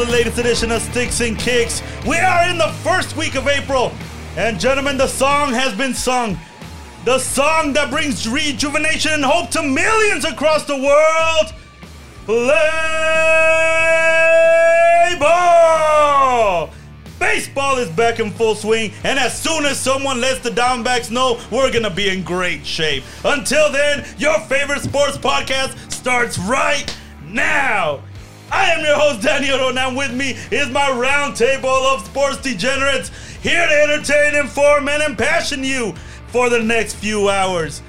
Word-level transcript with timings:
the 0.00 0.10
latest 0.10 0.38
edition 0.38 0.72
of 0.72 0.80
Sticks 0.80 1.20
and 1.20 1.38
Kicks. 1.38 1.82
We 2.06 2.16
are 2.16 2.48
in 2.48 2.56
the 2.56 2.72
first 2.82 3.18
week 3.18 3.34
of 3.34 3.46
April. 3.46 3.92
And 4.34 4.58
gentlemen, 4.58 4.96
the 4.96 5.06
song 5.06 5.52
has 5.52 5.74
been 5.74 5.92
sung. 5.92 6.38
The 7.04 7.18
song 7.18 7.74
that 7.74 7.90
brings 7.90 8.26
rejuvenation 8.26 9.12
and 9.12 9.22
hope 9.22 9.50
to 9.50 9.62
millions 9.62 10.24
across 10.24 10.64
the 10.64 10.76
world. 10.76 11.52
Play 12.24 12.46
ball! 15.20 16.70
Baseball 17.18 17.76
is 17.76 17.90
back 17.90 18.20
in 18.20 18.30
full 18.30 18.54
swing, 18.54 18.92
and 19.04 19.18
as 19.18 19.38
soon 19.38 19.66
as 19.66 19.78
someone 19.78 20.18
lets 20.18 20.40
the 20.40 20.48
Diamondbacks 20.48 21.10
know, 21.10 21.38
we're 21.50 21.70
gonna 21.70 21.90
be 21.90 22.08
in 22.08 22.22
great 22.22 22.64
shape. 22.64 23.04
Until 23.22 23.70
then, 23.70 24.06
your 24.16 24.40
favorite 24.40 24.80
sports 24.80 25.18
podcast 25.18 25.92
starts 25.92 26.38
right 26.38 26.86
now. 27.22 28.00
I 28.50 28.72
am 28.72 28.84
your 28.84 28.96
host, 28.96 29.22
Daniel, 29.22 29.68
and 29.68 29.78
I'm 29.78 29.94
with 29.94 30.12
me 30.12 30.36
is 30.50 30.68
my 30.70 30.90
round 30.90 31.36
table 31.36 31.68
of 31.68 32.04
sports 32.04 32.38
degenerates 32.38 33.10
here 33.42 33.66
to 33.66 33.82
entertain, 33.82 34.34
inform, 34.34 34.88
and 34.88 35.02
impassion 35.02 35.62
you 35.62 35.94
for 36.28 36.50
the 36.50 36.60
next 36.60 36.94
few 36.94 37.28
hours. 37.28 37.82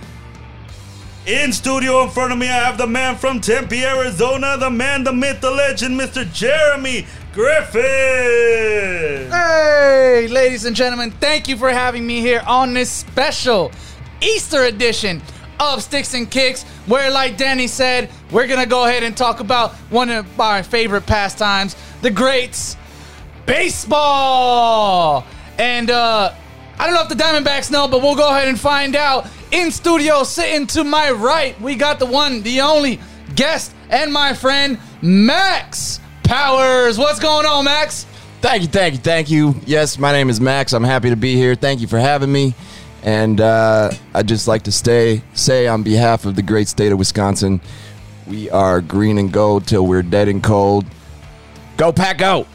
In 1.25 1.51
studio 1.53 2.03
in 2.03 2.09
front 2.09 2.31
of 2.31 2.39
me, 2.39 2.47
I 2.47 2.65
have 2.65 2.77
the 2.77 2.87
man 2.87 3.15
from 3.15 3.41
Tempe, 3.41 3.83
Arizona, 3.83 4.57
the 4.57 4.71
man, 4.71 5.03
the 5.03 5.13
myth, 5.13 5.39
the 5.41 5.51
legend, 5.51 5.99
Mr. 5.99 6.31
Jeremy 6.33 7.05
Griffin. 7.33 7.81
Hey, 9.31 10.27
ladies 10.29 10.65
and 10.65 10.75
gentlemen, 10.75 11.11
thank 11.11 11.47
you 11.47 11.57
for 11.57 11.69
having 11.69 12.07
me 12.07 12.21
here 12.21 12.41
on 12.47 12.73
this 12.73 12.89
special 12.89 13.71
Easter 14.19 14.63
edition 14.63 15.21
of 15.61 15.83
Sticks 15.83 16.13
and 16.13 16.29
Kicks, 16.29 16.63
where, 16.87 17.11
like 17.11 17.37
Danny 17.37 17.67
said, 17.67 18.09
we're 18.31 18.47
gonna 18.47 18.65
go 18.65 18.85
ahead 18.85 19.03
and 19.03 19.15
talk 19.15 19.39
about 19.39 19.73
one 19.91 20.09
of 20.09 20.39
our 20.39 20.63
favorite 20.63 21.05
pastimes, 21.05 21.75
the 22.01 22.09
greats, 22.09 22.75
baseball. 23.45 25.25
And 25.59 25.91
uh, 25.91 26.33
I 26.79 26.85
don't 26.85 26.95
know 26.95 27.03
if 27.03 27.09
the 27.09 27.15
Diamondbacks 27.15 27.69
know, 27.69 27.87
but 27.87 28.01
we'll 28.01 28.15
go 28.15 28.29
ahead 28.29 28.47
and 28.47 28.59
find 28.59 28.95
out. 28.95 29.27
In 29.51 29.69
studio, 29.69 30.23
sitting 30.23 30.65
to 30.67 30.83
my 30.83 31.11
right, 31.11 31.59
we 31.61 31.75
got 31.75 31.99
the 31.99 32.05
one, 32.05 32.41
the 32.41 32.61
only 32.61 32.99
guest, 33.35 33.75
and 33.89 34.11
my 34.11 34.33
friend 34.33 34.79
Max 35.01 35.99
Powers. 36.23 36.97
What's 36.97 37.19
going 37.19 37.45
on, 37.45 37.65
Max? 37.65 38.05
Thank 38.39 38.63
you, 38.63 38.67
thank 38.69 38.93
you, 38.93 38.99
thank 38.99 39.29
you. 39.29 39.55
Yes, 39.67 39.99
my 39.99 40.11
name 40.11 40.29
is 40.29 40.41
Max. 40.41 40.73
I'm 40.73 40.83
happy 40.83 41.09
to 41.11 41.15
be 41.15 41.35
here. 41.35 41.53
Thank 41.53 41.81
you 41.81 41.87
for 41.87 41.99
having 41.99 42.31
me. 42.31 42.55
And 43.03 43.41
uh, 43.41 43.91
I'd 44.13 44.27
just 44.27 44.47
like 44.47 44.63
to 44.63 44.71
stay, 44.71 45.23
say 45.33 45.67
on 45.67 45.83
behalf 45.83 46.25
of 46.25 46.35
the 46.35 46.41
great 46.43 46.67
state 46.67 46.91
of 46.91 46.99
Wisconsin, 46.99 47.59
we 48.27 48.49
are 48.49 48.81
green 48.81 49.17
and 49.17 49.31
gold 49.31 49.65
till 49.67 49.87
we're 49.87 50.03
dead 50.03 50.27
and 50.27 50.43
cold. 50.43 50.85
Go, 51.77 51.91
Pack, 51.91 52.19
go! 52.19 52.45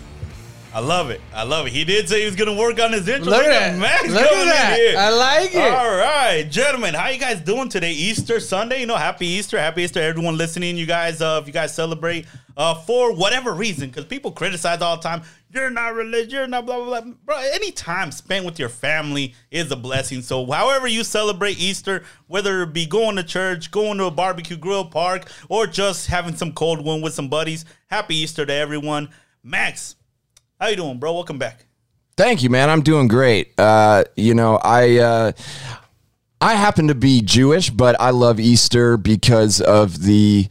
I 0.72 0.80
love 0.80 1.08
it. 1.08 1.22
I 1.34 1.42
love 1.44 1.67
it. 1.67 1.72
He 1.72 1.84
did 1.84 2.06
say 2.06 2.20
he 2.20 2.27
was 2.27 2.36
going 2.36 2.55
to 2.55 2.61
work 2.61 2.78
on 2.78 2.92
his 2.92 3.08
intro. 3.08 3.30
Look 3.30 3.47
at 3.47 3.48
that. 3.48 3.78
Max 3.78 4.08
Look 4.11 4.28
coming 4.28 4.42
in 4.42 4.48
at 4.48 4.52
that. 4.52 4.77
here. 4.77 4.94
I 4.98 5.08
like 5.08 5.55
it. 5.55 5.72
All 5.72 5.97
right, 5.97 6.47
gentlemen, 6.50 6.92
how 6.92 7.08
you 7.08 7.19
guys 7.19 7.41
doing 7.41 7.70
today? 7.70 7.92
Easter 7.92 8.41
Sunday, 8.41 8.80
you 8.80 8.86
know, 8.86 8.97
happy 8.97 9.27
Easter, 9.27 9.58
happy 9.58 9.84
Easter, 9.84 10.00
everyone 10.00 10.36
listening. 10.36 10.77
You 10.77 10.84
guys, 10.84 11.22
uh, 11.22 11.39
if 11.41 11.47
you 11.47 11.52
guys 11.55 11.74
celebrate 11.74 12.27
uh, 12.58 12.74
for 12.74 13.14
whatever 13.14 13.55
reason, 13.55 13.89
because 13.89 14.05
people 14.05 14.30
criticize 14.33 14.83
all 14.83 14.97
the 14.97 15.02
time. 15.02 15.22
You're 15.57 15.71
not 15.71 15.95
religious. 15.95 16.35
You're 16.35 16.47
not 16.47 16.67
blah 16.67 16.77
blah 16.85 17.01
blah. 17.01 17.12
Bro, 17.25 17.39
any 17.55 17.73
time 17.73 18.12
spent 18.12 18.45
with 18.45 18.58
your 18.58 18.69
family 18.69 19.35
is 19.51 19.73
a 19.73 19.77
blessing. 19.77 20.20
So, 20.20 20.45
however 20.45 20.86
you 20.86 21.03
celebrate 21.03 21.58
Easter, 21.58 22.05
whether 22.27 22.63
it 22.64 22.75
be 22.75 22.85
going 22.85 23.17
to 23.17 23.23
church, 23.23 23.70
going 23.70 23.97
to 23.97 24.05
a 24.05 24.11
barbecue 24.11 24.58
grill 24.58 24.85
park, 24.85 25.30
or 25.48 25.67
just 25.67 26.08
having 26.08 26.36
some 26.36 26.53
cold 26.53 26.85
one 26.85 27.01
with 27.01 27.14
some 27.14 27.29
buddies, 27.29 27.64
happy 27.86 28.17
Easter 28.17 28.45
to 28.45 28.53
everyone. 28.53 29.08
Max, 29.42 29.97
how 30.61 30.67
you 30.67 30.77
doing, 30.77 30.98
bro? 30.98 31.14
Welcome 31.14 31.39
back. 31.39 31.64
Thank 32.19 32.42
you, 32.42 32.51
man. 32.51 32.69
I'm 32.69 32.83
doing 32.83 33.09
great. 33.09 33.59
Uh, 33.59 34.05
you 34.14 34.35
know, 34.35 34.59
I 34.63 34.98
uh, 34.98 35.33
I 36.39 36.55
happen 36.57 36.89
to 36.89 36.95
be 36.95 37.23
Jewish, 37.23 37.70
but 37.70 37.98
I 37.98 38.11
love 38.11 38.39
Easter 38.39 38.98
because 38.98 39.63
of 39.63 40.03
the 40.03 40.48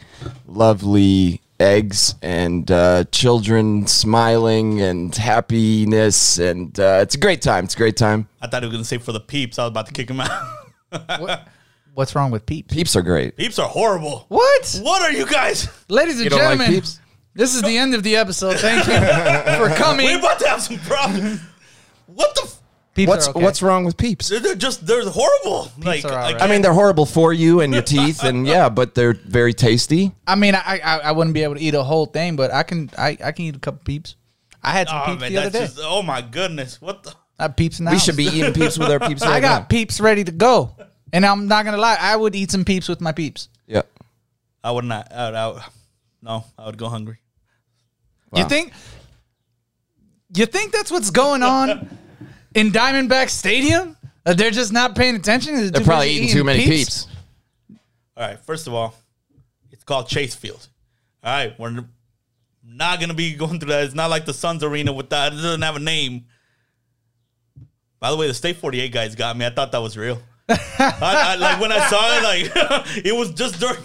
lovely 0.48 1.42
eggs 1.60 2.16
and 2.22 2.70
uh, 2.70 3.04
children 3.12 3.88
smiling 3.88 4.82
and 4.82 5.16
happiness, 5.16 6.38
and 6.38 6.78
uh, 6.80 7.00
it's 7.02 7.16
a 7.16 7.20
great 7.20 7.42
time. 7.42 7.66
It's 7.66 7.74
a 7.76 7.78
great 7.78 7.98
time. 7.98 8.28
I 8.42 8.48
thought 8.48 8.64
he 8.64 8.68
was 8.68 8.76
gonna 8.76 8.84
say 8.86 8.98
for 8.98 9.12
the 9.12 9.20
peeps. 9.20 9.58
I 9.60 9.64
was 9.64 9.70
about 9.70 9.88
to 9.88 9.94
kick 9.94 10.10
him 10.10 10.20
out. 10.22 10.30
What's 11.94 12.14
wrong 12.14 12.30
with 12.32 12.46
peeps? 12.46 12.74
Peeps 12.74 12.96
are 12.96 13.02
great. 13.02 13.38
peeps 13.38 13.58
are 13.58 13.70
horrible. 13.70 14.26
What? 14.28 14.80
What 14.84 15.02
are 15.02 15.12
you 15.12 15.26
guys? 15.26 15.70
Ladies 15.88 16.16
and 16.16 16.26
You 16.26 16.30
don't 16.30 16.40
like 16.40 16.50
gentlemen, 16.58 16.74
peeps? 16.76 17.00
this 17.36 17.56
is 17.56 17.62
the 17.62 17.78
end 17.78 17.96
of 17.96 18.04
the 18.04 18.18
episode. 18.18 18.58
Thank 18.60 18.86
you 18.88 18.94
for 19.58 19.74
coming. 19.76 20.06
We're 20.08 20.20
about 20.20 20.40
to 20.40 20.48
have 20.50 20.62
some 20.62 20.78
problems. 20.80 21.40
what 22.08 22.36
the? 22.36 22.42
F- 22.44 22.60
Peeps 22.96 23.10
What's 23.10 23.28
are 23.28 23.32
okay. 23.32 23.44
what's 23.44 23.62
wrong 23.62 23.84
with 23.84 23.98
peeps? 23.98 24.30
they're, 24.30 24.40
they're 24.40 24.56
just 24.56 24.88
they're 24.88 25.04
horrible. 25.08 25.70
like, 25.84 26.06
are 26.06 26.14
I. 26.14 26.34
I 26.40 26.48
mean, 26.48 26.62
they're 26.62 26.74
horrible 26.74 27.06
for 27.06 27.34
you 27.34 27.60
and 27.60 27.74
your 27.74 27.82
teeth, 27.96 28.24
and 28.24 28.48
yeah, 28.48 28.70
but 28.70 28.96
they're 28.96 29.14
very 29.14 29.54
tasty. 29.54 30.14
I 30.26 30.36
mean, 30.36 30.56
I, 30.56 30.80
I 30.84 31.00
I 31.00 31.12
wouldn't 31.12 31.34
be 31.34 31.44
able 31.44 31.56
to 31.56 31.62
eat 31.62 31.74
a 31.76 31.84
whole 31.84 32.06
thing, 32.06 32.38
but 32.38 32.52
I 32.54 32.64
can 32.64 32.90
I, 32.98 33.18
I 33.24 33.32
can 33.34 33.46
eat 33.46 33.56
a 33.58 33.60
couple 33.60 33.82
peeps. 33.84 34.16
I 34.64 34.72
had 34.72 34.88
some 34.88 34.98
Oh 35.02 35.06
peeps 35.08 35.20
man, 35.22 35.32
the 35.34 35.38
other 35.40 35.50
that's 35.50 35.74
day. 35.76 35.82
just 35.82 35.88
oh 35.88 36.02
my 36.04 36.22
goodness. 36.22 36.82
What 36.82 37.04
the? 37.04 37.14
I 37.38 37.44
have 37.44 37.58
peeps 37.58 37.80
in 37.80 37.86
the 37.86 37.92
We 37.92 37.98
house. 37.98 38.06
should 38.06 38.16
be 38.16 38.28
eating 38.28 38.54
peeps 38.54 38.80
with 38.80 38.90
our 38.90 39.00
peeps. 39.02 39.22
I 39.24 39.42
got 39.42 39.64
now. 39.64 39.66
peeps 39.68 40.00
ready 40.00 40.24
to 40.24 40.32
go, 40.32 40.74
and 41.12 41.26
I'm 41.26 41.48
not 41.50 41.66
gonna 41.66 41.76
lie. 41.78 41.98
I 42.00 42.16
would 42.16 42.34
eat 42.34 42.50
some 42.50 42.64
peeps 42.64 42.88
with 42.88 43.02
my 43.02 43.12
peeps. 43.12 43.50
Yeah. 43.68 43.82
I 44.64 44.72
would 44.72 44.86
not. 44.86 45.12
I 45.12 45.26
would, 45.26 45.36
I 45.36 45.48
would, 45.50 45.62
no, 46.22 46.46
I 46.58 46.66
would 46.68 46.78
go 46.78 46.88
hungry. 46.88 47.20
You 48.34 48.48
think? 48.48 48.72
You 50.34 50.46
think 50.46 50.72
that's 50.72 50.92
what's 50.92 51.10
going 51.12 51.44
on 51.44 51.90
in 52.56 52.72
Diamondback 52.72 53.30
Stadium? 53.30 53.96
That 54.24 54.40
they're 54.40 54.50
just 54.50 54.74
not 54.74 54.96
paying 54.96 55.16
attention. 55.16 55.54
They're, 55.56 55.70
They're 55.70 55.84
probably 55.84 56.08
busy 56.08 56.22
eating 56.24 56.34
too 56.34 56.44
many 56.44 56.66
peeps. 56.66 57.08
All 58.18 58.28
right. 58.28 58.40
First 58.40 58.66
of 58.66 58.74
all, 58.74 58.96
it's 59.72 59.84
called 59.84 60.08
Chase 60.08 60.34
Field. 60.34 60.68
All 61.26 61.32
right, 61.32 61.60
we're 61.60 61.84
not 62.64 63.00
gonna 63.00 63.16
be 63.16 63.34
going 63.34 63.60
through 63.60 63.70
that. 63.70 63.84
It's 63.84 63.96
not 63.96 64.12
like 64.12 64.26
the 64.26 64.34
Suns 64.34 64.64
Arena 64.64 64.94
with 64.94 65.10
that. 65.10 65.34
It 65.34 65.38
doesn't 65.38 65.64
have 65.64 65.76
a 65.76 65.80
name. 65.80 66.26
By 68.00 68.12
the 68.12 68.18
way, 68.18 68.28
the 68.28 68.34
State 68.36 68.58
48 68.58 68.92
guys 68.92 69.16
got 69.16 69.36
me. 69.36 69.44
I 69.44 69.50
thought 69.50 69.72
that 69.72 69.82
was 69.82 69.98
real. 69.98 70.22
I, 70.50 70.58
I, 71.00 71.36
like 71.38 71.60
when 71.60 71.72
I 71.72 71.88
saw 71.88 72.18
it, 72.18 72.24
like 72.24 72.86
it 73.06 73.16
was 73.16 73.32
just 73.32 73.60
during 73.60 73.82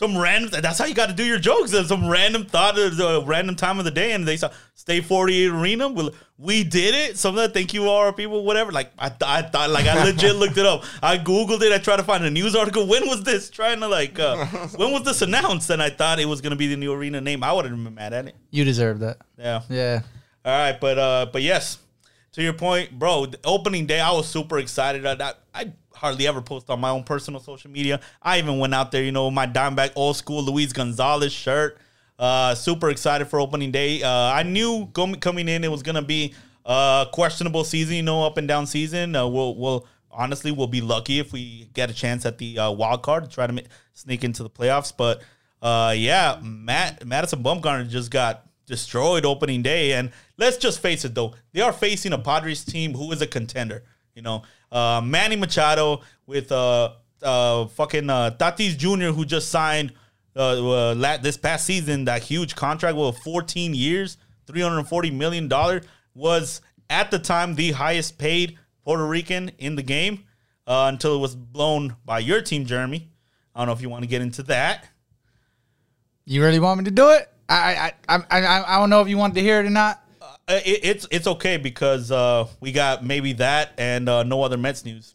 some 0.00 0.16
random. 0.16 0.62
That's 0.62 0.78
how 0.78 0.86
you 0.86 0.94
got 0.94 1.10
to 1.10 1.14
do 1.14 1.22
your 1.22 1.38
jokes. 1.38 1.72
There's 1.72 1.88
some 1.88 2.08
random 2.08 2.46
thought, 2.46 2.78
of 2.78 2.98
a 2.98 3.20
random 3.20 3.54
time 3.54 3.78
of 3.78 3.84
the 3.84 3.90
day, 3.90 4.12
and 4.12 4.26
they 4.26 4.38
saw 4.38 4.50
State 4.74 5.04
48 5.04 5.48
Arena. 5.48 5.90
Well, 5.90 6.12
we 6.38 6.64
did 6.64 6.94
it. 6.94 7.18
Some 7.18 7.36
of 7.36 7.42
the 7.42 7.50
thank 7.50 7.74
you 7.74 7.86
all 7.86 8.10
people, 8.10 8.42
whatever. 8.42 8.72
Like 8.72 8.92
I, 8.98 9.10
th- 9.10 9.20
I 9.20 9.42
thought, 9.42 9.68
like 9.68 9.84
I 9.84 10.02
legit 10.04 10.36
looked 10.36 10.56
it 10.56 10.64
up. 10.64 10.84
I 11.02 11.18
googled 11.18 11.60
it. 11.60 11.70
I 11.70 11.76
tried 11.76 11.98
to 11.98 12.02
find 12.02 12.24
a 12.24 12.30
news 12.30 12.56
article. 12.56 12.86
When 12.86 13.06
was 13.08 13.24
this? 13.24 13.50
Trying 13.50 13.80
to 13.80 13.88
like, 13.88 14.18
uh, 14.18 14.46
when 14.76 14.90
was 14.90 15.02
this 15.02 15.20
announced? 15.20 15.68
And 15.68 15.82
I 15.82 15.90
thought 15.90 16.18
it 16.18 16.24
was 16.24 16.40
gonna 16.40 16.56
be 16.56 16.66
the 16.66 16.78
new 16.78 16.94
arena 16.94 17.20
name. 17.20 17.44
I 17.44 17.52
wouldn't 17.52 17.74
have 17.74 17.84
been 17.84 17.94
mad 17.94 18.14
at 18.14 18.26
it. 18.26 18.36
You 18.50 18.64
deserve 18.64 19.00
that. 19.00 19.18
Yeah. 19.38 19.60
Yeah. 19.68 20.00
All 20.46 20.52
right, 20.52 20.80
but 20.80 20.98
uh, 20.98 21.26
but 21.30 21.42
yes, 21.42 21.76
to 22.32 22.42
your 22.42 22.54
point, 22.54 22.98
bro. 22.98 23.26
The 23.26 23.38
opening 23.44 23.84
day, 23.84 24.00
I 24.00 24.12
was 24.12 24.26
super 24.26 24.58
excited. 24.58 25.04
I, 25.04 25.12
I, 25.28 25.34
I 25.54 25.72
hardly 26.00 26.26
ever 26.26 26.40
post 26.40 26.70
on 26.70 26.80
my 26.80 26.90
own 26.90 27.04
personal 27.04 27.40
social 27.40 27.70
media. 27.70 28.00
I 28.22 28.38
even 28.38 28.58
went 28.58 28.74
out 28.74 28.90
there, 28.90 29.02
you 29.02 29.12
know, 29.12 29.30
my 29.30 29.46
Dimeback 29.46 29.92
old 29.94 30.16
school 30.16 30.42
Luis 30.42 30.72
Gonzalez 30.72 31.32
shirt. 31.32 31.78
Uh, 32.18 32.54
super 32.54 32.90
excited 32.90 33.28
for 33.28 33.38
opening 33.38 33.70
day. 33.70 34.02
Uh, 34.02 34.08
I 34.10 34.42
knew 34.42 34.88
coming 34.92 35.48
in 35.48 35.62
it 35.62 35.70
was 35.70 35.82
gonna 35.82 36.02
be 36.02 36.34
a 36.64 37.06
questionable 37.12 37.64
season, 37.64 37.96
you 37.96 38.02
know, 38.02 38.24
up 38.24 38.38
and 38.38 38.48
down 38.48 38.66
season. 38.66 39.14
Uh, 39.14 39.26
we'll 39.26 39.54
we'll 39.54 39.86
honestly 40.10 40.52
we'll 40.52 40.66
be 40.66 40.80
lucky 40.80 41.18
if 41.18 41.32
we 41.32 41.68
get 41.74 41.90
a 41.90 41.94
chance 41.94 42.24
at 42.26 42.38
the 42.38 42.58
uh, 42.58 42.70
wild 42.70 43.02
card 43.02 43.24
to 43.24 43.30
try 43.30 43.46
to 43.46 43.52
ma- 43.52 43.60
sneak 43.92 44.24
into 44.24 44.42
the 44.42 44.50
playoffs. 44.50 44.92
But 44.96 45.22
uh, 45.62 45.94
yeah, 45.96 46.40
Matt 46.42 47.06
Madison 47.06 47.42
Bumgarner 47.42 47.88
just 47.88 48.10
got 48.10 48.46
destroyed 48.66 49.26
opening 49.26 49.62
day. 49.62 49.92
And 49.92 50.12
let's 50.38 50.56
just 50.56 50.80
face 50.80 51.04
it, 51.04 51.14
though, 51.14 51.34
they 51.52 51.60
are 51.60 51.72
facing 51.72 52.12
a 52.12 52.18
Padres 52.18 52.64
team 52.64 52.94
who 52.94 53.12
is 53.12 53.20
a 53.20 53.26
contender. 53.26 53.82
You 54.14 54.22
know, 54.22 54.42
uh, 54.72 55.00
Manny 55.04 55.36
Machado 55.36 56.02
with 56.26 56.50
uh, 56.52 56.92
uh, 57.22 57.66
fucking 57.66 58.08
uh, 58.08 58.30
Tatis 58.38 58.76
Jr., 58.76 59.12
who 59.12 59.24
just 59.24 59.48
signed 59.48 59.92
uh, 60.36 60.70
uh, 60.70 61.16
this 61.18 61.36
past 61.36 61.66
season 61.66 62.04
that 62.04 62.22
huge 62.22 62.54
contract 62.54 62.96
with 62.96 63.18
14 63.18 63.74
years, 63.74 64.16
$340 64.46 65.12
million, 65.12 65.50
was 66.14 66.60
at 66.88 67.10
the 67.10 67.18
time 67.18 67.54
the 67.54 67.72
highest 67.72 68.18
paid 68.18 68.58
Puerto 68.84 69.06
Rican 69.06 69.50
in 69.58 69.76
the 69.76 69.82
game 69.82 70.24
uh, 70.66 70.86
until 70.92 71.16
it 71.16 71.18
was 71.18 71.34
blown 71.34 71.96
by 72.04 72.18
your 72.18 72.40
team, 72.40 72.64
Jeremy. 72.64 73.08
I 73.54 73.60
don't 73.60 73.66
know 73.66 73.72
if 73.72 73.82
you 73.82 73.88
want 73.88 74.02
to 74.04 74.08
get 74.08 74.22
into 74.22 74.42
that. 74.44 74.86
You 76.24 76.42
really 76.42 76.60
want 76.60 76.78
me 76.78 76.84
to 76.84 76.90
do 76.90 77.10
it? 77.10 77.28
I 77.48 77.92
I 78.08 78.16
I 78.16 78.24
I, 78.30 78.76
I 78.76 78.78
don't 78.78 78.90
know 78.90 79.00
if 79.00 79.08
you 79.08 79.18
want 79.18 79.34
to 79.34 79.40
hear 79.40 79.58
it 79.60 79.66
or 79.66 79.70
not. 79.70 79.99
Uh, 80.50 80.60
it, 80.64 80.80
it's 80.82 81.06
it's 81.10 81.26
okay 81.26 81.56
because 81.56 82.10
uh, 82.10 82.46
we 82.60 82.72
got 82.72 83.04
maybe 83.04 83.34
that 83.34 83.72
and 83.78 84.08
uh, 84.08 84.22
no 84.24 84.42
other 84.42 84.58
Mets 84.58 84.84
news. 84.84 85.14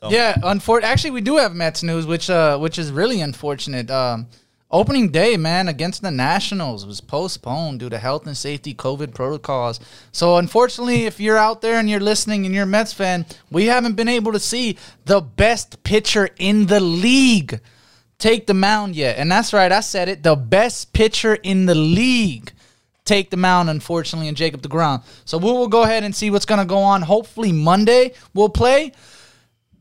So 0.00 0.10
Yeah, 0.10 0.34
unfor- 0.34 0.82
actually, 0.82 1.12
we 1.12 1.20
do 1.20 1.36
have 1.36 1.54
Mets 1.54 1.82
news, 1.82 2.04
which 2.04 2.28
uh, 2.28 2.58
which 2.58 2.78
is 2.78 2.90
really 2.90 3.20
unfortunate. 3.20 3.90
Um, 3.90 4.26
Opening 4.74 5.10
day, 5.10 5.36
man, 5.36 5.68
against 5.68 6.02
the 6.02 6.10
Nationals 6.10 6.84
was 6.84 7.00
postponed 7.00 7.78
due 7.78 7.88
to 7.90 7.96
health 7.96 8.26
and 8.26 8.36
safety 8.36 8.74
COVID 8.74 9.14
protocols. 9.14 9.78
So, 10.10 10.36
unfortunately, 10.36 11.04
if 11.04 11.20
you're 11.20 11.38
out 11.38 11.60
there 11.60 11.78
and 11.78 11.88
you're 11.88 12.00
listening 12.00 12.44
and 12.44 12.52
you're 12.52 12.64
a 12.64 12.66
Mets 12.66 12.92
fan, 12.92 13.24
we 13.52 13.66
haven't 13.66 13.94
been 13.94 14.08
able 14.08 14.32
to 14.32 14.40
see 14.40 14.76
the 15.04 15.20
best 15.20 15.84
pitcher 15.84 16.28
in 16.38 16.66
the 16.66 16.80
league 16.80 17.60
take 18.18 18.48
the 18.48 18.54
mound 18.54 18.96
yet. 18.96 19.16
And 19.16 19.30
that's 19.30 19.52
right, 19.52 19.70
I 19.70 19.78
said 19.78 20.08
it. 20.08 20.24
The 20.24 20.34
best 20.34 20.92
pitcher 20.92 21.36
in 21.36 21.66
the 21.66 21.76
league 21.76 22.50
take 23.04 23.30
the 23.30 23.36
mound, 23.36 23.70
unfortunately, 23.70 24.28
and 24.28 24.36
Jacob 24.36 24.62
DeGrom. 24.62 25.02
So 25.24 25.38
we 25.38 25.44
will 25.44 25.68
go 25.68 25.82
ahead 25.82 26.04
and 26.04 26.14
see 26.14 26.30
what's 26.30 26.46
going 26.46 26.60
to 26.60 26.66
go 26.66 26.78
on. 26.78 27.02
Hopefully, 27.02 27.52
Monday 27.52 28.14
we'll 28.32 28.48
play. 28.48 28.92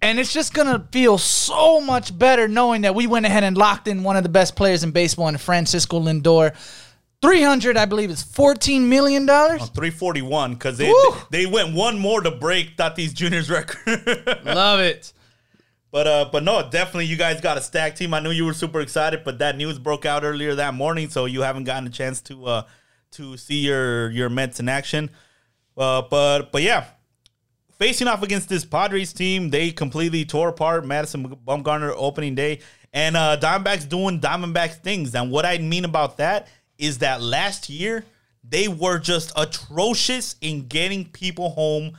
And 0.01 0.19
it's 0.19 0.33
just 0.33 0.53
going 0.53 0.67
to 0.67 0.85
feel 0.91 1.17
so 1.17 1.79
much 1.79 2.17
better 2.17 2.49
knowing 2.49 2.81
that 2.81 2.93
we 2.93 3.07
went 3.07 3.25
ahead 3.25 3.45
and 3.45 3.57
locked 3.57 3.87
in 3.87 4.03
one 4.03 4.17
of 4.17 4.23
the 4.23 4.29
best 4.29 4.55
players 4.55 4.83
in 4.83 4.91
baseball 4.91 5.29
in 5.29 5.37
Francisco 5.37 5.99
Lindor. 6.01 6.53
300, 7.21 7.77
I 7.77 7.85
believe, 7.85 8.09
is 8.09 8.21
$14 8.21 8.81
million. 8.81 9.25
341 9.25 10.55
because 10.55 10.77
they, 10.77 10.89
Woo! 10.89 11.13
they 11.31 11.45
went 11.45 11.73
one 11.73 11.97
more 11.97 12.19
to 12.19 12.31
break 12.31 12.75
Tatis 12.75 13.13
Jr.'s 13.13 13.49
record. 13.49 14.43
Love 14.45 14.81
it. 14.81 15.13
But 15.89 16.07
uh, 16.07 16.29
but 16.31 16.43
no, 16.43 16.67
definitely 16.69 17.05
you 17.05 17.15
guys 17.15 17.39
got 17.39 17.55
a 17.55 17.61
stack 17.61 17.95
team. 17.95 18.15
I 18.15 18.19
knew 18.19 18.31
you 18.31 18.45
were 18.45 18.53
super 18.53 18.81
excited, 18.81 19.23
but 19.23 19.37
that 19.39 19.55
news 19.55 19.77
broke 19.77 20.05
out 20.07 20.23
earlier 20.23 20.55
that 20.55 20.73
morning, 20.73 21.07
so 21.07 21.25
you 21.25 21.43
haven't 21.43 21.65
gotten 21.65 21.87
a 21.87 21.91
chance 21.91 22.19
to 22.23 22.45
uh 22.45 22.63
to 23.13 23.37
see 23.37 23.59
your 23.59 24.09
your 24.11 24.29
Mets 24.29 24.59
in 24.59 24.69
action. 24.69 25.09
Uh, 25.77 26.01
but 26.09 26.51
but 26.51 26.61
yeah, 26.61 26.85
facing 27.77 28.07
off 28.07 28.23
against 28.23 28.49
this 28.49 28.65
Padres 28.65 29.13
team, 29.13 29.49
they 29.49 29.71
completely 29.71 30.25
tore 30.25 30.49
apart 30.49 30.85
Madison 30.85 31.35
Bumgarner 31.47 31.93
opening 31.95 32.35
day, 32.35 32.59
and 32.91 33.17
uh, 33.17 33.37
Diamondbacks 33.39 33.87
doing 33.87 34.19
Diamondbacks 34.19 34.75
things. 34.75 35.15
And 35.15 35.31
what 35.31 35.45
I 35.45 35.57
mean 35.57 35.85
about 35.85 36.17
that 36.17 36.47
is 36.77 36.99
that 36.99 37.21
last 37.21 37.69
year 37.69 38.05
they 38.43 38.67
were 38.67 38.99
just 38.99 39.31
atrocious 39.35 40.35
in 40.41 40.67
getting 40.67 41.05
people 41.05 41.49
home 41.49 41.97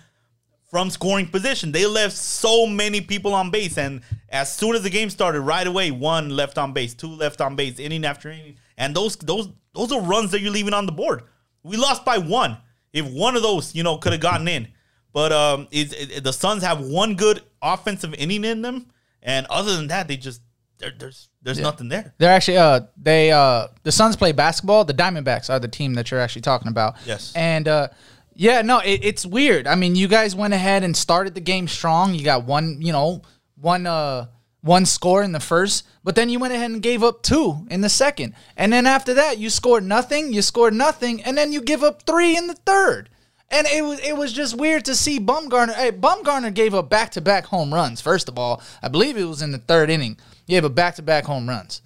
from 0.71 0.91
scoring 0.91 1.27
position. 1.27 1.71
They 1.73 1.87
left 1.87 2.17
so 2.17 2.67
many 2.67 3.01
people 3.01 3.33
on 3.35 3.51
base, 3.51 3.79
and 3.79 4.03
as 4.29 4.53
soon 4.53 4.75
as 4.75 4.83
the 4.83 4.91
game 4.91 5.09
started, 5.09 5.41
right 5.41 5.67
away, 5.67 5.91
one 5.91 6.31
left 6.31 6.59
on 6.59 6.73
base, 6.73 6.95
two 6.95 7.15
left 7.15 7.41
on 7.41 7.57
base, 7.57 7.79
inning 7.79 8.05
after 8.05 8.31
inning, 8.31 8.57
and 8.77 8.95
those 8.95 9.17
those 9.17 9.49
those 9.75 9.93
are 9.93 10.01
runs 10.01 10.31
that 10.31 10.41
you're 10.41 10.53
leaving 10.53 10.75
on 10.75 10.87
the 10.87 10.93
board. 10.93 11.23
We 11.63 11.77
lost 11.77 12.05
by 12.05 12.19
one. 12.19 12.59
If 12.93 13.07
one 13.07 13.37
of 13.37 13.43
those, 13.43 13.75
you 13.75 13.83
know, 13.83 13.97
could 13.97 14.13
have 14.13 14.21
gotten 14.21 14.47
in, 14.47 14.69
but 15.13 15.33
um, 15.33 15.67
it, 15.71 15.93
it, 15.93 16.25
the 16.25 16.33
Suns 16.33 16.63
have 16.63 16.81
one 16.81 17.17
good 17.17 17.43
offensive 17.61 18.15
inning 18.15 18.45
in 18.45 18.63
them, 18.63 18.87
and 19.23 19.47
other 19.47 19.77
than 19.77 19.89
that, 19.89 20.07
they 20.07 20.17
just 20.17 20.41
there, 20.79 20.93
there's 20.97 21.29
there's 21.43 21.59
nothing 21.59 21.89
there. 21.89 22.15
They're 22.19 22.33
actually 22.33 22.59
uh 22.59 22.81
they 22.97 23.31
uh 23.33 23.69
the 23.83 23.93
Suns 23.93 24.17
play 24.17 24.33
basketball. 24.33 24.85
The 24.85 24.95
Diamondbacks 24.95 25.51
are 25.51 25.59
the 25.59 25.69
team 25.69 25.95
that 25.95 26.11
you're 26.11 26.21
actually 26.21 26.43
talking 26.43 26.69
about. 26.69 26.97
Yes. 27.07 27.33
And 27.35 27.69
uh 27.69 27.89
yeah, 28.35 28.63
no, 28.63 28.81
it, 28.81 29.05
it's 29.05 29.25
weird. 29.25 29.67
I 29.67 29.77
mean, 29.77 29.95
you 29.95 30.09
guys 30.09 30.35
went 30.35 30.55
ahead 30.55 30.83
and 30.83 30.97
started 30.97 31.35
the 31.35 31.41
game 31.41 31.69
strong. 31.69 32.15
You 32.15 32.25
got 32.25 32.45
one, 32.45 32.81
you 32.81 32.93
know, 32.93 33.23
one 33.61 33.87
uh 33.87 34.27
one 34.65 34.87
score 34.87 35.23
in 35.23 35.33
the 35.33 35.41
first, 35.41 35.87
but 36.03 36.15
then 36.15 36.31
you 36.31 36.39
went 36.39 36.55
ahead 36.55 36.71
and 36.71 36.83
gave 36.83 37.03
up 37.03 37.23
two 37.23 37.67
in 37.71 37.83
the 37.83 37.89
second. 37.89 38.35
And 38.57 38.73
then 38.73 38.87
after 38.87 39.13
that, 39.15 39.39
you 39.39 39.51
scored 39.51 39.85
nothing, 39.85 40.33
you 40.33 40.41
scored 40.43 40.73
nothing, 40.75 41.23
and 41.23 41.37
then 41.37 41.53
you 41.53 41.61
give 41.61 41.83
up 41.83 42.03
three 42.03 42.37
in 42.37 42.47
the 42.47 42.55
third. 42.55 43.11
And 43.51 43.67
it 43.67 43.85
was 43.85 44.01
it 44.01 44.17
was 44.17 44.33
just 44.33 44.57
weird 44.57 44.87
to 44.87 44.95
see 44.97 45.21
Bumgarner. 45.21 45.75
Hey, 45.75 45.93
Bumgarner 45.93 46.53
gave 46.53 46.75
up 46.75 46.89
back 46.89 47.11
to 47.13 47.21
back 47.21 47.45
home 47.45 47.73
runs. 47.75 48.01
First 48.01 48.29
of 48.29 48.39
all, 48.39 48.63
I 48.83 48.89
believe 48.89 49.17
it 49.19 49.25
was 49.25 49.43
in 49.43 49.53
the 49.53 49.59
third 49.59 49.91
inning. 49.91 50.17
He 50.47 50.55
gave 50.55 50.65
up 50.65 50.75
back 50.75 50.95
to 50.97 51.03
back 51.03 51.25
home 51.25 51.47
runs, 51.49 51.83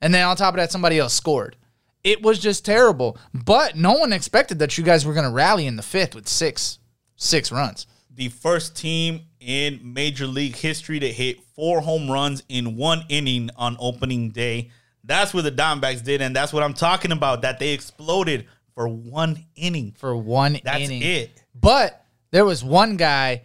and 0.00 0.14
then 0.14 0.24
on 0.24 0.36
top 0.36 0.54
of 0.54 0.58
that, 0.58 0.70
somebody 0.70 0.98
else 0.98 1.12
scored. 1.12 1.56
It 2.04 2.22
was 2.22 2.38
just 2.38 2.64
terrible. 2.64 3.18
But 3.34 3.76
no 3.76 3.92
one 3.94 4.12
expected 4.12 4.58
that 4.60 4.78
you 4.78 4.84
guys 4.84 5.04
were 5.04 5.12
going 5.12 5.26
to 5.26 5.32
rally 5.34 5.66
in 5.66 5.76
the 5.76 5.82
fifth 5.82 6.14
with 6.14 6.28
six 6.28 6.78
six 7.16 7.50
runs. 7.52 7.86
the 8.14 8.28
first 8.28 8.76
team 8.76 9.22
in 9.44 9.92
Major 9.92 10.26
League 10.26 10.56
history 10.56 10.98
to 11.00 11.12
hit 11.12 11.42
four 11.54 11.80
home 11.80 12.10
runs 12.10 12.42
in 12.48 12.76
one 12.76 13.04
inning 13.08 13.50
on 13.56 13.76
opening 13.78 14.30
day. 14.30 14.70
That's 15.04 15.34
what 15.34 15.44
the 15.44 15.52
Diamondbacks 15.52 16.04
did, 16.04 16.22
and 16.22 16.34
that's 16.34 16.52
what 16.52 16.62
I'm 16.62 16.74
talking 16.74 17.12
about. 17.12 17.42
That 17.42 17.58
they 17.58 17.70
exploded 17.70 18.46
for 18.74 18.88
one 18.88 19.44
inning. 19.56 19.94
for 19.98 20.16
one 20.16 20.58
That's 20.64 20.84
inning. 20.84 21.02
it. 21.02 21.42
But 21.54 22.04
there 22.30 22.44
was 22.44 22.64
one 22.64 22.96
guy 22.96 23.42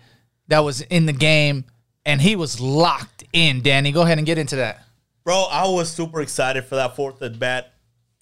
that 0.48 0.60
was 0.60 0.82
in 0.82 1.06
the 1.06 1.14
game 1.14 1.66
and 2.06 2.22
he 2.22 2.36
was 2.36 2.62
locked 2.62 3.26
in. 3.34 3.62
Danny, 3.62 3.92
go 3.92 4.04
ahead 4.04 4.18
and 4.18 4.26
get 4.26 4.38
into 4.38 4.56
that. 4.58 4.84
Bro, 5.26 5.48
I 5.52 5.68
was 5.68 5.92
super 5.92 6.22
excited 6.22 6.64
for 6.64 6.76
that 6.76 6.96
fourth 6.96 7.22
at 7.22 7.38
bat. 7.38 7.74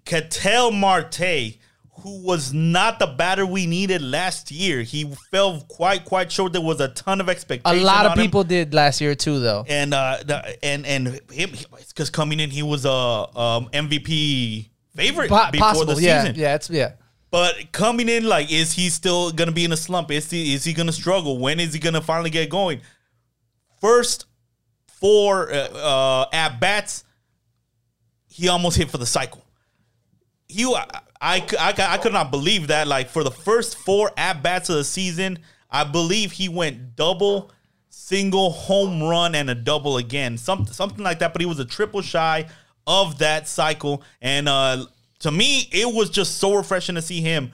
Ketel 0.06 0.71
Marte, 0.71 1.57
who 2.01 2.21
was 2.24 2.53
not 2.53 3.00
the 3.00 3.07
batter 3.07 3.45
we 3.45 3.65
needed 3.65 4.01
last 4.01 4.51
year, 4.51 4.81
he 4.81 5.06
fell 5.31 5.62
quite 5.68 6.06
quite 6.06 6.31
short. 6.31 6.53
There 6.53 6.62
was 6.62 6.80
a 6.81 6.89
ton 6.89 7.21
of 7.21 7.30
expectation. 7.30 7.80
A 7.80 7.83
lot 7.83 8.06
of 8.06 8.13
on 8.13 8.19
him. 8.19 8.25
people 8.25 8.44
did 8.44 8.74
last 8.74 9.01
year 9.01 9.15
too, 9.15 9.39
though. 9.39 9.65
and 9.68 9.94
uh 9.94 10.18
the, 10.25 10.57
and 10.63 10.86
and 10.86 11.07
him 11.31 11.51
because 11.88 12.09
coming 12.09 12.39
in 12.39 12.50
he 12.50 12.63
was 12.63 12.86
a 12.86 12.89
um 12.92 13.69
MVP 13.74 14.69
favorite 14.95 15.30
Po- 15.30 15.51
before 15.51 15.68
possible, 15.68 15.95
the 15.95 16.01
yeah, 16.01 16.21
season. 16.24 16.36
yeah, 16.38 16.56
it's 16.56 16.69
yeah. 16.69 16.92
But 17.31 17.71
coming 17.71 18.07
in 18.07 18.25
like, 18.25 18.51
is 18.51 18.71
he 18.74 18.89
still 18.89 19.31
gonna 19.31 19.51
be 19.51 19.65
in 19.65 19.71
a 19.71 19.77
slump? 19.77 20.12
Is 20.12 20.30
he 20.30 20.53
is 20.53 20.63
he 20.63 20.74
gonna 20.74 20.92
struggle? 20.94 21.38
When 21.39 21.59
is 21.59 21.74
he 21.74 21.80
gonna 21.80 22.01
finally 22.01 22.30
get 22.30 22.50
going? 22.50 22.81
First 23.81 24.25
four 24.88 25.51
uh, 25.51 25.56
uh, 25.56 26.25
at 26.31 26.59
bats, 26.59 27.03
he 28.27 28.47
almost 28.47 28.77
hit 28.77 28.89
for 28.89 28.97
the 28.97 29.06
cycle. 29.06 29.44
He, 30.47 30.63
I, 30.65 30.86
I, 31.25 31.44
I, 31.60 31.74
I 31.95 31.98
could 31.98 32.13
not 32.13 32.30
believe 32.30 32.68
that. 32.68 32.88
Like 32.88 33.10
for 33.10 33.24
the 33.24 33.31
first 33.31 33.77
four 33.80 34.12
at 34.16 34.44
bats 34.44 34.69
of 34.69 34.75
the 34.75 34.83
season, 34.83 35.39
I 35.72 35.83
believe 35.83 36.31
he 36.31 36.50
went 36.50 36.95
double, 36.95 37.51
single, 37.89 38.51
home 38.51 39.01
run, 39.01 39.33
and 39.33 39.50
a 39.50 39.56
double 39.56 39.98
again, 39.98 40.38
something 40.38 40.72
something 40.72 41.04
like 41.04 41.19
that. 41.19 41.33
But 41.33 41.42
he 41.42 41.48
was 41.48 41.60
a 41.60 41.66
triple 41.66 42.04
shy 42.04 42.48
of 42.86 43.18
that 43.18 43.48
cycle, 43.48 44.04
and 44.22 44.48
uh, 44.48 44.86
to 45.19 45.31
me, 45.31 45.68
it 45.71 45.92
was 45.92 46.11
just 46.11 46.38
so 46.38 46.54
refreshing 46.54 46.94
to 46.94 47.02
see 47.02 47.21
him 47.21 47.52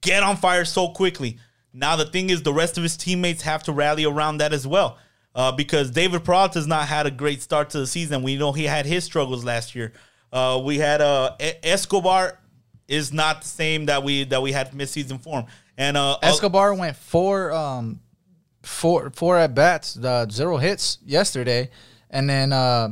get 0.00 0.24
on 0.24 0.36
fire 0.36 0.64
so 0.64 0.88
quickly. 0.88 1.38
Now 1.72 1.94
the 1.94 2.06
thing 2.06 2.30
is, 2.30 2.42
the 2.42 2.52
rest 2.52 2.76
of 2.78 2.82
his 2.82 2.96
teammates 2.96 3.42
have 3.42 3.62
to 3.64 3.72
rally 3.72 4.04
around 4.04 4.38
that 4.38 4.52
as 4.52 4.66
well. 4.66 4.98
Uh, 5.36 5.52
because 5.52 5.90
David 5.90 6.24
Peralta 6.24 6.58
has 6.58 6.66
not 6.66 6.88
had 6.88 7.06
a 7.06 7.10
great 7.10 7.42
start 7.42 7.70
to 7.70 7.78
the 7.78 7.86
season. 7.86 8.22
We 8.22 8.36
know 8.36 8.52
he 8.52 8.64
had 8.64 8.86
his 8.86 9.04
struggles 9.04 9.44
last 9.44 9.74
year. 9.74 9.92
Uh, 10.32 10.60
we 10.64 10.78
had 10.78 11.02
uh, 11.02 11.36
Escobar 11.62 12.38
is 12.88 13.12
not 13.12 13.42
the 13.42 13.48
same 13.48 13.86
that 13.86 14.02
we 14.02 14.24
that 14.24 14.42
we 14.42 14.52
had 14.52 14.72
midseason 14.72 15.20
form. 15.20 15.46
And 15.76 15.96
uh, 15.96 16.18
Escobar 16.22 16.74
went 16.74 16.96
four, 16.96 17.52
um, 17.52 18.00
four, 18.62 19.10
four 19.10 19.36
at 19.36 19.54
bats, 19.54 19.98
uh, 19.98 20.26
zero 20.30 20.56
hits 20.56 20.98
yesterday, 21.04 21.70
and 22.10 22.28
then 22.28 22.52
uh, 22.52 22.88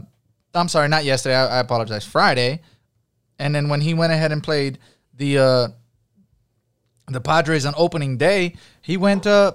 I'm 0.54 0.68
sorry, 0.68 0.88
not 0.88 1.04
yesterday. 1.04 1.36
I, 1.36 1.56
I 1.56 1.60
apologize. 1.60 2.04
Friday, 2.04 2.60
and 3.38 3.54
then 3.54 3.68
when 3.68 3.80
he 3.80 3.94
went 3.94 4.12
ahead 4.12 4.32
and 4.32 4.42
played 4.42 4.78
the 5.14 5.38
uh, 5.38 5.68
the 7.08 7.20
Padres 7.20 7.64
on 7.66 7.74
opening 7.76 8.16
day, 8.18 8.56
he 8.82 8.96
went 8.96 9.26
uh, 9.26 9.52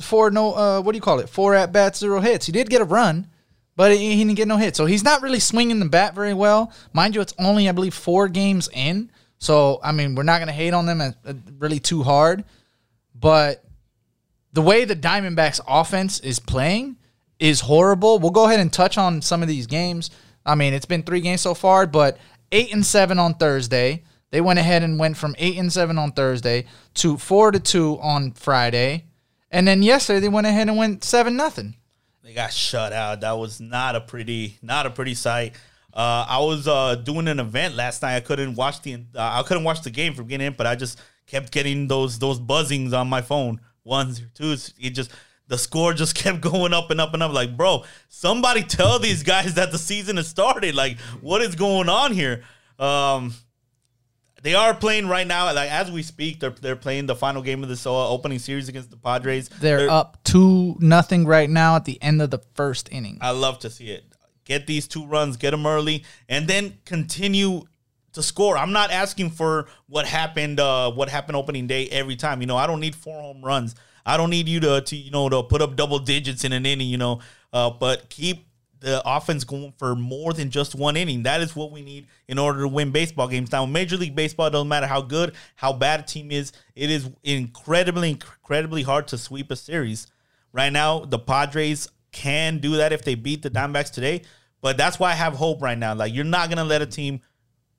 four 0.00 0.30
no 0.30 0.54
uh, 0.54 0.80
what 0.80 0.92
do 0.92 0.96
you 0.96 1.02
call 1.02 1.18
it? 1.18 1.28
Four 1.28 1.54
at 1.54 1.72
bats, 1.72 1.98
zero 1.98 2.20
hits. 2.20 2.46
He 2.46 2.52
did 2.52 2.70
get 2.70 2.80
a 2.80 2.84
run. 2.84 3.26
But 3.74 3.92
he 3.92 4.16
he 4.16 4.24
didn't 4.24 4.34
get 4.34 4.48
no 4.48 4.56
hit. 4.56 4.74
So 4.74 4.86
he's 4.86 5.04
not 5.04 5.22
really 5.22 5.38
swinging 5.38 5.78
the 5.78 5.88
bat 5.88 6.12
very 6.12 6.34
well. 6.34 6.72
Mind 6.92 7.14
you, 7.14 7.20
it's 7.20 7.34
only, 7.38 7.68
I 7.68 7.72
believe, 7.72 7.94
four 7.94 8.26
games 8.26 8.68
in. 8.72 9.08
So, 9.38 9.80
I 9.82 9.92
mean, 9.92 10.14
we're 10.14 10.24
not 10.24 10.38
to 10.44 10.52
hate 10.52 10.74
on 10.74 10.86
them 10.86 11.00
uh, 11.00 11.12
uh, 11.24 11.34
really 11.58 11.78
too 11.78 12.02
hard. 12.02 12.44
But 13.14 13.64
the 14.52 14.62
way 14.62 14.84
the 14.84 14.96
Diamondbacks 14.96 15.60
offense 15.66 16.20
is 16.20 16.38
playing 16.38 16.96
is 17.38 17.60
horrible. 17.60 18.18
We'll 18.18 18.30
go 18.30 18.46
ahead 18.46 18.60
and 18.60 18.72
touch 18.72 18.98
on 18.98 19.22
some 19.22 19.42
of 19.42 19.48
these 19.48 19.66
games. 19.66 20.10
I 20.44 20.54
mean, 20.54 20.72
it's 20.74 20.86
been 20.86 21.02
three 21.02 21.20
games 21.20 21.40
so 21.40 21.54
far, 21.54 21.86
but 21.86 22.18
eight 22.52 22.72
and 22.72 22.84
seven 22.84 23.18
on 23.18 23.34
Thursday. 23.34 24.02
They 24.30 24.40
went 24.40 24.58
ahead 24.58 24.82
and 24.82 24.98
went 24.98 25.16
from 25.16 25.34
eight 25.38 25.56
and 25.56 25.72
seven 25.72 25.98
on 25.98 26.12
Thursday 26.12 26.66
to 26.94 27.16
four 27.16 27.50
to 27.50 27.60
two 27.60 27.98
on 28.00 28.32
Friday. 28.32 29.04
And 29.50 29.66
then 29.66 29.82
yesterday 29.82 30.20
they 30.20 30.28
went 30.28 30.46
ahead 30.46 30.68
and 30.68 30.76
went 30.76 31.04
seven 31.04 31.36
nothing. 31.36 31.76
they 32.22 32.34
got 32.34 32.52
shut 32.52 32.92
out. 32.92 33.22
That 33.22 33.38
was 33.38 33.60
not 33.60 33.96
a 33.96 34.00
pretty, 34.00 34.58
not 34.60 34.84
a 34.84 34.90
pretty 34.90 35.14
sight. 35.14 35.54
Uh, 35.98 36.24
I 36.28 36.38
was 36.38 36.68
uh, 36.68 36.94
doing 36.94 37.26
an 37.26 37.40
event 37.40 37.74
last 37.74 38.02
night. 38.02 38.14
I 38.14 38.20
couldn't 38.20 38.54
watch 38.54 38.82
the, 38.82 38.94
uh, 38.94 38.98
I 39.16 39.42
couldn't 39.42 39.64
watch 39.64 39.82
the 39.82 39.90
game 39.90 40.14
from 40.14 40.28
getting 40.28 40.46
in, 40.46 40.52
but 40.52 40.64
I 40.64 40.76
just 40.76 41.00
kept 41.26 41.50
getting 41.50 41.88
those 41.88 42.20
those 42.20 42.38
buzzings 42.38 42.96
on 42.96 43.08
my 43.08 43.20
phone. 43.20 43.60
Ones, 43.82 44.22
twos. 44.32 44.72
It 44.78 44.90
just 44.90 45.10
the 45.48 45.58
score 45.58 45.92
just 45.94 46.14
kept 46.22 46.40
going 46.40 46.72
up 46.72 46.92
and 46.92 47.00
up 47.00 47.14
and 47.14 47.22
up. 47.24 47.32
Like, 47.32 47.56
bro, 47.56 47.82
somebody 48.08 48.62
tell 48.62 49.00
these 49.00 49.24
guys 49.24 49.54
that 49.54 49.72
the 49.72 49.78
season 49.78 50.18
has 50.18 50.28
started. 50.28 50.76
Like, 50.76 51.00
what 51.20 51.42
is 51.42 51.56
going 51.56 51.88
on 51.88 52.12
here? 52.12 52.44
Um, 52.78 53.34
they 54.42 54.54
are 54.54 54.74
playing 54.74 55.08
right 55.08 55.26
now. 55.26 55.52
Like 55.52 55.68
as 55.68 55.90
we 55.90 56.04
speak, 56.04 56.38
they're 56.38 56.50
they're 56.50 56.76
playing 56.76 57.06
the 57.06 57.16
final 57.16 57.42
game 57.42 57.64
of 57.64 57.68
the 57.68 57.90
uh, 57.90 58.08
opening 58.08 58.38
series 58.38 58.68
against 58.68 58.92
the 58.92 58.96
Padres. 58.96 59.48
They're, 59.48 59.90
up 59.90 60.22
two 60.22 60.76
nothing 60.78 61.26
right 61.26 61.50
now 61.50 61.74
at 61.74 61.86
the 61.86 62.00
end 62.00 62.22
of 62.22 62.30
the 62.30 62.38
first 62.54 62.88
inning. 62.92 63.18
I 63.20 63.30
love 63.30 63.58
to 63.60 63.70
see 63.70 63.90
it. 63.90 64.04
Get 64.48 64.66
these 64.66 64.88
two 64.88 65.06
runs, 65.06 65.36
get 65.36 65.52
them 65.52 65.66
early, 65.66 66.04
and 66.28 66.48
then 66.48 66.78
continue 66.84 67.62
to 68.14 68.22
score. 68.22 68.56
I'm 68.56 68.72
not 68.72 68.90
asking 68.90 69.30
for 69.30 69.68
what 69.86 70.06
happened 70.06 70.58
uh 70.58 70.90
what 70.90 71.08
happened 71.08 71.36
opening 71.36 71.66
day 71.68 71.86
every 71.88 72.16
time. 72.16 72.40
You 72.40 72.46
know, 72.48 72.56
I 72.56 72.66
don't 72.66 72.80
need 72.80 72.96
four 72.96 73.20
home 73.20 73.44
runs. 73.44 73.76
I 74.04 74.16
don't 74.16 74.30
need 74.30 74.48
you 74.48 74.58
to 74.60 74.80
to 74.80 74.96
you 74.96 75.10
know 75.10 75.28
to 75.28 75.42
put 75.42 75.62
up 75.62 75.76
double 75.76 76.00
digits 76.00 76.42
in 76.42 76.52
an 76.52 76.66
inning, 76.66 76.88
you 76.88 76.98
know. 76.98 77.20
Uh 77.52 77.70
but 77.70 78.08
keep 78.08 78.46
the 78.80 79.02
offense 79.04 79.44
going 79.44 79.72
for 79.76 79.94
more 79.94 80.32
than 80.32 80.50
just 80.50 80.74
one 80.74 80.96
inning. 80.96 81.24
That 81.24 81.40
is 81.40 81.54
what 81.54 81.72
we 81.72 81.82
need 81.82 82.06
in 82.28 82.38
order 82.38 82.60
to 82.60 82.68
win 82.68 82.92
baseball 82.92 83.26
games. 83.26 83.50
Now, 83.50 83.66
Major 83.66 83.96
League 83.96 84.14
Baseball 84.14 84.50
doesn't 84.50 84.68
matter 84.68 84.86
how 84.86 85.02
good, 85.02 85.34
how 85.56 85.72
bad 85.72 86.00
a 86.00 86.02
team 86.04 86.30
is. 86.30 86.52
It 86.76 86.88
is 86.88 87.10
incredibly, 87.24 88.10
incredibly 88.10 88.84
hard 88.84 89.08
to 89.08 89.18
sweep 89.18 89.50
a 89.50 89.56
series. 89.56 90.06
Right 90.52 90.72
now, 90.72 91.00
the 91.00 91.18
Padres 91.18 91.88
can 92.12 92.58
do 92.58 92.76
that 92.76 92.92
if 92.92 93.02
they 93.04 93.14
beat 93.14 93.42
the 93.42 93.50
Diamondbacks 93.50 93.90
today. 93.90 94.22
But 94.60 94.76
that's 94.76 94.98
why 94.98 95.12
I 95.12 95.14
have 95.14 95.34
hope 95.34 95.62
right 95.62 95.78
now. 95.78 95.94
Like 95.94 96.14
you're 96.14 96.24
not 96.24 96.48
gonna 96.48 96.64
let 96.64 96.82
a 96.82 96.86
team 96.86 97.20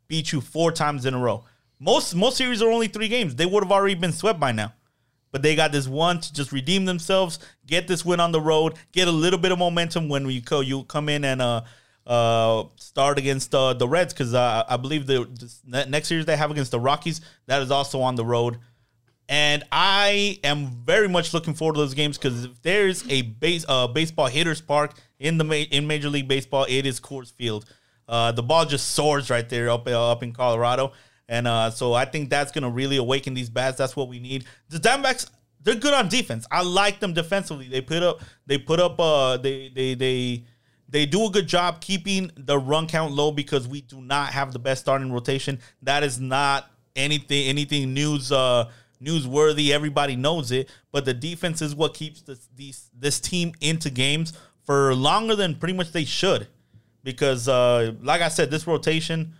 beat 0.07 0.31
you 0.31 0.41
four 0.41 0.71
times 0.71 1.05
in 1.05 1.13
a 1.13 1.19
row. 1.19 1.43
Most 1.79 2.15
most 2.15 2.37
series 2.37 2.61
are 2.61 2.69
only 2.69 2.87
three 2.87 3.07
games. 3.07 3.35
They 3.35 3.45
would 3.45 3.63
have 3.63 3.71
already 3.71 3.95
been 3.95 4.11
swept 4.11 4.39
by 4.39 4.51
now. 4.51 4.73
But 5.31 5.43
they 5.43 5.55
got 5.55 5.71
this 5.71 5.87
one 5.87 6.19
to 6.21 6.33
just 6.33 6.51
redeem 6.51 6.85
themselves, 6.85 7.37
get 7.67 7.87
this 7.87 8.03
win 8.03 8.19
on 8.19 8.31
the 8.31 8.41
road, 8.41 8.73
get 8.91 9.07
a 9.07 9.11
little 9.11 9.39
bit 9.39 9.51
of 9.51 9.59
momentum 9.59 10.09
when 10.09 10.27
you 10.27 10.41
go, 10.41 10.61
you 10.61 10.83
come 10.83 11.07
in 11.07 11.23
and 11.23 11.41
uh 11.41 11.61
uh 12.07 12.63
start 12.77 13.19
against 13.19 13.53
uh, 13.53 13.73
the 13.73 13.87
Reds 13.87 14.13
because 14.13 14.33
uh, 14.33 14.63
I 14.67 14.77
believe 14.77 15.05
the 15.05 15.27
next 15.87 16.07
series 16.07 16.25
they 16.25 16.35
have 16.35 16.49
against 16.49 16.71
the 16.71 16.79
Rockies 16.79 17.21
that 17.45 17.61
is 17.61 17.69
also 17.69 18.01
on 18.01 18.15
the 18.15 18.25
road. 18.25 18.57
And 19.27 19.63
I 19.71 20.39
am 20.43 20.83
very 20.83 21.07
much 21.07 21.35
looking 21.35 21.53
forward 21.53 21.75
to 21.75 21.81
those 21.81 21.93
games 21.93 22.17
because 22.17 22.45
if 22.45 22.61
there's 22.63 23.07
a 23.09 23.21
base 23.21 23.63
uh, 23.69 23.85
baseball 23.85 24.25
hitters 24.25 24.59
park 24.59 24.95
in 25.19 25.37
the 25.37 25.67
in 25.71 25.85
Major 25.85 26.09
League 26.09 26.27
Baseball, 26.27 26.65
it 26.67 26.85
is 26.85 26.99
Coors 26.99 27.31
Field. 27.31 27.65
Uh, 28.07 28.31
the 28.31 28.41
ball 28.41 28.65
just 28.65 28.89
soars 28.89 29.29
right 29.29 29.47
there 29.47 29.69
up 29.69 29.87
uh, 29.87 30.11
up 30.11 30.23
in 30.23 30.33
Colorado, 30.33 30.93
and 31.27 31.47
uh, 31.47 31.69
so 31.69 31.93
I 31.93 32.05
think 32.05 32.29
that's 32.29 32.51
gonna 32.51 32.69
really 32.69 32.97
awaken 32.97 33.33
these 33.33 33.49
bats. 33.49 33.77
That's 33.77 33.95
what 33.95 34.07
we 34.07 34.19
need. 34.19 34.45
The 34.69 34.79
Diamondbacks, 34.79 35.29
they're 35.61 35.75
good 35.75 35.93
on 35.93 36.09
defense. 36.09 36.47
I 36.49 36.63
like 36.63 36.99
them 36.99 37.13
defensively. 37.13 37.67
They 37.67 37.81
put 37.81 38.01
up, 38.01 38.21
they 38.47 38.57
put 38.57 38.79
up, 38.79 38.99
uh, 38.99 39.37
they 39.37 39.69
they 39.69 39.93
they 39.93 40.45
they 40.87 41.05
do 41.05 41.27
a 41.27 41.29
good 41.29 41.47
job 41.47 41.81
keeping 41.81 42.31
the 42.35 42.57
run 42.57 42.87
count 42.87 43.13
low 43.13 43.31
because 43.31 43.67
we 43.67 43.81
do 43.81 44.01
not 44.01 44.29
have 44.29 44.53
the 44.53 44.59
best 44.59 44.81
starting 44.81 45.11
rotation. 45.11 45.59
That 45.83 46.03
is 46.03 46.19
not 46.19 46.71
anything 46.95 47.47
anything 47.47 47.93
news 47.93 48.31
uh 48.31 48.71
newsworthy. 49.01 49.69
Everybody 49.69 50.15
knows 50.15 50.51
it, 50.51 50.69
but 50.91 51.05
the 51.05 51.13
defense 51.13 51.61
is 51.61 51.75
what 51.75 51.93
keeps 51.93 52.21
this 52.21 52.47
these 52.55 52.89
this 52.97 53.19
team 53.19 53.53
into 53.61 53.89
games 53.89 54.33
for 54.69 54.93
longer 54.93 55.35
than 55.35 55.55
pretty 55.55 55.73
much 55.73 55.91
they 55.93 56.05
should. 56.05 56.45
Because 57.03 57.47
uh 57.47 57.93
like 58.03 58.21
I 58.21 58.27
said, 58.27 58.51
this 58.51 58.67
rotation 58.67 59.33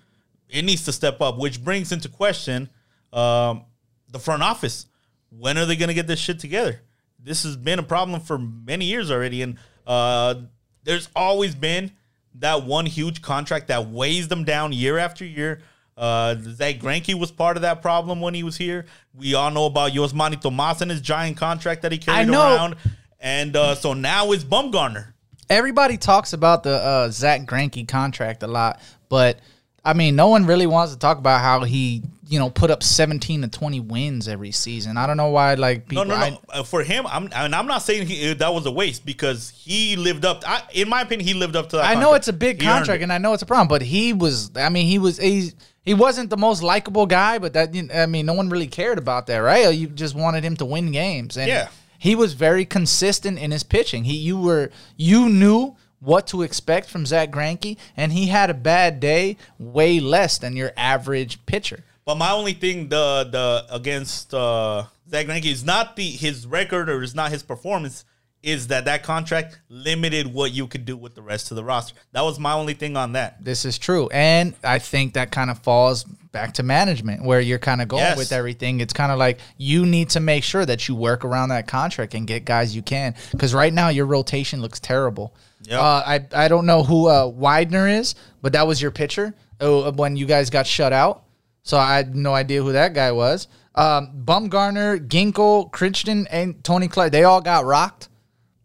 it 0.50 0.66
needs 0.66 0.86
to 0.86 0.92
step 0.92 1.22
up, 1.22 1.38
which 1.38 1.64
brings 1.64 1.92
into 1.92 2.10
question 2.10 2.68
um, 3.14 3.66
the 4.12 4.18
front 4.18 4.42
office. 4.42 4.88
When 5.30 5.60
are 5.60 5.66
they 5.66 5.76
going 5.76 5.90
to 5.90 5.94
get 5.94 6.08
this 6.08 6.20
shit 6.20 6.40
together? 6.40 6.82
This 7.20 7.44
has 7.44 7.56
been 7.56 7.78
a 7.78 7.84
problem 7.84 8.20
for 8.22 8.40
many 8.40 8.86
years 8.86 9.12
already, 9.12 9.44
and 9.44 9.58
uh, 9.86 10.36
there's 10.84 11.10
always 11.16 11.54
been 11.54 11.92
that 12.36 12.64
one 12.64 12.88
huge 12.88 13.22
contract 13.22 13.68
that 13.68 13.90
weighs 13.90 14.28
them 14.28 14.44
down 14.44 14.74
year 14.74 14.98
after 14.98 15.24
year. 15.24 15.62
Uh, 15.96 16.34
Zach 16.42 16.80
Greinke 16.80 17.14
was 17.14 17.30
part 17.30 17.58
of 17.58 17.62
that 17.62 17.84
problem 17.84 18.22
when 18.22 18.34
he 18.34 18.42
was 18.42 18.58
here. 18.58 18.88
We 19.14 19.36
all 19.36 19.52
know 19.52 19.68
about 19.68 19.92
Yasmany 19.92 20.42
Tomas 20.42 20.82
and 20.82 20.90
his 20.90 21.02
giant 21.02 21.38
contract 21.38 21.84
that 21.84 21.92
he 21.92 22.00
carried 22.00 22.30
around, 22.56 22.78
and 23.20 23.56
uh, 23.56 23.76
so 23.76 23.94
now 23.94 24.32
it's 24.32 24.44
Bumgarner. 24.44 25.14
Everybody 25.50 25.98
talks 25.98 26.34
about 26.34 26.64
the 26.64 26.76
uh, 26.76 27.10
Zach 27.10 27.42
Greinke 27.42 27.88
contract 27.88 28.44
a 28.44 28.48
lot, 28.48 28.80
but 29.10 29.40
I 29.84 29.94
mean, 29.94 30.16
no 30.16 30.28
one 30.28 30.46
really 30.46 30.68
wants 30.68 30.94
to 30.94 31.00
talk 31.00 31.18
about 31.18 31.42
how 31.42 31.64
he, 31.64 32.04
you 32.28 32.38
know, 32.38 32.50
put 32.50 32.70
up 32.70 32.84
seventeen 32.84 33.42
to 33.42 33.48
twenty 33.48 33.80
wins 33.80 34.28
every 34.28 34.52
season. 34.52 34.98
I 34.98 35.08
don't 35.08 35.18
know 35.18 35.30
why, 35.30 35.56
like 35.56 35.88
people. 35.88 36.06
No, 36.06 36.16
no, 36.16 36.22
I- 36.22 36.30
no. 36.32 36.42
Uh, 36.50 36.64
for 36.64 36.84
him, 36.84 37.08
I'm 37.08 37.30
and 37.34 37.56
I'm 37.56 37.66
not 37.66 37.82
saying 37.82 38.06
he, 38.06 38.34
that 38.34 38.54
was 38.54 38.66
a 38.68 38.72
waste 38.72 39.06
because 39.06 39.50
he 39.50 39.96
lived 39.96 40.26
up. 40.26 40.44
I, 40.46 40.62
in 40.74 40.88
my 40.90 41.02
opinion, 41.02 41.28
he 41.28 41.34
lived 41.34 41.56
up 41.56 41.70
to 41.70 41.78
that. 41.78 41.86
I 41.86 42.00
know 42.00 42.14
it's 42.14 42.28
a 42.28 42.34
big 42.34 42.62
He 42.62 42.68
contract, 42.68 43.02
and 43.02 43.12
I 43.12 43.18
know 43.18 43.34
it's 43.34 43.42
a 43.42 43.48
problem, 43.48 43.68
but 43.70 43.82
he 43.82 44.14
was. 44.14 44.52
I 44.56 44.70
mean, 44.70 44.86
he 44.86 45.00
was. 45.00 45.18
He, 45.18 45.52
he 45.84 45.94
wasn't 45.96 46.30
the 46.30 46.38
most 46.38 46.62
likable 46.62 47.08
guy, 47.08 47.40
but 47.40 47.54
that. 47.54 47.74
I 47.96 48.06
mean, 48.06 48.28
no 48.28 48.34
one 48.34 48.50
really 48.50 48.68
cared 48.68 49.00
about 49.00 49.26
that, 49.28 49.38
right? 49.38 49.74
You 49.74 49.88
just 49.88 50.14
wanted 50.14 50.44
him 50.44 50.56
to 50.58 50.66
win 50.66 50.92
games, 50.92 51.38
and 51.38 51.48
Yeah. 51.48 51.70
He 52.00 52.16
was 52.16 52.34
very 52.34 52.66
consistent 52.66 53.38
in 53.38 53.52
his 53.52 53.62
pitching. 53.62 54.06
He, 54.06 54.16
you 54.16 54.40
were, 54.40 54.72
you 54.98 55.30
knew 55.30 55.76
what 56.00 56.26
to 56.28 56.42
expect 56.42 56.90
from 56.90 57.06
Zach 57.06 57.30
Greinke, 57.30 57.78
and 57.96 58.14
he 58.14 58.28
had 58.28 58.50
a 58.50 58.54
bad 58.54 59.00
day, 59.00 59.38
way 59.60 60.00
less 60.00 60.38
than 60.38 60.56
your 60.56 60.72
average 60.76 61.46
pitcher. 61.46 61.84
But 62.06 62.16
my 62.16 62.32
only 62.32 62.54
thing, 62.54 62.90
the 62.90 63.28
the 63.30 63.66
against 63.70 64.34
uh, 64.34 64.86
Zach 65.10 65.28
Greinke 65.28 65.52
is 65.52 65.64
not 65.64 65.96
the 65.96 66.10
his 66.10 66.48
record 66.48 66.90
or 66.90 67.04
is 67.04 67.14
not 67.14 67.32
his 67.32 67.44
performance. 67.44 68.06
Is 68.42 68.68
that 68.68 68.86
that 68.86 69.04
contract 69.04 69.60
limited 69.68 70.34
what 70.34 70.52
you 70.54 70.66
could 70.68 70.86
do 70.86 70.96
with 70.96 71.14
the 71.14 71.22
rest 71.22 71.52
of 71.52 71.56
the 71.56 71.64
roster? 71.64 71.94
That 72.14 72.22
was 72.22 72.40
my 72.40 72.54
only 72.54 72.74
thing 72.74 72.96
on 72.96 73.12
that. 73.14 73.44
This 73.44 73.66
is 73.66 73.78
true. 73.78 74.08
And 74.14 74.56
I 74.64 74.80
think 74.80 75.14
that 75.16 75.30
kind 75.32 75.50
of 75.50 75.60
falls 75.60 76.06
back 76.06 76.54
to 76.54 76.64
management 76.64 77.24
where 77.26 77.42
you're 77.42 77.60
kind 77.60 77.82
of 77.82 77.90
going 77.90 78.02
Yes. 78.04 78.18
with 78.18 78.32
everything. 78.32 78.80
It's 78.80 78.94
kind 78.94 79.12
of 79.12 79.20
like 79.20 79.40
you 79.58 79.86
need 79.86 80.12
to 80.12 80.22
make 80.22 80.46
sure 80.46 80.66
that 80.66 80.88
you 80.88 80.96
work 80.96 81.26
around 81.26 81.50
that 81.50 81.68
contract 81.68 82.14
and 82.14 82.26
get 82.26 82.46
guys 82.46 82.74
you 82.74 82.82
can. 82.82 83.14
Because 83.32 83.54
right 83.54 83.74
now 83.74 83.90
your 83.90 84.06
rotation 84.06 84.62
looks 84.62 84.80
terrible. 84.80 85.36
Yep. 85.64 85.80
Uh, 85.80 86.04
I, 86.06 86.26
I 86.34 86.48
don't 86.48 86.66
know 86.66 86.84
who 86.84 87.10
uh, 87.10 87.28
Widener 87.28 87.90
is, 87.90 88.16
but 88.42 88.54
that 88.54 88.66
was 88.66 88.82
your 88.82 88.92
pitcher 88.92 89.34
uh, 89.60 89.92
when 89.92 90.16
you 90.16 90.26
guys 90.26 90.50
got 90.50 90.66
shut 90.66 90.94
out. 90.94 91.24
So 91.64 91.78
I 91.78 91.98
had 91.98 92.16
no 92.16 92.34
idea 92.34 92.64
who 92.64 92.72
that 92.72 92.94
guy 92.94 93.12
was. 93.12 93.50
Um, 93.76 94.24
Bumgarner, 94.24 95.06
Ginkel, 95.08 95.70
Crichton, 95.72 96.26
and 96.32 96.64
Tony 96.64 96.88
Clark, 96.88 97.12
they 97.12 97.26
all 97.26 97.42
got 97.42 97.66
rocked 97.66 98.08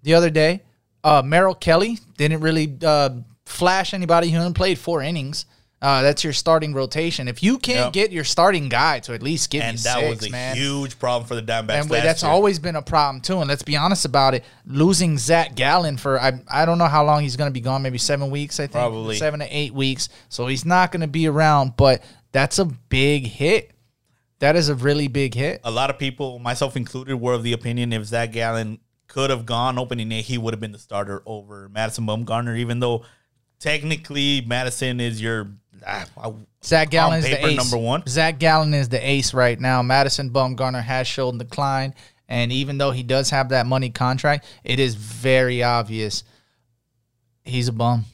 the 0.05 0.15
other 0.15 0.31
day. 0.31 0.63
Uh, 1.03 1.21
Merrill 1.25 1.55
Kelly 1.57 1.99
didn't 2.17 2.41
really 2.41 2.79
uh, 2.85 3.11
flash 3.45 3.93
anybody. 3.93 4.31
He 4.31 4.37
only 4.37 4.53
played 4.55 4.79
four 4.79 5.03
innings. 5.03 5.45
Uh, 5.83 6.01
that's 6.01 6.25
your 6.25 6.33
starting 6.33 6.73
rotation. 6.73 7.29
If 7.29 7.43
you 7.43 7.59
can't 7.59 7.87
Yep. 7.87 7.93
get 7.93 8.11
your 8.13 8.25
starting 8.25 8.71
guy 8.71 9.01
to 9.01 9.13
at 9.13 9.23
least 9.23 9.51
give 9.51 9.63
And 9.63 9.77
you 9.77 9.83
that 9.85 9.99
six, 10.01 10.21
was 10.23 10.29
a 10.29 10.31
man. 10.31 10.57
huge 10.57 10.99
problem 10.99 11.29
for 11.29 11.35
the 11.35 11.43
Diamondbacks. 11.43 11.81
and 11.83 11.91
that's 11.91 12.23
year. 12.23 12.33
always 12.33 12.59
been 12.59 12.77
a 12.77 12.81
problem 12.81 13.21
too. 13.21 13.41
And 13.41 13.49
let's 13.49 13.63
be 13.63 13.77
honest 13.77 14.07
about 14.07 14.33
it. 14.33 14.45
Losing 14.65 15.19
Zach 15.19 15.55
Gallen 15.55 15.99
for 15.99 16.19
I 16.19 16.41
I 16.51 16.65
don't 16.65 16.79
know 16.79 16.87
how 16.87 17.05
long 17.05 17.23
he's 17.23 17.37
going 17.37 17.51
to 17.51 17.53
be 17.53 17.61
gone. 17.61 17.83
Maybe 17.83 17.99
seven 17.99 18.31
weeks. 18.31 18.59
I 18.59 18.63
think 18.63 18.73
Probably. 18.73 19.17
seven 19.17 19.41
to 19.41 19.47
eight 19.55 19.75
weeks. 19.75 20.09
So 20.31 20.47
he's 20.47 20.65
not 20.65 20.91
going 20.91 21.03
to 21.03 21.07
be 21.07 21.27
around. 21.27 21.77
But 21.77 22.03
that's 22.33 22.59
a 22.59 22.65
big 22.65 23.27
hit. 23.27 23.73
That 24.39 24.57
is 24.57 24.71
a 24.71 24.75
really 24.75 25.09
big 25.09 25.35
hit. 25.35 25.61
a 25.65 25.71
lot 25.71 25.91
of 25.91 25.99
people, 25.99 26.39
myself 26.39 26.77
included, 26.77 27.17
were 27.17 27.35
of 27.35 27.43
the 27.43 27.53
opinion 27.53 27.93
if 27.93 28.05
Zach 28.07 28.33
Gallen 28.33 28.79
could 29.15 29.31
have 29.31 29.47
gone 29.47 29.79
opening 29.79 30.09
day, 30.09 30.23
he 30.23 30.37
would 30.37 30.53
have 30.53 30.61
been 30.61 30.73
the 30.73 30.79
starter 30.79 31.23
over 31.25 31.69
Madison 31.69 32.05
Bumgarner, 32.05 32.59
even 32.59 32.81
though 32.81 33.05
technically 33.61 34.41
Madison 34.41 34.99
is 34.99 35.23
your 35.23 35.53
ah, 35.87 36.05
Zach 36.65 36.91
Gallen 36.91 37.21
is 37.21 37.25
the 37.25 37.47
ace. 37.47 37.57
number 37.57 37.79
one. 37.79 38.03
Zach 38.09 38.41
Gallen 38.41 38.75
is 38.75 38.89
the 38.89 38.99
ace 38.99 39.33
right 39.33 39.61
now. 39.61 39.83
Madison 39.83 40.31
Bumgarner 40.31 40.83
has 40.83 41.07
shown 41.07 41.39
decline, 41.39 41.95
and 42.29 42.51
even 42.51 42.77
though 42.77 42.91
he 42.91 43.05
does 43.05 43.31
have 43.31 43.51
that 43.51 43.67
money 43.67 43.89
contract, 43.89 44.47
it 44.65 44.81
is 44.81 44.97
very 44.97 45.63
obvious 45.63 46.25
he's 47.45 47.69
a 47.69 47.73
bum. 47.73 48.05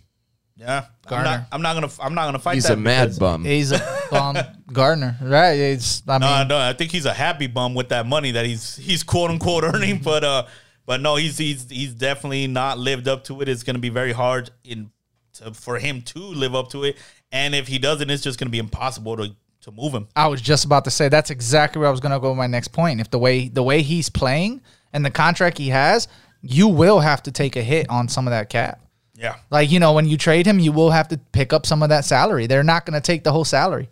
Yeah, 0.55 0.85
I'm 1.07 1.09
Garner. 1.09 1.25
not, 1.25 1.47
I'm 1.51 1.63
not 1.63 1.75
gonna. 1.77 1.91
I'm 2.03 2.15
not 2.15 2.27
gonna 2.27 2.39
fight 2.39 2.57
He's 2.57 2.65
that. 2.65 2.75
a 2.75 2.77
mad 2.77 3.19
bum. 3.19 3.47
He's 3.47 3.73
a 3.73 3.81
bum. 4.11 4.37
Gardner, 4.71 5.17
right? 5.23 5.53
It's 5.59 6.03
I 6.07 6.19
mean, 6.19 6.29
No, 6.29 6.45
no, 6.45 6.59
I 6.59 6.75
think 6.75 6.91
he's 6.93 7.07
a 7.07 7.15
happy 7.15 7.47
bum 7.47 7.75
with 7.75 7.89
that 7.89 8.05
money 8.07 8.33
that 8.33 8.45
he's 8.45 8.77
he's 8.77 9.03
quote 9.03 9.31
unquote 9.31 9.65
earning, 9.65 10.01
but 10.05 10.23
uh, 10.23 10.45
but 10.87 11.01
no, 11.01 11.17
he's 11.17 11.39
he's 11.39 11.69
he's 11.71 11.95
definitely 11.95 12.47
not 12.47 12.79
lived 12.79 13.09
up 13.09 13.25
to 13.25 13.41
it. 13.41 13.49
It's 13.49 13.63
gonna 13.63 13.79
be 13.79 13.89
very 13.89 14.13
hard 14.13 14.51
in 14.65 14.91
to, 15.35 15.55
for 15.55 15.79
him 15.79 16.03
to 16.03 16.19
live 16.19 16.55
up 16.55 16.71
to 16.71 16.85
it, 16.85 16.97
and 17.31 17.55
if 17.55 17.69
he 17.69 17.79
doesn't, 17.79 18.11
it's 18.11 18.23
just 18.23 18.39
gonna 18.39 18.51
be 18.51 18.59
impossible 18.59 19.17
to 19.17 19.35
to 19.63 19.71
move 19.73 19.93
him. 19.93 20.09
I 20.17 20.27
was 20.29 20.41
just 20.41 20.65
about 20.65 20.85
to 20.85 20.91
say 20.91 21.09
that's 21.09 21.31
exactly 21.31 21.81
where 21.81 21.89
I 21.89 21.91
was 21.91 22.01
going 22.01 22.13
to 22.13 22.19
go 22.19 22.31
with 22.31 22.39
my 22.39 22.47
next 22.47 22.69
point. 22.69 23.01
If 23.01 23.11
the 23.11 23.19
way 23.19 23.49
the 23.49 23.63
way 23.63 23.83
he's 23.83 24.09
playing 24.09 24.63
and 24.93 25.05
the 25.05 25.11
contract 25.11 25.59
he 25.59 25.69
has, 25.69 26.09
you 26.43 26.69
will 26.69 27.01
have 27.01 27.23
to 27.25 27.33
take 27.33 27.57
a 27.57 27.63
hit 27.63 27.89
on 27.91 28.09
some 28.09 28.27
of 28.27 28.31
that 28.31 28.49
cap. 28.49 28.81
Yeah, 29.15 29.37
Like 29.51 29.71
you 29.71 29.81
know, 29.81 29.93
when 29.93 30.09
you 30.09 30.17
trade 30.17 30.47
him, 30.47 30.59
you 30.59 30.73
will 30.73 30.91
have 30.91 31.09
to 31.09 31.19
pick 31.19 31.53
up 31.53 31.67
some 31.67 31.83
of 31.83 31.91
that 31.91 32.07
salary. 32.07 32.47
They're 32.47 32.63
not 32.63 32.87
going 32.87 32.95
to 32.95 33.05
take 33.05 33.23
the 33.23 33.33
whole 33.33 33.45
salary. 33.45 33.91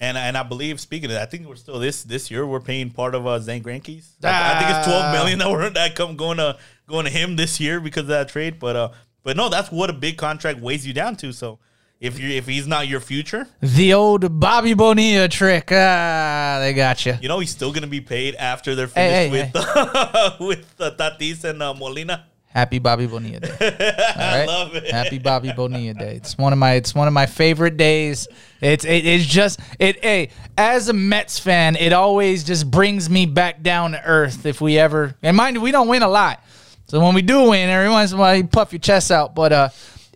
And 0.00 0.16
and 0.16 0.36
I 0.36 0.42
believe 0.42 0.80
speaking 0.80 1.06
of 1.06 1.12
that, 1.12 1.22
I 1.22 1.26
think 1.26 1.46
we're 1.46 1.56
still 1.56 1.78
this 1.78 2.02
this 2.02 2.30
year 2.30 2.46
we're 2.46 2.60
paying 2.60 2.90
part 2.90 3.14
of 3.14 3.26
uh, 3.26 3.38
Zane 3.38 3.62
Greinke's. 3.62 4.16
I, 4.24 4.54
I 4.54 4.58
think 4.58 4.76
it's 4.76 4.86
twelve 4.86 5.12
million 5.12 5.38
that 5.40 5.50
we're 5.50 5.68
that 5.70 5.94
come 5.94 6.16
going 6.16 6.38
to 6.38 6.56
going 6.88 7.04
to 7.04 7.10
him 7.10 7.36
this 7.36 7.60
year 7.60 7.80
because 7.80 8.02
of 8.02 8.08
that 8.08 8.28
trade. 8.28 8.58
But 8.58 8.76
uh, 8.76 8.88
but 9.22 9.36
no, 9.36 9.48
that's 9.48 9.70
what 9.70 9.90
a 9.90 9.92
big 9.92 10.16
contract 10.16 10.60
weighs 10.60 10.86
you 10.86 10.94
down 10.94 11.16
to. 11.16 11.32
So 11.32 11.58
if 12.00 12.18
you 12.18 12.30
if 12.30 12.46
he's 12.46 12.66
not 12.66 12.88
your 12.88 13.00
future, 13.00 13.46
The 13.60 13.92
old 13.92 14.40
Bobby 14.40 14.72
Bonilla 14.72 15.28
trick. 15.28 15.68
Ah, 15.70 16.56
they 16.60 16.72
got 16.72 17.04
you. 17.04 17.16
you 17.20 17.28
know 17.28 17.38
he's 17.38 17.50
still 17.50 17.72
gonna 17.72 17.86
be 17.86 18.00
paid 18.00 18.34
after 18.36 18.74
they're 18.74 18.88
finished 18.88 19.34
hey, 19.34 19.50
with 19.52 19.54
with 20.40 20.74
uh, 20.80 20.90
Tatis 20.92 21.44
and 21.44 21.62
uh, 21.62 21.74
Molina. 21.74 22.24
Happy 22.50 22.80
Bobby 22.80 23.06
Bonilla 23.06 23.38
Day. 23.38 23.48
All 23.60 24.38
right? 24.38 24.46
love 24.46 24.74
it. 24.74 24.90
Happy 24.90 25.18
Bobby 25.18 25.52
Bonilla 25.52 25.94
Day. 25.94 26.16
It's 26.16 26.36
one 26.36 26.52
of 26.52 26.58
my 26.58 26.72
it's 26.74 26.94
one 26.94 27.06
of 27.06 27.14
my 27.14 27.26
favorite 27.26 27.76
days. 27.76 28.26
It's 28.60 28.84
it, 28.84 29.06
it's 29.06 29.24
just 29.24 29.60
it 29.78 30.02
hey, 30.02 30.30
as 30.58 30.88
a 30.88 30.92
Mets 30.92 31.38
fan, 31.38 31.76
it 31.76 31.92
always 31.92 32.42
just 32.42 32.68
brings 32.68 33.08
me 33.08 33.24
back 33.26 33.62
down 33.62 33.92
to 33.92 34.04
earth 34.04 34.46
if 34.46 34.60
we 34.60 34.78
ever 34.78 35.14
and 35.22 35.36
mind 35.36 35.56
you, 35.56 35.62
we 35.62 35.70
don't 35.70 35.86
win 35.86 36.02
a 36.02 36.08
lot. 36.08 36.42
So 36.86 36.98
when 36.98 37.14
we 37.14 37.22
do 37.22 37.50
win, 37.50 37.68
every 37.68 37.88
once 37.88 38.10
in 38.10 38.18
a 38.18 38.20
while 38.20 38.34
you 38.34 38.44
puff 38.44 38.72
your 38.72 38.80
chest 38.80 39.12
out. 39.12 39.34
But 39.34 39.52
uh 39.52 39.68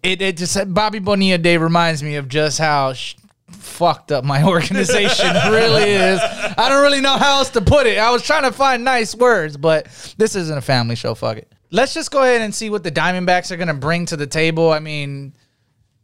it, 0.03 0.21
it 0.21 0.37
just 0.37 0.75
Bobby 0.75 0.99
Bonilla 0.99 1.39
Day 1.39 1.57
reminds 1.57 2.03
me 2.03 2.17
of 2.17 2.29
just 2.29 2.59
how 2.59 2.95
sh- 2.95 3.15
fucked 3.49 4.11
up 4.11 4.25
my 4.25 4.43
organization 4.47 5.33
really 5.51 5.85
is. 5.91 6.21
I 6.21 6.69
don't 6.69 6.83
really 6.83 7.01
know 7.01 7.17
how 7.17 7.39
else 7.39 7.51
to 7.51 7.61
put 7.61 7.87
it. 7.87 7.97
I 7.97 8.11
was 8.11 8.23
trying 8.23 8.43
to 8.43 8.53
find 8.53 8.85
nice 8.85 9.15
words, 9.15 9.57
but 9.57 9.87
this 10.19 10.35
isn't 10.35 10.59
a 10.59 10.61
family 10.61 10.97
show. 10.97 11.15
Fuck 11.15 11.39
it. 11.39 11.54
Let's 11.75 11.93
just 11.93 12.13
go 12.13 12.23
ahead 12.23 12.41
and 12.41 12.55
see 12.55 12.71
what 12.71 12.85
the 12.85 12.93
Diamondbacks 12.93 13.51
are 13.51 13.57
going 13.57 13.67
to 13.67 13.75
bring 13.75 14.07
to 14.07 14.17
the 14.17 14.29
table. 14.29 14.71
I 14.71 14.79
mean, 14.79 15.35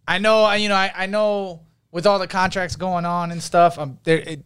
I 0.08 0.18
know, 0.18 0.50
you 0.54 0.68
know, 0.68 0.74
I, 0.74 0.90
I 0.92 1.06
know 1.06 1.60
with 1.92 2.06
all 2.08 2.18
the 2.18 2.26
contracts 2.26 2.74
going 2.74 3.04
on 3.04 3.30
and 3.30 3.40
stuff, 3.40 3.78
um, 3.78 3.96
there, 4.02 4.18
it, 4.18 4.40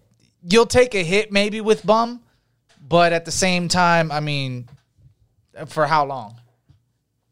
you'll 0.46 0.66
take 0.66 0.94
a 0.94 1.02
hit 1.02 1.32
maybe 1.32 1.62
with 1.62 1.84
Bum, 1.86 2.20
but 2.86 3.14
at 3.14 3.24
the 3.24 3.30
same 3.30 3.68
time, 3.68 4.12
I 4.12 4.20
mean, 4.20 4.68
for 5.64 5.86
how 5.86 6.04
long? 6.04 6.36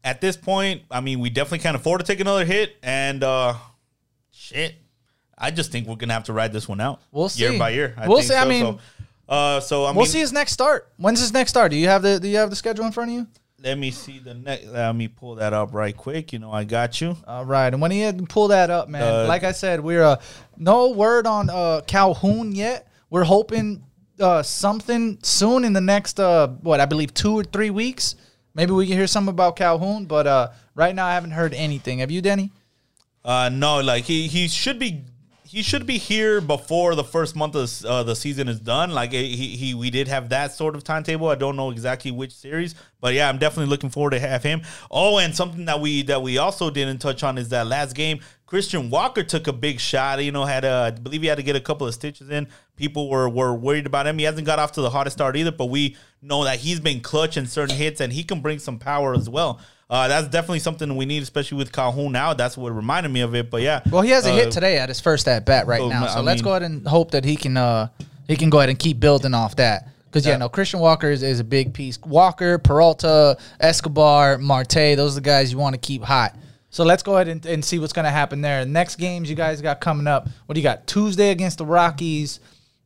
At 0.03 0.21
this 0.21 0.37
point, 0.37 0.81
I 0.89 0.99
mean, 0.99 1.19
we 1.19 1.29
definitely 1.29 1.59
can't 1.59 1.75
afford 1.75 1.99
to 2.01 2.05
take 2.07 2.19
another 2.19 2.45
hit, 2.45 2.75
and 2.81 3.23
uh 3.23 3.53
shit, 4.31 4.73
I 5.37 5.51
just 5.51 5.71
think 5.71 5.87
we're 5.87 5.97
gonna 5.97 6.13
have 6.13 6.23
to 6.23 6.33
ride 6.33 6.51
this 6.51 6.67
one 6.67 6.81
out. 6.81 6.99
We'll 7.11 7.29
see. 7.29 7.43
year 7.43 7.59
by 7.59 7.69
year. 7.69 7.93
I 7.95 8.07
We'll 8.07 8.23
see. 8.23 8.33
I 8.33 8.45
mean- 8.45 8.63
so, 8.63 8.79
uh, 9.29 9.59
so 9.59 9.83
I 9.85 9.91
We'll 9.91 10.01
mean, 10.01 10.07
see 10.07 10.19
his 10.19 10.33
next 10.33 10.53
start. 10.53 10.91
When's 10.97 11.19
his 11.19 11.31
next 11.31 11.51
start? 11.51 11.69
Do 11.69 11.77
you 11.77 11.89
have 11.89 12.01
the 12.01 12.19
Do 12.19 12.27
you 12.27 12.37
have 12.37 12.49
the 12.49 12.55
schedule 12.55 12.85
in 12.85 12.91
front 12.91 13.11
of 13.11 13.15
you? 13.17 13.27
Let 13.63 13.77
me 13.77 13.91
see 13.91 14.19
the 14.19 14.33
next. 14.33 14.67
Let 14.67 14.93
me 14.95 15.07
pull 15.07 15.35
that 15.35 15.53
up 15.53 15.73
right 15.73 15.95
quick. 15.95 16.33
You 16.33 16.39
know, 16.39 16.51
I 16.51 16.65
got 16.65 16.99
you. 16.99 17.15
All 17.25 17.45
right, 17.45 17.71
and 17.73 17.81
when 17.81 17.91
he 17.91 18.01
had 18.01 18.27
pull 18.29 18.49
that 18.49 18.69
up, 18.69 18.89
man, 18.89 19.01
Uh, 19.01 19.27
like 19.27 19.43
I 19.43 19.53
said, 19.53 19.79
we're 19.79 20.03
uh, 20.03 20.17
no 20.57 20.89
word 20.91 21.25
on 21.25 21.49
uh, 21.49 21.81
Calhoun 21.87 22.53
yet. 22.53 22.87
We're 23.09 23.23
hoping 23.23 23.83
uh, 24.19 24.43
something 24.43 25.17
soon 25.23 25.63
in 25.63 25.73
the 25.73 25.81
next 25.81 26.19
uh, 26.19 26.49
what 26.61 26.79
I 26.79 26.85
believe 26.85 27.13
two 27.13 27.33
or 27.33 27.43
three 27.43 27.69
weeks. 27.69 28.15
Maybe 28.53 28.71
we 28.71 28.85
can 28.85 28.97
hear 28.97 29.07
something 29.07 29.33
about 29.33 29.55
Calhoun, 29.55 30.05
but 30.05 30.27
uh, 30.27 30.49
right 30.75 30.93
now 30.93 31.05
I 31.05 31.13
haven't 31.13 31.31
heard 31.31 31.53
anything. 31.53 31.99
Have 31.99 32.11
you, 32.11 32.21
Denny? 32.21 32.51
Uh, 33.23 33.49
no, 33.49 33.79
like 33.79 34.03
he 34.03 34.27
he 34.27 34.47
should 34.49 34.77
be 34.77 35.05
he 35.53 35.61
should 35.61 35.85
be 35.85 35.99
here 35.99 36.41
before 36.41 36.95
the 36.95 37.03
first 37.03 37.35
month 37.35 37.53
of 37.53 37.85
uh, 37.85 38.01
the 38.01 38.15
season 38.15 38.47
is 38.47 38.59
done. 38.59 38.89
Like 38.89 39.11
he 39.11 39.55
he 39.55 39.75
we 39.75 39.91
did 39.91 40.07
have 40.07 40.29
that 40.29 40.51
sort 40.51 40.75
of 40.75 40.83
timetable. 40.83 41.29
I 41.29 41.35
don't 41.35 41.55
know 41.55 41.69
exactly 41.69 42.09
which 42.09 42.33
series, 42.33 42.73
but 42.99 43.13
yeah, 43.13 43.29
I'm 43.29 43.37
definitely 43.37 43.69
looking 43.69 43.91
forward 43.91 44.11
to 44.11 44.19
have 44.19 44.41
him. 44.41 44.63
Oh, 44.89 45.19
and 45.19 45.35
something 45.35 45.65
that 45.65 45.79
we 45.79 46.01
that 46.03 46.23
we 46.23 46.39
also 46.39 46.71
didn't 46.71 46.97
touch 46.97 47.21
on 47.23 47.37
is 47.37 47.49
that 47.49 47.67
last 47.67 47.95
game. 47.95 48.19
Christian 48.47 48.89
Walker 48.89 49.23
took 49.23 49.45
a 49.45 49.53
big 49.53 49.79
shot. 49.79 50.23
You 50.23 50.31
know, 50.31 50.43
had 50.43 50.65
a, 50.65 50.71
I 50.71 50.91
believe 50.91 51.21
he 51.21 51.27
had 51.27 51.37
to 51.37 51.43
get 51.43 51.55
a 51.55 51.61
couple 51.61 51.85
of 51.85 51.93
stitches 51.93 52.31
in. 52.31 52.47
People 52.75 53.07
were 53.07 53.29
were 53.29 53.53
worried 53.53 53.85
about 53.85 54.07
him. 54.07 54.17
He 54.17 54.25
hasn't 54.25 54.47
got 54.47 54.57
off 54.57 54.71
to 54.71 54.81
the 54.81 54.89
hottest 54.89 55.17
start 55.17 55.37
either, 55.37 55.51
but 55.51 55.67
we 55.67 55.95
know 56.23 56.45
that 56.45 56.59
he's 56.59 56.79
been 56.79 57.01
clutch 57.01 57.37
in 57.37 57.45
certain 57.45 57.75
hits 57.75 58.01
and 58.01 58.11
he 58.11 58.23
can 58.23 58.39
bring 58.39 58.59
some 58.59 58.79
power 58.79 59.13
as 59.13 59.29
well. 59.29 59.59
Uh, 59.89 60.07
that's 60.07 60.27
definitely 60.29 60.59
something 60.59 60.95
we 60.95 61.05
need, 61.05 61.21
especially 61.21 61.57
with 61.57 61.71
Calhoun 61.71 62.11
now. 62.11 62.33
That's 62.33 62.57
what 62.57 62.71
reminded 62.73 63.11
me 63.11 63.21
of 63.21 63.35
it. 63.35 63.51
But 63.51 63.61
yeah, 63.61 63.81
Well, 63.91 64.01
he 64.01 64.09
has 64.11 64.25
a 64.25 64.31
uh, 64.31 64.35
hit 64.35 64.51
today 64.51 64.77
at 64.79 64.89
his 64.89 64.99
first 64.99 65.27
at 65.27 65.45
bat 65.45 65.67
right 65.67 65.79
so, 65.79 65.89
now. 65.89 66.05
I 66.05 66.13
So 66.15 66.21
let's 66.21 66.39
mean- 66.39 66.43
go 66.45 66.49
ahead 66.51 66.63
and 66.63 66.87
hope 66.87 67.11
that 67.11 67.25
he 67.25 67.35
can 67.35 67.57
uh, 67.57 67.89
he 68.27 68.35
can 68.35 68.49
go 68.49 68.59
ahead 68.59 68.69
and 68.69 68.79
keep 68.79 68.99
building 68.99 69.33
off 69.33 69.57
that. 69.57 69.89
Because 70.05 70.25
yeah, 70.25 70.33
Yeah. 70.33 70.37
no, 70.37 70.49
Christian 70.49 70.79
Walker 70.79 71.09
is, 71.09 71.21
is 71.23 71.39
a 71.39 71.43
big 71.43 71.73
piece. 71.73 71.99
Walker, 72.01 72.57
Peralta, 72.57 73.37
Escobar, 73.59 74.37
Marte, 74.37 74.95
those 74.95 75.13
are 75.13 75.15
the 75.15 75.21
guys 75.21 75.51
you 75.51 75.57
want 75.57 75.73
to 75.73 75.79
keep 75.79 76.03
hot. 76.03 76.35
So 76.69 76.83
let's 76.83 77.03
go 77.03 77.15
ahead 77.15 77.27
and, 77.27 77.45
and 77.45 77.63
see 77.63 77.77
what's 77.77 77.93
going 77.93 78.05
to 78.05 78.11
happen 78.11 78.41
there. 78.41 78.65
Next 78.65 78.95
games 78.95 79.29
you 79.29 79.35
guys 79.35 79.61
got 79.61 79.79
coming 79.81 80.07
up. 80.07 80.27
What 80.45 80.55
do 80.55 80.59
you 80.61 80.63
got? 80.63 80.87
Tuesday 80.87 81.29
against 81.29 81.59
the 81.59 81.65
Rockies. 81.65 82.39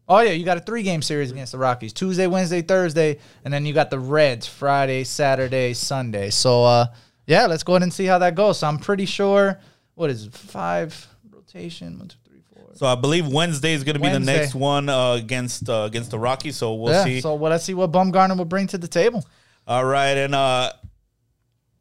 Oh 0.07 0.19
yeah, 0.19 0.31
you 0.31 0.45
got 0.45 0.57
a 0.57 0.61
three 0.61 0.83
game 0.83 1.01
series 1.01 1.31
against 1.31 1.51
the 1.51 1.57
Rockies. 1.57 1.93
Tuesday, 1.93 2.27
Wednesday, 2.27 2.61
Thursday, 2.61 3.19
and 3.43 3.53
then 3.53 3.65
you 3.65 3.73
got 3.73 3.89
the 3.89 3.99
Reds 3.99 4.47
Friday, 4.47 5.03
Saturday, 5.03 5.73
Sunday. 5.73 6.29
So 6.29 6.63
uh 6.63 6.87
yeah, 7.25 7.45
let's 7.45 7.63
go 7.63 7.73
ahead 7.73 7.83
and 7.83 7.93
see 7.93 8.05
how 8.05 8.19
that 8.19 8.35
goes. 8.35 8.59
So 8.59 8.67
I'm 8.67 8.79
pretty 8.79 9.05
sure 9.05 9.59
what 9.95 10.09
is 10.09 10.27
it, 10.27 10.33
five 10.33 11.07
rotation, 11.31 11.99
one, 11.99 12.07
two, 12.07 12.17
three, 12.25 12.41
four. 12.53 12.69
So 12.73 12.85
I 12.85 12.95
believe 12.95 13.27
Wednesday 13.27 13.73
is 13.73 13.83
going 13.83 13.95
to 13.95 14.01
be 14.01 14.09
the 14.09 14.19
next 14.19 14.55
one 14.55 14.89
uh, 14.89 15.13
against 15.13 15.69
uh, 15.69 15.83
against 15.83 16.11
the 16.11 16.19
Rockies. 16.19 16.55
So 16.55 16.73
we'll 16.75 16.93
yeah. 16.93 17.03
see. 17.03 17.21
So 17.21 17.35
well, 17.35 17.51
let's 17.51 17.65
see 17.65 17.73
what 17.73 17.91
Bumgarner 17.91 18.37
will 18.37 18.45
bring 18.45 18.67
to 18.67 18.77
the 18.77 18.87
table. 18.87 19.25
All 19.67 19.83
right, 19.83 20.15
and 20.17 20.33
uh, 20.33 20.71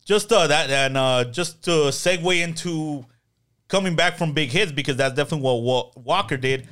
just 0.04 0.32
uh, 0.32 0.46
that, 0.48 0.70
and 0.70 0.96
uh, 0.96 1.24
just 1.24 1.62
to 1.64 1.70
segue 1.70 2.42
into 2.42 3.06
coming 3.68 3.94
back 3.94 4.16
from 4.16 4.32
big 4.32 4.50
hits 4.50 4.72
because 4.72 4.96
that's 4.96 5.14
definitely 5.14 5.44
what, 5.44 5.62
what 5.62 5.96
Walker 5.96 6.36
did. 6.36 6.68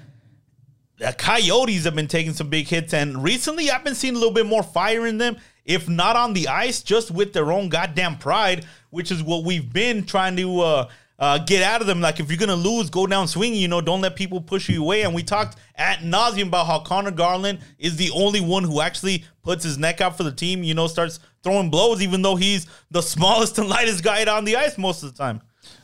The 0.99 1.13
Coyotes 1.13 1.85
have 1.85 1.97
been 1.97 2.07
taking 2.07 2.35
some 2.35 2.49
big 2.49 2.69
hits, 2.69 2.95
and 2.95 3.23
recently 3.23 3.71
I've 3.71 3.83
been 3.83 3.97
seeing 3.97 4.15
a 4.15 4.19
little 4.19 4.35
bit 4.35 4.47
more 4.47 4.63
fire 4.63 5.07
in 5.07 5.19
them. 5.19 5.37
If 5.65 5.89
not 5.89 6.15
on 6.15 6.35
the 6.35 6.49
ice, 6.49 6.83
just 6.83 7.11
with 7.11 7.33
their 7.33 7.51
own 7.51 7.69
goddamn 7.69 8.19
pride, 8.19 8.67
which 8.91 9.11
is 9.11 9.23
what 9.23 9.45
we've 9.45 9.73
been 9.73 10.05
trying 10.05 10.37
to 10.37 10.61
uh, 10.61 10.89
uh, 11.19 11.39
get 11.39 11.63
out 11.63 11.81
of 11.81 11.87
them. 11.87 12.01
Like 12.01 12.21
if 12.21 12.29
you're 12.29 12.39
gonna 12.39 12.55
lose, 12.55 12.91
go 12.91 13.07
down 13.07 13.29
swinging. 13.29 13.61
You 13.61 13.69
know, 13.69 13.81
don't 13.81 14.01
let 14.01 14.15
people 14.15 14.41
push 14.41 14.69
you 14.69 14.83
away. 14.83 15.03
And 15.03 15.15
we 15.15 15.23
talked 15.23 15.59
at 15.77 16.01
nauseum 16.01 16.49
about 16.49 16.67
how 16.67 16.81
Conor 16.81 17.11
Garland 17.11 17.61
is 17.79 17.97
the 17.97 18.11
only 18.11 18.41
one 18.41 18.63
who 18.63 18.81
actually 18.81 19.25
puts 19.43 19.65
his 19.65 19.79
neck 19.79 20.01
out 20.01 20.17
for 20.17 20.23
the 20.23 20.33
team. 20.33 20.63
You 20.63 20.75
know, 20.75 20.87
starts 20.87 21.19
throwing 21.43 21.71
blows, 21.71 22.03
even 22.03 22.23
though 22.23 22.37
he's 22.37 22.67
the 22.91 23.03
smallest 23.15 23.59
and 23.59 23.69
lightest 23.69 24.05
guy 24.05 24.25
on 24.25 24.45
the 24.45 24.57
ice 24.57 24.79
most 24.79 25.03
of 25.03 25.13
the 25.13 25.19
time. 25.19 25.41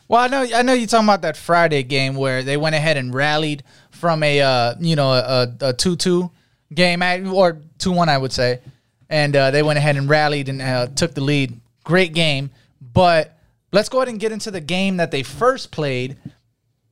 Well, 0.08 0.20
I 0.20 0.26
know 0.26 0.56
I 0.56 0.62
know 0.62 0.72
you're 0.72 0.88
talking 0.88 1.06
about 1.06 1.22
that 1.22 1.36
Friday 1.36 1.84
game 1.84 2.16
where 2.16 2.42
they 2.42 2.56
went 2.56 2.74
ahead 2.74 2.96
and 2.96 3.14
rallied 3.14 3.62
from 4.00 4.22
a 4.22 4.40
uh, 4.40 4.74
you 4.80 4.96
know 4.96 5.12
a, 5.12 5.48
a 5.60 5.72
two-two 5.72 6.30
game 6.74 7.02
at- 7.02 7.26
or 7.26 7.58
two-one, 7.78 8.08
I 8.08 8.18
would 8.18 8.32
say, 8.32 8.60
and 9.08 9.36
uh, 9.36 9.50
they 9.50 9.62
went 9.62 9.78
ahead 9.78 9.96
and 9.96 10.08
rallied 10.08 10.48
and 10.48 10.60
uh, 10.62 10.86
took 10.88 11.14
the 11.14 11.20
lead. 11.20 11.60
Great 11.84 12.14
game, 12.14 12.50
but 12.80 13.36
let's 13.72 13.88
go 13.88 13.98
ahead 13.98 14.08
and 14.08 14.18
get 14.20 14.32
into 14.32 14.50
the 14.50 14.60
game 14.60 14.96
that 14.98 15.10
they 15.10 15.22
first 15.22 15.70
played 15.70 16.16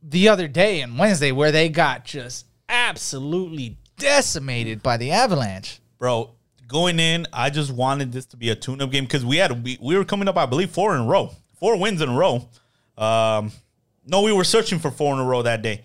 the 0.03 0.29
other 0.29 0.49
day 0.49 0.81
and 0.81 0.99
Wednesday, 0.99 1.33
where 1.33 1.53
they 1.53 1.69
got 1.69 2.05
just 2.05 2.47
absolutely 2.69 3.77
decimated 3.99 4.83
by 4.83 4.97
the 4.97 5.11
Avalanche. 5.11 5.81
bro. 5.99 6.31
Going 6.67 7.01
in, 7.01 7.27
I 7.33 7.49
just 7.49 7.73
wanted 7.73 8.13
this 8.13 8.27
to 8.27 8.37
be 8.37 8.51
a 8.51 8.55
tune-up 8.55 8.91
game 8.91 9.05
because 9.05 9.25
we 9.25 9.39
had 9.39 9.65
we, 9.65 9.79
we 9.81 9.97
were 9.97 10.05
coming 10.05 10.29
up, 10.29 10.37
I 10.37 10.45
believe, 10.45 10.71
four 10.71 10.95
in 10.95 11.01
a 11.01 11.07
row, 11.07 11.31
four 11.59 11.79
wins 11.79 12.03
in 12.03 12.11
a 12.11 12.15
row. 12.15 12.47
Um, 12.99 13.53
no, 14.05 14.21
we 14.21 14.33
were 14.35 14.45
searching 14.45 14.79
for 14.79 14.91
four 14.91 15.15
in 15.15 15.19
a 15.21 15.25
row 15.25 15.41
that 15.41 15.63
day, 15.63 15.83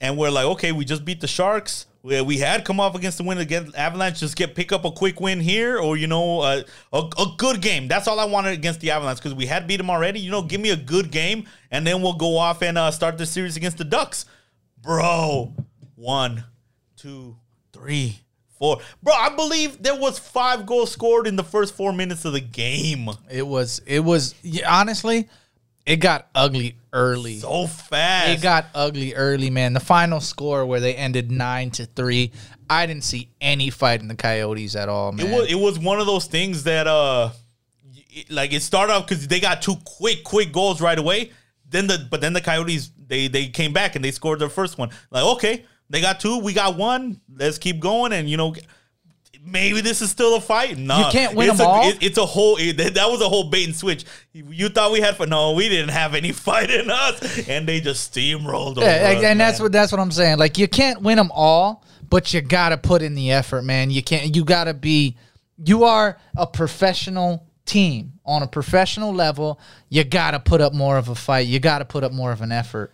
and 0.00 0.16
we're 0.16 0.30
like, 0.30 0.46
okay, 0.46 0.72
we 0.72 0.84
just 0.84 1.04
beat 1.04 1.20
the 1.20 1.26
Sharks. 1.26 1.86
We, 2.02 2.20
we 2.20 2.38
had 2.38 2.64
come 2.64 2.78
off 2.78 2.94
against 2.94 3.18
the 3.18 3.24
win 3.24 3.38
against 3.38 3.74
Avalanche. 3.74 4.20
Just 4.20 4.36
get 4.36 4.54
pick 4.54 4.72
up 4.72 4.84
a 4.84 4.92
quick 4.92 5.20
win 5.20 5.40
here, 5.40 5.78
or 5.78 5.96
you 5.96 6.06
know, 6.06 6.40
uh, 6.40 6.62
a 6.92 6.98
a 6.98 7.26
good 7.36 7.60
game. 7.60 7.88
That's 7.88 8.06
all 8.06 8.20
I 8.20 8.24
wanted 8.24 8.52
against 8.52 8.80
the 8.80 8.90
Avalanche 8.90 9.18
because 9.18 9.34
we 9.34 9.46
had 9.46 9.66
beat 9.66 9.78
them 9.78 9.90
already. 9.90 10.20
You 10.20 10.30
know, 10.30 10.42
give 10.42 10.60
me 10.60 10.70
a 10.70 10.76
good 10.76 11.10
game, 11.10 11.46
and 11.70 11.86
then 11.86 12.02
we'll 12.02 12.14
go 12.14 12.36
off 12.36 12.62
and 12.62 12.78
uh, 12.78 12.90
start 12.90 13.18
the 13.18 13.26
series 13.26 13.56
against 13.56 13.78
the 13.78 13.84
Ducks, 13.84 14.26
bro. 14.80 15.54
One, 15.96 16.44
two, 16.96 17.36
three, 17.72 18.20
four. 18.58 18.78
Bro, 19.02 19.14
I 19.14 19.34
believe 19.34 19.82
there 19.82 19.96
was 19.96 20.18
five 20.18 20.66
goals 20.66 20.92
scored 20.92 21.26
in 21.26 21.36
the 21.36 21.44
first 21.44 21.74
four 21.74 21.92
minutes 21.92 22.24
of 22.24 22.34
the 22.34 22.40
game. 22.40 23.08
It 23.30 23.46
was 23.46 23.80
it 23.86 24.00
was 24.00 24.34
yeah, 24.42 24.72
honestly, 24.80 25.28
it 25.86 25.96
got 25.96 26.28
ugly 26.34 26.76
early. 26.96 27.38
So 27.38 27.66
fast. 27.66 28.30
It 28.30 28.42
got 28.42 28.66
ugly 28.74 29.14
early, 29.14 29.50
man. 29.50 29.72
The 29.74 29.80
final 29.80 30.20
score 30.20 30.66
where 30.66 30.80
they 30.80 30.94
ended 30.96 31.30
nine 31.30 31.70
to 31.72 31.86
three. 31.86 32.32
I 32.68 32.86
didn't 32.86 33.04
see 33.04 33.28
any 33.40 33.70
fight 33.70 34.00
in 34.00 34.08
the 34.08 34.16
Coyotes 34.16 34.74
at 34.74 34.88
all, 34.88 35.12
man. 35.12 35.26
It 35.26 35.32
was 35.38 35.50
it 35.52 35.54
was 35.54 35.78
one 35.78 36.00
of 36.00 36.06
those 36.06 36.26
things 36.26 36.64
that 36.64 36.86
uh, 36.86 37.30
it- 38.10 38.30
like 38.30 38.52
it 38.52 38.62
started 38.62 38.92
off 38.94 39.06
because 39.06 39.28
they 39.28 39.38
got 39.40 39.62
two 39.62 39.76
quick 39.84 40.24
quick 40.24 40.52
goals 40.52 40.80
right 40.80 40.98
away. 40.98 41.30
Then 41.68 41.86
the 41.86 42.06
but 42.10 42.20
then 42.20 42.32
the 42.32 42.40
Coyotes 42.40 42.90
they 43.06 43.28
they 43.28 43.46
came 43.48 43.72
back 43.72 43.94
and 43.94 44.04
they 44.04 44.10
scored 44.10 44.38
their 44.40 44.48
first 44.48 44.78
one. 44.78 44.90
Like 45.10 45.24
okay, 45.36 45.64
they 45.90 46.00
got 46.00 46.18
two, 46.20 46.38
we 46.38 46.52
got 46.52 46.76
one. 46.76 47.20
Let's 47.32 47.58
keep 47.58 47.78
going 47.78 48.12
and 48.12 48.28
you 48.28 48.36
know. 48.36 48.54
Maybe 49.46 49.80
this 49.80 50.02
is 50.02 50.10
still 50.10 50.34
a 50.34 50.40
fight. 50.40 50.76
No, 50.76 50.98
You 50.98 51.04
can't 51.12 51.36
win 51.36 51.50
it's 51.50 51.58
them 51.58 51.66
a, 51.66 51.70
all? 51.70 51.88
it- 51.88 51.98
it's 52.02 52.18
a 52.18 52.26
whole. 52.26 52.56
It, 52.58 52.76
that 52.94 53.08
was 53.10 53.20
a 53.20 53.28
whole 53.28 53.48
bait 53.48 53.64
and 53.64 53.76
switch. 53.76 54.04
You 54.32 54.68
thought 54.68 54.90
we 54.90 55.00
had 55.00 55.16
for 55.16 55.24
no, 55.26 55.52
we 55.52 55.68
didn't 55.68 55.90
have 55.90 56.14
any 56.14 56.32
fight 56.32 56.70
in 56.70 56.90
us, 56.90 57.48
and 57.48 57.66
they 57.68 57.80
just 57.80 58.12
steamrolled 58.12 58.76
yeah, 58.78 59.14
us, 59.16 59.24
and 59.24 59.38
that's 59.38 59.60
what 59.60 59.70
that's 59.72 59.92
what 59.92 60.00
I'm 60.00 60.10
saying. 60.10 60.38
Like 60.38 60.58
you 60.58 60.66
can't 60.68 61.00
win 61.02 61.16
them 61.16 61.30
all, 61.32 61.84
but 62.10 62.34
you 62.34 62.40
gotta 62.40 62.76
put 62.76 63.02
in 63.02 63.14
the 63.14 63.30
effort, 63.32 63.62
man. 63.62 63.90
You 63.90 64.02
can't. 64.02 64.34
You 64.34 64.44
gotta 64.44 64.74
be. 64.74 65.16
You 65.64 65.84
are 65.84 66.18
a 66.36 66.46
professional 66.46 67.46
team 67.64 68.14
on 68.24 68.42
a 68.42 68.46
professional 68.46 69.14
level. 69.14 69.60
You 69.88 70.04
gotta 70.04 70.40
put 70.40 70.60
up 70.60 70.74
more 70.74 70.98
of 70.98 71.08
a 71.08 71.14
fight. 71.14 71.46
You 71.46 71.60
gotta 71.60 71.84
put 71.84 72.02
up 72.04 72.12
more 72.12 72.32
of 72.32 72.42
an 72.42 72.52
effort. 72.52 72.92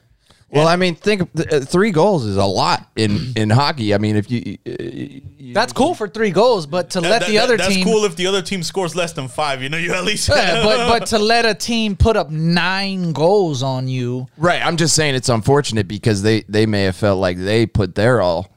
Well, 0.52 0.68
I 0.68 0.76
mean, 0.76 0.94
think 0.96 1.22
uh, 1.50 1.60
three 1.60 1.90
goals 1.92 2.26
is 2.26 2.36
a 2.36 2.44
lot 2.44 2.86
in 2.94 3.32
in 3.36 3.48
hockey. 3.48 3.94
I 3.94 3.98
mean, 3.98 4.16
if 4.16 4.30
you, 4.30 4.58
uh, 4.66 5.52
That's 5.54 5.72
cool 5.72 5.94
for 5.94 6.06
three 6.08 6.30
goals, 6.30 6.66
but 6.66 6.90
to 6.90 7.00
let 7.00 7.20
That- 7.20 7.28
the 7.28 7.36
that- 7.36 7.44
other 7.44 7.56
that's 7.56 7.74
team, 7.74 7.84
cool 7.84 8.04
if 8.04 8.16
the 8.16 8.26
other 8.26 8.42
team 8.42 8.62
scores 8.62 8.94
less 8.94 9.12
than 9.14 9.28
five. 9.28 9.62
You 9.62 9.70
know, 9.70 9.78
you 9.78 9.94
at 9.94 10.04
least. 10.04 10.28
Yeah, 10.28 10.62
but 10.64 10.88
but 10.98 11.06
to 11.06 11.18
let 11.18 11.46
a 11.46 11.54
team 11.54 11.96
put 11.96 12.16
up 12.18 12.30
nine 12.30 13.12
goals 13.12 13.62
on 13.62 13.88
you, 13.88 14.26
right? 14.36 14.60
I'm 14.64 14.76
just 14.76 14.94
saying 14.94 15.14
it's 15.14 15.30
unfortunate 15.30 15.88
because 15.88 16.20
they 16.22 16.42
they 16.42 16.66
may 16.66 16.82
have 16.84 16.96
felt 16.96 17.18
like 17.18 17.38
they 17.38 17.64
put 17.64 17.94
their 17.94 18.20
all. 18.20 18.48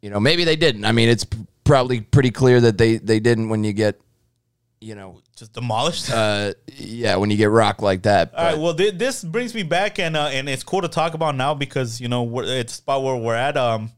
You 0.00 0.08
know, 0.08 0.20
maybe 0.20 0.44
they 0.44 0.56
didn't. 0.56 0.86
I 0.86 0.92
mean, 0.92 1.10
it's 1.10 1.24
p- 1.24 1.36
probably 1.64 2.00
pretty 2.00 2.30
clear 2.30 2.62
that 2.62 2.78
they 2.78 2.96
they 2.96 3.20
didn't 3.20 3.50
when 3.50 3.62
you 3.62 3.74
get, 3.74 4.00
you 4.80 4.94
know, 4.94 5.20
just 5.36 5.52
demolished. 5.52 6.10
uh, 6.10 6.54
yeah, 6.76 7.16
when 7.16 7.30
you 7.30 7.36
get 7.36 7.50
rocked 7.50 7.82
like 7.82 8.02
that. 8.02 8.34
All 8.34 8.44
right. 8.44 8.58
Well, 8.58 8.72
thi- 8.72 8.90
this 8.90 9.22
brings 9.22 9.54
me 9.54 9.62
back, 9.62 9.98
and 9.98 10.16
uh, 10.16 10.30
and 10.32 10.48
it's 10.48 10.62
cool 10.62 10.80
to 10.80 10.88
talk 10.88 11.14
about 11.14 11.36
now 11.36 11.54
because 11.54 12.00
you 12.00 12.08
know 12.08 12.22
we're, 12.22 12.44
it's 12.44 12.74
spot 12.74 13.02
where 13.02 13.16
we're 13.16 13.34
at. 13.34 13.56
Um, 13.56 13.92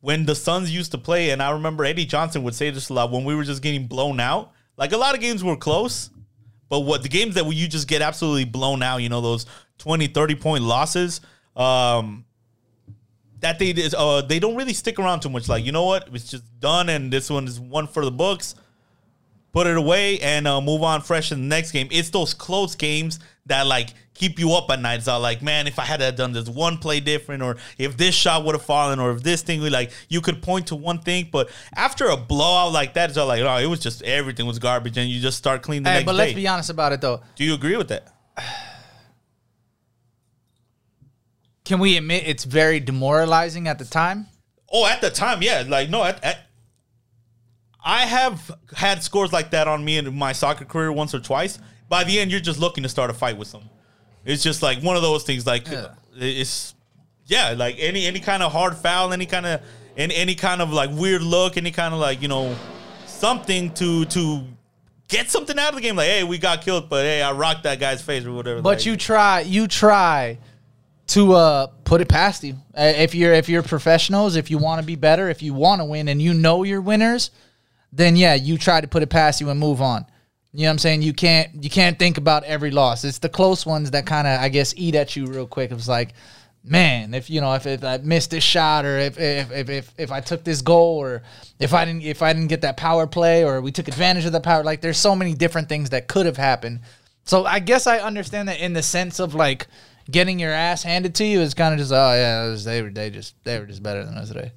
when 0.00 0.26
the 0.26 0.34
Suns 0.34 0.70
used 0.74 0.92
to 0.92 0.98
play, 0.98 1.30
and 1.30 1.42
I 1.42 1.50
remember 1.50 1.84
Eddie 1.84 2.04
Johnson 2.04 2.42
would 2.44 2.54
say 2.54 2.70
this 2.70 2.90
a 2.90 2.92
lot 2.94 3.10
when 3.10 3.24
we 3.24 3.34
were 3.34 3.44
just 3.44 3.62
getting 3.62 3.86
blown 3.86 4.20
out. 4.20 4.52
Like 4.76 4.92
a 4.92 4.96
lot 4.96 5.14
of 5.14 5.20
games 5.20 5.42
were 5.42 5.56
close, 5.56 6.10
but 6.68 6.80
what 6.80 7.02
the 7.02 7.08
games 7.08 7.34
that 7.36 7.50
you 7.52 7.68
just 7.68 7.88
get 7.88 8.02
absolutely 8.02 8.44
blown 8.44 8.82
out, 8.82 8.98
you 8.98 9.08
know, 9.08 9.20
those 9.20 9.46
20, 9.78 10.08
30 10.08 10.34
point 10.36 10.64
losses. 10.64 11.20
Um, 11.56 12.24
that 13.40 13.58
they 13.58 13.74
uh, 13.96 14.22
they 14.22 14.38
don't 14.38 14.56
really 14.56 14.72
stick 14.72 14.98
around 14.98 15.20
too 15.20 15.28
much. 15.28 15.48
Like 15.48 15.64
you 15.64 15.72
know 15.72 15.84
what, 15.84 16.08
it's 16.12 16.30
just 16.30 16.44
done, 16.60 16.88
and 16.88 17.12
this 17.12 17.30
one 17.30 17.46
is 17.46 17.58
one 17.58 17.86
for 17.86 18.04
the 18.04 18.10
books 18.10 18.54
put 19.54 19.66
it 19.68 19.76
away 19.76 20.18
and 20.18 20.46
uh, 20.48 20.60
move 20.60 20.82
on 20.82 21.00
fresh 21.00 21.30
in 21.32 21.40
the 21.40 21.46
next 21.46 21.70
game. 21.70 21.88
It's 21.92 22.10
those 22.10 22.34
close 22.34 22.74
games 22.74 23.20
that 23.46 23.66
like 23.66 23.90
keep 24.14 24.38
you 24.40 24.52
up 24.52 24.68
at 24.70 24.80
night. 24.80 24.96
It's 24.96 25.06
all 25.08 25.20
like, 25.20 25.42
man, 25.42 25.68
if 25.68 25.78
I 25.78 25.84
had 25.84 26.16
done 26.16 26.32
this 26.32 26.48
one 26.48 26.76
play 26.78 26.98
different, 26.98 27.40
or 27.42 27.56
if 27.78 27.96
this 27.96 28.14
shot 28.16 28.44
would 28.44 28.56
have 28.56 28.64
fallen, 28.64 28.98
or 28.98 29.12
if 29.12 29.22
this 29.22 29.42
thing 29.42 29.60
would 29.62 29.70
like 29.72 29.92
you 30.08 30.20
could 30.20 30.42
point 30.42 30.66
to 30.66 30.74
one 30.74 30.98
thing, 30.98 31.28
but 31.30 31.48
after 31.76 32.06
a 32.08 32.16
blowout 32.16 32.72
like 32.72 32.94
that, 32.94 33.10
it's 33.10 33.16
all 33.16 33.28
like, 33.28 33.42
oh, 33.42 33.56
it 33.58 33.66
was 33.66 33.78
just 33.80 34.02
everything 34.02 34.44
was 34.46 34.58
garbage, 34.58 34.98
and 34.98 35.08
you 35.08 35.20
just 35.20 35.38
start 35.38 35.62
cleaning 35.62 35.84
the 35.84 35.90
Hey, 35.90 35.94
next 35.98 36.06
but 36.06 36.16
let's 36.16 36.32
day. 36.32 36.36
be 36.36 36.48
honest 36.48 36.68
about 36.70 36.92
it 36.92 37.00
though. 37.00 37.22
Do 37.36 37.44
you 37.44 37.54
agree 37.54 37.76
with 37.76 37.88
that? 37.88 38.12
Can 41.64 41.78
we 41.78 41.96
admit 41.96 42.24
it's 42.26 42.44
very 42.44 42.78
demoralizing 42.80 43.68
at 43.68 43.78
the 43.78 43.84
time? 43.86 44.26
Oh, 44.70 44.84
at 44.86 45.00
the 45.00 45.10
time, 45.10 45.42
yeah. 45.42 45.64
Like 45.66 45.88
no, 45.88 46.02
at, 46.04 46.22
at 46.24 46.40
I 47.84 48.06
have 48.06 48.50
had 48.74 49.02
scores 49.02 49.32
like 49.32 49.50
that 49.50 49.68
on 49.68 49.84
me 49.84 49.98
in 49.98 50.16
my 50.16 50.32
soccer 50.32 50.64
career 50.64 50.90
once 50.90 51.14
or 51.14 51.20
twice. 51.20 51.58
By 51.88 52.04
the 52.04 52.18
end, 52.18 52.30
you're 52.30 52.40
just 52.40 52.58
looking 52.58 52.82
to 52.82 52.88
start 52.88 53.10
a 53.10 53.12
fight 53.14 53.36
with 53.36 53.48
someone. 53.48 53.68
It's 54.24 54.42
just 54.42 54.62
like 54.62 54.82
one 54.82 54.96
of 54.96 55.02
those 55.02 55.22
things. 55.24 55.46
Like 55.46 55.68
Yeah. 55.68 55.88
it's 56.16 56.74
yeah, 57.26 57.50
like 57.56 57.76
any 57.78 58.06
any 58.06 58.20
kind 58.20 58.42
of 58.42 58.52
hard 58.52 58.74
foul, 58.76 59.12
any 59.12 59.26
kind 59.26 59.44
of 59.46 59.60
any 59.96 60.14
any 60.14 60.34
kind 60.34 60.62
of 60.62 60.72
like 60.72 60.90
weird 60.92 61.22
look, 61.22 61.56
any 61.56 61.70
kind 61.70 61.92
of 61.92 62.00
like 62.00 62.22
you 62.22 62.28
know 62.28 62.54
something 63.06 63.72
to 63.74 64.06
to 64.06 64.44
get 65.08 65.30
something 65.30 65.58
out 65.58 65.70
of 65.70 65.74
the 65.76 65.80
game. 65.82 65.96
Like 65.96 66.08
hey, 66.08 66.24
we 66.24 66.38
got 66.38 66.62
killed, 66.62 66.88
but 66.88 67.04
hey, 67.04 67.20
I 67.22 67.32
rocked 67.32 67.64
that 67.64 67.80
guy's 67.80 68.00
face 68.02 68.24
or 68.24 68.32
whatever. 68.32 68.62
But 68.62 68.78
Like, 68.78 68.86
you 68.86 68.96
try, 68.96 69.40
you 69.40 69.66
try 69.68 70.38
to 71.08 71.32
uh, 71.34 71.66
put 71.84 72.00
it 72.00 72.08
past 72.08 72.42
you. 72.44 72.54
Uh, 72.76 72.92
if 72.96 73.14
you're 73.14 73.34
if 73.34 73.48
you're 73.48 73.62
professionals, 73.62 74.36
if 74.36 74.50
you 74.50 74.56
want 74.56 74.80
to 74.80 74.86
be 74.86 74.96
better, 74.96 75.28
if 75.28 75.42
you 75.42 75.52
want 75.52 75.80
to 75.82 75.84
win, 75.84 76.08
and 76.08 76.20
you 76.20 76.32
know 76.32 76.62
you're 76.62 76.80
winners, 76.80 77.30
then 77.96 78.16
yeah, 78.16 78.34
you 78.34 78.58
try 78.58 78.80
to 78.80 78.88
put 78.88 79.02
it 79.02 79.10
past 79.10 79.40
you 79.40 79.50
and 79.50 79.58
move 79.60 79.80
on. 79.80 80.06
You 80.52 80.62
know 80.62 80.68
what 80.68 80.72
I'm 80.72 80.78
saying? 80.78 81.02
You 81.02 81.12
can't 81.12 81.64
you 81.64 81.70
can't 81.70 81.98
think 81.98 82.18
about 82.18 82.44
every 82.44 82.70
loss. 82.70 83.04
It's 83.04 83.18
the 83.18 83.28
close 83.28 83.66
ones 83.66 83.90
that 83.92 84.06
kind 84.06 84.26
of 84.26 84.40
I 84.40 84.48
guess 84.48 84.74
eat 84.76 84.94
at 84.94 85.16
you 85.16 85.26
real 85.26 85.46
quick. 85.46 85.72
It's 85.72 85.88
like, 85.88 86.14
man, 86.62 87.12
if 87.12 87.28
you 87.28 87.40
know 87.40 87.54
if, 87.54 87.66
if 87.66 87.82
I 87.82 87.98
missed 87.98 88.30
this 88.30 88.44
shot 88.44 88.84
or 88.84 88.98
if 88.98 89.18
if, 89.18 89.50
if 89.50 89.68
if 89.68 89.94
if 89.98 90.12
I 90.12 90.20
took 90.20 90.44
this 90.44 90.62
goal 90.62 90.98
or 90.98 91.22
if 91.58 91.74
I 91.74 91.84
didn't 91.84 92.02
if 92.02 92.22
I 92.22 92.32
didn't 92.32 92.48
get 92.48 92.60
that 92.60 92.76
power 92.76 93.06
play 93.06 93.44
or 93.44 93.60
we 93.60 93.72
took 93.72 93.88
advantage 93.88 94.26
of 94.26 94.32
the 94.32 94.40
power, 94.40 94.62
like 94.62 94.80
there's 94.80 94.98
so 94.98 95.16
many 95.16 95.34
different 95.34 95.68
things 95.68 95.90
that 95.90 96.06
could 96.06 96.26
have 96.26 96.36
happened. 96.36 96.80
So 97.24 97.44
I 97.44 97.58
guess 97.58 97.86
I 97.86 97.98
understand 97.98 98.48
that 98.48 98.60
in 98.60 98.74
the 98.74 98.82
sense 98.82 99.18
of 99.18 99.34
like 99.34 99.66
getting 100.10 100.38
your 100.38 100.52
ass 100.52 100.82
handed 100.82 101.14
to 101.16 101.24
you 101.24 101.40
is 101.40 101.54
kind 101.54 101.72
of 101.72 101.80
just 101.80 101.90
oh 101.92 102.14
yeah 102.14 102.48
was- 102.48 102.64
they 102.64 102.82
were 102.82 102.90
they 102.90 103.10
just 103.10 103.34
they 103.44 103.58
were 103.58 103.66
just 103.66 103.82
better 103.82 104.04
than 104.04 104.14
us 104.14 104.28
today. 104.28 104.52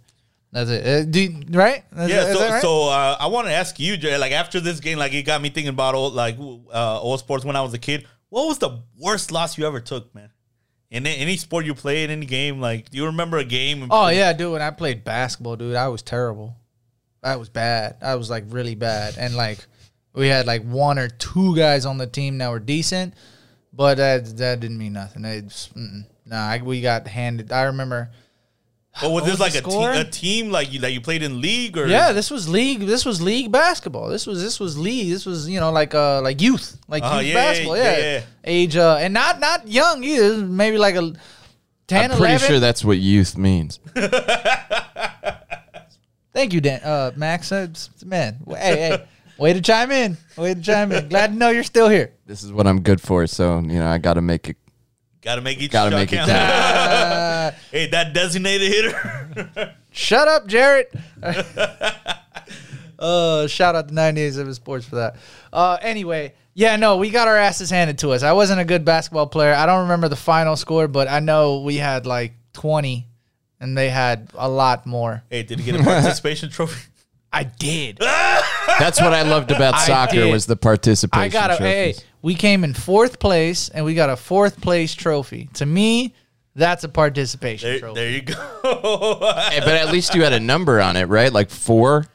That's 0.57 0.69
it. 0.71 0.87
Uh, 0.87 1.03
do 1.05 1.21
you- 1.21 1.43
right? 1.51 1.83
Is 1.97 2.09
Yeah, 2.09 2.25
is 2.29 2.37
so 2.37 2.49
right? 2.49 2.61
so 2.61 2.89
uh, 2.89 3.17
I 3.19 3.27
want 3.27 3.45
to 3.45 3.53
ask 3.53 3.79
you, 3.79 3.95
Jay. 3.95 4.17
Like 4.17 4.31
after 4.31 4.59
this 4.59 4.79
game, 4.79 4.97
like 4.97 5.13
it 5.13 5.21
got 5.23 5.39
me 5.39 5.49
thinking 5.49 5.69
about 5.69 5.93
old 5.93 6.13
like 6.13 6.35
uh, 6.39 6.99
old 6.99 7.19
sports 7.19 7.45
when 7.45 7.55
I 7.55 7.61
was 7.61 7.73
a 7.75 7.77
kid. 7.77 8.07
What 8.29 8.47
was 8.47 8.57
the 8.57 8.79
worst 8.99 9.31
loss 9.31 9.55
you 9.57 9.67
ever 9.67 9.79
took, 9.79 10.13
man? 10.15 10.31
In 10.89 11.05
any 11.05 11.37
sport 11.37 11.65
you 11.65 11.75
played, 11.75 12.05
in 12.05 12.11
any 12.17 12.25
game, 12.25 12.59
like 12.59 12.89
do 12.89 12.97
you 12.97 13.05
remember 13.05 13.37
a 13.37 13.43
game? 13.43 13.87
Oh 13.91 14.07
yeah, 14.07 14.33
dude. 14.33 14.53
When 14.53 14.61
I 14.63 14.71
played 14.71 15.03
basketball, 15.03 15.57
dude, 15.57 15.75
I 15.75 15.89
was 15.89 16.01
terrible. 16.01 16.55
I 17.21 17.35
was 17.35 17.49
bad. 17.49 17.97
I 18.01 18.15
was 18.15 18.29
like 18.29 18.45
really 18.47 18.73
bad, 18.75 19.15
and 19.19 19.35
like 19.35 19.59
we 20.13 20.27
had 20.27 20.47
like 20.47 20.63
one 20.63 20.97
or 20.97 21.07
two 21.07 21.55
guys 21.55 21.85
on 21.85 21.99
the 21.99 22.07
team 22.07 22.39
that 22.39 22.49
were 22.49 22.59
decent, 22.59 23.13
but 23.71 23.97
that 23.97 24.25
that 24.37 24.59
didn't 24.59 24.79
mean 24.79 24.93
nothing. 24.93 25.23
It's, 25.23 25.69
nah, 25.75 26.47
I, 26.49 26.61
we 26.63 26.81
got 26.81 27.07
handed. 27.07 27.51
I 27.51 27.63
remember. 27.63 28.09
But 29.01 29.11
was 29.11 29.21
what 29.21 29.23
this 29.25 29.39
was 29.39 29.39
like 29.39 29.55
a, 29.55 29.61
te- 29.67 29.99
a 30.01 30.03
team 30.11 30.49
like 30.51 30.71
you 30.73 30.79
that 30.79 30.91
you 30.91 31.01
played 31.01 31.21
in 31.23 31.39
league 31.41 31.77
or 31.77 31.87
Yeah, 31.87 32.11
this 32.13 32.31
was 32.31 32.47
league. 32.49 32.81
This 32.81 33.05
was 33.05 33.21
league 33.21 33.51
basketball. 33.51 34.07
This 34.09 34.25
was 34.25 34.41
this 34.41 34.59
was 34.59 34.77
league. 34.77 35.09
This 35.11 35.25
was 35.25 35.47
you 35.47 35.59
know 35.59 35.71
like 35.71 35.93
uh 35.93 36.21
like 36.21 36.41
youth 36.41 36.77
like 36.87 37.03
Uh-huh, 37.03 37.19
youth 37.19 37.27
yeah, 37.27 37.33
yeah, 37.33 37.47
basketball. 37.49 37.77
yeah, 37.77 37.97
Yeah, 37.97 38.13
yeah. 38.13 38.21
age 38.43 38.75
uh 38.77 38.97
and 38.99 39.13
not 39.13 39.39
not 39.39 39.67
young 39.67 40.03
either. 40.03 40.37
Maybe 40.37 40.77
like 40.77 40.95
a 40.95 41.13
10, 41.87 42.11
I'm 42.11 42.17
pretty 42.17 42.33
11. 42.33 42.47
sure 42.47 42.59
that's 42.59 42.83
what 42.83 42.97
youth 42.97 43.37
means. 43.37 43.79
Thank 46.33 46.53
you, 46.53 46.61
Dan. 46.61 46.81
Uh, 46.83 47.11
Max, 47.15 47.51
uh, 47.51 47.67
man, 48.05 48.37
hey, 48.47 48.55
hey, 48.77 49.05
way 49.39 49.53
to 49.53 49.61
chime 49.61 49.91
in. 49.91 50.17
Way 50.37 50.53
to 50.53 50.61
chime 50.61 50.91
in. 50.91 51.07
Glad 51.09 51.27
to 51.31 51.33
know 51.35 51.49
you're 51.49 51.63
still 51.63 51.89
here. 51.89 52.13
This 52.27 52.43
is 52.43 52.51
what 52.53 52.67
I'm 52.67 52.81
good 52.81 53.01
for. 53.01 53.25
So 53.25 53.57
you 53.59 53.79
know, 53.79 53.87
I 53.87 53.97
got 53.97 54.15
to 54.15 54.21
make 54.21 54.49
it. 54.49 54.57
Gotta 55.27 55.41
make 55.41 55.59
each 55.59 55.71
Gotta 55.71 55.91
shot 55.91 55.97
make 55.97 56.13
it 56.13 56.15
count. 56.15 56.31
Uh, 56.31 57.51
hey, 57.71 57.87
that 57.87 58.13
designated 58.13 58.71
hitter. 58.71 59.75
shut 59.91 60.25
up, 60.25 60.47
Jarrett. 60.47 60.89
uh, 62.97 63.45
shout 63.47 63.75
out 63.75 63.89
the 63.89 63.89
to 63.89 63.93
97 63.93 64.53
Sports 64.53 64.85
for 64.85 64.95
that. 64.95 65.17
Uh, 65.51 65.77
anyway, 65.81 66.33
yeah, 66.53 66.77
no, 66.77 66.95
we 66.95 67.09
got 67.09 67.27
our 67.27 67.35
asses 67.35 67.69
handed 67.69 67.97
to 67.97 68.11
us. 68.11 68.23
I 68.23 68.31
wasn't 68.31 68.61
a 68.61 68.63
good 68.63 68.85
basketball 68.85 69.27
player. 69.27 69.53
I 69.53 69.65
don't 69.65 69.81
remember 69.81 70.07
the 70.07 70.15
final 70.15 70.55
score, 70.55 70.87
but 70.87 71.09
I 71.09 71.19
know 71.19 71.59
we 71.59 71.75
had 71.75 72.05
like 72.05 72.31
20, 72.53 73.05
and 73.59 73.77
they 73.77 73.89
had 73.89 74.29
a 74.33 74.47
lot 74.47 74.85
more. 74.85 75.23
hey, 75.29 75.43
did 75.43 75.59
you 75.59 75.65
get 75.65 75.81
a 75.81 75.83
participation 75.83 76.49
trophy? 76.49 76.87
I 77.33 77.43
did. 77.43 77.97
That's 77.99 79.01
what 79.01 79.13
I 79.13 79.23
loved 79.23 79.51
about 79.51 79.73
I 79.73 79.85
soccer 79.85 80.13
did. 80.13 80.31
was 80.31 80.45
the 80.45 80.55
participation. 80.55 81.21
I 81.21 81.27
got 81.27 81.51
a 81.51 81.57
hey. 81.57 81.95
Trophies. 82.21 82.23
We 82.23 82.35
came 82.35 82.63
in 82.63 82.73
fourth 82.73 83.19
place, 83.19 83.69
and 83.69 83.85
we 83.85 83.93
got 83.93 84.09
a 84.09 84.15
fourth 84.15 84.61
place 84.61 84.93
trophy. 84.93 85.49
To 85.55 85.65
me, 85.65 86.13
that's 86.55 86.83
a 86.83 86.89
participation 86.89 87.69
There, 87.69 87.79
trophy. 87.79 87.95
there 87.95 88.09
you 88.11 88.21
go. 88.21 88.33
Hey, 89.49 89.59
but 89.59 89.69
at 89.75 89.91
least 89.91 90.15
you 90.15 90.23
had 90.23 90.33
a 90.33 90.39
number 90.39 90.81
on 90.81 90.95
it, 90.97 91.05
right? 91.05 91.31
Like 91.31 91.49
four. 91.49 92.05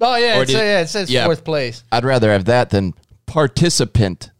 Oh 0.00 0.16
yeah, 0.16 0.38
Or 0.38 0.42
it, 0.42 0.46
did- 0.46 0.52
sa- 0.52 0.58
yeah, 0.58 0.80
it 0.80 0.88
says 0.88 1.10
yeah. 1.10 1.24
fourth 1.24 1.44
place. 1.44 1.82
I'd 1.90 2.04
rather 2.04 2.30
have 2.30 2.44
that 2.46 2.70
than 2.70 2.94
participant. 3.26 4.30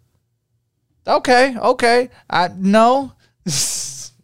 Okay, 1.07 1.57
okay. 1.57 2.11
I 2.29 2.49
no. 2.57 3.13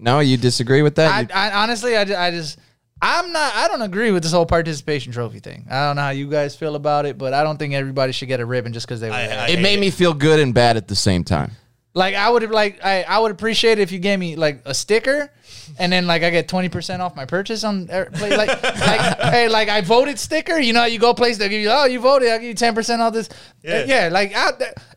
No, 0.05 0.19
you 0.19 0.37
disagree 0.37 0.83
with 0.83 0.97
that? 0.97 1.31
I, 1.33 1.49
I 1.49 1.63
honestly, 1.63 1.97
I, 1.97 2.01
I 2.27 2.33
just, 2.33 2.59
I'm 3.03 3.33
not. 3.33 3.55
I 3.55 3.69
don't 3.69 3.83
agree 3.83 4.13
with 4.13 4.23
this 4.23 4.33
whole 4.33 4.47
participation 4.47 5.13
trophy 5.13 5.41
thing. 5.41 5.67
I 5.69 5.87
don't 5.89 5.97
know 5.97 6.03
how 6.03 6.11
you 6.11 6.31
guys 6.31 6.55
feel 6.57 6.77
about 6.77 7.05
it, 7.05 7.19
but 7.19 7.35
I 7.35 7.43
don't 7.43 7.59
think 7.59 7.75
everybody 7.75 8.13
should 8.13 8.29
get 8.29 8.39
a 8.41 8.47
ribbon 8.47 8.73
just 8.73 8.87
because 8.87 9.01
they 9.01 9.09
were 9.11 9.15
I- 9.17 9.27
there. 9.27 9.41
I- 9.41 9.49
it 9.49 9.61
made 9.61 9.81
me 9.81 9.91
feel 9.91 10.15
good 10.15 10.39
and 10.41 10.55
bad 10.55 10.77
at 10.77 10.87
the 10.89 10.95
same 10.95 11.25
time. 11.25 11.51
like 11.95 12.15
I 12.15 12.31
would 12.31 12.41
have 12.43 12.53
like 12.53 12.79
I, 12.83 13.03
I 13.03 13.19
would 13.19 13.33
appreciate 13.33 13.79
it 13.79 13.83
if 13.83 13.93
you 13.93 13.99
gave 13.99 14.19
me 14.19 14.37
like 14.37 14.63
a 14.65 14.73
sticker. 14.73 15.31
And 15.79 15.93
then, 15.93 16.07
like, 16.07 16.23
I 16.23 16.31
get 16.31 16.49
twenty 16.49 16.69
percent 16.69 17.01
off 17.01 17.15
my 17.15 17.25
purchase 17.25 17.63
on 17.65 17.89
er, 17.91 18.09
like, 18.21 18.33
like, 18.37 18.61
hey, 19.21 19.49
like 19.49 19.69
I 19.69 19.81
voted 19.81 20.19
sticker. 20.19 20.59
You 20.59 20.73
know, 20.73 20.85
you 20.87 20.99
go 20.99 21.15
place 21.15 21.39
they 21.39 21.49
give 21.49 21.61
you, 21.61 21.71
oh, 21.71 21.85
you 21.85 22.01
voted, 22.01 22.29
I'll 22.31 22.39
give 22.39 22.49
you 22.49 22.55
ten 22.55 22.75
percent 22.75 23.01
off 23.01 23.13
this. 23.15 23.29
Yeah. 23.63 23.85
Yeah, 23.87 24.09
like, 24.13 24.33
I, 24.35 24.51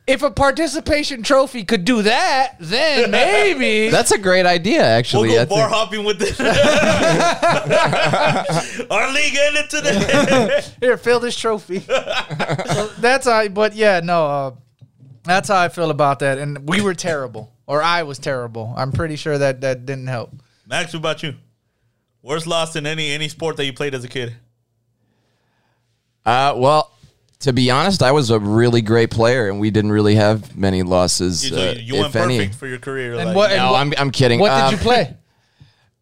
if 0.08 0.22
a 0.22 0.30
participation 0.30 1.24
trophy 1.24 1.64
could 1.64 1.84
do 1.86 2.04
that, 2.04 2.56
then 2.60 3.10
maybe 3.12 3.90
That's 3.90 4.12
a 4.12 4.18
great 4.20 4.46
idea, 4.46 4.84
actually. 4.84 5.30
We'll 5.30 5.42
I 5.42 5.46
go 5.46 5.50
bar 5.50 5.68
think- 5.70 5.76
hopping 5.76 6.04
with 6.06 6.20
this. 6.20 6.40
Our 8.92 9.12
league 9.14 9.36
ended 9.36 9.70
today. 9.70 10.62
Here, 10.80 10.98
fill 10.98 11.20
this 11.20 11.36
trophy. 11.36 11.80
so 11.80 12.88
that's 13.00 13.26
how. 13.26 13.48
But 13.48 13.76
yeah, 13.76 14.02
no. 14.04 14.26
Uh, 14.28 14.52
that's 15.24 15.50
how 15.50 15.58
I 15.60 15.70
feel 15.70 15.90
about 15.90 16.20
that. 16.20 16.38
And 16.38 16.70
we 16.70 16.82
were 16.82 16.94
terrible, 16.94 17.52
or 17.66 17.82
I 17.82 18.04
was 18.04 18.20
terrible. 18.20 18.74
I'm 18.78 18.92
pretty 18.92 19.16
sure 19.16 19.38
that 19.40 19.62
that 19.62 19.86
didn't 19.88 20.06
help. 20.08 20.32
Max, 20.68 20.94
what 20.94 21.00
about 21.00 21.24
you? 21.24 21.34
Worst 22.22 22.46
loss 22.48 22.76
in 22.76 22.86
any 22.86 23.12
any 23.12 23.28
sport 23.28 23.58
that 23.58 23.66
you 23.66 23.74
played 23.74 23.96
as 23.96 24.04
a 24.04 24.08
kid? 24.08 24.36
Uh, 26.26 26.54
well, 26.58 26.92
to 27.40 27.54
be 27.54 27.70
honest, 27.72 28.02
I 28.02 28.12
was 28.12 28.30
a 28.30 28.40
really 28.40 28.82
great 28.82 29.12
player, 29.12 29.50
and 29.50 29.60
we 29.60 29.70
didn't 29.72 29.92
really 29.92 30.16
have 30.16 30.56
many 30.58 30.84
losses. 30.84 31.50
You, 31.50 31.58
uh, 31.58 31.72
you, 31.72 31.82
you 31.82 31.94
went 31.96 32.08
if 32.08 32.16
any. 32.16 32.38
perfect 32.40 32.56
for 32.56 32.68
your 32.68 32.80
career. 32.80 33.14
And 33.16 33.26
like, 33.28 33.36
what- 33.36 33.52
and 33.52 33.60
No, 33.60 33.76
I'm, 33.76 33.94
I'm 33.98 34.12
kidding. 34.12 34.40
What 34.40 34.52
Um, 34.52 34.72
did 34.72 34.80
you 34.80 34.84
play? 34.84 35.16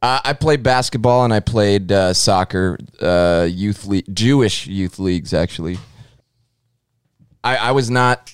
Uh, 0.02 0.20
I 0.26 0.34
played 0.34 0.64
basketball 0.64 1.24
and 1.24 1.34
I 1.34 1.40
played 1.40 1.90
uh, 1.90 2.14
soccer, 2.14 2.78
uh, 3.02 3.48
youth 3.50 3.86
league, 3.86 4.04
Jewish 4.14 4.68
youth 4.68 5.00
leagues 5.00 5.34
actually. 5.34 5.78
I, 7.42 7.56
I 7.56 7.72
was 7.72 7.90
not 7.90 8.34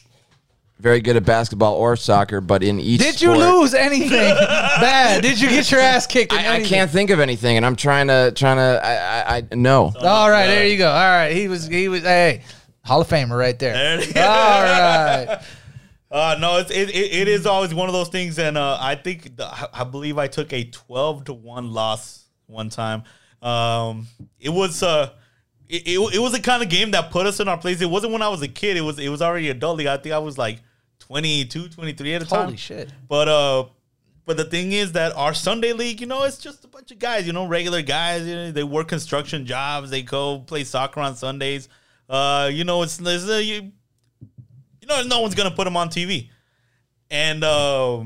very 0.79 0.99
good 0.99 1.15
at 1.15 1.25
basketball 1.25 1.75
or 1.75 1.95
soccer, 1.95 2.41
but 2.41 2.63
in 2.63 2.79
each. 2.79 3.01
Did 3.01 3.21
you 3.21 3.35
sport- 3.35 3.37
lose 3.39 3.73
anything 3.75 4.09
bad? 4.35 5.21
Did 5.21 5.39
you 5.39 5.47
get 5.49 5.69
your 5.71 5.81
ass 5.81 6.07
kicked? 6.07 6.33
In 6.33 6.39
I, 6.39 6.43
I 6.43 6.45
anything? 6.55 6.69
can't 6.69 6.89
think 6.91 7.09
of 7.11 7.19
anything, 7.19 7.57
and 7.57 7.63
I'm 7.63 7.75
trying 7.75 8.07
to 8.07 8.31
trying 8.35 8.57
to. 8.57 8.81
I, 8.83 9.35
I, 9.35 9.37
I 9.51 9.55
no. 9.55 9.91
All 10.01 10.29
right, 10.31 10.47
there 10.47 10.65
you 10.67 10.77
go. 10.79 10.87
All 10.89 10.93
right, 10.97 11.31
he 11.35 11.47
was 11.47 11.67
he 11.67 11.87
was 11.87 12.01
hey, 12.01 12.41
Hall 12.89 13.01
of 13.01 13.07
Famer 13.07 13.37
right 13.37 13.57
there. 13.57 13.73
There 13.73 13.99
it 13.99 14.07
is. 14.09 14.15
All 14.17 14.23
right. 14.23 15.41
Uh, 16.11 16.35
no, 16.39 16.57
it's, 16.57 16.71
it, 16.71 16.89
it, 16.89 17.13
it 17.21 17.27
is 17.27 17.45
always 17.45 17.71
one 17.71 17.87
of 17.87 17.93
those 17.93 18.07
things, 18.07 18.39
and 18.39 18.57
uh, 18.57 18.79
I 18.81 18.95
think 18.95 19.35
the, 19.37 19.47
I- 19.71 19.83
believe 19.83 20.17
I 20.17 20.25
took 20.27 20.51
a 20.53 20.63
twelve 20.63 21.25
to 21.25 21.33
one 21.33 21.71
loss 21.71 22.25
one 22.47 22.69
time. 22.71 23.03
Um, 23.43 24.07
it 24.39 24.49
was 24.49 24.81
uh, 24.81 25.11
it, 25.67 25.83
it, 25.87 26.15
it 26.15 26.19
was 26.19 26.31
the 26.31 26.39
kind 26.41 26.63
of 26.63 26.69
game 26.69 26.89
that 26.91 27.11
put 27.11 27.27
us 27.27 27.39
in 27.39 27.47
our 27.47 27.59
place. 27.59 27.79
It 27.81 27.91
wasn't 27.91 28.11
when 28.11 28.23
I 28.23 28.27
was 28.29 28.41
a 28.41 28.47
kid. 28.47 28.75
It 28.75 28.81
was 28.81 28.97
it 28.97 29.09
was 29.09 29.21
already 29.21 29.49
adult 29.49 29.77
league. 29.77 29.85
I 29.85 29.97
think 29.97 30.15
I 30.15 30.17
was 30.17 30.35
like 30.35 30.61
22, 31.01 31.69
23 31.69 32.13
at 32.15 32.21
the 32.21 32.25
time. 32.25 32.45
Holy 32.45 32.57
shit. 32.57 32.91
But 33.07 33.27
uh, 33.27 33.65
but 34.25 34.35
the 34.35 34.45
thing 34.45 34.71
is 34.71 34.93
that 34.93 35.15
our 35.15 35.35
Sunday 35.35 35.73
league, 35.73 36.01
you 36.01 36.07
know, 36.07 36.23
it's 36.23 36.39
just 36.39 36.65
a 36.65 36.67
bunch 36.67 36.89
of 36.89 36.97
guys, 36.97 37.27
you 37.27 37.33
know, 37.33 37.45
regular 37.45 37.83
guys. 37.83 38.25
You 38.25 38.33
know, 38.33 38.51
they 38.51 38.63
work 38.63 38.87
construction 38.87 39.45
jobs. 39.45 39.91
They 39.91 40.01
go 40.01 40.39
play 40.39 40.63
soccer 40.63 41.01
on 41.01 41.15
Sundays. 41.15 41.69
Uh, 42.09 42.49
you 42.51 42.63
know, 42.63 42.81
it's, 42.81 42.99
it's 42.99 43.29
uh, 43.29 43.35
you, 43.35 43.71
you 44.81 44.87
know, 44.87 45.03
no 45.03 45.21
one's 45.21 45.35
gonna 45.35 45.51
put 45.51 45.65
them 45.65 45.77
on 45.77 45.89
TV. 45.89 46.29
And 47.11 47.43
uh, 47.43 48.03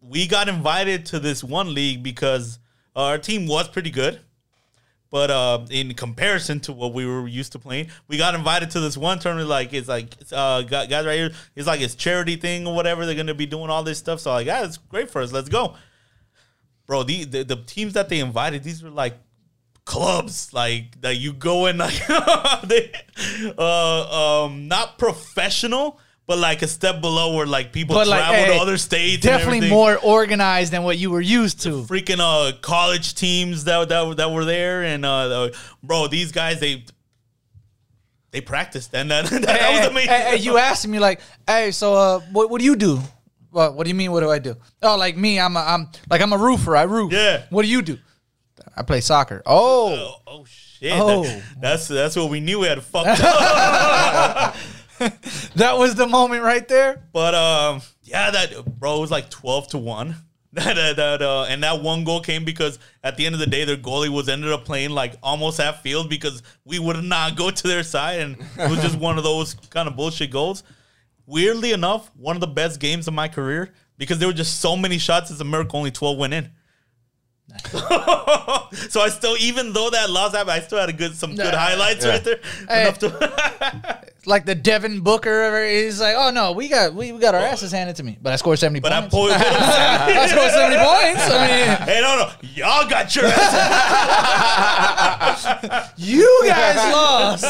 we 0.00 0.26
got 0.26 0.48
invited 0.48 1.06
to 1.06 1.20
this 1.20 1.44
one 1.44 1.74
league 1.74 2.02
because 2.02 2.58
our 2.94 3.18
team 3.18 3.46
was 3.46 3.68
pretty 3.68 3.90
good. 3.90 4.20
But 5.10 5.30
uh, 5.30 5.64
in 5.70 5.94
comparison 5.94 6.60
to 6.60 6.72
what 6.72 6.92
we 6.92 7.06
were 7.06 7.28
used 7.28 7.52
to 7.52 7.58
playing, 7.58 7.88
we 8.08 8.18
got 8.18 8.34
invited 8.34 8.70
to 8.72 8.80
this 8.80 8.96
one 8.96 9.18
tournament. 9.18 9.48
Like 9.48 9.72
it's 9.72 9.88
like 9.88 10.20
it's, 10.20 10.32
uh, 10.32 10.62
guys 10.62 10.90
right 11.06 11.16
here. 11.16 11.30
It's 11.54 11.66
like 11.66 11.80
it's 11.80 11.94
charity 11.94 12.36
thing 12.36 12.66
or 12.66 12.74
whatever. 12.74 13.06
They're 13.06 13.14
gonna 13.14 13.34
be 13.34 13.46
doing 13.46 13.70
all 13.70 13.82
this 13.82 13.98
stuff. 13.98 14.20
So 14.20 14.32
like, 14.32 14.46
yeah, 14.46 14.64
it's 14.64 14.78
great 14.78 15.08
for 15.08 15.22
us. 15.22 15.32
Let's 15.32 15.48
go, 15.48 15.76
bro. 16.86 17.04
The 17.04 17.24
the, 17.24 17.44
the 17.44 17.56
teams 17.56 17.92
that 17.92 18.08
they 18.08 18.18
invited, 18.18 18.64
these 18.64 18.82
were 18.82 18.90
like 18.90 19.14
clubs, 19.86 20.52
like 20.52 21.00
that 21.00 21.16
you 21.16 21.32
go 21.32 21.64
in 21.66 21.78
like 21.86 22.06
they, 22.64 22.92
uh, 23.56 24.42
um, 24.44 24.68
not 24.68 24.98
professional, 24.98 25.98
but 26.26 26.36
like 26.38 26.60
a 26.62 26.66
step 26.66 27.00
below 27.00 27.34
where 27.36 27.46
like 27.46 27.72
people 27.72 27.94
But, 27.94 28.08
like, 28.08 28.18
travel 28.18 28.44
hey, 28.44 28.56
to 28.56 28.60
other 28.62 28.76
states. 28.76 29.22
Definitely 29.22 29.70
more 29.70 29.96
organized 30.02 30.72
than 30.72 30.82
what 30.82 30.98
you 30.98 31.10
were 31.10 31.20
used 31.22 31.62
to. 31.62 31.84
freaking 31.84 32.18
uh 32.20 32.52
college 32.60 33.14
teams 33.14 33.64
that 33.64 33.88
that, 33.88 34.16
that 34.18 34.30
were 34.30 34.44
there 34.44 34.82
and 34.82 35.04
uh 35.06 35.28
the- 35.28 35.56
bro 35.82 36.08
these 36.08 36.32
guys 36.32 36.60
they 36.60 36.84
they 38.32 38.40
practiced 38.40 38.92
and 38.94 39.10
that, 39.10 39.24
that, 39.30 39.48
Hey, 39.48 39.78
was 39.78 39.86
amazing 39.88 40.10
hey, 40.10 40.36
you 40.36 40.58
asked 40.58 40.86
me 40.86 40.98
like, 40.98 41.20
hey, 41.46 41.70
so 41.70 41.94
uh, 41.94 42.20
what 42.32 42.50
what 42.50 42.58
do 42.58 42.64
you 42.64 42.76
do? 42.76 43.00
What 43.50 43.74
what 43.74 43.84
do 43.84 43.88
you 43.88 43.94
mean? 43.94 44.10
What 44.12 44.20
do 44.20 44.30
I 44.30 44.38
do? 44.38 44.56
Oh, 44.82 44.96
like 44.96 45.16
me, 45.16 45.40
I'm 45.40 45.56
a, 45.56 45.60
I'm 45.60 45.88
like 46.10 46.20
I'm 46.20 46.32
a 46.32 46.38
roofer. 46.38 46.76
I 46.76 46.82
roof. 46.82 47.12
Yeah. 47.12 47.44
What 47.50 47.62
do 47.62 47.68
you 47.68 47.80
do? 47.82 47.98
I 48.76 48.82
play 48.82 49.00
soccer. 49.00 49.42
Oh, 49.46 49.94
oh, 49.94 50.22
oh 50.26 50.44
shit 50.44 50.92
Oh. 50.94 51.22
That- 51.24 51.42
that's 51.60 51.88
that's 51.88 52.16
what 52.16 52.30
we 52.30 52.40
knew 52.40 52.60
we 52.60 52.66
had 52.66 52.82
fucked 52.82 53.20
up 53.22 54.54
that 55.56 55.78
was 55.78 55.94
the 55.94 56.06
moment 56.06 56.42
right 56.42 56.66
there. 56.68 57.02
but 57.12 57.34
um 57.34 57.80
yeah 58.02 58.30
that 58.30 58.64
bro 58.78 58.96
it 58.98 59.00
was 59.00 59.10
like 59.10 59.28
12 59.30 59.68
to 59.68 59.78
1 59.78 60.14
that, 60.56 60.96
that, 60.96 61.20
uh, 61.20 61.44
and 61.50 61.62
that 61.62 61.82
one 61.82 62.02
goal 62.04 62.20
came 62.20 62.42
because 62.44 62.78
at 63.04 63.16
the 63.18 63.26
end 63.26 63.34
of 63.34 63.38
the 63.38 63.46
day 63.46 63.64
their 63.64 63.76
goalie 63.76 64.08
was 64.08 64.26
ended 64.28 64.50
up 64.52 64.64
playing 64.64 64.90
like 64.90 65.14
almost 65.22 65.58
half 65.58 65.82
field 65.82 66.08
because 66.08 66.42
we 66.64 66.78
would 66.78 67.02
not 67.04 67.36
go 67.36 67.50
to 67.50 67.68
their 67.68 67.82
side 67.82 68.20
and 68.20 68.36
it 68.58 68.70
was 68.70 68.80
just 68.80 68.96
one 68.98 69.18
of 69.18 69.24
those 69.24 69.52
kind 69.70 69.86
of 69.86 69.96
bullshit 69.96 70.30
goals 70.30 70.62
weirdly 71.26 71.72
enough, 71.72 72.10
one 72.16 72.36
of 72.36 72.40
the 72.40 72.46
best 72.46 72.78
games 72.80 73.08
of 73.08 73.12
my 73.14 73.28
career 73.28 73.72
because 73.98 74.18
there 74.18 74.28
were 74.28 74.32
just 74.34 74.60
so 74.60 74.76
many 74.76 74.96
shots 74.96 75.30
as 75.30 75.40
a 75.40 75.44
miracle, 75.44 75.78
only 75.78 75.90
12 75.90 76.16
went 76.16 76.32
in. 76.32 76.50
so 78.90 79.00
I 79.00 79.08
still, 79.08 79.36
even 79.38 79.72
though 79.72 79.90
that 79.90 80.10
loss 80.10 80.32
happened, 80.32 80.50
I 80.52 80.60
still 80.60 80.78
had 80.78 80.88
a 80.88 80.92
good 80.92 81.14
some 81.16 81.34
good 81.36 81.54
highlights 81.54 82.04
Yeah. 82.04 82.10
right 82.12 82.24
there. 82.24 82.40
Hey. 82.68 82.82
Enough 82.82 82.98
to 82.98 84.02
Like 84.28 84.44
the 84.44 84.56
Devin 84.56 85.00
Booker, 85.02 85.64
he's 85.66 86.00
like, 86.00 86.16
oh 86.18 86.30
no, 86.32 86.50
we 86.50 86.66
got 86.68 86.92
we, 86.94 87.12
we 87.12 87.20
got 87.20 87.34
our 87.36 87.40
asses 87.40 87.70
handed 87.70 87.94
to 87.96 88.02
me, 88.02 88.18
but 88.20 88.32
I 88.32 88.36
scored 88.36 88.58
seventy 88.58 88.80
but 88.80 88.92
I 88.92 89.00
points. 89.02 89.14
pulled 89.14 89.30
I 89.32 90.26
scored 90.26 90.50
seventy 90.50 90.76
points. 90.78 91.30
I 91.30 91.46
mean, 91.46 91.66
Hey, 91.86 92.00
no, 92.02 92.16
no, 92.16 92.30
y'all 92.54 92.88
got 92.88 93.14
your 93.14 93.26
ass. 94.46 95.92
you 95.96 96.42
guys 96.44 96.76
lost. 96.92 97.44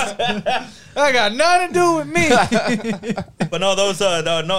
I 0.98 1.12
got 1.12 1.32
nothing 1.34 1.68
to 1.68 1.74
do 1.74 1.94
with 1.96 2.06
me. 2.08 2.28
but 3.50 3.60
no, 3.60 3.74
those 3.74 4.00
uh, 4.00 4.22
no, 4.22 4.42
no. 4.42 4.58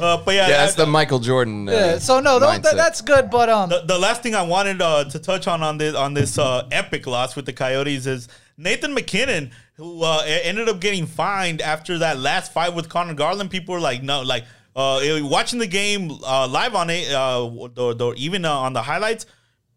uh, 0.00 0.16
but 0.24 0.34
yeah, 0.34 0.48
Yeah, 0.48 0.56
that's 0.58 0.74
that- 0.74 0.84
the 0.84 0.90
Michael 0.90 1.18
Jordan. 1.20 1.68
Uh, 1.68 1.72
yeah, 1.72 1.98
so 1.98 2.20
no, 2.20 2.38
tho- 2.38 2.46
mindset. 2.46 2.62
that, 2.62 2.76
that's 2.76 3.00
good, 3.00 3.30
but 3.30 3.48
um, 3.48 3.68
the, 3.68 3.82
the 3.86 3.98
last 3.98 4.22
thing 4.22 4.34
I 4.34 4.42
wanted 4.42 4.80
uh, 4.82 5.04
to 5.04 5.18
touch 5.18 5.46
on 5.46 5.62
on 5.62 5.78
this 5.78 5.94
on 5.94 6.14
this 6.14 6.38
uh, 6.38 6.66
epic 6.72 7.06
loss 7.06 7.36
with 7.36 7.46
the 7.46 7.52
Coyotes 7.52 8.06
is 8.06 8.28
Nathan 8.62 8.94
MacKinnon, 8.94 9.50
who 9.74 10.02
uh, 10.02 10.22
ended 10.26 10.68
up 10.68 10.80
getting 10.80 11.06
fined 11.06 11.60
after 11.60 11.98
that 11.98 12.18
last 12.18 12.52
fight 12.52 12.74
with 12.74 12.88
Conor 12.88 13.14
Garland. 13.14 13.50
People 13.50 13.74
were 13.74 13.80
like, 13.80 14.02
no, 14.02 14.22
like 14.22 14.44
uh, 14.76 15.00
watching 15.22 15.58
the 15.58 15.66
game 15.66 16.10
uh, 16.24 16.46
live 16.48 16.74
on 16.74 16.88
it, 16.90 17.12
uh, 17.12 17.44
or, 17.44 17.70
or 18.00 18.14
even 18.14 18.44
uh, 18.44 18.52
on 18.52 18.72
the 18.72 18.82
highlights. 18.82 19.26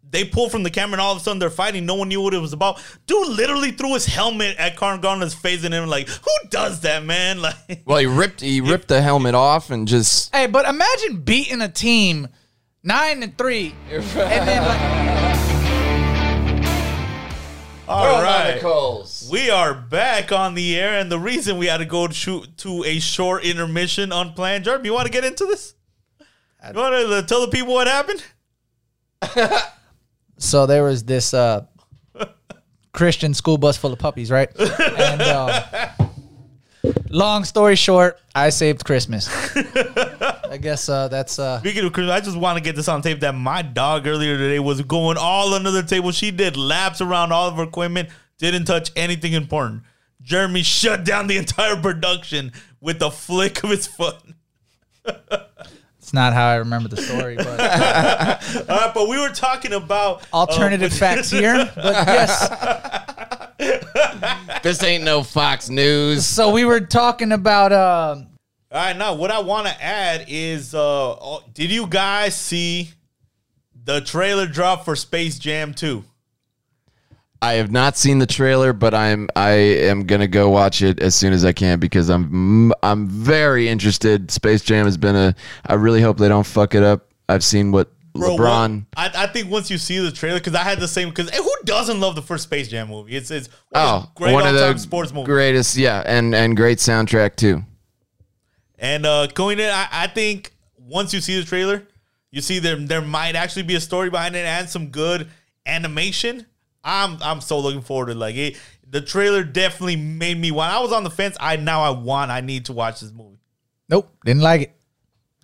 They 0.07 0.23
pull 0.23 0.49
from 0.49 0.61
the 0.61 0.69
camera 0.69 0.93
and 0.93 1.01
all 1.01 1.13
of 1.13 1.17
a 1.17 1.21
sudden 1.21 1.39
they're 1.39 1.49
fighting. 1.49 1.85
No 1.85 1.95
one 1.95 2.07
knew 2.09 2.21
what 2.21 2.33
it 2.35 2.39
was 2.39 2.53
about. 2.53 2.81
Dude 3.07 3.27
literally 3.27 3.71
threw 3.71 3.95
his 3.95 4.05
helmet 4.05 4.55
at 4.57 4.75
Conor 4.75 5.01
Garland's 5.01 5.33
face 5.33 5.65
and 5.65 5.73
him 5.73 5.87
like, 5.87 6.07
who 6.07 6.49
does 6.49 6.81
that, 6.81 7.03
man? 7.03 7.39
Like, 7.41 7.81
well, 7.85 7.97
he 7.97 8.05
ripped 8.05 8.39
he 8.39 8.61
ripped 8.61 8.87
the 8.87 9.01
helmet 9.01 9.33
off 9.33 9.71
and 9.71 9.87
just 9.87 10.33
hey, 10.33 10.45
but 10.45 10.67
imagine 10.67 11.21
beating 11.21 11.59
a 11.59 11.67
team 11.67 12.27
nine 12.83 13.23
and 13.23 13.37
three, 13.37 13.75
and 13.91 14.03
then 14.05 14.63
like, 14.63 15.14
all 17.87 18.21
right. 18.21 18.61
We 19.29 19.49
are 19.49 19.73
back 19.73 20.31
on 20.31 20.55
the 20.55 20.79
air, 20.79 20.99
and 20.99 21.11
the 21.11 21.19
reason 21.19 21.57
we 21.57 21.67
had 21.67 21.77
to 21.77 21.85
go 21.85 22.07
to, 22.07 22.45
to 22.45 22.83
a 22.83 22.99
short 22.99 23.43
intermission 23.43 24.11
unplanned. 24.11 24.63
Jeremy, 24.65 24.87
you 24.87 24.93
want 24.93 25.05
to 25.05 25.11
get 25.11 25.23
into 25.23 25.45
this? 25.45 25.75
You 26.73 26.79
want 26.79 26.95
to 26.95 27.23
tell 27.27 27.41
the 27.41 27.49
people 27.51 27.73
what 27.73 27.87
happened? 27.87 28.23
so 30.37 30.65
there 30.65 30.83
was 30.83 31.03
this 31.03 31.33
uh, 31.33 31.65
Christian 32.93 33.33
school 33.33 33.57
bus 33.57 33.77
full 33.77 33.93
of 33.93 33.99
puppies, 33.99 34.31
right? 34.31 34.49
And 34.59 35.21
uh, 35.21 35.89
long 37.09 37.43
story 37.43 37.75
short, 37.75 38.19
I 38.33 38.49
saved 38.49 38.85
Christmas. 38.85 39.29
I 39.55 40.57
guess 40.61 40.87
uh, 40.89 41.07
that's 41.07 41.39
uh, 41.39 41.59
Speaking 41.59 41.85
of 41.85 41.93
Christmas, 41.93 42.13
I 42.13 42.19
just 42.21 42.37
want 42.37 42.57
to 42.57 42.63
get 42.63 42.75
this 42.75 42.87
on 42.87 43.01
tape 43.01 43.19
that 43.21 43.33
my 43.33 43.61
dog 43.61 44.07
earlier 44.07 44.37
today 44.37 44.59
was 44.59 44.81
going 44.81 45.17
all 45.17 45.53
under 45.53 45.71
the 45.71 45.83
table. 45.83 46.11
She 46.11 46.31
did 46.31 46.57
laps 46.57 47.01
around 47.01 47.31
all 47.31 47.47
of 47.47 47.55
her 47.55 47.63
equipment, 47.63 48.09
didn't 48.37 48.65
touch 48.65 48.91
anything 48.95 49.33
important. 49.33 49.83
Jeremy 50.21 50.63
shut 50.63 51.03
down 51.03 51.27
the 51.27 51.37
entire 51.37 51.75
production 51.75 52.51
with 52.81 53.01
a 53.01 53.11
flick 53.11 53.63
of 53.63 53.69
his 53.69 53.85
foot. 53.85 54.15
it's 55.05 56.13
not 56.13 56.33
how 56.33 56.47
I 56.47 56.55
remember 56.55 56.89
the 56.89 56.97
story, 56.97 57.35
but 57.35 57.47
All 58.69 58.77
right, 58.77 58.91
but 58.93 59.07
we 59.07 59.19
were 59.19 59.29
talking 59.29 59.73
about 59.73 60.23
uh, 60.33 60.37
alternative 60.37 60.93
facts 60.93 61.29
here. 61.29 61.71
But 61.75 62.07
yes, 62.07 63.44
This 64.63 64.81
ain't 64.81 65.03
no 65.03 65.21
Fox 65.21 65.69
News. 65.69 66.25
so 66.25 66.51
we 66.51 66.65
were 66.65 66.81
talking 66.81 67.31
about 67.31 67.71
uh, 67.71 68.15
All 68.17 68.25
right, 68.71 68.97
now 68.97 69.13
what 69.13 69.29
I 69.29 69.39
want 69.39 69.67
to 69.67 69.83
add 69.83 70.25
is, 70.27 70.73
uh, 70.73 70.79
oh, 70.79 71.43
did 71.53 71.71
you 71.71 71.85
guys 71.85 72.35
see 72.35 72.89
the 73.83 74.01
trailer 74.01 74.47
drop 74.47 74.83
for 74.83 74.95
Space 74.95 75.37
Jam 75.37 75.73
2? 75.75 76.03
I 77.41 77.53
have 77.53 77.71
not 77.71 77.95
seen 77.95 78.17
the 78.17 78.25
trailer, 78.25 78.73
but 78.73 78.95
I'm 78.95 79.29
I 79.35 79.51
am 79.51 80.07
gonna 80.07 80.27
go 80.27 80.49
watch 80.49 80.81
it 80.81 80.99
as 80.99 81.13
soon 81.13 81.31
as 81.31 81.45
I 81.45 81.53
can 81.53 81.79
because 81.79 82.09
I'm 82.09 82.73
I'm 82.81 83.07
very 83.07 83.69
interested. 83.69 84.31
Space 84.31 84.63
Jam 84.63 84.85
has 84.85 84.97
been 84.97 85.15
a. 85.15 85.35
I 85.67 85.75
really 85.75 86.01
hope 86.01 86.17
they 86.17 86.27
don't 86.29 86.45
fuck 86.45 86.73
it 86.73 86.81
up. 86.81 87.11
I've 87.29 87.43
seen 87.43 87.71
what 87.71 87.91
Bro, 88.15 88.37
LeBron. 88.37 88.85
what- 88.95 89.15
I, 89.15 89.23
I 89.23 89.27
think 89.27 89.49
once 89.51 89.69
you 89.69 89.77
see 89.77 89.99
the 89.99 90.11
trailer, 90.11 90.39
because 90.39 90.55
I 90.55 90.63
had 90.63 90.79
the 90.79 90.87
same. 90.87 91.09
Because 91.09 91.29
who 91.29 91.51
doesn't 91.65 91.99
love 91.99 92.15
the 92.15 92.21
first 92.21 92.43
Space 92.45 92.67
Jam 92.67 92.87
movie? 92.89 93.15
It's 93.15 93.29
it's 93.31 93.49
one 93.69 93.83
of 93.83 93.89
Oh, 93.89 93.99
the 94.01 94.09
great 94.15 94.33
one 94.33 94.47
of 94.47 94.53
the 94.55 94.77
sports 94.77 95.11
movies. 95.13 95.27
greatest, 95.27 95.75
yeah, 95.77 96.01
and 96.05 96.33
and 96.33 96.55
great 96.55 96.77
soundtrack 96.79 97.35
too. 97.35 97.63
And 98.77 99.05
uh, 99.05 99.27
going 99.27 99.59
in, 99.59 99.69
I, 99.69 99.87
I 99.91 100.07
think 100.07 100.53
once 100.77 101.13
you 101.13 101.21
see 101.21 101.39
the 101.39 101.45
trailer, 101.45 101.83
you 102.31 102.41
see 102.41 102.59
there 102.59 102.75
there 102.75 103.01
might 103.01 103.35
actually 103.35 103.63
be 103.63 103.75
a 103.75 103.81
story 103.81 104.09
behind 104.09 104.35
it 104.35 104.45
and 104.45 104.69
some 104.69 104.87
good 104.87 105.29
animation. 105.65 106.45
I'm 106.83 107.17
I'm 107.21 107.41
so 107.41 107.59
looking 107.59 107.81
forward 107.81 108.07
to 108.07 108.15
like 108.15 108.35
it. 108.35 108.57
The 108.87 109.01
trailer 109.01 109.43
definitely 109.43 109.95
made 109.95 110.39
me 110.39 110.51
want. 110.51 110.71
I 110.73 110.79
was 110.79 110.91
on 110.91 111.03
the 111.03 111.09
fence. 111.09 111.35
I 111.39 111.55
now 111.57 111.81
I 111.81 111.89
want. 111.89 112.31
I 112.31 112.41
need 112.41 112.65
to 112.65 112.73
watch 112.73 112.99
this 113.01 113.11
movie. 113.11 113.39
nope, 113.89 114.09
didn't 114.23 114.41
like 114.43 114.61
it. 114.61 114.75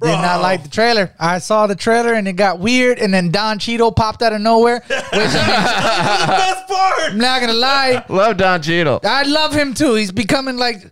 Did 0.01 0.21
not 0.21 0.41
like 0.41 0.63
the 0.63 0.69
trailer. 0.69 1.13
I 1.19 1.37
saw 1.37 1.67
the 1.67 1.75
trailer 1.75 2.13
and 2.13 2.27
it 2.27 2.33
got 2.33 2.59
weird, 2.59 2.97
and 2.97 3.13
then 3.13 3.29
Don 3.29 3.59
Cheadle 3.59 3.91
popped 3.91 4.23
out 4.23 4.33
of 4.33 4.41
nowhere. 4.41 4.79
Which 4.87 4.95
I 5.13 6.25
Best 6.27 6.67
part. 6.67 7.11
I'm 7.11 7.17
not 7.19 7.39
gonna 7.39 7.53
lie, 7.53 8.03
Love 8.09 8.37
Don 8.37 8.61
Cheadle. 8.63 8.99
I 9.03 9.23
love 9.23 9.53
him 9.53 9.75
too. 9.75 9.93
He's 9.93 10.11
becoming 10.11 10.57
like 10.57 10.91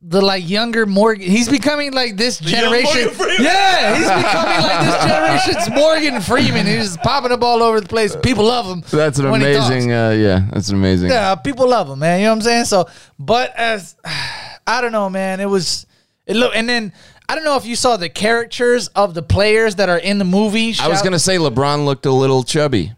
the 0.00 0.22
like 0.22 0.48
younger 0.48 0.86
Morgan. 0.86 1.28
He's 1.28 1.48
becoming 1.50 1.92
like 1.92 2.16
this 2.16 2.40
young 2.40 2.62
generation. 2.62 3.10
Yeah, 3.40 3.96
he's 3.96 4.06
becoming 4.24 4.62
like 4.62 4.86
this 4.86 5.04
generation's 5.04 5.70
Morgan 5.76 6.20
Freeman. 6.22 6.64
He's 6.64 6.84
just 6.94 7.00
popping 7.00 7.32
up 7.32 7.42
all 7.42 7.62
over 7.62 7.80
the 7.80 7.88
place. 7.88 8.16
People 8.16 8.44
love 8.44 8.64
him. 8.64 8.82
That's 8.90 9.18
an 9.18 9.30
when 9.30 9.42
he 9.42 9.52
talks. 9.52 9.66
amazing. 9.68 9.92
Uh, 9.92 10.10
yeah, 10.10 10.46
that's 10.50 10.70
an 10.70 10.76
amazing. 10.76 11.10
Yeah, 11.10 11.34
people 11.34 11.68
love 11.68 11.90
him, 11.90 11.98
man. 11.98 12.20
You 12.20 12.26
know 12.26 12.32
what 12.32 12.36
I'm 12.36 12.42
saying? 12.42 12.64
So, 12.66 12.88
but 13.18 13.54
as 13.54 13.96
I 14.66 14.80
don't 14.80 14.92
know, 14.92 15.10
man, 15.10 15.40
it 15.40 15.46
was 15.50 15.86
it 16.26 16.36
look, 16.36 16.52
and 16.56 16.68
then 16.68 16.92
I 17.28 17.34
don't 17.34 17.44
know 17.44 17.56
if 17.56 17.66
you 17.66 17.74
saw 17.76 17.96
the 17.96 18.08
characters 18.08 18.88
of 18.88 19.14
the 19.14 19.22
players 19.22 19.76
that 19.76 19.88
are 19.88 19.98
in 19.98 20.18
the 20.18 20.24
movie. 20.24 20.74
I 20.80 20.88
was 20.88 21.02
gonna 21.02 21.18
say 21.18 21.36
LeBron 21.38 21.84
looked 21.84 22.06
a 22.06 22.12
little 22.12 22.42
chubby. 22.44 22.92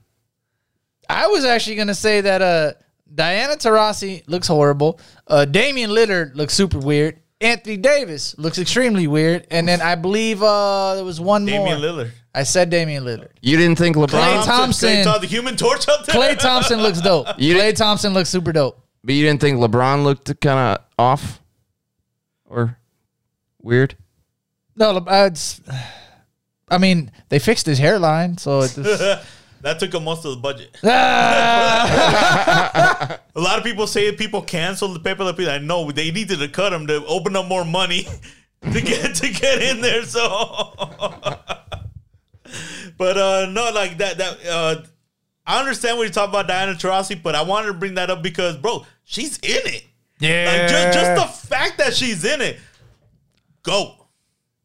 I 1.08 1.26
was 1.28 1.44
actually 1.44 1.76
gonna 1.76 1.94
say 1.94 2.20
that 2.20 2.42
uh 2.42 2.72
Diana 3.14 3.54
Taurasi 3.54 4.22
looks 4.28 4.46
horrible. 4.46 5.00
Uh 5.26 5.44
Damian 5.46 5.90
Lillard 5.90 6.34
looks 6.34 6.52
super 6.54 6.78
weird. 6.78 7.20
Anthony 7.40 7.76
Davis 7.76 8.36
looks 8.36 8.58
extremely 8.58 9.06
weird. 9.06 9.46
And 9.50 9.66
then 9.66 9.80
I 9.80 9.94
believe 9.94 10.42
uh 10.42 10.96
there 10.96 11.04
was 11.04 11.20
one 11.20 11.46
Damian 11.46 11.80
more. 11.80 11.90
Lillard. 11.90 12.10
I 12.34 12.42
said 12.42 12.68
Damian 12.68 13.04
Lillard. 13.04 13.30
You 13.40 13.56
didn't 13.56 13.78
think 13.78 13.96
LeBron, 13.96 14.08
Klay 14.08 14.44
Thompson. 14.44 14.88
Klay 14.90 15.04
Thompson, 15.04 15.22
the 15.22 15.26
Human 15.28 15.56
Torch 15.56 15.88
up 15.88 16.04
there. 16.04 16.14
Klay 16.14 16.38
Thompson 16.38 16.82
looks 16.82 17.00
dope. 17.00 17.26
You 17.38 17.54
Klay 17.54 17.74
Thompson 17.74 18.12
looks 18.12 18.28
super 18.28 18.52
dope. 18.52 18.84
but 19.02 19.14
you 19.14 19.24
didn't 19.24 19.40
think 19.40 19.58
LeBron 19.58 20.04
looked 20.04 20.38
kind 20.42 20.76
of 20.78 20.84
off 20.98 21.40
or 22.44 22.76
weird. 23.62 23.96
No, 24.78 24.96
uh, 24.98 25.28
it's, 25.32 25.60
I 26.68 26.78
mean, 26.78 27.10
they 27.30 27.38
fixed 27.40 27.66
his 27.66 27.78
hairline, 27.78 28.38
so 28.38 28.60
it 28.60 28.72
just, 28.74 29.02
that 29.62 29.80
took 29.80 29.92
up 29.94 30.02
most 30.02 30.24
of 30.24 30.36
the 30.36 30.40
budget. 30.40 30.76
A 30.84 30.88
lot 33.40 33.58
of 33.58 33.64
people 33.64 33.88
say 33.88 34.12
people 34.12 34.42
canceled 34.42 34.94
the 34.94 35.00
paper. 35.00 35.24
Like, 35.24 35.38
I 35.40 35.58
know 35.58 35.90
they 35.90 36.10
needed 36.12 36.38
to 36.38 36.48
cut 36.48 36.72
him 36.72 36.86
to 36.86 37.04
open 37.06 37.34
up 37.34 37.46
more 37.46 37.64
money 37.64 38.06
to 38.72 38.80
get 38.80 39.16
to 39.16 39.32
get 39.32 39.62
in 39.62 39.80
there. 39.80 40.04
So, 40.04 40.74
but 42.96 43.16
uh 43.16 43.46
no, 43.46 43.70
like 43.72 43.98
that. 43.98 44.18
That 44.18 44.38
uh, 44.48 44.82
I 45.46 45.58
understand 45.60 45.96
what 45.98 46.04
you 46.06 46.12
talk 46.12 46.28
about, 46.28 46.46
Diana 46.46 46.74
Taurasi, 46.74 47.22
but 47.22 47.34
I 47.34 47.42
wanted 47.42 47.68
to 47.68 47.74
bring 47.74 47.94
that 47.94 48.10
up 48.10 48.22
because, 48.22 48.56
bro, 48.56 48.84
she's 49.04 49.38
in 49.38 49.60
it. 49.64 49.84
yeah. 50.20 50.44
Like 50.50 50.68
just, 50.70 50.98
just 50.98 51.14
the 51.16 51.48
fact 51.48 51.78
that 51.78 51.94
she's 51.94 52.24
in 52.24 52.40
it. 52.42 52.58
Go. 53.62 54.07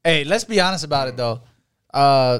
Hey, 0.04 0.24
let's 0.24 0.44
be 0.44 0.60
honest 0.60 0.84
about 0.84 1.08
it 1.08 1.18
though. 1.18 1.42
Uh 1.94 2.40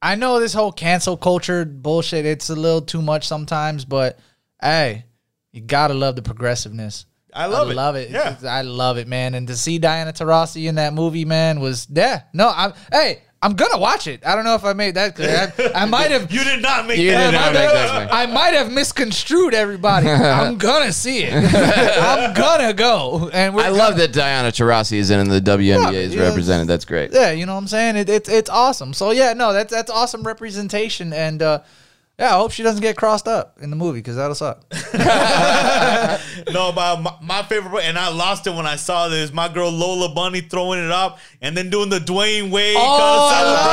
I 0.00 0.16
know 0.16 0.40
this 0.40 0.52
whole 0.52 0.72
cancel 0.72 1.16
culture 1.16 1.64
bullshit, 1.64 2.26
it's 2.26 2.50
a 2.50 2.56
little 2.56 2.82
too 2.82 3.02
much 3.02 3.26
sometimes, 3.28 3.84
but 3.84 4.18
hey, 4.60 5.04
you 5.52 5.60
gotta 5.60 5.94
love 5.94 6.16
the 6.16 6.22
progressiveness. 6.22 7.06
I 7.34 7.46
love 7.46 7.68
I 7.68 7.70
it. 7.70 7.74
love 7.74 7.96
it. 7.96 8.10
Yeah. 8.10 8.36
I 8.46 8.62
love 8.62 8.98
it, 8.98 9.08
man. 9.08 9.34
And 9.34 9.46
to 9.48 9.56
see 9.56 9.78
Diana 9.78 10.12
Taurasi 10.12 10.68
in 10.68 10.74
that 10.74 10.92
movie, 10.92 11.24
man, 11.24 11.60
was 11.60 11.86
yeah. 11.90 12.22
No, 12.34 12.52
I'm 12.54 12.72
hey, 12.90 13.22
I'm 13.44 13.54
gonna 13.54 13.78
watch 13.78 14.06
it. 14.06 14.24
I 14.24 14.36
don't 14.36 14.44
know 14.44 14.54
if 14.54 14.64
I 14.64 14.72
made 14.72 14.94
that 14.94 15.16
clear. 15.16 15.52
I, 15.74 15.82
I 15.82 15.84
might 15.84 16.12
have 16.12 16.30
You 16.32 16.44
did 16.44 16.62
not 16.62 16.86
make 16.86 16.98
You 16.98 17.10
that. 17.10 17.32
did 17.32 17.36
not 17.36 17.48
I 17.48 17.52
make 17.52 17.64
might- 17.66 17.72
that 17.74 18.08
clear. 18.08 18.08
I 18.20 18.26
might 18.26 18.54
have 18.54 18.70
misconstrued 18.72 19.52
everybody. 19.52 20.08
I'm 20.10 20.58
gonna 20.58 20.92
see 20.92 21.24
it. 21.24 21.32
I'm 21.54 22.34
gonna 22.34 22.72
go. 22.72 23.30
And 23.32 23.54
we're 23.54 23.64
I 23.64 23.68
love 23.70 23.96
that 23.96 24.12
Diana 24.12 24.48
Taurasi 24.48 24.92
is 24.98 25.10
in 25.10 25.18
and 25.18 25.30
the 25.30 25.40
WNBA 25.40 25.92
is 25.92 26.14
Yeah, 26.14 26.22
represented. 26.28 26.68
That's 26.68 26.84
great. 26.84 27.12
Yeah, 27.12 27.32
you 27.32 27.44
know 27.46 27.54
what 27.54 27.62
I'm 27.62 27.66
saying? 27.68 27.96
It, 27.96 28.08
it's 28.08 28.28
it's 28.28 28.48
awesome. 28.48 28.94
So 28.94 29.10
yeah, 29.10 29.32
no, 29.32 29.52
that's 29.52 29.72
that's 29.72 29.90
awesome 29.90 30.22
representation, 30.22 31.12
and 31.12 31.42
uh, 31.42 31.60
yeah, 32.22 32.34
I 32.36 32.38
hope 32.38 32.52
she 32.52 32.62
doesn't 32.62 32.80
get 32.82 32.96
crossed 32.96 33.26
up 33.26 33.58
in 33.60 33.70
the 33.70 33.76
movie 33.76 33.98
because 33.98 34.14
that'll 34.16 34.34
suck. 34.36 34.62
No, 36.52 36.72
but 36.72 37.00
my, 37.00 37.14
my 37.22 37.42
favorite, 37.44 37.84
and 37.84 37.98
I 37.98 38.08
lost 38.08 38.46
it 38.46 38.54
when 38.54 38.66
I 38.66 38.76
saw 38.76 39.08
this. 39.08 39.32
My 39.32 39.48
girl 39.48 39.70
Lola 39.70 40.12
Bunny 40.14 40.40
throwing 40.40 40.84
it 40.84 40.90
up 40.90 41.18
and 41.40 41.56
then 41.56 41.70
doing 41.70 41.88
the 41.88 41.98
Dwyane 41.98 42.50
Wade 42.50 42.76
Oh, 42.78 43.30
I 43.32 43.42
love 43.42 43.66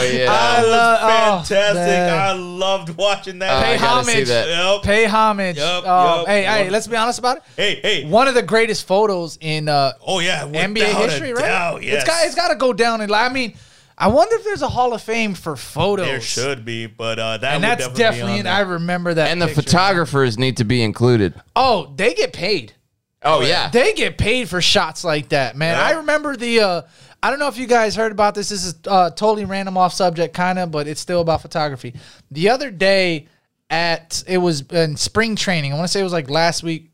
celebration. 0.00 0.20
it. 0.20 0.24
Oh, 0.24 0.24
yeah. 0.24 0.32
I 0.32 0.56
I 0.56 0.62
love- 0.62 0.98
oh, 1.02 1.44
fantastic. 1.44 1.74
man. 1.76 2.18
I 2.18 2.32
loved 2.32 2.96
watching 2.96 3.38
that. 3.40 3.64
Pay 3.64 3.74
I 3.74 3.78
gotta 3.78 4.04
see 4.04 4.12
homage. 4.12 4.28
that. 4.28 4.48
Yep. 4.48 4.82
Pay 4.82 5.04
homage. 5.06 5.56
Yup, 5.58 5.86
Um, 5.86 6.18
yup, 6.18 6.26
hey, 6.28 6.42
hey, 6.44 6.70
let's 6.70 6.86
be 6.86 6.96
honest 6.96 7.18
about 7.18 7.38
it. 7.38 7.42
Hey, 7.56 7.80
hey. 7.82 8.08
One 8.08 8.28
of 8.28 8.34
the 8.34 8.42
greatest 8.42 8.86
photos 8.86 9.38
in 9.40 9.68
uh, 9.68 9.92
Oh 10.06 10.18
yeah, 10.20 10.46
NBA 10.46 10.84
history, 10.94 11.32
right? 11.32 11.42
doubt, 11.42 11.82
yes. 11.82 11.96
It's 11.96 12.04
got 12.04 12.26
it's 12.26 12.34
got 12.34 12.48
to 12.48 12.56
go 12.56 12.72
down. 12.72 13.00
And 13.00 13.12
I 13.14 13.28
mean, 13.28 13.56
I 13.98 14.08
wonder 14.08 14.36
if 14.36 14.44
there's 14.44 14.62
a 14.62 14.68
Hall 14.68 14.92
of 14.92 15.02
Fame 15.02 15.34
for 15.34 15.56
photos. 15.56 16.06
there 16.06 16.20
should 16.20 16.64
be, 16.64 16.86
but 16.86 17.18
uh, 17.18 17.38
that 17.38 17.54
and 17.54 17.62
would 17.62 17.68
that's 17.68 17.86
definitely, 17.88 18.02
definitely. 18.02 18.32
be 18.34 18.38
in, 18.40 18.46
on 18.46 18.52
I 18.52 18.60
remember 18.60 19.14
that. 19.14 19.30
And 19.30 19.40
the 19.40 19.46
picture. 19.46 19.62
photographers 19.62 20.38
need 20.38 20.58
to 20.58 20.64
be 20.64 20.82
included. 20.82 21.34
Oh, 21.54 21.92
they 21.96 22.12
get 22.14 22.32
paid. 22.32 22.74
Oh 23.22 23.40
yeah. 23.40 23.70
They 23.70 23.94
get 23.94 24.18
paid 24.18 24.48
for 24.48 24.60
shots 24.60 25.02
like 25.02 25.30
that, 25.30 25.56
man. 25.56 25.76
Yeah. 25.76 25.84
I 25.84 25.90
remember 25.98 26.36
the. 26.36 26.60
Uh, 26.60 26.82
I 27.22 27.30
don't 27.30 27.38
know 27.38 27.48
if 27.48 27.58
you 27.58 27.66
guys 27.66 27.96
heard 27.96 28.12
about 28.12 28.34
this. 28.34 28.50
This 28.50 28.64
is 28.64 28.74
uh, 28.86 29.10
totally 29.10 29.46
random 29.46 29.76
off 29.78 29.92
subject, 29.92 30.34
kind 30.34 30.58
of, 30.58 30.70
but 30.70 30.86
it's 30.86 31.00
still 31.00 31.22
about 31.22 31.42
photography. 31.42 31.94
The 32.30 32.50
other 32.50 32.70
day, 32.70 33.26
at 33.70 34.22
it 34.26 34.38
was 34.38 34.60
in 34.70 34.96
spring 34.96 35.36
training. 35.36 35.72
I 35.72 35.76
want 35.76 35.86
to 35.88 35.92
say 35.92 36.00
it 36.00 36.04
was 36.04 36.12
like 36.12 36.30
last 36.30 36.62
week. 36.62 36.90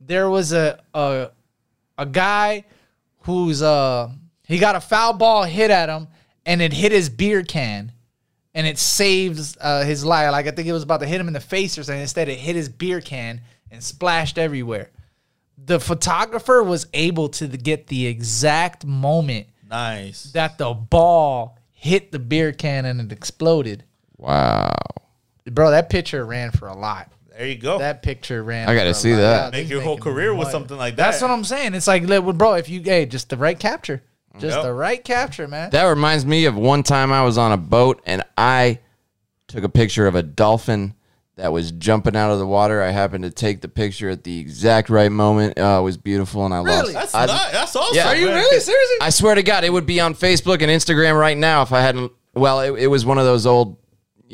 There 0.00 0.30
was 0.30 0.52
a 0.52 0.80
a, 0.94 1.30
a 1.98 2.06
guy 2.06 2.64
who's 3.20 3.62
uh 3.62 4.10
he 4.46 4.58
got 4.58 4.76
a 4.76 4.80
foul 4.80 5.14
ball 5.14 5.44
hit 5.44 5.70
at 5.70 5.88
him, 5.88 6.08
and 6.46 6.62
it 6.62 6.72
hit 6.72 6.92
his 6.92 7.08
beer 7.08 7.42
can. 7.42 7.92
And 8.56 8.68
it 8.68 8.78
saves 8.78 9.56
uh, 9.60 9.82
his 9.82 10.04
life. 10.04 10.30
Like 10.30 10.46
I 10.46 10.52
think 10.52 10.68
it 10.68 10.72
was 10.72 10.84
about 10.84 11.00
to 11.00 11.06
hit 11.06 11.20
him 11.20 11.26
in 11.26 11.34
the 11.34 11.40
face 11.40 11.76
or 11.76 11.82
something. 11.82 12.00
Instead, 12.00 12.28
it 12.28 12.38
hit 12.38 12.54
his 12.54 12.68
beer 12.68 13.00
can 13.00 13.40
and 13.72 13.82
splashed 13.82 14.38
everywhere 14.38 14.90
the 15.66 15.80
photographer 15.80 16.62
was 16.62 16.86
able 16.92 17.28
to 17.28 17.46
get 17.48 17.86
the 17.86 18.06
exact 18.06 18.84
moment 18.84 19.46
nice. 19.70 20.24
that 20.32 20.58
the 20.58 20.72
ball 20.72 21.58
hit 21.72 22.12
the 22.12 22.18
beer 22.18 22.52
can 22.52 22.84
and 22.84 23.00
it 23.00 23.12
exploded. 23.12 23.84
Wow. 24.16 24.74
Bro, 25.50 25.70
that 25.72 25.90
picture 25.90 26.24
ran 26.24 26.50
for 26.50 26.68
a 26.68 26.76
lot. 26.76 27.10
There 27.36 27.46
you 27.46 27.56
go. 27.56 27.78
That 27.78 28.02
picture 28.02 28.42
ran. 28.42 28.68
I 28.68 28.74
gotta 28.74 28.86
for 28.86 28.90
a 28.90 28.94
see 28.94 29.12
lot. 29.12 29.20
that. 29.20 29.52
Make 29.52 29.64
this 29.64 29.70
your 29.70 29.82
whole 29.82 29.98
career 29.98 30.34
with 30.34 30.50
something 30.50 30.76
like 30.76 30.96
that. 30.96 31.10
That's 31.10 31.22
what 31.22 31.30
I'm 31.30 31.44
saying. 31.44 31.74
It's 31.74 31.86
like, 31.86 32.06
bro, 32.06 32.54
if 32.54 32.68
you, 32.68 32.80
hey, 32.80 33.06
just 33.06 33.28
the 33.28 33.36
right 33.36 33.58
capture, 33.58 34.02
just 34.38 34.56
Yep. 34.56 34.64
the 34.64 34.72
right 34.72 35.02
capture, 35.02 35.46
man. 35.48 35.70
That 35.70 35.84
reminds 35.84 36.24
me 36.26 36.44
of 36.46 36.56
one 36.56 36.82
time 36.82 37.12
I 37.12 37.22
was 37.24 37.38
on 37.38 37.52
a 37.52 37.56
boat 37.56 38.00
and 38.06 38.22
I 38.36 38.80
took 39.48 39.64
a 39.64 39.68
picture 39.68 40.06
of 40.06 40.14
a 40.14 40.22
dolphin 40.22 40.94
that 41.36 41.52
was 41.52 41.72
jumping 41.72 42.14
out 42.16 42.30
of 42.32 42.38
the 42.38 42.46
water. 42.46 42.80
I 42.82 42.90
happened 42.90 43.24
to 43.24 43.30
take 43.30 43.60
the 43.60 43.68
picture 43.68 44.08
at 44.10 44.22
the 44.24 44.38
exact 44.38 44.88
right 44.88 45.10
moment. 45.10 45.58
Uh, 45.58 45.78
it 45.80 45.82
was 45.82 45.96
beautiful 45.96 46.44
and 46.44 46.54
I 46.54 46.58
Really? 46.62 46.92
lost. 46.92 47.12
That's 47.12 47.14
I, 47.14 47.26
nice. 47.26 47.52
That's 47.52 47.76
awesome. 47.76 47.96
Yeah. 47.96 48.08
Are 48.08 48.16
you 48.16 48.26
man. 48.26 48.36
really 48.36 48.60
seriously? 48.60 48.96
I 49.00 49.10
swear 49.10 49.34
to 49.34 49.42
God, 49.42 49.64
it 49.64 49.72
would 49.72 49.86
be 49.86 49.98
on 50.00 50.14
Facebook 50.14 50.62
and 50.62 50.70
Instagram 50.70 51.18
right 51.18 51.36
now 51.36 51.62
if 51.62 51.72
I 51.72 51.80
hadn't. 51.80 52.12
Well, 52.34 52.60
it, 52.60 52.82
it 52.82 52.86
was 52.88 53.04
one 53.04 53.18
of 53.18 53.24
those 53.24 53.46
old, 53.46 53.76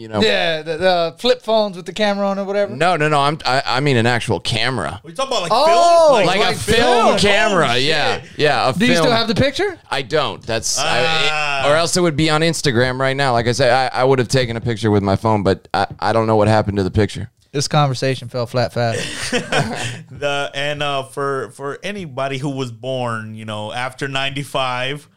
you 0.00 0.08
know. 0.08 0.20
yeah, 0.20 0.62
the, 0.62 0.76
the 0.78 1.16
flip 1.18 1.42
phones 1.42 1.76
with 1.76 1.86
the 1.86 1.92
camera 1.92 2.26
on 2.28 2.38
or 2.38 2.44
whatever. 2.44 2.74
No, 2.74 2.96
no, 2.96 3.08
no. 3.08 3.20
I'm. 3.20 3.38
I, 3.44 3.62
I 3.64 3.80
mean 3.80 3.96
an 3.96 4.06
actual 4.06 4.40
camera, 4.40 5.00
We 5.04 5.12
talking 5.12 5.30
about 5.32 5.42
like 5.42 5.52
Oh, 5.54 6.14
film, 6.16 6.26
like, 6.26 6.40
like 6.40 6.56
a 6.56 6.58
film. 6.58 6.76
film 6.78 7.06
Oh, 7.14 7.18
camera. 7.18 7.74
shit. 7.74 7.82
yeah, 7.84 8.24
yeah. 8.36 8.68
A 8.68 8.72
Do 8.72 8.86
you 8.86 8.94
film. 8.94 9.04
still 9.04 9.16
have 9.16 9.28
the 9.28 9.34
picture? 9.34 9.78
I 9.90 10.02
don't. 10.02 10.42
That's 10.42 10.78
Ah. 10.80 11.62
I, 11.62 11.66
it- 11.66 11.70
or 11.70 11.76
else 11.76 11.96
it 11.96 12.00
would 12.00 12.16
be 12.16 12.30
on 12.30 12.40
Instagram 12.40 12.98
right 12.98 13.16
now. 13.16 13.32
Like 13.32 13.46
I 13.46 13.52
said, 13.52 13.70
I, 13.92 14.00
I 14.00 14.04
would 14.04 14.18
have 14.18 14.28
taken 14.28 14.56
a 14.56 14.60
picture 14.60 14.90
with 14.90 15.02
my 15.02 15.16
phone, 15.16 15.42
but 15.42 15.68
I, 15.74 15.86
I 16.00 16.12
don't 16.12 16.26
know 16.26 16.36
what 16.36 16.48
happened 16.48 16.78
to 16.78 16.82
the 16.82 16.90
picture. 16.90 17.30
This 17.52 17.66
conversation 17.68 18.28
fell 18.28 18.46
flat 18.46 18.72
fast. 18.72 19.32
the 20.10 20.50
and 20.54 20.82
uh 20.82 21.02
for 21.04 21.50
for 21.50 21.78
anybody 21.82 22.38
who 22.38 22.50
was 22.50 22.70
born 22.72 23.34
you 23.34 23.44
know 23.44 23.72
after 23.72 24.06
95 24.08 25.08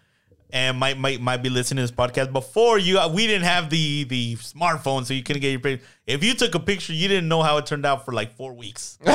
and 0.53 0.77
might 0.77 0.97
might 0.97 1.19
might 1.19 1.37
be 1.43 1.49
listening 1.49 1.77
to 1.77 1.81
this 1.81 1.91
podcast 1.91 2.31
before 2.31 2.77
you 2.77 2.99
uh, 2.99 3.09
we 3.09 3.27
didn't 3.27 3.43
have 3.43 3.69
the 3.69 4.05
the 4.05 4.35
smartphone 4.35 5.03
so 5.03 5.13
you 5.13 5.23
couldn't 5.23 5.41
get 5.41 5.49
your 5.49 5.59
picture 5.59 5.85
if 6.07 6.23
you 6.23 6.33
took 6.35 6.53
a 6.55 6.59
picture 6.59 6.93
you 6.93 7.07
didn't 7.09 7.27
know 7.27 7.41
how 7.41 7.57
it 7.57 7.65
turned 7.65 7.85
out 7.85 8.05
for 8.05 8.13
like 8.13 8.31
four 8.37 8.53
weeks 8.53 8.97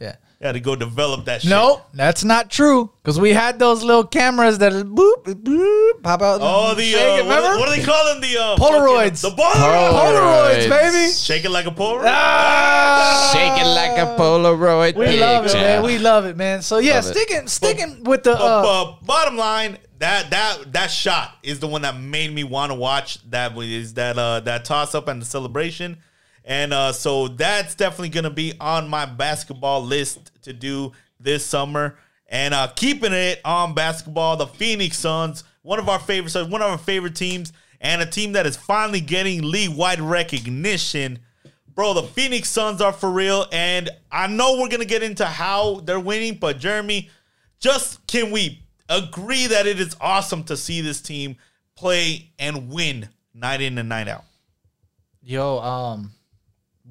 Yeah. 0.00 0.16
Had 0.44 0.52
to 0.52 0.60
go 0.60 0.76
develop 0.76 1.24
that 1.24 1.40
shit 1.42 1.50
No, 1.50 1.82
that's 1.94 2.22
not 2.22 2.50
true. 2.50 2.90
Because 3.02 3.18
we 3.18 3.30
had 3.32 3.58
those 3.58 3.82
little 3.82 4.04
cameras 4.04 4.58
that 4.58 4.72
boop, 4.72 5.24
boop, 5.24 6.02
pop 6.02 6.20
out. 6.22 6.40
oh 6.42 6.74
the 6.74 6.82
shake 6.82 6.96
uh, 7.00 7.22
it, 7.22 7.26
what, 7.26 7.36
remember? 7.36 7.58
what 7.58 7.68
do 7.74 7.76
they 7.80 7.86
call 7.86 8.04
them 8.12 8.20
the 8.20 8.38
uh 8.38 8.56
Polaroids. 8.56 9.22
fucking- 9.22 9.36
the 9.36 9.42
Polaroids 9.42 10.66
Polaroids, 10.68 10.68
baby. 10.68 11.12
shake 11.12 11.44
it 11.44 11.50
like 11.50 11.66
a 11.66 11.70
Polaroid 11.70 12.04
Ah! 12.06 13.30
Shake 13.32 13.62
it 13.62 13.66
like 13.66 13.98
a 13.98 14.16
Polaroid. 14.20 14.96
We 14.96 15.18
love 15.18 15.46
it, 15.46 15.54
man. 15.54 15.82
We 15.82 15.98
love 15.98 16.26
it, 16.26 16.36
man. 16.36 16.62
So 16.62 16.78
yeah, 16.78 16.96
Love 16.96 17.06
it. 17.06 17.08
sticking 17.16 17.48
sticking 17.48 18.04
with 18.04 18.22
the 18.24 18.32
But, 18.34 18.40
uh, 18.42 18.62
but 18.62 19.06
bottom 19.06 19.36
line, 19.36 19.78
that 19.98 20.30
that 20.30 20.72
that 20.72 20.90
shot 20.90 21.36
is 21.42 21.60
the 21.60 21.66
one 21.68 21.82
that 21.82 21.98
made 21.98 22.32
me 22.34 22.44
want 22.44 22.70
to 22.70 22.74
watch. 22.74 23.18
That 23.30 23.56
is 23.58 23.94
that 23.94 24.18
uh 24.18 24.40
that 24.40 24.64
toss 24.64 24.94
up 24.94 25.08
and 25.08 25.20
the 25.22 25.26
celebration, 25.26 25.98
and 26.44 26.72
uh 26.74 26.92
so 26.92 27.28
that's 27.28 27.74
definitely 27.74 28.10
gonna 28.10 28.30
be 28.30 28.52
on 28.60 28.88
my 28.88 29.06
basketball 29.06 29.82
list 29.82 30.30
to 30.44 30.52
do 30.52 30.92
this 31.20 31.44
summer. 31.44 31.96
And 32.28 32.54
uh 32.54 32.68
keeping 32.74 33.12
it 33.12 33.40
on 33.44 33.74
basketball, 33.74 34.36
the 34.36 34.46
Phoenix 34.46 34.98
Suns 34.98 35.44
one 35.64 35.78
of 35.78 35.88
our 35.88 35.98
favorites, 35.98 36.34
one 36.34 36.60
of 36.60 36.70
our 36.70 36.78
favorite 36.78 37.16
teams, 37.16 37.52
and 37.80 38.00
a 38.00 38.06
team 38.06 38.32
that 38.32 38.46
is 38.46 38.56
finally 38.56 39.00
getting 39.00 39.42
league-wide 39.42 40.00
recognition. 40.00 41.18
Bro, 41.74 41.94
the 41.94 42.02
Phoenix 42.02 42.50
Suns 42.50 42.80
are 42.80 42.92
for 42.92 43.10
real, 43.10 43.46
and 43.50 43.90
I 44.12 44.28
know 44.28 44.60
we're 44.60 44.68
gonna 44.68 44.84
get 44.84 45.02
into 45.02 45.24
how 45.24 45.80
they're 45.80 45.98
winning, 45.98 46.34
but 46.34 46.58
Jeremy, 46.58 47.10
just 47.58 48.06
can 48.06 48.30
we 48.30 48.62
agree 48.88 49.46
that 49.46 49.66
it 49.66 49.80
is 49.80 49.96
awesome 50.00 50.44
to 50.44 50.56
see 50.56 50.82
this 50.82 51.00
team 51.00 51.36
play 51.76 52.30
and 52.38 52.70
win 52.70 53.08
night 53.32 53.62
in 53.62 53.78
and 53.78 53.88
night 53.88 54.06
out? 54.06 54.24
Yo, 55.22 55.58
um, 55.60 56.12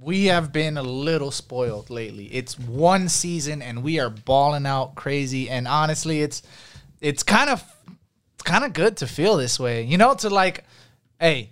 we 0.02 0.26
have 0.26 0.52
been 0.52 0.78
a 0.78 0.84
little 0.84 1.32
spoiled 1.32 1.90
lately. 1.90 2.26
It's 2.26 2.58
one 2.58 3.10
season 3.10 3.62
and 3.62 3.84
we 3.84 4.00
are 4.00 4.10
balling 4.10 4.66
out 4.66 4.96
crazy. 4.96 5.50
And 5.50 5.68
honestly, 5.68 6.22
it's 6.22 6.42
it's 7.00 7.24
kind 7.24 7.50
of 7.50 7.64
it's 8.34 8.44
kind 8.44 8.64
of 8.64 8.74
good 8.74 8.98
to 8.98 9.08
feel 9.08 9.38
this 9.38 9.60
way. 9.60 9.84
You 9.84 9.98
know, 9.98 10.14
to 10.16 10.30
like, 10.30 10.64
hey, 11.20 11.52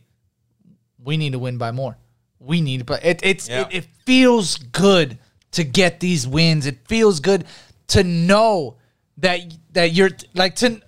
we 1.03 1.17
need 1.17 1.33
to 1.33 1.39
win 1.39 1.57
by 1.57 1.71
more. 1.71 1.97
We 2.39 2.61
need 2.61 2.79
to 2.79 2.85
play. 2.85 2.99
It, 3.03 3.19
it's 3.23 3.47
Yeah. 3.47 3.61
it, 3.61 3.67
it 3.71 3.85
feels 4.05 4.57
good 4.57 5.19
to 5.51 5.63
get 5.63 5.99
these 5.99 6.27
wins. 6.27 6.65
It 6.65 6.87
feels 6.87 7.19
good 7.19 7.45
to 7.87 8.03
know 8.03 8.77
that 9.17 9.39
that 9.73 9.93
you're 9.93 10.11
like 10.33 10.55
to 10.57 10.81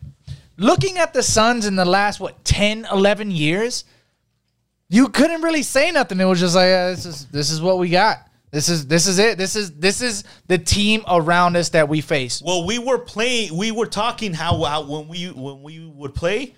looking 0.58 0.98
at 0.98 1.14
the 1.14 1.22
Suns 1.22 1.66
in 1.66 1.76
the 1.76 1.86
last 1.86 2.20
what 2.20 2.44
10, 2.44 2.88
11 2.92 3.30
years 3.32 3.86
you 4.94 5.10
couldn't 5.10 5.42
really 5.42 5.64
say 5.64 5.90
nothing. 5.90 6.20
It 6.20 6.26
was 6.26 6.40
just 6.40 6.56
like 6.56 6.68
uh, 6.72 6.90
this 6.92 7.06
is 7.08 7.26
this 7.28 7.50
is 7.50 7.62
what 7.62 7.80
we 7.80 7.90
got. 7.90 8.28
This 8.52 8.70
is 8.70 8.86
this 8.86 9.08
is 9.08 9.18
it. 9.18 9.40
This 9.40 9.56
is 9.56 9.72
this 9.72 10.02
is 10.02 10.24
the 10.46 10.60
team 10.60 11.04
around 11.08 11.56
us 11.56 11.70
that 11.70 11.90
we 11.90 12.00
face. 12.00 12.44
Well, 12.46 12.68
we 12.68 12.78
were 12.78 13.00
playing. 13.00 13.58
We 13.58 13.72
were 13.72 13.88
talking 13.88 14.34
how, 14.34 14.64
how 14.64 14.84
when 14.84 15.08
we 15.08 15.32
when 15.32 15.64
we 15.64 15.80
would 15.80 16.14
play, 16.14 16.56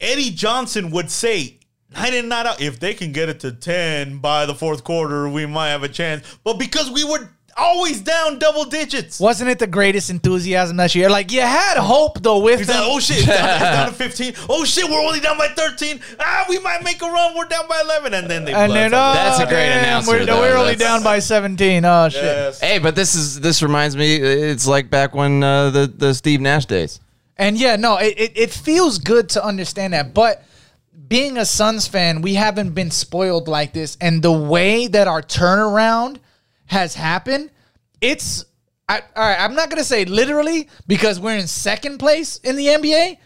Eddie 0.00 0.30
Johnson 0.30 0.92
would 0.92 1.10
say 1.10 1.58
night 1.92 2.14
in 2.14 2.28
night 2.28 2.46
out. 2.46 2.60
If 2.60 2.78
they 2.78 2.94
can 2.94 3.10
get 3.10 3.28
it 3.28 3.40
to 3.40 3.50
ten 3.50 4.18
by 4.18 4.46
the 4.46 4.54
fourth 4.54 4.84
quarter, 4.84 5.28
we 5.28 5.44
might 5.44 5.70
have 5.70 5.82
a 5.82 5.88
chance. 5.88 6.38
But 6.44 6.60
because 6.60 6.88
we 6.88 7.02
were 7.02 7.28
always 7.58 8.00
down 8.00 8.38
double 8.38 8.64
digits, 8.64 9.18
Wasn't 9.20 9.50
it 9.50 9.58
the 9.58 9.66
greatest 9.66 10.10
enthusiasm 10.10 10.76
that 10.76 10.94
year? 10.94 11.10
Like 11.10 11.32
you 11.32 11.40
had 11.40 11.76
hope 11.76 12.22
though 12.22 12.38
with 12.38 12.60
He's 12.60 12.68
like, 12.68 12.78
oh 12.80 13.00
shit, 13.00 13.18
it's 13.18 13.26
down, 13.26 13.50
it's 13.50 13.60
down 13.60 13.88
to 13.88 13.94
15. 13.94 14.34
Oh 14.48 14.64
shit, 14.64 14.88
we're 14.88 15.00
only 15.00 15.20
down 15.20 15.36
by 15.36 15.48
13. 15.48 16.00
Ah, 16.20 16.46
we 16.48 16.58
might 16.60 16.82
make 16.82 17.02
a 17.02 17.06
run. 17.06 17.36
We're 17.36 17.46
down 17.46 17.68
by 17.68 17.80
11. 17.84 18.14
And 18.14 18.30
then 18.30 18.44
they 18.44 18.54
and 18.54 18.72
then 18.72 18.94
oh, 18.94 18.98
out. 18.98 19.14
That's 19.14 19.40
a 19.40 19.46
great 19.46 19.66
damn, 19.66 19.84
announcer, 19.84 20.10
We're, 20.12 20.26
though. 20.26 20.40
we're 20.40 20.56
only 20.56 20.76
down 20.76 21.02
by 21.02 21.18
seventeen. 21.18 21.84
Oh 21.84 22.08
shit. 22.08 22.22
Yes. 22.22 22.60
Hey, 22.60 22.78
but 22.78 22.94
this 22.94 23.14
is 23.14 23.40
this 23.40 23.62
reminds 23.62 23.96
me. 23.96 24.16
It's 24.16 24.66
like 24.66 24.90
back 24.90 25.14
when 25.14 25.42
uh, 25.42 25.70
the 25.70 25.86
the 25.86 26.14
Steve 26.14 26.40
Nash 26.40 26.66
days. 26.66 27.00
And 27.36 27.56
yeah, 27.56 27.76
no, 27.76 27.98
it, 27.98 28.14
it, 28.18 28.32
it 28.34 28.50
feels 28.50 28.98
good 28.98 29.28
to 29.30 29.44
understand 29.44 29.92
that. 29.92 30.12
But 30.12 30.44
being 31.08 31.38
a 31.38 31.44
Suns 31.44 31.86
fan, 31.86 32.20
we 32.20 32.34
haven't 32.34 32.70
been 32.70 32.90
spoiled 32.90 33.46
like 33.46 33.72
this. 33.72 33.96
And 34.00 34.22
the 34.22 34.32
way 34.32 34.88
that 34.88 35.06
our 35.06 35.22
turnaround 35.22 36.18
has 36.68 36.94
happened, 36.94 37.50
it's 38.00 38.44
I, 38.88 39.00
all 39.16 39.22
right. 39.22 39.38
I'm 39.38 39.54
not 39.54 39.68
gonna 39.68 39.84
say 39.84 40.04
literally 40.06 40.68
because 40.86 41.20
we're 41.20 41.36
in 41.36 41.46
second 41.46 41.98
place 41.98 42.38
in 42.38 42.56
the 42.56 42.66
NBA, 42.68 43.18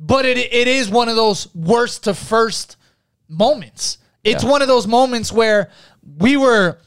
but 0.00 0.24
it 0.26 0.36
it 0.38 0.66
is 0.66 0.88
one 0.88 1.08
of 1.08 1.14
those 1.16 1.54
worst 1.54 2.04
to 2.04 2.14
first 2.14 2.76
moments. 3.28 3.98
It's 4.24 4.42
Yeah. 4.42 4.50
one 4.50 4.62
of 4.62 4.68
those 4.68 4.86
moments 4.86 5.30
where 5.32 5.70
we 6.18 6.36
were 6.36 6.78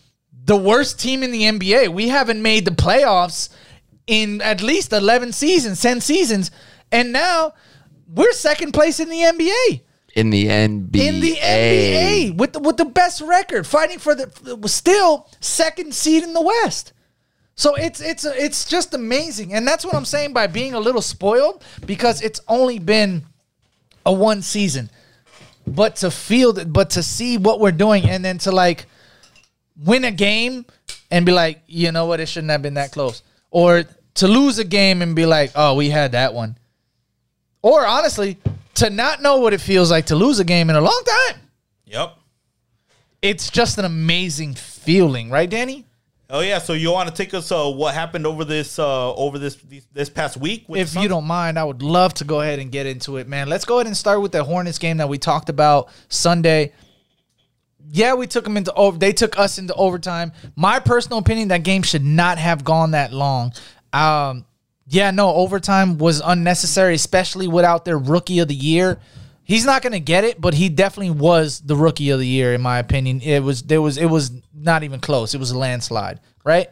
the 0.43 0.57
worst 0.57 0.99
team 0.99 1.23
in 1.23 1.31
the 1.31 1.43
NBA. 1.43 1.89
We 1.93 2.07
haven't 2.09 2.41
made 2.41 2.65
the 2.65 2.71
playoffs 2.71 3.49
in 4.07 4.41
at 4.41 4.61
least 4.61 4.91
11 4.93 5.33
seasons, 5.33 5.81
10 5.81 6.01
seasons, 6.01 6.51
and 6.91 7.11
now 7.11 7.53
we're 8.07 8.31
second 8.33 8.71
place 8.73 8.99
in 8.99 9.09
the 9.09 9.21
NBA 9.23 9.81
In 10.15 10.29
the 10.29 10.45
NBA. 10.45 10.95
in 10.95 11.19
the 11.19 11.35
NBA 11.35 12.37
with 12.37 12.53
the, 12.53 12.59
with 12.59 12.77
the 12.77 12.85
best 12.85 13.21
record, 13.21 13.67
fighting 13.67 13.99
for 13.99 14.15
the 14.15 14.67
still 14.67 15.29
second 15.39 15.93
seed 15.93 16.23
in 16.23 16.33
the 16.33 16.41
West. 16.41 16.93
So 17.57 17.73
it's 17.73 17.99
it's 17.99 18.23
it's 18.23 18.69
just 18.69 18.93
amazing, 18.93 19.51
and 19.55 19.67
that's 19.67 19.83
what 19.83 19.95
I'm 19.95 20.05
saying 20.05 20.31
by 20.31 20.45
being 20.45 20.75
a 20.75 20.79
little 20.79 21.01
spoiled 21.01 21.63
because 21.87 22.21
it's 22.21 22.39
only 22.47 22.77
been 22.77 23.23
a 24.05 24.13
one 24.13 24.43
season, 24.43 24.91
but 25.65 25.95
to 25.97 26.11
feel 26.11 26.53
but 26.65 26.91
to 26.91 27.01
see 27.01 27.39
what 27.39 27.59
we're 27.59 27.71
doing, 27.71 28.07
and 28.07 28.23
then 28.23 28.37
to 28.39 28.51
like 28.51 28.85
win 29.75 30.03
a 30.03 30.11
game 30.11 30.67
and 31.09 31.25
be 31.25 31.31
like, 31.31 31.63
you 31.65 31.91
know 31.91 32.05
what, 32.05 32.19
it 32.19 32.27
shouldn't 32.27 32.51
have 32.51 32.61
been 32.61 32.75
that 32.75 32.91
close, 32.91 33.23
or 33.49 33.85
to 34.13 34.27
lose 34.27 34.59
a 34.59 34.63
game 34.63 35.01
and 35.01 35.15
be 35.15 35.25
like, 35.25 35.51
oh, 35.55 35.73
we 35.73 35.89
had 35.89 36.11
that 36.11 36.35
one, 36.35 36.59
or 37.63 37.87
honestly, 37.87 38.37
to 38.77 38.89
not 38.89 39.21
know 39.21 39.37
what 39.37 39.53
it 39.53 39.61
feels 39.61 39.91
like 39.91 40.07
to 40.07 40.15
lose 40.15 40.39
a 40.39 40.43
game 40.43 40.69
in 40.69 40.75
a 40.75 40.81
long 40.81 41.03
time. 41.05 41.41
Yep. 41.85 42.17
It's 43.21 43.49
just 43.49 43.77
an 43.77 43.85
amazing 43.85 44.53
feeling, 44.53 45.29
right, 45.29 45.49
Danny? 45.49 45.85
Oh 46.29 46.41
yeah, 46.41 46.59
so 46.59 46.73
you 46.73 46.91
want 46.91 47.07
to 47.07 47.15
take 47.15 47.33
us 47.33 47.51
uh, 47.53 47.69
what 47.69 47.93
happened 47.93 48.27
over 48.27 48.43
this 48.43 48.79
uh, 48.79 49.13
over 49.13 49.39
this 49.39 49.55
this, 49.93 50.09
past 50.09 50.35
week? 50.35 50.65
With 50.67 50.81
If 50.81 51.01
you 51.01 51.07
don't 51.07 51.23
mind, 51.23 51.57
I 51.57 51.63
would 51.63 51.81
love 51.81 52.13
to 52.15 52.25
go 52.25 52.41
ahead 52.41 52.59
and 52.59 52.69
get 52.69 52.85
into 52.85 53.15
it, 53.15 53.29
man. 53.29 53.47
Let's 53.47 53.63
go 53.63 53.75
ahead 53.75 53.87
and 53.87 53.95
start 53.95 54.21
with 54.21 54.33
the 54.33 54.43
Hornets 54.43 54.77
game 54.77 54.97
that 54.97 55.07
we 55.07 55.17
talked 55.17 55.47
about 55.47 55.89
Sunday. 56.09 56.73
Yeah, 57.89 58.15
we 58.15 58.27
took 58.27 58.43
them 58.43 58.57
into 58.57 58.73
over. 58.73 58.97
They 58.97 59.13
took 59.13 59.39
us 59.39 59.57
into 59.57 59.73
overtime. 59.75 60.33
My 60.57 60.81
personal 60.81 61.19
opinion, 61.19 61.47
that 61.47 61.63
game 61.63 61.81
should 61.81 62.03
not 62.03 62.37
have 62.37 62.65
gone 62.65 62.91
that 62.91 63.13
long. 63.13 63.53
Um, 63.93 64.45
yeah, 64.87 65.11
no, 65.11 65.33
overtime 65.33 65.97
was 65.97 66.21
unnecessary, 66.23 66.95
especially 66.95 67.47
without 67.47 67.85
their 67.85 67.97
rookie 67.97 68.39
of 68.39 68.47
the 68.47 68.55
year. 68.55 68.99
He's 69.43 69.65
not 69.65 69.81
going 69.81 69.93
to 69.93 69.99
get 69.99 70.23
it, 70.23 70.39
but 70.39 70.53
he 70.53 70.69
definitely 70.69 71.11
was 71.11 71.59
the 71.61 71.75
rookie 71.75 72.09
of 72.09 72.19
the 72.19 72.27
year, 72.27 72.53
in 72.53 72.61
my 72.61 72.79
opinion. 72.79 73.21
It 73.21 73.41
was 73.41 73.63
there 73.63 73.81
was 73.81 73.97
it 73.97 74.07
was 74.07 74.31
not 74.53 74.83
even 74.83 74.99
close. 74.99 75.33
It 75.33 75.39
was 75.39 75.51
a 75.51 75.57
landslide, 75.57 76.19
right? 76.43 76.69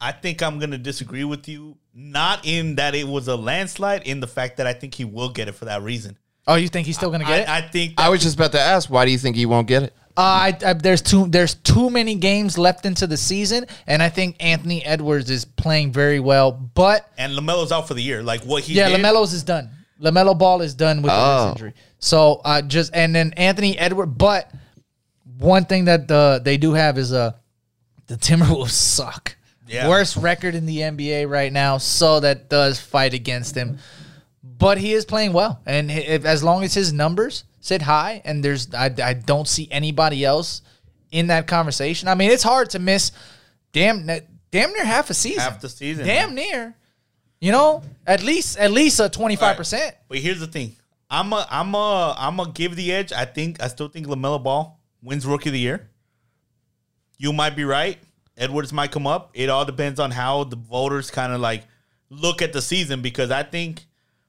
I 0.00 0.12
think 0.12 0.42
I'm 0.42 0.58
gonna 0.58 0.78
disagree 0.78 1.24
with 1.24 1.48
you. 1.48 1.76
Not 1.94 2.46
in 2.46 2.74
that 2.74 2.94
it 2.94 3.08
was 3.08 3.26
a 3.28 3.36
landslide, 3.36 4.02
in 4.06 4.20
the 4.20 4.26
fact 4.26 4.58
that 4.58 4.66
I 4.66 4.74
think 4.74 4.94
he 4.94 5.04
will 5.04 5.30
get 5.30 5.48
it 5.48 5.52
for 5.52 5.64
that 5.64 5.82
reason. 5.82 6.18
Oh, 6.46 6.54
you 6.56 6.68
think 6.68 6.86
he's 6.86 6.96
still 6.96 7.08
going 7.08 7.22
to 7.22 7.26
get 7.26 7.40
it? 7.40 7.48
I, 7.48 7.58
I 7.58 7.60
think 7.62 7.94
I 7.98 8.08
was 8.08 8.22
just 8.22 8.36
about 8.36 8.52
to 8.52 8.60
ask, 8.60 8.88
why 8.88 9.04
do 9.04 9.10
you 9.10 9.18
think 9.18 9.34
he 9.34 9.46
won't 9.46 9.66
get 9.66 9.82
it? 9.82 9.94
Uh, 10.16 10.20
I, 10.20 10.58
I, 10.64 10.72
there's 10.72 11.02
too 11.02 11.26
there's 11.28 11.54
too 11.54 11.90
many 11.90 12.14
games 12.14 12.56
left 12.56 12.86
into 12.86 13.06
the 13.06 13.16
season, 13.16 13.66
and 13.86 14.02
I 14.02 14.08
think 14.08 14.36
Anthony 14.40 14.84
Edwards 14.84 15.30
is 15.30 15.44
playing 15.44 15.92
very 15.92 16.20
well. 16.20 16.52
But 16.52 17.10
and 17.18 17.34
LaMelo's 17.34 17.70
out 17.72 17.86
for 17.86 17.94
the 17.94 18.02
year. 18.02 18.22
Like 18.22 18.42
what 18.44 18.62
he 18.62 18.74
yeah, 18.74 18.88
did, 18.88 19.00
LaMelo's 19.00 19.32
is 19.32 19.42
done. 19.42 19.70
LaMelo 20.00 20.38
Ball 20.38 20.62
is 20.62 20.74
done 20.74 21.02
with 21.02 21.10
the 21.10 21.16
Oh. 21.18 21.44
wrist 21.48 21.56
injury. 21.58 21.74
So 21.98 22.40
uh, 22.44 22.62
just 22.62 22.94
and 22.94 23.14
then 23.14 23.32
Anthony 23.36 23.78
Edwards. 23.78 24.12
But 24.16 24.50
one 25.38 25.64
thing 25.66 25.84
that 25.86 26.10
uh, 26.10 26.38
they 26.38 26.56
do 26.56 26.72
have 26.72 26.96
is 26.98 27.12
uh 27.12 27.32
the 28.06 28.14
Timberwolves 28.16 28.70
suck. 28.70 29.36
Yeah. 29.68 29.88
Worst 29.88 30.16
record 30.16 30.54
in 30.54 30.64
the 30.64 30.78
NBA 30.78 31.28
right 31.28 31.52
now, 31.52 31.78
so 31.78 32.20
that 32.20 32.48
does 32.48 32.78
fight 32.80 33.14
against 33.14 33.54
him. 33.56 33.78
But 34.58 34.78
he 34.78 34.92
is 34.92 35.04
playing 35.04 35.32
well, 35.32 35.60
and 35.66 35.90
if, 35.90 36.24
as 36.24 36.42
long 36.42 36.64
as 36.64 36.72
his 36.72 36.92
numbers 36.92 37.44
sit 37.60 37.82
high, 37.82 38.22
and 38.24 38.44
there's 38.44 38.72
I, 38.72 38.94
I 39.02 39.12
don't 39.12 39.46
see 39.46 39.68
anybody 39.70 40.24
else 40.24 40.62
in 41.10 41.26
that 41.26 41.46
conversation. 41.46 42.08
I 42.08 42.14
mean, 42.14 42.30
it's 42.30 42.42
hard 42.42 42.70
to 42.70 42.78
miss 42.78 43.12
damn 43.72 44.06
damn 44.06 44.72
near 44.72 44.84
half 44.84 45.10
a 45.10 45.14
season, 45.14 45.40
half 45.40 45.60
the 45.60 45.68
season. 45.68 46.06
damn 46.06 46.34
near. 46.34 46.74
You 47.40 47.52
know, 47.52 47.82
at 48.06 48.22
least 48.22 48.58
at 48.58 48.70
least 48.70 48.98
a 49.00 49.08
twenty 49.08 49.36
five 49.36 49.56
percent. 49.56 49.94
But 50.08 50.18
here's 50.18 50.40
the 50.40 50.46
thing. 50.46 50.76
I'm 51.10 51.32
a 51.32 51.46
I'm 51.50 51.74
a 51.74 52.14
I'm 52.16 52.36
gonna 52.36 52.52
give 52.52 52.76
the 52.76 52.92
edge. 52.92 53.12
I 53.12 53.24
think 53.24 53.62
I 53.62 53.68
still 53.68 53.88
think 53.88 54.06
LaMelo 54.06 54.42
Ball 54.42 54.80
wins 55.02 55.26
Rookie 55.26 55.50
of 55.50 55.52
the 55.52 55.58
Year. 55.58 55.88
You 57.18 57.32
might 57.32 57.56
be 57.56 57.64
right. 57.64 57.98
Edwards 58.36 58.72
might 58.72 58.90
come 58.90 59.06
up. 59.06 59.30
It 59.34 59.48
all 59.48 59.64
depends 59.64 59.98
on 60.00 60.10
how 60.10 60.44
the 60.44 60.56
voters 60.56 61.10
kind 61.10 61.32
of 61.32 61.40
like 61.40 61.64
look 62.10 62.42
at 62.42 62.52
the 62.52 62.62
season 62.62 63.02
because 63.02 63.30
I 63.30 63.42
think 63.42 63.86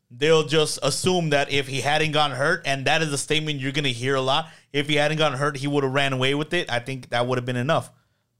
they'll 0.09 0.45
just 0.45 0.79
assume 0.83 1.31
that 1.31 1.51
if 1.51 1.67
he 1.67 1.81
hadn't 1.81 2.11
gotten 2.11 2.35
hurt, 2.35 2.61
and 2.65 2.85
that 2.85 3.01
is 3.01 3.11
a 3.11 3.17
statement 3.17 3.59
you're 3.59 3.71
gonna 3.71 3.89
hear 3.89 4.15
a 4.15 4.21
lot. 4.21 4.49
If 4.71 4.87
he 4.87 4.95
hadn't 4.95 5.17
gotten 5.17 5.37
hurt, 5.37 5.57
he 5.57 5.67
would 5.67 5.83
have 5.83 5.93
ran 5.93 6.13
away 6.13 6.35
with 6.35 6.53
it. 6.53 6.71
I 6.71 6.79
think 6.79 7.09
that 7.09 7.27
would 7.27 7.37
have 7.37 7.45
been 7.45 7.55
enough. 7.55 7.91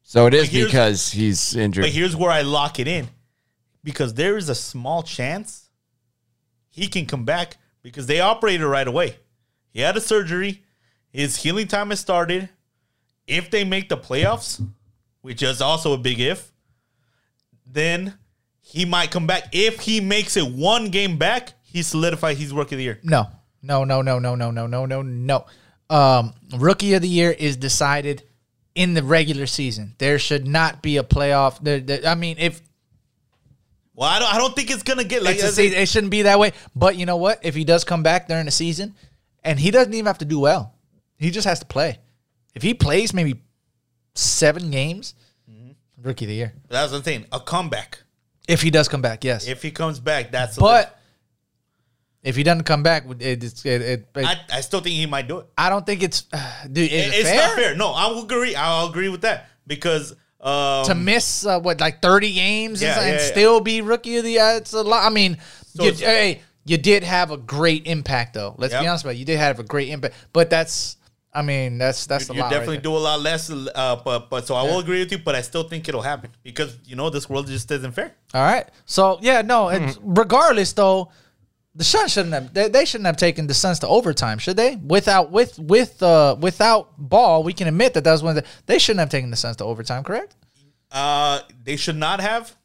So 0.04 0.26
it 0.28 0.34
is 0.34 0.50
because 0.50 1.12
he's 1.12 1.56
injured. 1.56 1.84
But 1.84 1.92
here's 1.92 2.16
where 2.16 2.32
I 2.32 2.42
lock 2.42 2.80
it 2.80 2.88
in 2.88 3.10
because 3.84 4.14
there 4.14 4.38
is 4.38 4.50
a 4.50 4.56
small 4.56 5.04
chance 5.04 5.70
he 6.70 6.88
can 6.88 7.06
come 7.06 7.26
back 7.26 7.58
because 7.82 8.08
they 8.08 8.20
operated 8.20 8.66
right 8.66 8.88
away. 8.88 9.18
He 9.70 9.82
had 9.82 9.98
a 9.98 10.02
surgery, 10.02 10.64
his 11.10 11.38
healing 11.38 11.68
time 11.68 11.90
has 11.90 12.00
started. 12.00 12.50
If 13.26 13.50
they 13.52 13.64
make 13.66 13.90
the 13.90 13.98
playoffs, 13.98 14.66
which 15.22 15.44
is 15.44 15.62
also 15.62 15.92
a 15.92 15.98
big 15.98 16.20
if, 16.20 16.52
then 17.66 18.18
he 18.62 18.86
might 18.86 19.12
come 19.12 19.28
back. 19.28 19.50
If 19.52 19.82
he 19.82 20.00
makes 20.00 20.38
it 20.38 20.50
one 20.50 20.90
game 20.90 21.18
back, 21.18 21.54
he 21.78 21.84
solidified 21.84 22.38
he's 22.38 22.52
rookie 22.52 22.76
of 22.76 22.78
the 22.80 22.84
year. 22.84 23.00
No, 23.04 23.28
no, 23.62 23.84
no, 23.84 24.02
no, 24.02 24.18
no, 24.18 24.34
no, 24.36 24.50
no, 24.52 24.66
no, 24.66 24.86
no, 24.86 25.02
no. 25.04 25.46
Um, 25.90 26.34
rookie 26.58 26.94
of 26.96 27.02
the 27.04 27.08
year 27.08 27.32
is 27.32 27.56
decided 27.56 28.24
in 28.76 28.94
the 28.96 29.04
regular 29.04 29.46
season. 29.46 29.94
There 30.00 30.18
should 30.20 30.48
not 30.48 30.82
be 30.82 30.98
a 30.98 31.04
playoff. 31.04 31.60
There, 31.62 31.80
there- 31.80 32.06
I 32.06 32.16
mean, 32.16 32.38
if 32.40 32.62
Well, 33.94 34.10
I 34.10 34.20
don't. 34.20 34.34
I 34.34 34.38
don't 34.38 34.56
think 34.56 34.72
it's 34.72 34.84
gonna 34.84 35.04
get 35.04 35.22
like. 35.24 35.38
It's 35.38 35.58
a. 35.58 35.82
It 35.82 35.88
shouldn't 35.88 36.12
be 36.12 36.24
that 36.24 36.40
way. 36.40 36.54
But 36.76 36.98
you 36.98 37.06
know 37.06 37.18
what? 37.18 37.40
If 37.44 37.56
he 37.56 37.64
does 37.64 37.84
come 37.84 38.02
back 38.04 38.28
during 38.28 38.46
the 38.46 38.52
season, 38.52 38.96
and 39.44 39.60
he 39.60 39.72
doesn't 39.72 39.94
even 39.94 40.08
have 40.08 40.18
to 40.20 40.26
do 40.26 40.40
well, 40.40 40.74
he 41.18 41.30
just 41.32 41.48
has 41.48 41.60
to 41.60 41.66
play. 41.66 42.00
If 42.56 42.64
he 42.64 42.74
plays 42.74 43.14
maybe 43.14 43.42
seven 44.16 44.72
games, 44.72 45.14
rookie 46.02 46.26
of 46.26 46.30
the 46.30 46.36
year. 46.36 46.54
That's 46.70 46.92
what 46.92 47.08
I'm. 47.08 47.26
A 47.32 47.40
comeback. 47.40 48.00
If 48.48 48.62
he 48.62 48.72
does 48.72 48.88
come 48.88 49.02
back, 49.02 49.24
yes. 49.24 49.48
If 49.48 49.62
he 49.62 49.72
comes 49.72 50.00
back, 50.00 50.32
that's. 50.32 50.58
but 50.58 50.98
if 52.24 52.36
he 52.36 52.44
doesn't 52.44 52.64
come 52.64 52.84
back, 52.84 53.06
it, 53.20 53.44
it, 53.44 53.66
it, 53.66 53.82
it 53.82 54.08
I, 54.16 54.40
I 54.52 54.62
still 54.62 54.82
think 54.82 54.96
he 54.96 55.06
might 55.06 55.28
do 55.28 55.40
it. 55.40 55.48
I 55.58 55.70
don't 55.70 55.86
think 55.86 56.04
it's, 56.04 56.24
dude. 56.72 56.92
Is 56.92 56.92
it 56.92 57.14
it's 57.14 57.30
fair? 57.30 57.36
not 57.38 57.56
fair. 57.56 57.76
No, 57.76 57.92
I 57.92 58.08
will 58.08 58.24
agree. 58.24 58.56
I'll 58.56 58.90
agree 58.90 59.10
with 59.10 59.22
that 59.22 59.50
because 59.66 60.16
um, 60.42 60.86
to 60.86 60.96
miss 60.96 61.46
uh, 61.46 61.60
what 61.60 61.80
like 61.80 62.02
thirty 62.02 62.34
games 62.34 62.82
Yeah, 62.82 62.94
and, 62.94 63.00
and 63.02 63.16
yeah, 63.16 63.22
yeah. 63.22 63.32
still 63.32 63.60
be 63.62 63.82
rookie 63.82 64.18
of 64.18 64.24
the 64.24 64.32
year. 64.32 64.54
It's 64.58 64.74
a 64.74 64.82
lot. 64.82 65.06
I 65.06 65.10
mean, 65.10 65.38
So 65.76 65.84
you, 65.86 65.92
hey, 65.94 66.42
you 66.66 66.78
did 66.78 67.04
have 67.04 67.32
a 67.32 67.38
great 67.38 67.88
impact 67.88 68.34
though. 68.34 68.56
Let's 68.58 68.74
be 68.74 68.86
honest 68.86 69.04
about 69.06 69.16
it. 69.16 69.18
You 69.20 69.26
did 69.26 69.40
have 69.40 69.60
a 69.60 69.64
great 69.64 69.90
impact, 69.90 70.16
but 70.34 70.50
that's. 70.50 70.98
I 71.34 71.44
mean, 71.44 71.78
that's 71.78 72.08
that's 72.08 72.32
a 72.32 72.34
you 72.34 72.40
definitely 72.40 72.78
right 72.78 72.84
do 72.84 72.96
a 72.96 72.98
lot 72.98 73.22
less. 73.22 73.52
Uh, 73.52 74.02
but 74.04 74.28
but 74.30 74.48
so 74.48 74.56
I 74.56 74.64
will 74.64 74.80
agree 74.80 75.00
with 75.00 75.12
you. 75.12 75.20
But 75.20 75.36
I 75.36 75.42
still 75.42 75.64
think 75.64 75.88
it'll 75.88 76.02
happen 76.02 76.32
because 76.42 76.80
you 76.86 76.96
know 76.96 77.12
this 77.12 77.30
world 77.30 77.46
just 77.46 77.70
isn't 77.70 77.92
fair. 77.92 78.16
All 78.34 78.42
right. 78.42 78.68
So 78.86 79.20
yeah, 79.22 79.44
no. 79.44 79.70
It's, 79.70 79.98
Hmm. 79.98 80.14
regardless 80.16 80.74
though, 80.74 81.12
the 81.78 81.84
Suns 81.84 82.12
shouldn't 82.12 82.34
have. 82.34 82.54
They, 82.54 82.70
they 82.70 82.86
shouldn't 82.86 83.06
have 83.06 83.18
taken 83.18 83.46
the 83.46 83.54
Suns 83.54 83.78
to 83.80 83.88
overtime, 83.88 84.40
should 84.40 84.58
they? 84.58 84.78
Without 84.78 85.32
with 85.32 85.60
with 85.60 86.02
uh 86.02 86.36
without 86.40 86.98
ball, 86.98 87.44
we 87.44 87.54
can 87.54 87.68
admit 87.68 87.94
that 87.94 88.04
that 88.04 88.12
was 88.12 88.24
one 88.24 88.36
of 88.36 88.44
the. 88.44 88.50
They 88.66 88.80
shouldn't 88.80 89.00
have 89.00 89.10
taken 89.10 89.30
the 89.30 89.38
Suns 89.38 89.58
to 89.58 89.64
overtime, 89.64 90.04
correct? 90.04 90.36
Uh, 90.92 91.42
they 91.64 91.76
should 91.76 91.96
not 91.96 92.20
have. 92.20 92.56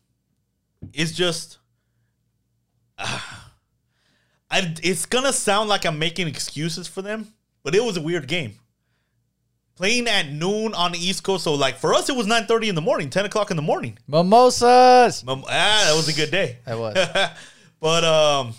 It's 0.95 1.13
just. 1.13 1.59
I, 2.99 4.75
it's 4.83 5.05
gonna 5.05 5.33
sound 5.33 5.69
like 5.69 5.85
I'm 5.85 5.99
making 5.99 6.27
excuses 6.27 6.89
for 6.89 7.03
them, 7.03 7.35
but 7.63 7.75
it 7.75 7.85
was 7.85 7.99
a 7.99 8.03
weird 8.03 8.27
game. 8.29 8.55
Playing 9.77 10.09
at 10.09 10.31
noon 10.31 10.73
on 10.75 10.93
the 10.93 10.99
East 10.99 11.23
Coast, 11.23 11.45
so 11.45 11.55
like 11.55 11.77
for 11.77 11.93
us, 11.93 12.09
it 12.09 12.17
was 12.17 12.27
9:30 12.27 12.69
in 12.69 12.75
the 12.75 12.81
morning, 12.81 13.11
10 13.11 13.27
o'clock 13.27 13.51
in 13.51 13.57
the 13.57 13.63
morning. 13.63 13.99
Mimosas. 14.07 15.23
Um, 15.29 15.45
ah, 15.47 15.85
that 15.87 15.95
was 15.97 16.09
a 16.09 16.15
good 16.15 16.31
day. 16.31 16.59
That 16.65 16.79
was. 16.79 16.95
but 17.81 18.05
um, 18.05 18.55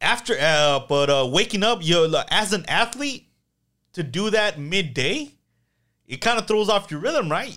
after 0.00 0.36
uh, 0.40 0.80
but 0.88 1.10
uh, 1.10 1.28
waking 1.30 1.62
up, 1.62 1.80
you 1.82 2.06
like, 2.08 2.26
as 2.30 2.52
an 2.52 2.64
athlete 2.68 3.26
to 3.92 4.02
do 4.02 4.30
that 4.30 4.58
midday, 4.58 5.30
it 6.06 6.20
kind 6.20 6.38
of 6.38 6.46
throws 6.46 6.68
off 6.68 6.90
your 6.90 7.00
rhythm, 7.00 7.30
right? 7.30 7.56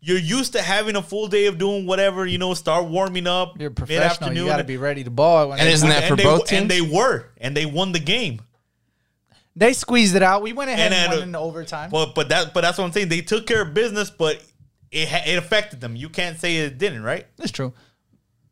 You're 0.00 0.18
used 0.18 0.52
to 0.52 0.62
having 0.62 0.94
a 0.94 1.02
full 1.02 1.26
day 1.26 1.46
of 1.46 1.58
doing 1.58 1.84
whatever, 1.84 2.24
you 2.24 2.38
know, 2.38 2.54
start 2.54 2.86
warming 2.86 3.26
up. 3.26 3.60
You're 3.60 3.70
professional. 3.70 4.32
You 4.32 4.46
got 4.46 4.58
to 4.58 4.64
be 4.64 4.76
ready 4.76 5.02
to 5.02 5.10
ball. 5.10 5.48
When 5.48 5.58
And 5.58 5.68
isn't 5.68 5.88
that 5.88 6.08
for 6.08 6.14
they, 6.16 6.22
both 6.22 6.52
And 6.52 6.68
teams? 6.70 6.88
they 6.88 6.94
were, 6.96 7.26
and 7.38 7.56
they 7.56 7.66
won 7.66 7.90
the 7.92 7.98
game. 7.98 8.40
They 9.56 9.72
squeezed 9.72 10.14
it 10.14 10.22
out. 10.22 10.42
We 10.42 10.52
went 10.52 10.70
ahead 10.70 10.92
and, 10.92 10.94
And 10.94 11.08
won 11.10 11.18
then- 11.18 11.28
in 11.30 11.34
overtime. 11.36 11.90
But 11.90 12.14
but 12.14 12.28
that 12.28 12.54
but 12.54 12.60
that's 12.60 12.78
what 12.78 12.84
I'm 12.84 12.92
saying. 12.92 13.08
They 13.08 13.22
took 13.22 13.44
care 13.44 13.60
of 13.62 13.74
business, 13.74 14.08
but 14.08 14.36
it 14.92 15.08
it 15.26 15.36
affected 15.36 15.80
them. 15.80 15.96
You 15.96 16.08
can't 16.08 16.38
say 16.38 16.58
it 16.58 16.78
didn't, 16.78 17.02
right? 17.02 17.26
That's 17.36 17.50
true. 17.50 17.72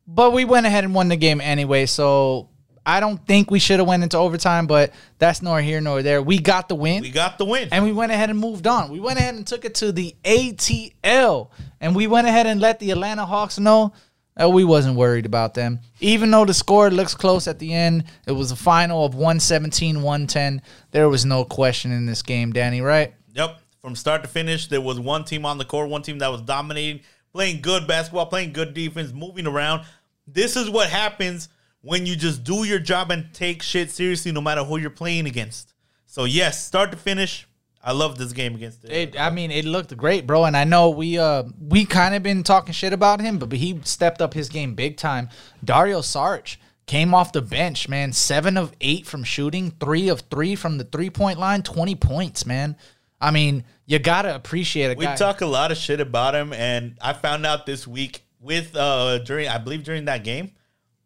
But 0.06 0.32
we 0.32 0.44
went 0.44 0.66
ahead 0.66 0.84
and 0.84 0.94
won 0.94 1.08
the 1.08 1.16
game 1.16 1.40
anyway, 1.40 1.86
so 1.86 2.48
I 2.84 3.00
don't 3.00 3.24
think 3.26 3.50
we 3.50 3.58
should 3.58 3.80
have 3.80 3.88
went 3.88 4.04
into 4.04 4.16
overtime, 4.16 4.68
but 4.68 4.92
that's 5.18 5.42
nor 5.42 5.60
here 5.60 5.80
nor 5.80 6.02
there. 6.02 6.22
We 6.22 6.38
got 6.38 6.68
the 6.68 6.76
win. 6.76 7.02
We 7.02 7.10
got 7.10 7.36
the 7.38 7.44
win. 7.44 7.68
and 7.72 7.84
we 7.84 7.92
went 7.92 8.12
ahead 8.12 8.30
and 8.30 8.38
moved 8.38 8.68
on. 8.68 8.90
We 8.90 9.00
went 9.00 9.18
ahead 9.18 9.34
and 9.34 9.44
took 9.44 9.64
it 9.64 9.74
to 9.76 9.90
the 9.90 10.14
ATL, 10.24 11.50
and 11.80 11.96
we 11.96 12.06
went 12.06 12.28
ahead 12.28 12.46
and 12.46 12.60
let 12.60 12.78
the 12.78 12.92
Atlanta 12.92 13.26
Hawks 13.26 13.58
know 13.58 13.92
that 14.36 14.50
we 14.50 14.62
wasn't 14.62 14.96
worried 14.96 15.26
about 15.26 15.54
them. 15.54 15.80
Even 15.98 16.30
though 16.30 16.44
the 16.44 16.54
score 16.54 16.90
looks 16.90 17.14
close 17.14 17.48
at 17.48 17.58
the 17.58 17.72
end, 17.72 18.04
it 18.26 18.32
was 18.32 18.52
a 18.52 18.56
final 18.56 19.04
of 19.04 19.14
117-110. 19.14 20.60
There 20.92 21.08
was 21.08 21.24
no 21.24 21.44
question 21.44 21.90
in 21.90 22.06
this 22.06 22.22
game, 22.22 22.52
Danny, 22.52 22.80
right? 22.80 23.14
Yep. 23.34 23.58
From 23.80 23.96
start 23.96 24.22
to 24.22 24.28
finish, 24.28 24.66
there 24.68 24.80
was 24.80 24.98
one 25.00 25.24
team 25.24 25.46
on 25.46 25.58
the 25.58 25.64
court, 25.64 25.88
one 25.88 26.02
team 26.02 26.18
that 26.18 26.28
was 26.28 26.42
dominating, 26.42 27.00
playing 27.36 27.60
good 27.60 27.86
basketball, 27.86 28.24
playing 28.24 28.50
good 28.54 28.72
defense, 28.72 29.12
moving 29.12 29.46
around. 29.46 29.84
This 30.26 30.56
is 30.56 30.70
what 30.70 30.88
happens 30.88 31.50
when 31.82 32.06
you 32.06 32.16
just 32.16 32.42
do 32.44 32.64
your 32.64 32.78
job 32.78 33.10
and 33.10 33.32
take 33.34 33.62
shit 33.62 33.90
seriously, 33.90 34.32
no 34.32 34.40
matter 34.40 34.64
who 34.64 34.78
you're 34.78 34.88
playing 34.88 35.26
against. 35.26 35.74
So 36.06 36.24
yes, 36.24 36.64
start 36.64 36.90
to 36.92 36.96
finish, 36.96 37.46
I 37.84 37.92
love 37.92 38.16
this 38.16 38.32
game 38.32 38.54
against 38.54 38.86
it. 38.86 38.90
It, 38.90 39.20
I 39.20 39.28
mean, 39.28 39.50
it 39.50 39.66
looked 39.66 39.94
great, 39.98 40.26
bro. 40.26 40.46
And 40.46 40.56
I 40.56 40.64
know 40.64 40.88
we 40.88 41.18
uh 41.18 41.42
we 41.60 41.84
kind 41.84 42.14
of 42.14 42.22
been 42.22 42.42
talking 42.42 42.72
shit 42.72 42.94
about 42.94 43.20
him, 43.20 43.38
but, 43.38 43.52
he 43.52 43.80
stepped 43.84 44.22
up 44.22 44.32
his 44.32 44.48
game 44.48 44.74
big 44.74 44.96
time. 44.96 45.28
Dario 45.62 46.00
Saric 46.00 46.56
came 46.86 47.12
off 47.12 47.32
the 47.32 47.42
bench, 47.42 47.86
man. 47.86 48.14
Seven 48.14 48.56
of 48.56 48.72
eight 48.80 49.04
from 49.04 49.24
shooting, 49.24 49.72
three 49.72 50.08
of 50.08 50.20
three 50.30 50.56
from 50.56 50.78
the 50.78 50.84
three 50.84 51.10
point 51.10 51.38
line, 51.38 51.62
twenty 51.62 51.96
points, 51.96 52.46
man. 52.46 52.76
I 53.20 53.30
mean, 53.30 53.64
you 53.86 53.98
gotta 53.98 54.34
appreciate 54.34 54.92
a 54.92 54.94
We 54.98 55.04
guy. 55.06 55.14
talk 55.16 55.40
a 55.40 55.46
lot 55.46 55.70
of 55.72 55.78
shit 55.78 56.00
about 56.00 56.34
him, 56.34 56.52
and 56.52 56.96
I 57.00 57.12
found 57.12 57.46
out 57.46 57.66
this 57.66 57.86
week 57.86 58.22
with 58.40 58.76
uh 58.76 59.18
during 59.18 59.48
I 59.48 59.58
believe 59.58 59.84
during 59.84 60.04
that 60.06 60.22
game, 60.24 60.52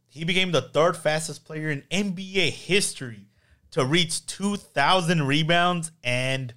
he 0.08 0.24
became 0.24 0.50
the 0.52 0.62
third 0.62 0.96
fastest 0.96 1.44
player 1.44 1.70
in 1.70 1.82
NBA 1.90 2.50
history 2.50 3.26
to 3.72 3.84
reach 3.84 4.26
two 4.26 4.56
thousand 4.56 5.26
rebounds 5.26 5.92
and 6.02 6.52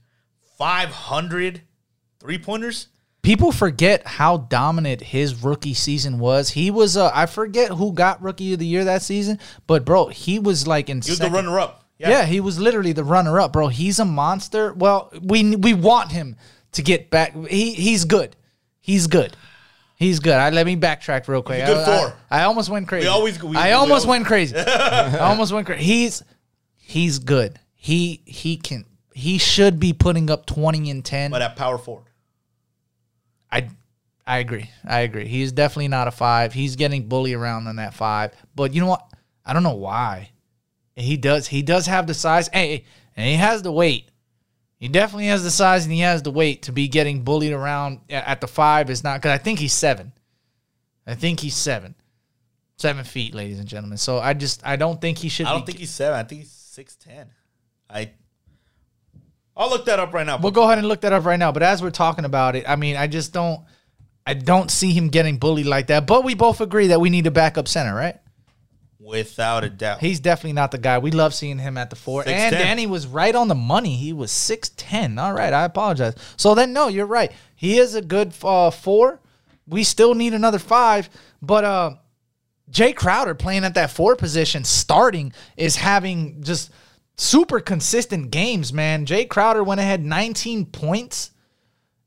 500 0.58 1.62
three 2.20 2.38
pointers. 2.38 2.88
People 3.22 3.52
forget 3.54 4.06
how 4.06 4.36
dominant 4.38 5.00
his 5.02 5.44
rookie 5.44 5.74
season 5.74 6.20
was. 6.20 6.50
He 6.50 6.72
was 6.72 6.98
uh, 6.98 7.10
I 7.14 7.26
forget 7.26 7.72
who 7.72 7.94
got 7.94 8.22
rookie 8.22 8.54
of 8.54 8.60
the 8.60 8.66
year 8.68 8.84
that 8.86 9.02
season, 9.02 9.40
but 9.68 9.86
bro, 9.86 10.08
he 10.08 10.40
was 10.40 10.68
like 10.68 10.90
in 10.90 11.02
He 11.02 11.12
was 11.12 11.18
second- 11.20 11.32
the 11.34 11.38
runner 11.38 11.60
up. 11.60 11.83
Yeah. 11.98 12.26
he 12.26 12.40
was 12.42 12.60
literally 12.60 12.92
the 12.92 13.04
runner 13.04 13.40
up, 13.40 13.54
bro. 13.54 13.68
He's 13.70 14.00
a 14.00 14.06
monster. 14.06 14.74
Well, 14.74 15.12
we 15.22 15.56
we 15.56 15.74
want 15.74 16.12
him 16.12 16.36
to 16.74 16.82
get 16.82 17.10
back. 17.10 17.34
He 17.48 17.74
he's 17.74 18.04
good. 18.06 18.36
He's 18.82 19.08
good. 19.08 19.36
He's 19.96 20.20
good. 20.20 20.34
I 20.34 20.50
let 20.50 20.66
me 20.66 20.76
backtrack 20.76 21.28
real 21.30 21.42
quick. 21.42 21.66
Good 21.66 21.78
I, 21.78 21.86
four. 21.86 22.14
I, 22.30 22.42
I 22.42 22.44
almost 22.44 22.70
went 22.70 22.88
crazy. 22.90 23.06
We 23.06 23.10
always- 23.10 23.42
we- 23.42 23.56
I 23.56 23.68
we 23.68 23.72
almost 23.72 24.06
always- 24.06 24.08
went 24.08 24.26
crazy. 24.26 24.56
I 24.58 25.20
almost 25.20 25.54
went 25.54 25.66
crazy. 25.66 25.84
He's 25.84 26.24
he's 26.76 27.20
good. 27.20 27.60
He 27.74 28.22
he 28.26 28.58
can 28.58 28.86
he 29.14 29.38
should 29.38 29.80
be 29.80 29.94
putting 29.94 30.30
up 30.30 30.46
20 30.46 30.90
and 30.90 31.06
10. 31.06 31.32
But 31.32 31.42
at 31.42 31.56
power 31.56 31.78
forward. 31.78 32.06
I 33.52 33.70
I 34.26 34.40
agree. 34.40 34.70
I 34.86 35.02
agree. 35.02 35.28
He's 35.28 35.52
definitely 35.52 35.90
not 35.90 36.08
a 36.08 36.12
five. 36.12 36.54
He's 36.54 36.76
getting 36.76 37.08
bullied 37.08 37.36
around 37.36 37.68
on 37.68 37.76
that 37.78 37.94
five. 37.94 38.34
But 38.56 38.74
you 38.74 38.82
know 38.82 38.88
what? 38.88 39.06
I 39.46 39.54
don't 39.54 39.64
know 39.64 39.76
why. 39.76 40.32
He 40.96 41.18
does. 41.18 41.48
He 41.48 41.62
does 41.62 41.88
have 41.88 42.08
the 42.08 42.14
size. 42.14 42.50
Hey, 42.54 42.86
and 43.16 43.28
he 43.28 43.36
has 43.36 43.62
the 43.62 43.72
weight. 43.72 44.10
He 44.78 44.88
definitely 44.90 45.28
has 45.28 45.44
the 45.44 45.52
size 45.52 45.86
and 45.86 45.94
he 45.94 46.02
has 46.02 46.24
the 46.24 46.32
weight 46.32 46.64
to 46.64 46.72
be 46.72 46.88
getting 46.88 47.24
bullied 47.24 47.54
around 47.54 48.02
at 48.10 48.42
the 48.42 48.48
five. 48.48 48.90
Is 48.90 49.04
not 49.04 49.22
because 49.22 49.32
I 49.32 49.38
think 49.38 49.60
he's 49.60 49.74
seven. 49.74 50.12
I 51.08 51.16
think 51.16 51.40
he's 51.40 51.56
seven, 51.56 51.96
seven 52.78 53.04
feet, 53.04 53.34
ladies 53.34 53.60
and 53.60 53.68
gentlemen. 53.68 53.98
So 53.98 54.20
I 54.20 54.34
just 54.34 54.66
I 54.66 54.76
don't 54.76 55.00
think 55.00 55.18
he 55.18 55.30
should. 55.30 55.48
I 55.48 55.54
don't 55.54 55.66
think 55.66 55.80
he's 55.80 55.90
seven. 55.90 56.20
I 56.20 56.24
think 56.24 56.42
he's 56.42 56.52
six 56.52 56.96
ten. 56.96 57.30
I. 57.90 58.12
I'll 59.56 59.70
look 59.70 59.86
that 59.86 60.00
up 60.00 60.14
right 60.14 60.26
now. 60.26 60.38
We'll 60.38 60.52
go 60.52 60.64
ahead 60.64 60.80
and 60.80 60.88
look 60.88 61.02
that 61.02 61.14
up 61.14 61.26
right 61.26 61.38
now. 61.38 61.52
But 61.52 61.62
as 61.62 61.82
we're 61.82 61.92
talking 61.92 62.26
about 62.26 62.56
it, 62.56 62.68
I 62.68 62.76
mean, 62.76 62.96
I 62.96 63.06
just 63.06 63.34
don't, 63.34 63.62
I 64.26 64.34
don't 64.34 64.72
see 64.72 64.92
him 64.94 65.10
getting 65.10 65.38
bullied 65.38 65.68
like 65.68 65.88
that. 65.88 66.08
But 66.08 66.24
we 66.24 66.34
both 66.34 66.60
agree 66.60 66.88
that 66.88 67.00
we 67.00 67.12
need 67.12 67.28
a 67.28 67.32
backup 67.32 67.68
center, 67.68 67.94
right? 67.94 68.16
Without 69.04 69.64
a 69.64 69.70
doubt. 69.70 70.00
He's 70.00 70.20
definitely 70.20 70.54
not 70.54 70.72
the 70.72 70.78
guy. 70.78 70.98
We 70.98 71.12
love 71.12 71.34
seeing 71.34 71.60
him 71.60 71.78
at 71.78 71.90
the 71.90 71.96
four. 71.96 72.24
And 72.26 72.56
6'10". 72.56 72.58
Danny 72.58 72.88
was 72.88 73.06
right 73.06 73.36
on 73.36 73.50
the 73.50 73.56
money. 73.56 73.96
He 73.96 74.14
was 74.14 74.32
six 74.32 74.72
ten. 74.78 75.20
All 75.20 75.34
right, 75.34 75.52
I 75.52 75.66
apologize. 75.66 76.16
So 76.38 76.56
then, 76.56 76.72
no, 76.72 76.88
you're 76.88 77.06
right. 77.06 77.32
He 77.56 77.78
is 77.78 77.96
a 77.96 78.02
good 78.02 78.34
uh, 78.44 78.72
four. 78.72 79.20
We 79.68 79.84
still 79.84 80.14
need 80.14 80.34
another 80.34 80.60
five, 80.60 81.10
but 81.42 81.64
uh, 81.64 81.96
Jae 82.72 82.96
Crowder 82.96 83.36
playing 83.36 83.64
at 83.64 83.76
that 83.76 83.92
four 83.92 84.16
position, 84.16 84.64
starting, 84.64 85.34
is 85.58 85.76
having 85.76 86.42
just 86.44 86.72
super 87.18 87.60
consistent 87.60 88.32
games. 88.32 88.74
Man, 88.74 89.06
Jae 89.06 89.28
Crowder 89.28 89.64
went 89.64 89.80
ahead 89.80 90.04
19 90.04 90.66
points 90.68 91.32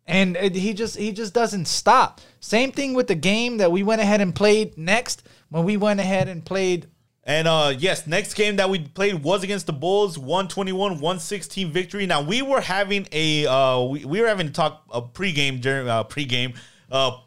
and 0.06 0.36
he 0.36 0.72
just 0.72 0.96
he 0.96 1.12
just 1.12 1.34
doesn't 1.34 1.66
stop. 1.66 2.20
Same 2.40 2.72
thing 2.72 2.94
with 2.94 3.08
the 3.08 3.14
game 3.14 3.56
that 3.58 3.72
we 3.72 3.82
went 3.82 4.00
ahead 4.00 4.20
and 4.20 4.34
played 4.34 4.78
next 4.78 5.26
when 5.50 5.64
we 5.64 5.76
went 5.76 6.00
ahead 6.00 6.28
and 6.28 6.44
played 6.44 6.88
And 7.24 7.48
uh 7.48 7.74
yes, 7.76 8.06
next 8.06 8.34
game 8.34 8.56
that 8.56 8.70
we 8.70 8.78
played 8.80 9.22
was 9.22 9.42
against 9.42 9.66
the 9.66 9.72
Bulls, 9.72 10.16
121-116 10.16 11.70
victory. 11.70 12.06
Now 12.06 12.22
we 12.22 12.42
were 12.42 12.60
having 12.60 13.06
a 13.12 13.46
uh 13.46 13.80
we, 13.82 14.04
we 14.04 14.20
were 14.20 14.28
having 14.28 14.46
to 14.46 14.52
talk 14.52 14.84
a 14.92 15.02
pregame 15.02 15.60
during 15.60 15.88
uh 15.88 16.04
pregame 16.04 16.56
uh 16.90 17.18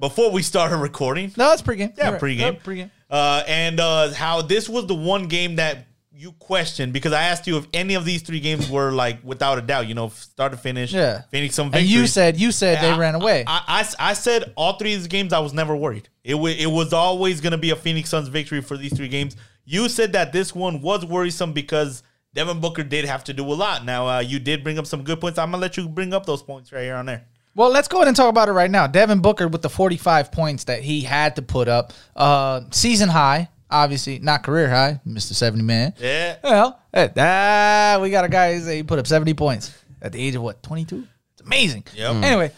before 0.00 0.30
we 0.30 0.42
started 0.42 0.76
recording. 0.76 1.32
No, 1.36 1.52
it's 1.52 1.62
pregame. 1.62 1.96
Yeah, 1.96 2.04
You're 2.04 2.12
right. 2.12 2.22
pregame. 2.22 2.62
Pregame. 2.62 2.90
Uh 3.10 3.42
and 3.46 3.80
uh 3.80 4.12
how 4.12 4.42
this 4.42 4.68
was 4.68 4.86
the 4.86 4.94
one 4.94 5.26
game 5.28 5.56
that 5.56 5.86
you 6.16 6.32
question 6.32 6.92
because 6.92 7.12
I 7.12 7.22
asked 7.24 7.46
you 7.46 7.56
if 7.56 7.66
any 7.72 7.94
of 7.94 8.04
these 8.04 8.22
three 8.22 8.38
games 8.40 8.70
were 8.70 8.92
like 8.92 9.18
without 9.24 9.58
a 9.58 9.62
doubt, 9.62 9.88
you 9.88 9.94
know, 9.94 10.08
start 10.10 10.52
to 10.52 10.58
finish, 10.58 10.92
Yeah. 10.92 11.22
Phoenix 11.30 11.54
some 11.56 11.70
And 11.74 11.84
you 11.84 12.06
said 12.06 12.36
you 12.36 12.52
said 12.52 12.80
they 12.82 12.90
I- 12.92 12.98
ran 12.98 13.14
away. 13.16 13.44
I, 13.46 13.84
I, 13.98 14.10
I 14.10 14.12
said 14.14 14.52
all 14.56 14.74
three 14.78 14.94
of 14.94 15.00
these 15.00 15.08
games, 15.08 15.32
I 15.32 15.40
was 15.40 15.52
never 15.52 15.74
worried. 15.74 16.08
It 16.22 16.34
was 16.36 16.54
it 16.56 16.70
was 16.70 16.92
always 16.92 17.40
going 17.40 17.50
to 17.52 17.58
be 17.58 17.70
a 17.70 17.76
Phoenix 17.76 18.10
Suns 18.10 18.28
victory 18.28 18.60
for 18.60 18.76
these 18.76 18.94
three 18.96 19.08
games. 19.08 19.36
You 19.64 19.88
said 19.88 20.12
that 20.12 20.32
this 20.32 20.54
one 20.54 20.80
was 20.82 21.04
worrisome 21.04 21.52
because 21.52 22.02
Devin 22.32 22.60
Booker 22.60 22.82
did 22.84 23.04
have 23.06 23.24
to 23.24 23.32
do 23.32 23.44
a 23.44 23.54
lot. 23.54 23.84
Now 23.84 24.06
uh, 24.08 24.20
you 24.20 24.38
did 24.38 24.62
bring 24.62 24.78
up 24.78 24.86
some 24.86 25.02
good 25.02 25.20
points. 25.20 25.38
I'm 25.38 25.50
gonna 25.50 25.60
let 25.60 25.76
you 25.76 25.88
bring 25.88 26.14
up 26.14 26.26
those 26.26 26.42
points 26.42 26.72
right 26.72 26.82
here 26.82 26.94
on 26.96 27.06
there. 27.06 27.24
Well, 27.56 27.70
let's 27.70 27.86
go 27.86 27.98
ahead 27.98 28.08
and 28.08 28.16
talk 28.16 28.28
about 28.30 28.48
it 28.48 28.52
right 28.52 28.70
now. 28.70 28.86
Devin 28.88 29.20
Booker 29.20 29.46
with 29.46 29.62
the 29.62 29.70
45 29.70 30.32
points 30.32 30.64
that 30.64 30.82
he 30.82 31.02
had 31.02 31.36
to 31.36 31.42
put 31.42 31.68
up. 31.68 31.92
Uh, 32.16 32.62
season 32.72 33.08
high, 33.08 33.48
obviously, 33.70 34.18
not 34.18 34.42
career 34.42 34.68
high, 34.68 35.00
Mr. 35.06 35.34
70 35.34 35.62
man. 35.62 35.94
Yeah. 35.98 36.36
Well, 36.42 36.80
hey, 36.92 37.10
ah, 37.16 37.98
we 38.00 38.10
got 38.10 38.24
a 38.24 38.28
guy 38.28 38.58
who 38.58 38.84
put 38.84 38.98
up 38.98 39.06
70 39.06 39.34
points 39.34 39.76
at 40.02 40.12
the 40.12 40.20
age 40.20 40.34
of 40.34 40.42
what, 40.42 40.62
22? 40.62 41.06
It's 41.32 41.42
amazing. 41.42 41.84
Yep. 41.94 42.12
Mm. 42.12 42.22
Anyway, 42.24 42.52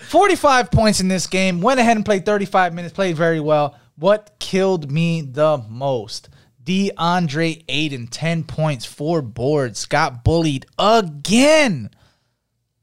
45 0.02 0.70
points 0.70 1.00
in 1.00 1.08
this 1.08 1.26
game. 1.26 1.60
Went 1.60 1.80
ahead 1.80 1.96
and 1.96 2.04
played 2.04 2.24
35 2.24 2.74
minutes, 2.74 2.94
played 2.94 3.16
very 3.16 3.40
well. 3.40 3.78
What 3.96 4.36
killed 4.38 4.90
me 4.90 5.22
the 5.22 5.64
most? 5.68 6.28
DeAndre 6.64 7.64
Ayton, 7.68 8.08
10 8.08 8.44
points, 8.44 8.84
four 8.84 9.22
boards, 9.22 9.86
got 9.86 10.22
bullied 10.22 10.66
again 10.78 11.90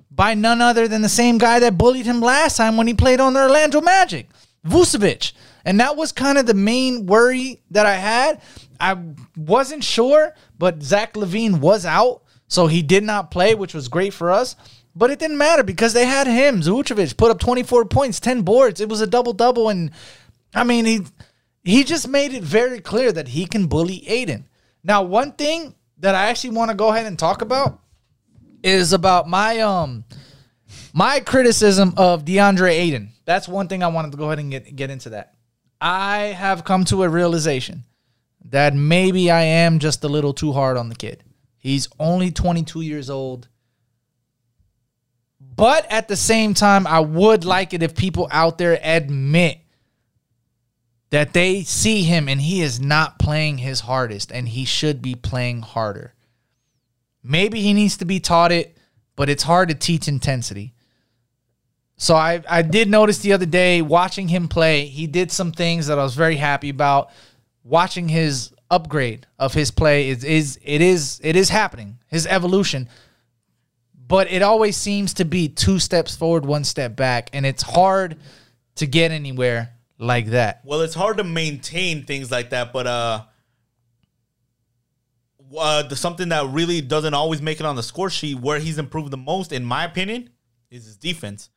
by 0.09 0.33
none 0.33 0.59
other 0.59 0.87
than 0.87 1.01
the 1.01 1.09
same 1.09 1.37
guy 1.37 1.59
that 1.59 1.77
bullied 1.77 2.05
him 2.05 2.19
last 2.19 2.57
time 2.57 2.77
when 2.77 2.87
he 2.87 2.93
played 2.93 3.19
on 3.19 3.33
the 3.33 3.41
Orlando 3.41 3.81
Magic, 3.81 4.27
Vucevic. 4.65 5.33
And 5.65 5.79
that 5.79 5.97
was 5.97 6.11
kind 6.11 6.37
of 6.37 6.45
the 6.45 6.53
main 6.53 7.07
worry 7.07 7.61
that 7.71 7.85
I 7.85 7.95
had. 7.95 8.41
I 8.79 8.97
wasn't 9.35 9.83
sure, 9.83 10.33
but 10.57 10.83
Zach 10.83 11.13
LaVine 11.13 11.59
was 11.59 11.85
out, 11.85 12.21
so 12.47 12.67
he 12.67 12.83
did 12.83 13.03
not 13.03 13.31
play, 13.31 13.55
which 13.55 13.73
was 13.73 13.87
great 13.87 14.13
for 14.13 14.29
us. 14.29 14.55
But 14.95 15.11
it 15.11 15.19
didn't 15.19 15.37
matter 15.37 15.63
because 15.63 15.93
they 15.93 16.05
had 16.05 16.27
him. 16.27 16.61
Vucevic 16.61 17.17
put 17.17 17.31
up 17.31 17.39
24 17.39 17.85
points, 17.85 18.19
10 18.19 18.43
boards. 18.43 18.79
It 18.79 18.87
was 18.87 19.01
a 19.01 19.07
double 19.07 19.33
double, 19.33 19.69
and 19.69 19.91
I 20.53 20.63
mean 20.63 20.85
he 20.85 21.01
he 21.63 21.83
just 21.83 22.07
made 22.07 22.33
it 22.33 22.43
very 22.43 22.79
clear 22.79 23.11
that 23.11 23.29
he 23.29 23.45
can 23.45 23.67
bully 23.67 24.07
Ayton. 24.07 24.47
Now, 24.83 25.01
one 25.01 25.31
thing 25.31 25.75
that 25.97 26.13
I 26.13 26.27
actually 26.27 26.51
want 26.51 26.69
to 26.69 26.77
go 26.77 26.89
ahead 26.89 27.07
and 27.07 27.17
talk 27.17 27.41
about 27.41 27.79
is 28.63 28.93
about 28.93 29.27
my 29.27 29.59
um 29.59 30.05
my 30.93 31.19
criticism 31.19 31.93
of 31.97 32.23
DeAndre 32.23 32.71
Ayton. 32.71 33.09
That's 33.25 33.47
one 33.47 33.67
thing 33.67 33.83
I 33.83 33.87
wanted 33.87 34.11
to 34.11 34.17
go 34.17 34.25
ahead 34.25 34.39
and 34.39 34.51
get 34.51 34.75
get 34.75 34.89
into 34.89 35.09
that. 35.09 35.34
I 35.85 36.33
have 36.35 36.63
come 36.63 36.83
to 36.85 37.03
a 37.03 37.09
realization 37.09 37.83
that 38.45 38.73
maybe 38.73 39.29
I 39.29 39.41
am 39.41 39.77
just 39.77 40.03
a 40.03 40.07
little 40.07 40.33
too 40.33 40.51
hard 40.51 40.77
on 40.77 40.89
the 40.89 40.95
kid. 40.95 41.23
He's 41.59 41.87
only 41.99 42.31
22 42.31 42.81
years 42.81 43.07
old. 43.07 43.47
But 45.39 45.85
at 45.91 46.07
the 46.07 46.15
same 46.15 46.55
time, 46.55 46.87
I 46.87 47.01
would 47.01 47.45
like 47.45 47.75
it 47.75 47.83
if 47.83 47.95
people 47.95 48.27
out 48.31 48.57
there 48.57 48.79
admit 48.81 49.59
that 51.11 51.33
they 51.33 51.61
see 51.61 52.01
him 52.01 52.27
and 52.27 52.41
he 52.41 52.63
is 52.63 52.79
not 52.79 53.19
playing 53.19 53.59
his 53.59 53.81
hardest 53.81 54.31
and 54.31 54.49
he 54.49 54.65
should 54.65 55.03
be 55.03 55.13
playing 55.13 55.61
harder. 55.61 56.15
Maybe 57.21 57.61
he 57.61 57.73
needs 57.73 57.97
to 57.97 58.05
be 58.05 58.19
taught 58.19 58.51
it, 58.51 58.75
but 59.15 59.29
it's 59.29 59.43
hard 59.43 59.69
to 59.69 59.75
teach 59.75 60.07
intensity. 60.07 60.74
So 61.97 62.15
I 62.15 62.41
I 62.49 62.61
did 62.61 62.89
notice 62.89 63.19
the 63.19 63.33
other 63.33 63.45
day 63.45 63.81
watching 63.81 64.27
him 64.27 64.47
play, 64.47 64.85
he 64.85 65.07
did 65.07 65.31
some 65.31 65.51
things 65.51 65.87
that 65.87 65.97
I 65.97 66.03
was 66.03 66.15
very 66.15 66.35
happy 66.35 66.69
about. 66.69 67.11
Watching 67.63 68.09
his 68.09 68.51
upgrade 68.69 69.25
of 69.39 69.53
his 69.53 69.71
play 69.71 70.09
is 70.09 70.23
is 70.23 70.59
it 70.63 70.81
is 70.81 71.19
it 71.23 71.35
is 71.35 71.49
happening. 71.49 71.99
His 72.07 72.27
evolution. 72.27 72.89
But 74.07 74.31
it 74.31 74.43
always 74.43 74.77
seems 74.77 75.15
to 75.15 75.25
be 75.25 75.49
two 75.49 75.79
steps 75.79 76.15
forward, 76.15 76.45
one 76.45 76.63
step 76.63 76.95
back, 76.95 77.31
and 77.33 77.43
it's 77.43 77.63
hard 77.63 78.17
to 78.75 78.85
get 78.85 79.11
anywhere 79.11 79.71
like 79.97 80.27
that. 80.27 80.61
Well, 80.63 80.81
it's 80.81 80.93
hard 80.93 81.17
to 81.17 81.23
maintain 81.23 82.03
things 82.03 82.29
like 82.29 82.51
that, 82.51 82.71
but 82.71 82.85
uh, 82.85 83.23
uh, 85.57 85.83
the 85.83 85.95
something 85.95 86.29
that 86.29 86.47
really 86.49 86.81
doesn't 86.81 87.15
always 87.15 87.41
make 87.41 87.59
it 87.59 87.65
on 87.65 87.75
the 87.75 87.83
score 87.83 88.09
sheet, 88.11 88.39
where 88.39 88.59
he's 88.59 88.77
improved 88.77 89.09
the 89.11 89.17
most, 89.17 89.51
in 89.51 89.65
my 89.65 89.85
opinion, 89.85 90.29
is 90.69 90.85
his 90.85 90.97
defense, 90.97 91.49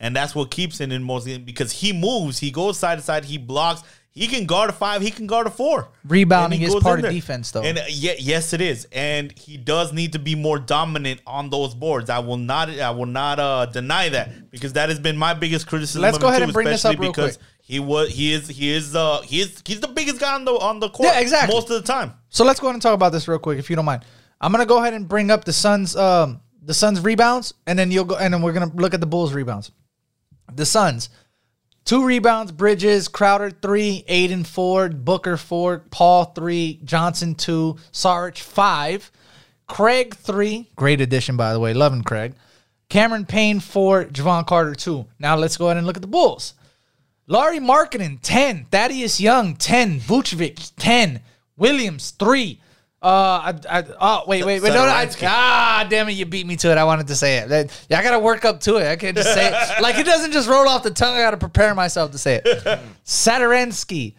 and 0.00 0.14
that's 0.14 0.34
what 0.34 0.50
keeps 0.50 0.80
him 0.80 0.92
in 0.92 1.02
most 1.02 1.26
because 1.44 1.72
he 1.72 1.92
moves, 1.92 2.38
he 2.38 2.50
goes 2.50 2.78
side 2.78 2.98
to 2.98 3.02
side, 3.02 3.24
he 3.24 3.38
blocks, 3.38 3.82
he 4.10 4.28
can 4.28 4.46
guard 4.46 4.70
a 4.70 4.72
five, 4.72 5.02
he 5.02 5.10
can 5.10 5.26
guard 5.26 5.46
a 5.46 5.50
four. 5.50 5.88
Rebounding 6.06 6.62
is 6.62 6.74
part 6.76 7.04
of 7.04 7.10
defense, 7.10 7.50
though. 7.50 7.62
And 7.62 7.76
uh, 7.76 7.82
yeah, 7.88 8.14
yes, 8.18 8.54
it 8.54 8.62
is, 8.62 8.86
and 8.90 9.30
he 9.38 9.58
does 9.58 9.92
need 9.92 10.14
to 10.14 10.18
be 10.18 10.34
more 10.34 10.58
dominant 10.58 11.20
on 11.26 11.50
those 11.50 11.74
boards. 11.74 12.08
I 12.08 12.20
will 12.20 12.38
not, 12.38 12.70
I 12.70 12.90
will 12.92 13.04
not 13.04 13.38
uh, 13.38 13.66
deny 13.66 14.08
that 14.08 14.50
because 14.50 14.72
that 14.72 14.88
has 14.88 14.98
been 14.98 15.18
my 15.18 15.34
biggest 15.34 15.66
criticism. 15.66 16.00
Let's 16.00 16.16
of 16.16 16.22
go 16.22 16.28
ahead 16.28 16.38
too, 16.38 16.44
and 16.44 16.52
bring 16.54 16.66
this 16.66 16.86
up 16.86 16.98
real 16.98 17.10
because 17.10 17.36
quick. 17.36 17.46
he 17.60 17.78
was, 17.78 18.08
he 18.08 18.32
is, 18.32 18.48
he 18.48 18.70
is, 18.72 18.96
uh, 18.96 19.20
he 19.20 19.40
is, 19.40 19.62
he's 19.66 19.80
the 19.80 19.88
biggest 19.88 20.18
guy 20.18 20.34
on 20.34 20.46
the 20.46 20.52
on 20.52 20.80
the 20.80 20.88
court. 20.88 21.10
Yeah, 21.12 21.20
exactly. 21.20 21.54
Most 21.54 21.68
of 21.70 21.82
the 21.82 21.86
time. 21.86 22.14
So 22.30 22.42
let's 22.42 22.58
go 22.58 22.68
ahead 22.68 22.74
and 22.74 22.82
talk 22.82 22.94
about 22.94 23.12
this 23.12 23.28
real 23.28 23.38
quick, 23.38 23.58
if 23.58 23.68
you 23.68 23.76
don't 23.76 23.84
mind. 23.84 24.04
I'm 24.40 24.50
gonna 24.50 24.64
go 24.64 24.78
ahead 24.78 24.94
and 24.94 25.06
bring 25.06 25.30
up 25.30 25.44
the 25.44 25.52
Suns, 25.52 25.94
um, 25.94 26.40
the 26.62 26.72
Suns 26.74 27.00
rebounds, 27.00 27.52
and 27.66 27.78
then 27.78 27.90
you'll 27.90 28.04
go, 28.06 28.16
and 28.16 28.32
then 28.32 28.40
we're 28.40 28.52
gonna 28.54 28.72
look 28.74 28.94
at 28.94 29.00
the 29.00 29.06
Bulls 29.06 29.34
rebounds. 29.34 29.72
The 30.52 30.66
Suns, 30.66 31.08
two 31.84 32.04
rebounds: 32.04 32.52
Bridges, 32.52 33.08
Crowder 33.08 33.50
three, 33.50 34.04
Ayton 34.08 34.44
four, 34.44 34.88
Booker 34.88 35.36
four, 35.36 35.80
Paul 35.90 36.26
three, 36.26 36.80
Johnson 36.84 37.34
two, 37.34 37.76
Sarge 37.92 38.40
five, 38.40 39.10
Craig 39.66 40.14
three. 40.14 40.70
Great 40.76 41.00
addition, 41.00 41.36
by 41.36 41.52
the 41.52 41.60
way. 41.60 41.74
Loving 41.74 42.02
Craig. 42.02 42.34
Cameron 42.88 43.26
Payne 43.26 43.60
four, 43.60 44.04
Jevon 44.04 44.46
Carter 44.46 44.74
two. 44.74 45.06
Now 45.18 45.36
let's 45.36 45.56
go 45.56 45.66
ahead 45.66 45.76
and 45.76 45.86
look 45.86 45.96
at 45.96 46.02
the 46.02 46.08
Bulls. 46.08 46.54
Lauri 47.28 47.58
Markkanen, 47.58 48.20
10. 48.22 48.66
Thaddeus 48.70 49.20
Young, 49.20 49.56
10. 49.56 49.98
Vucevic, 49.98 50.70
10. 50.76 51.20
Williams, 51.56 52.12
3. 52.12 52.60
Uh, 53.02 53.52
I, 53.52 53.54
I, 53.70 53.84
oh, 54.00 54.22
wait, 54.26 54.44
wait, 54.44 54.62
wait. 54.62 54.70
No, 54.70 54.86
no, 54.86 54.90
I, 54.90 55.08
ah, 55.22 55.86
damn 55.88 56.08
it. 56.08 56.12
You 56.12 56.24
beat 56.24 56.46
me 56.46 56.56
to 56.56 56.70
it. 56.72 56.78
I 56.78 56.84
wanted 56.84 57.06
to 57.08 57.14
say 57.14 57.38
it. 57.38 57.48
That- 57.48 57.86
yeah, 57.88 57.98
I 57.98 58.02
got 58.02 58.12
to 58.12 58.18
work 58.18 58.44
up 58.44 58.60
to 58.60 58.76
it. 58.76 58.86
I 58.88 58.96
can't 58.96 59.16
just 59.16 59.32
say 59.32 59.48
it. 59.48 59.54
Like, 59.82 59.98
it 59.98 60.06
doesn't 60.06 60.32
just 60.32 60.48
roll 60.48 60.66
off 60.66 60.82
the 60.82 60.90
tongue. 60.90 61.14
I 61.14 61.20
got 61.20 61.32
to 61.32 61.36
prepare 61.36 61.74
myself 61.74 62.12
to 62.12 62.18
say 62.18 62.40
it. 62.44 62.80
Satoransky, 63.04 64.14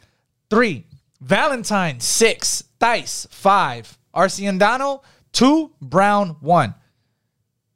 3. 0.49 0.85
Valentine, 1.19 1.99
6. 1.99 2.63
Theis, 2.79 3.27
5. 3.31 3.97
Arcidiacono, 4.15 5.01
2. 5.33 5.71
Brown, 5.81 6.37
1. 6.39 6.75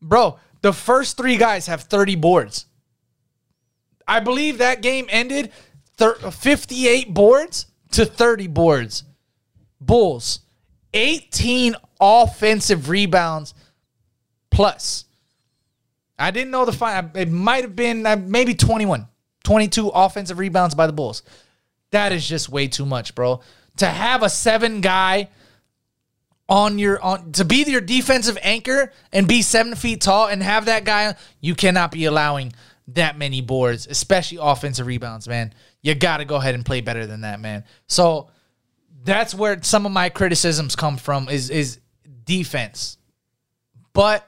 Bro, 0.01 0.39
the 0.61 0.71
first 0.73 1.17
three 1.17 1.37
guys 1.37 1.67
have 1.67 1.81
30 1.81 2.15
boards. 2.15 2.67
I 4.07 4.19
believe 4.19 4.59
that 4.59 4.81
game 4.81 5.07
ended 5.09 5.51
thir- 5.97 6.15
58 6.15 7.13
boards 7.13 7.65
to 7.91 8.05
30 8.05 8.47
boards. 8.47 9.03
Bulls, 9.79 10.39
18 10.93 11.75
offensive 11.99 12.89
rebounds 12.89 13.53
plus. 14.49 15.05
I 16.19 16.31
didn't 16.31 16.51
know 16.51 16.65
the 16.65 16.71
final. 16.71 17.09
It 17.15 17.31
might 17.31 17.63
have 17.63 17.75
been 17.75 18.05
uh, 18.05 18.15
maybe 18.15 18.53
21, 18.53 19.07
22 19.43 19.89
offensive 19.89 20.37
rebounds 20.37 20.75
by 20.75 20.87
the 20.87 20.93
Bulls. 20.93 21.23
That 21.91 22.11
is 22.11 22.27
just 22.27 22.49
way 22.49 22.67
too 22.67 22.85
much, 22.85 23.15
bro. 23.15 23.41
To 23.77 23.87
have 23.87 24.23
a 24.23 24.29
seven 24.29 24.81
guy 24.81 25.29
on 26.47 26.77
your 26.77 27.01
on 27.01 27.31
to 27.31 27.45
be 27.45 27.63
your 27.63 27.81
defensive 27.81 28.37
anchor 28.41 28.91
and 29.13 29.27
be 29.27 29.41
seven 29.41 29.73
feet 29.73 30.01
tall 30.01 30.27
and 30.27 30.43
have 30.43 30.65
that 30.65 30.83
guy, 30.83 31.15
you 31.39 31.55
cannot 31.55 31.91
be 31.91 32.05
allowing 32.05 32.53
that 32.89 33.17
many 33.17 33.41
boards, 33.41 33.87
especially 33.87 34.37
offensive 34.41 34.85
rebounds, 34.85 35.27
man. 35.27 35.53
You 35.81 35.95
got 35.95 36.17
to 36.17 36.25
go 36.25 36.35
ahead 36.35 36.55
and 36.55 36.65
play 36.65 36.81
better 36.81 37.07
than 37.07 37.21
that, 37.21 37.39
man. 37.39 37.63
So 37.87 38.29
that's 39.03 39.33
where 39.33 39.61
some 39.63 39.85
of 39.85 39.91
my 39.91 40.09
criticisms 40.09 40.75
come 40.75 40.97
from 40.97 41.29
is 41.29 41.49
is 41.49 41.79
defense. 42.25 42.97
But 43.93 44.27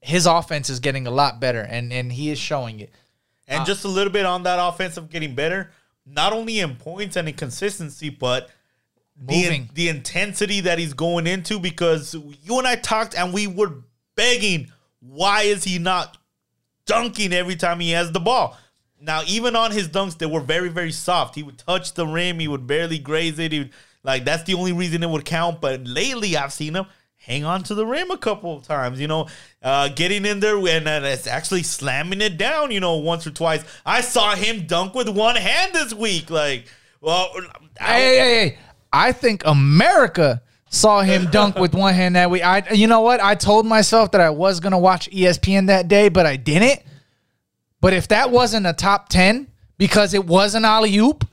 his 0.00 0.26
offense 0.26 0.68
is 0.70 0.80
getting 0.80 1.06
a 1.06 1.10
lot 1.10 1.40
better 1.40 1.60
and 1.60 1.92
and 1.92 2.12
he 2.12 2.30
is 2.30 2.38
showing 2.38 2.80
it. 2.80 2.92
And 3.46 3.60
Ah. 3.62 3.64
just 3.64 3.84
a 3.84 3.88
little 3.88 4.12
bit 4.12 4.26
on 4.26 4.42
that 4.44 4.58
offensive 4.60 5.10
getting 5.10 5.34
better, 5.34 5.70
not 6.06 6.32
only 6.32 6.60
in 6.60 6.76
points 6.76 7.16
and 7.16 7.28
in 7.28 7.34
consistency, 7.34 8.08
but 8.10 8.50
the, 9.16 9.42
Moving. 9.44 9.70
the 9.74 9.88
intensity 9.88 10.60
that 10.62 10.78
he's 10.78 10.92
going 10.94 11.26
into 11.26 11.58
because 11.60 12.14
you 12.42 12.58
and 12.58 12.66
I 12.66 12.74
talked 12.76 13.14
and 13.16 13.32
we 13.32 13.46
were 13.46 13.82
begging, 14.16 14.72
why 15.00 15.42
is 15.42 15.62
he 15.64 15.78
not 15.78 16.16
dunking 16.86 17.32
every 17.32 17.54
time 17.56 17.80
he 17.80 17.90
has 17.92 18.10
the 18.12 18.20
ball? 18.20 18.56
Now, 19.00 19.22
even 19.26 19.54
on 19.56 19.70
his 19.72 19.88
dunks, 19.88 20.16
they 20.16 20.26
were 20.26 20.40
very, 20.40 20.68
very 20.68 20.92
soft. 20.92 21.34
He 21.34 21.42
would 21.42 21.58
touch 21.58 21.92
the 21.94 22.06
rim, 22.06 22.38
he 22.38 22.48
would 22.48 22.66
barely 22.66 22.98
graze 22.98 23.38
it. 23.38 23.52
He 23.52 23.58
would, 23.60 23.70
like 24.02 24.24
that's 24.24 24.44
the 24.44 24.54
only 24.54 24.72
reason 24.72 25.02
it 25.02 25.08
would 25.10 25.24
count. 25.24 25.60
But 25.60 25.86
lately, 25.86 26.36
I've 26.36 26.52
seen 26.52 26.74
him 26.74 26.86
hang 27.16 27.44
on 27.44 27.62
to 27.64 27.74
the 27.74 27.86
rim 27.86 28.10
a 28.10 28.18
couple 28.18 28.56
of 28.56 28.64
times. 28.64 29.00
You 29.00 29.08
know, 29.08 29.28
uh, 29.62 29.88
getting 29.88 30.24
in 30.24 30.40
there 30.40 30.56
and 30.56 30.86
uh, 30.88 31.00
it's 31.04 31.26
actually 31.26 31.62
slamming 31.64 32.20
it 32.20 32.38
down. 32.38 32.70
You 32.70 32.80
know, 32.80 32.96
once 32.96 33.26
or 33.26 33.30
twice. 33.30 33.62
I 33.84 34.00
saw 34.00 34.34
him 34.34 34.66
dunk 34.66 34.94
with 34.94 35.08
one 35.08 35.36
hand 35.36 35.74
this 35.74 35.92
week. 35.92 36.30
Like, 36.30 36.66
well, 37.00 37.30
I- 37.80 37.84
Hey, 37.92 38.18
hey. 38.48 38.58
I 38.92 39.10
think 39.12 39.42
America 39.44 40.40
saw 40.70 41.00
him 41.00 41.26
dunk 41.30 41.56
with 41.56 41.74
one 41.74 41.94
hand 41.94 42.14
that 42.16 42.30
week. 42.30 42.44
I, 42.44 42.62
you 42.72 42.86
know 42.86 43.00
what? 43.00 43.20
I 43.20 43.34
told 43.34 43.66
myself 43.66 44.12
that 44.12 44.20
I 44.20 44.30
was 44.30 44.60
gonna 44.60 44.78
watch 44.78 45.10
ESPN 45.10 45.66
that 45.66 45.88
day, 45.88 46.08
but 46.08 46.26
I 46.26 46.36
didn't. 46.36 46.80
But 47.84 47.92
if 47.92 48.08
that 48.08 48.30
wasn't 48.30 48.66
a 48.66 48.72
top 48.72 49.10
ten 49.10 49.46
because 49.76 50.14
it 50.14 50.24
was 50.24 50.54
an 50.54 50.64
alley 50.64 50.96
oop, 50.96 51.28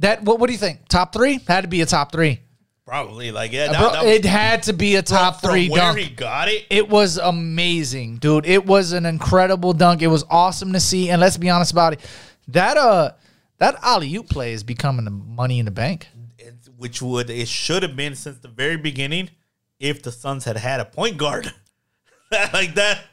that 0.00 0.24
what? 0.24 0.40
What 0.40 0.48
do 0.48 0.52
you 0.52 0.58
think? 0.58 0.88
Top 0.88 1.12
three 1.12 1.38
had 1.46 1.60
to 1.60 1.68
be 1.68 1.82
a 1.82 1.86
top 1.86 2.10
three. 2.10 2.40
Probably 2.84 3.30
like 3.30 3.52
yeah. 3.52 3.68
That, 3.68 3.78
Bro, 3.78 3.92
that 3.92 4.04
was- 4.04 4.12
it 4.12 4.24
had 4.24 4.64
to 4.64 4.72
be 4.72 4.96
a 4.96 5.02
top 5.02 5.40
from 5.40 5.50
three 5.50 5.68
where 5.68 5.80
dunk. 5.80 5.98
he 6.00 6.08
got 6.10 6.48
it. 6.48 6.66
It 6.68 6.88
was 6.88 7.16
amazing, 7.16 8.16
dude. 8.16 8.44
It 8.44 8.66
was 8.66 8.90
an 8.90 9.06
incredible 9.06 9.72
dunk. 9.72 10.02
It 10.02 10.08
was 10.08 10.24
awesome 10.28 10.72
to 10.72 10.80
see. 10.80 11.10
And 11.10 11.20
let's 11.20 11.36
be 11.36 11.48
honest 11.48 11.70
about 11.70 11.92
it. 11.92 12.00
That 12.48 12.76
uh 12.76 13.12
that 13.58 13.76
alley 13.82 14.12
oop 14.16 14.28
play 14.28 14.54
is 14.54 14.64
becoming 14.64 15.04
the 15.04 15.12
money 15.12 15.60
in 15.60 15.64
the 15.64 15.70
bank. 15.70 16.08
it- 16.40 16.56
which 16.76 17.00
would 17.00 17.30
it 17.30 17.46
should 17.46 17.84
have 17.84 17.94
been 17.94 18.16
since 18.16 18.38
the 18.38 18.48
very 18.48 18.76
beginning 18.78 19.30
if 19.78 20.02
the 20.02 20.10
Suns 20.10 20.44
had 20.44 20.56
had 20.56 20.80
a 20.80 20.84
point 20.84 21.18
guard 21.18 21.54
like 22.52 22.74
that. 22.74 23.04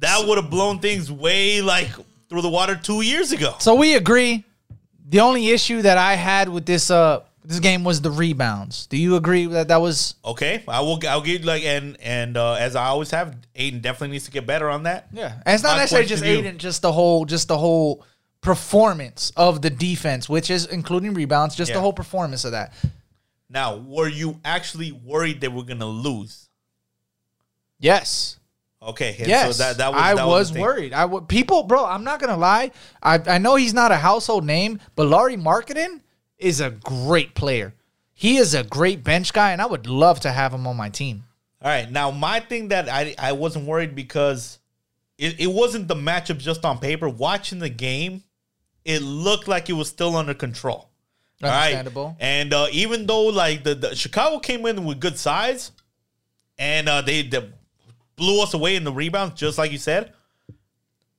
That 0.00 0.26
would 0.26 0.38
have 0.38 0.50
blown 0.50 0.78
things 0.78 1.10
way 1.10 1.62
like 1.62 1.90
through 2.28 2.42
the 2.42 2.48
water 2.48 2.76
two 2.76 3.00
years 3.00 3.32
ago. 3.32 3.56
So 3.58 3.74
we 3.74 3.94
agree. 3.94 4.44
The 5.08 5.20
only 5.20 5.50
issue 5.50 5.82
that 5.82 5.98
I 5.98 6.14
had 6.14 6.48
with 6.48 6.66
this 6.66 6.90
uh 6.90 7.20
this 7.46 7.60
game 7.60 7.84
was 7.84 8.00
the 8.00 8.10
rebounds. 8.10 8.86
Do 8.86 8.96
you 8.96 9.16
agree 9.16 9.46
that 9.46 9.68
that 9.68 9.80
was 9.80 10.16
Okay, 10.24 10.64
I 10.66 10.80
will. 10.80 11.00
I'll 11.08 11.20
give 11.20 11.44
like 11.44 11.62
and 11.64 11.96
and 12.00 12.36
uh, 12.36 12.54
as 12.54 12.74
I 12.74 12.86
always 12.86 13.10
have, 13.12 13.36
Ayton 13.54 13.80
definitely 13.80 14.12
needs 14.12 14.24
to 14.24 14.30
get 14.30 14.46
better 14.46 14.68
on 14.68 14.82
that. 14.82 15.06
Yeah, 15.12 15.32
and 15.46 15.54
it's 15.54 15.62
not 15.62 15.74
My 15.74 15.78
necessarily 15.78 16.08
just 16.08 16.24
you. 16.24 16.30
Ayton, 16.32 16.58
just 16.58 16.82
the 16.82 16.92
whole, 16.92 17.24
just 17.24 17.48
the 17.48 17.56
whole 17.56 18.04
performance 18.40 19.32
of 19.36 19.62
the 19.62 19.70
defense, 19.70 20.28
which 20.28 20.50
is 20.50 20.66
including 20.66 21.14
rebounds, 21.14 21.54
just 21.54 21.72
the 21.72 21.80
whole 21.80 21.92
performance 21.92 22.44
of 22.44 22.52
that. 22.52 22.72
Now, 23.48 23.76
were 23.76 24.08
you 24.08 24.40
actually 24.44 24.90
worried 24.90 25.40
that 25.42 25.52
we're 25.52 25.62
gonna 25.62 25.86
lose? 25.86 26.48
Yes, 27.78 28.35
Okay, 28.86 29.16
and 29.18 29.26
yes, 29.26 29.56
so 29.56 29.62
that, 29.64 29.78
that 29.78 29.92
was, 29.92 30.00
I 30.00 30.14
that 30.14 30.26
was 30.26 30.48
the 30.48 30.54
thing. 30.54 30.62
worried. 30.62 30.92
I 30.92 31.02
w- 31.02 31.24
people, 31.26 31.64
bro, 31.64 31.84
I'm 31.84 32.04
not 32.04 32.20
gonna 32.20 32.36
lie. 32.36 32.70
I 33.02 33.20
I 33.26 33.38
know 33.38 33.56
he's 33.56 33.74
not 33.74 33.90
a 33.90 33.96
household 33.96 34.44
name, 34.44 34.80
but 34.94 35.06
Lauri 35.08 35.36
Markkanen 35.36 36.00
is 36.38 36.60
a 36.60 36.70
great 36.70 37.34
player. 37.34 37.74
He 38.12 38.36
is 38.36 38.54
a 38.54 38.62
great 38.62 39.02
bench 39.02 39.32
guy, 39.32 39.52
and 39.52 39.60
I 39.60 39.66
would 39.66 39.86
love 39.86 40.20
to 40.20 40.30
have 40.30 40.54
him 40.54 40.66
on 40.66 40.76
my 40.76 40.88
team. 40.88 41.24
All 41.60 41.70
right, 41.70 41.90
now 41.90 42.10
my 42.12 42.38
thing 42.40 42.68
that 42.68 42.88
I 42.88 43.14
I 43.18 43.32
wasn't 43.32 43.66
worried 43.66 43.94
because 43.96 44.60
it, 45.18 45.40
it 45.40 45.46
wasn't 45.48 45.88
the 45.88 45.94
matchup 45.94 46.38
just 46.38 46.64
on 46.64 46.78
paper. 46.78 47.08
Watching 47.08 47.58
the 47.58 47.68
game, 47.68 48.22
it 48.84 49.02
looked 49.02 49.48
like 49.48 49.68
it 49.68 49.72
was 49.72 49.88
still 49.88 50.16
under 50.16 50.34
control. 50.34 50.90
All 51.42 51.50
right? 51.50 51.74
Understandable. 51.74 52.16
And 52.20 52.54
uh, 52.54 52.68
even 52.72 53.06
though 53.06 53.26
like 53.26 53.64
the, 53.64 53.74
the 53.74 53.94
Chicago 53.96 54.38
came 54.38 54.64
in 54.66 54.84
with 54.84 55.00
good 55.00 55.18
size, 55.18 55.72
and 56.58 56.88
uh, 56.88 57.02
they, 57.02 57.22
they 57.22 57.50
blew 58.16 58.42
us 58.42 58.54
away 58.54 58.76
in 58.76 58.84
the 58.84 58.92
rebounds, 58.92 59.38
just 59.38 59.58
like 59.58 59.70
you 59.70 59.78
said. 59.78 60.12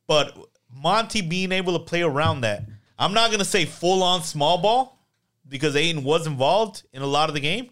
But 0.08 0.38
Monty 0.74 1.22
being 1.22 1.52
able 1.52 1.78
to 1.78 1.86
play 1.86 2.02
around 2.02 2.42
that, 2.42 2.64
I'm 2.98 3.14
not 3.14 3.32
gonna 3.32 3.46
say 3.46 3.66
full 3.66 4.04
on 4.04 4.24
small 4.24 4.58
ball 4.58 5.00
because 5.48 5.76
Ayton 5.76 6.04
was 6.04 6.28
involved 6.28 6.84
in 6.94 7.02
a 7.02 7.08
lot 7.08 7.30
of 7.30 7.36
the 7.36 7.42
game. 7.42 7.70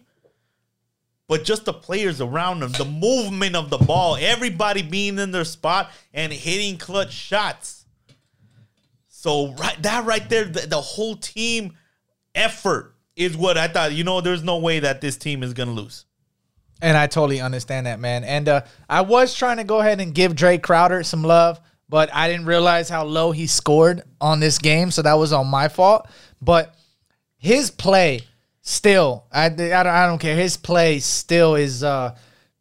But 1.28 1.44
just 1.44 1.64
the 1.64 1.72
players 1.72 2.20
around 2.20 2.62
him, 2.62 2.70
the 2.72 2.84
movement 2.84 3.56
of 3.56 3.68
the 3.68 3.78
ball, 3.78 4.16
everybody 4.20 4.82
being 4.82 5.18
in 5.18 5.32
their 5.32 5.44
spot 5.44 5.90
and 6.14 6.32
hitting 6.32 6.78
clutch 6.78 7.12
shots. 7.12 7.84
So 9.08 9.52
right 9.54 9.82
that 9.82 10.04
right 10.04 10.28
there, 10.28 10.44
the, 10.44 10.68
the 10.68 10.80
whole 10.80 11.16
team 11.16 11.72
effort 12.34 12.94
is 13.16 13.36
what 13.36 13.58
I 13.58 13.66
thought. 13.66 13.92
You 13.92 14.04
know, 14.04 14.20
there's 14.20 14.44
no 14.44 14.58
way 14.58 14.78
that 14.80 15.00
this 15.00 15.16
team 15.16 15.42
is 15.42 15.52
gonna 15.52 15.72
lose. 15.72 16.04
And 16.82 16.96
I 16.96 17.06
totally 17.06 17.40
understand 17.40 17.86
that, 17.86 18.00
man. 18.00 18.22
And 18.24 18.48
uh, 18.48 18.60
I 18.88 19.00
was 19.00 19.34
trying 19.34 19.56
to 19.56 19.64
go 19.64 19.80
ahead 19.80 20.00
and 20.00 20.14
give 20.14 20.34
Drake 20.36 20.62
Crowder 20.62 21.02
some 21.02 21.22
love, 21.22 21.58
but 21.88 22.10
I 22.12 22.28
didn't 22.28 22.46
realize 22.46 22.88
how 22.90 23.04
low 23.04 23.32
he 23.32 23.46
scored 23.46 24.02
on 24.20 24.40
this 24.40 24.58
game, 24.58 24.90
so 24.90 25.02
that 25.02 25.14
was 25.14 25.32
on 25.32 25.46
my 25.46 25.68
fault. 25.68 26.06
But 26.42 26.74
his 27.38 27.70
play 27.70 28.20
still, 28.60 29.24
I, 29.32 29.46
I, 29.46 29.48
don't, 29.48 29.70
I 29.86 30.06
don't 30.06 30.18
care. 30.18 30.36
His 30.36 30.56
play 30.58 30.98
still 30.98 31.54
is 31.54 31.82
uh, 31.82 32.14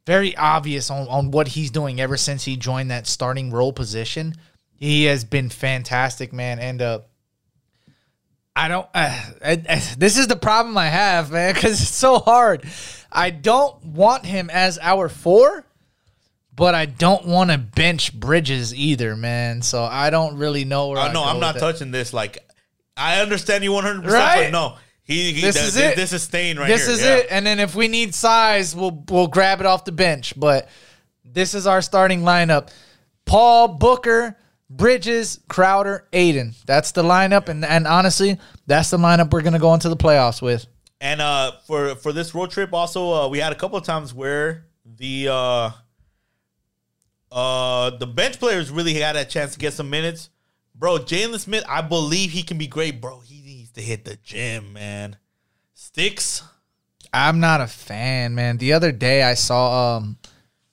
very 0.08 0.36
obvious 0.38 0.90
on, 0.90 1.08
on 1.10 1.32
what 1.32 1.50
he's 1.50 1.72
doing 1.72 2.00
ever 2.00 2.16
since 2.16 2.46
he 2.46 2.56
joined 2.56 2.92
that 2.92 3.08
starting 3.08 3.52
role 3.52 3.74
position. 3.74 4.36
He 4.78 5.06
has 5.06 5.24
been 5.26 5.50
fantastic, 5.50 6.32
man. 6.32 6.60
And 6.60 6.82
uh, 6.82 7.00
I 8.56 8.68
don't. 8.70 8.88
Uh, 8.94 9.20
I- 9.44 9.64
I- 9.68 9.94
this 9.98 10.18
is 10.18 10.28
the 10.28 10.36
problem 10.38 10.78
I 10.78 10.88
have, 10.88 11.32
man, 11.32 11.54
because 11.54 11.82
it's 11.82 11.90
so 11.90 12.20
hard. 12.20 12.64
I 13.16 13.30
don't 13.30 13.84
want 13.84 14.26
him 14.26 14.50
as 14.52 14.78
our 14.82 15.08
four, 15.10 15.66
but 16.54 16.76
I 16.76 16.86
don't 16.86 17.26
want 17.26 17.50
to 17.50 17.58
bench 17.58 18.14
Bridges 18.14 18.76
either, 18.76 19.16
man. 19.16 19.62
So 19.62 19.84
I 19.84 20.10
don't 20.10 20.38
really 20.38 20.66
know 20.66 20.90
where. 20.90 21.00
Uh, 21.00 21.08
I 21.10 21.14
no, 21.14 21.24
go 21.24 21.30
I'm 21.30 21.40
not 21.40 21.56
with 21.56 21.64
it. 21.64 21.66
touching 21.66 21.92
this. 21.92 22.14
Like, 22.14 22.40
I 22.98 23.22
understand 23.22 23.64
you 23.64 23.72
100, 23.72 24.04
percent 24.04 24.14
Right? 24.22 24.44
but 24.46 24.52
no, 24.52 24.78
he, 25.04 25.32
he 25.34 25.42
This 25.42 25.56
th- 25.56 25.68
is 25.68 25.78
it. 25.78 25.96
This 25.96 26.12
is 26.14 26.24
staying 26.24 26.58
right 26.58 26.68
This 26.68 26.86
here. 26.86 26.94
is 26.96 27.02
yeah. 27.04 27.16
it. 27.18 27.28
And 27.30 27.46
then 27.46 27.60
if 27.60 27.74
we 27.74 27.88
need 27.88 28.14
size, 28.14 28.76
we'll 28.76 29.04
we'll 29.10 29.28
grab 29.28 29.62
it 29.62 29.66
off 29.66 29.86
the 29.86 29.92
bench. 29.94 30.34
But 30.38 30.68
this 31.24 31.54
is 31.54 31.66
our 31.68 31.82
starting 31.82 32.22
lineup: 32.22 32.70
Paul 33.26 33.70
Booker. 33.70 34.38
Bridges, 34.68 35.40
Crowder, 35.48 36.08
Ayton. 36.12 36.56
That's 36.66 36.92
the 36.92 37.04
lineup, 37.04 37.50
and, 37.50 37.64
and 37.64 37.86
honestly, 37.86 38.40
that's 38.66 38.90
the 38.90 38.98
lineup 38.98 39.32
we're 39.32 39.44
gonna 39.44 39.60
go 39.60 39.76
into 39.76 39.90
the 39.90 39.96
playoffs 39.96 40.42
with. 40.42 40.66
And 41.06 41.22
uh, 41.22 41.52
for 41.68 41.94
for 41.94 42.12
this 42.12 42.34
road 42.34 42.50
trip, 42.50 42.74
also 42.74 43.14
uh, 43.14 43.28
we 43.28 43.38
had 43.38 43.52
a 43.52 43.56
couple 43.56 43.78
of 43.78 43.84
times 43.84 44.12
where 44.12 44.66
the 44.98 45.28
uh, 45.30 45.70
uh, 47.32 47.92
the 47.92 48.08
bench 48.08 48.40
players 48.40 48.72
really 48.72 48.96
had 48.96 49.16
a 49.16 49.24
chance 49.24 49.54
to 49.54 49.60
get 49.60 49.74
some 49.74 49.92
minutes. 49.92 50.32
Bro, 50.74 50.98
Jalen 51.00 51.40
Smith, 51.40 51.64
I 51.70 51.84
believe 51.84 52.32
he 52.32 52.42
can 52.42 52.58
be 52.58 52.66
great, 52.66 53.02
bro. 53.02 53.20
He 53.20 53.44
needs 53.44 53.70
to 53.74 53.82
hit 53.82 54.04
the 54.04 54.18
gym, 54.24 54.74
man. 54.74 55.18
Sticks. 55.76 56.42
I'm 57.14 57.40
not 57.40 57.62
a 57.62 57.68
fan, 57.68 58.34
man. 58.34 58.58
The 58.58 58.74
other 58.74 58.92
day 58.92 59.22
I 59.22 59.36
saw 59.36 59.98
um 59.98 60.18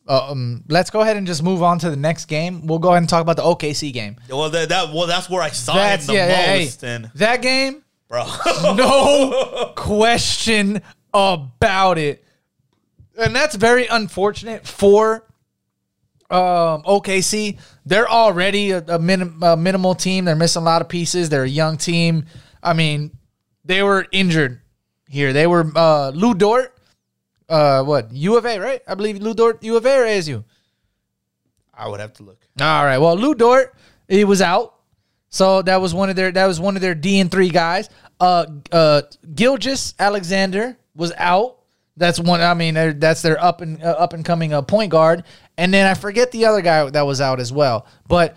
uh, 0.08 0.30
um 0.30 0.64
let's 0.66 0.88
go 0.88 1.02
ahead 1.02 1.18
and 1.18 1.26
just 1.26 1.42
move 1.42 1.62
on 1.62 1.78
to 1.80 1.90
the 1.90 1.96
next 1.96 2.24
game. 2.24 2.66
We'll 2.66 2.78
go 2.78 2.88
ahead 2.88 3.02
and 3.02 3.08
talk 3.08 3.20
about 3.20 3.36
the 3.36 3.42
OKC 3.42 3.92
game. 3.92 4.16
Well, 4.30 4.48
that, 4.48 4.70
that 4.70 4.94
well, 4.94 5.06
that's 5.06 5.28
where 5.28 5.42
I 5.42 5.50
saw 5.50 5.74
That's 5.74 6.04
him 6.04 6.14
the 6.14 6.14
yeah, 6.14 6.26
yeah, 6.28 6.46
hey, 6.46 6.64
most. 6.64 6.84
And 6.84 7.10
that 7.16 7.42
game, 7.42 7.81
bro, 8.12 8.26
no 8.74 9.72
question 9.74 10.82
about 11.14 11.96
it. 11.96 12.22
And 13.18 13.34
that's 13.34 13.56
very 13.56 13.86
unfortunate 13.86 14.66
for 14.66 15.24
um, 16.30 16.82
OKC. 16.82 17.58
They're 17.86 18.08
already 18.08 18.72
a, 18.72 18.84
a, 18.86 18.98
minim, 18.98 19.42
a 19.42 19.56
minimal 19.56 19.94
team. 19.94 20.26
They're 20.26 20.36
missing 20.36 20.60
a 20.60 20.64
lot 20.64 20.82
of 20.82 20.90
pieces. 20.90 21.30
They're 21.30 21.44
a 21.44 21.48
young 21.48 21.78
team. 21.78 22.26
I 22.62 22.74
mean, 22.74 23.16
they 23.64 23.82
were 23.82 24.06
injured 24.12 24.60
here. 25.08 25.32
They 25.32 25.46
were 25.46 25.70
uh, 25.74 26.10
Lu 26.10 26.34
Dort. 26.34 26.76
Uh, 27.48 27.82
what 27.82 28.12
U 28.12 28.36
of 28.36 28.44
A, 28.44 28.58
right? 28.58 28.82
I 28.86 28.94
believe 28.94 29.20
Lu 29.20 29.34
Dort, 29.34 29.62
U 29.64 29.76
of 29.76 29.86
A 29.86 29.98
or 29.98 30.04
ASU. 30.04 30.44
I 31.74 31.88
would 31.88 32.00
have 32.00 32.12
to 32.14 32.22
look. 32.22 32.38
All 32.60 32.84
right. 32.84 32.98
Well, 32.98 33.16
Lu 33.16 33.34
Dort, 33.34 33.74
he 34.06 34.24
was 34.24 34.42
out. 34.42 34.74
So 35.32 35.62
that 35.62 35.80
was 35.80 35.94
one 35.94 36.10
of 36.10 36.14
their 36.14 36.30
that 36.30 36.46
was 36.46 36.60
one 36.60 36.76
of 36.76 36.82
their 36.82 36.94
D 36.94 37.18
and 37.18 37.30
three 37.30 37.48
guys. 37.48 37.88
Uh, 38.20 38.46
uh, 38.70 39.02
Gilgeous 39.34 39.94
Alexander 39.98 40.76
was 40.94 41.10
out. 41.16 41.56
That's 41.96 42.20
one. 42.20 42.42
I 42.42 42.52
mean, 42.52 42.74
that's 43.00 43.22
their 43.22 43.42
up 43.42 43.62
and 43.62 43.82
uh, 43.82 43.86
up 43.86 44.12
and 44.12 44.26
coming 44.26 44.52
uh, 44.52 44.60
point 44.60 44.90
guard. 44.90 45.24
And 45.56 45.72
then 45.72 45.86
I 45.86 45.94
forget 45.94 46.32
the 46.32 46.44
other 46.44 46.60
guy 46.60 46.88
that 46.90 47.06
was 47.06 47.22
out 47.22 47.40
as 47.40 47.50
well. 47.50 47.86
But 48.06 48.36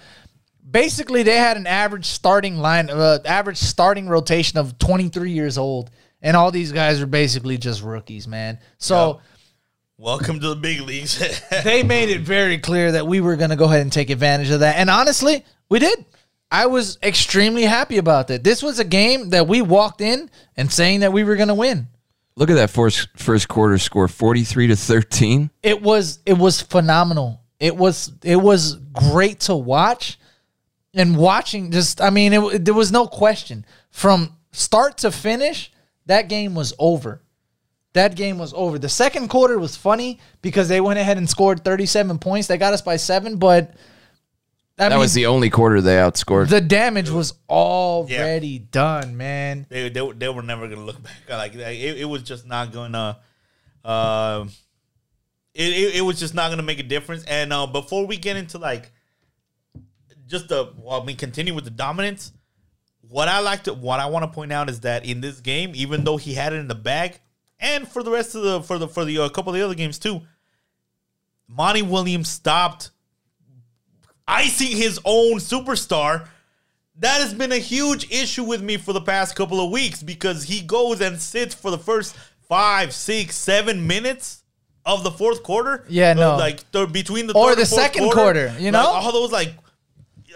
basically, 0.69 1.23
they 1.23 1.35
had 1.35 1.57
an 1.57 1.67
average 1.67 2.05
starting 2.05 2.59
line, 2.59 2.89
uh, 2.89 3.19
average 3.25 3.57
starting 3.57 4.07
rotation 4.07 4.57
of 4.57 4.79
twenty 4.79 5.09
three 5.09 5.31
years 5.31 5.57
old, 5.57 5.91
and 6.21 6.37
all 6.37 6.49
these 6.49 6.71
guys 6.71 7.01
are 7.01 7.07
basically 7.07 7.57
just 7.57 7.83
rookies, 7.83 8.27
man. 8.27 8.57
So. 8.77 9.19
Welcome 9.97 10.41
to 10.41 10.49
the 10.49 10.57
big 10.57 10.81
leagues. 10.81 11.17
they 11.63 11.81
made 11.81 12.09
it 12.09 12.19
very 12.19 12.57
clear 12.57 12.91
that 12.91 13.07
we 13.07 13.21
were 13.21 13.37
going 13.37 13.51
to 13.51 13.55
go 13.55 13.63
ahead 13.63 13.79
and 13.79 13.93
take 13.93 14.09
advantage 14.09 14.49
of 14.49 14.59
that. 14.59 14.75
And 14.75 14.89
honestly, 14.89 15.45
we 15.69 15.79
did. 15.79 16.03
I 16.51 16.67
was 16.67 16.97
extremely 17.01 17.63
happy 17.63 17.97
about 17.97 18.27
that. 18.27 18.43
This 18.43 18.61
was 18.61 18.79
a 18.79 18.83
game 18.83 19.29
that 19.29 19.47
we 19.47 19.61
walked 19.61 20.01
in 20.01 20.29
and 20.55 20.71
saying 20.71 21.01
that 21.01 21.11
we 21.11 21.23
were 21.23 21.35
going 21.35 21.49
to 21.49 21.55
win. 21.55 21.87
Look 22.37 22.49
at 22.49 22.55
that 22.55 22.69
first 22.69 23.07
first 23.15 23.47
quarter 23.47 23.77
score, 23.77 24.07
forty 24.07 24.43
three 24.43 24.67
to 24.67 24.75
thirteen. 24.75 25.49
It 25.63 25.81
was 25.81 26.19
it 26.25 26.37
was 26.37 26.61
phenomenal. 26.61 27.41
It 27.59 27.75
was 27.75 28.11
it 28.23 28.35
was 28.35 28.75
great 28.75 29.41
to 29.41 29.55
watch. 29.55 30.19
And 30.93 31.17
watching 31.17 31.71
just 31.71 32.01
I 32.01 32.09
mean 32.09 32.33
it, 32.33 32.65
there 32.65 32.73
was 32.73 32.91
no 32.91 33.07
question 33.07 33.65
from 33.89 34.35
start 34.51 34.97
to 34.99 35.11
finish 35.11 35.71
that 36.05 36.29
game 36.29 36.55
was 36.55 36.73
over. 36.77 37.21
That 37.93 38.15
game 38.15 38.37
was 38.37 38.53
over. 38.53 38.77
The 38.77 38.89
second 38.89 39.29
quarter 39.29 39.57
was 39.57 39.77
funny 39.77 40.19
because 40.41 40.67
they 40.67 40.81
went 40.81 40.99
ahead 40.99 41.17
and 41.17 41.29
scored 41.29 41.63
37 41.63 42.19
points. 42.19 42.47
They 42.47 42.57
got 42.57 42.73
us 42.73 42.81
by 42.81 42.97
7, 42.97 43.37
but 43.37 43.73
That 44.77 44.91
mean, 44.91 44.99
was 44.99 45.13
the 45.13 45.27
only 45.27 45.49
quarter 45.49 45.79
they 45.79 45.95
outscored. 45.95 46.49
the 46.49 46.59
damage 46.59 47.09
was 47.09 47.33
already 47.49 48.59
done, 48.59 49.15
man. 49.15 49.65
they, 49.69 49.87
they 49.87 50.11
they 50.11 50.29
were 50.29 50.41
never 50.41 50.67
gonna 50.67 50.83
look 50.83 51.01
back. 51.01 51.29
Like 51.29 51.55
like, 51.55 51.77
it, 51.77 51.99
it 51.99 52.05
was 52.05 52.23
just 52.23 52.45
not 52.45 52.73
gonna 52.73 53.19
Uh, 53.83 54.45
it, 55.53 55.71
it, 55.71 55.95
it 55.95 56.01
was 56.01 56.19
just 56.19 56.33
not 56.33 56.49
gonna 56.49 56.63
make 56.63 56.79
a 56.79 56.83
difference. 56.83 57.23
And 57.23 57.53
uh, 57.53 57.67
before 57.67 58.05
we 58.05 58.17
get 58.17 58.35
into 58.35 58.57
like 58.57 58.91
just 60.27 60.49
the 60.49 60.73
well, 60.77 61.01
I 61.01 61.05
mean, 61.05 61.15
continue 61.15 61.53
with 61.53 61.63
the 61.63 61.69
dominance. 61.69 62.33
What 63.07 63.29
I 63.29 63.39
like 63.39 63.63
to 63.65 63.73
what 63.73 64.01
I 64.01 64.07
want 64.07 64.23
to 64.23 64.35
point 64.35 64.51
out 64.51 64.69
is 64.69 64.81
that 64.81 65.05
in 65.05 65.21
this 65.21 65.39
game, 65.39 65.71
even 65.75 66.03
though 66.03 66.17
he 66.17 66.33
had 66.33 66.51
it 66.51 66.57
in 66.57 66.67
the 66.67 66.75
bag, 66.75 67.19
and 67.59 67.87
for 67.87 68.03
the 68.03 68.11
rest 68.11 68.35
of 68.35 68.41
the 68.41 68.61
for 68.61 68.77
the 68.77 68.89
for 68.89 69.05
the 69.05 69.19
uh, 69.19 69.29
couple 69.29 69.53
of 69.53 69.57
the 69.57 69.63
other 69.63 69.75
games 69.75 69.99
too, 69.99 70.21
Monty 71.47 71.81
Williams 71.81 72.27
stopped 72.27 72.89
icing 74.27 74.75
his 74.75 74.99
own 75.05 75.37
superstar. 75.37 76.27
That 76.99 77.21
has 77.21 77.33
been 77.33 77.51
a 77.51 77.57
huge 77.57 78.09
issue 78.11 78.43
with 78.43 78.61
me 78.61 78.77
for 78.77 78.93
the 78.93 79.01
past 79.01 79.35
couple 79.35 79.63
of 79.63 79.71
weeks 79.71 80.01
because 80.01 80.43
he 80.43 80.61
goes 80.61 81.01
and 81.01 81.19
sits 81.19 81.53
for 81.53 81.69
the 81.69 81.77
first 81.77 82.15
five, 82.47 82.93
six, 82.93 83.35
seven 83.35 83.85
minutes 83.85 84.43
of 84.85 85.03
the 85.03 85.11
fourth 85.11 85.43
quarter. 85.43 85.85
Yeah, 85.89 86.13
no. 86.13 86.37
like 86.37 86.69
th- 86.71 86.91
between 86.91 87.27
the 87.27 87.37
Or 87.37 87.55
the 87.55 87.65
second 87.65 88.11
quarter, 88.11 88.55
you 88.59 88.71
know? 88.71 88.83
Like, 88.83 89.03
all 89.03 89.11
those 89.11 89.31
like, 89.31 89.53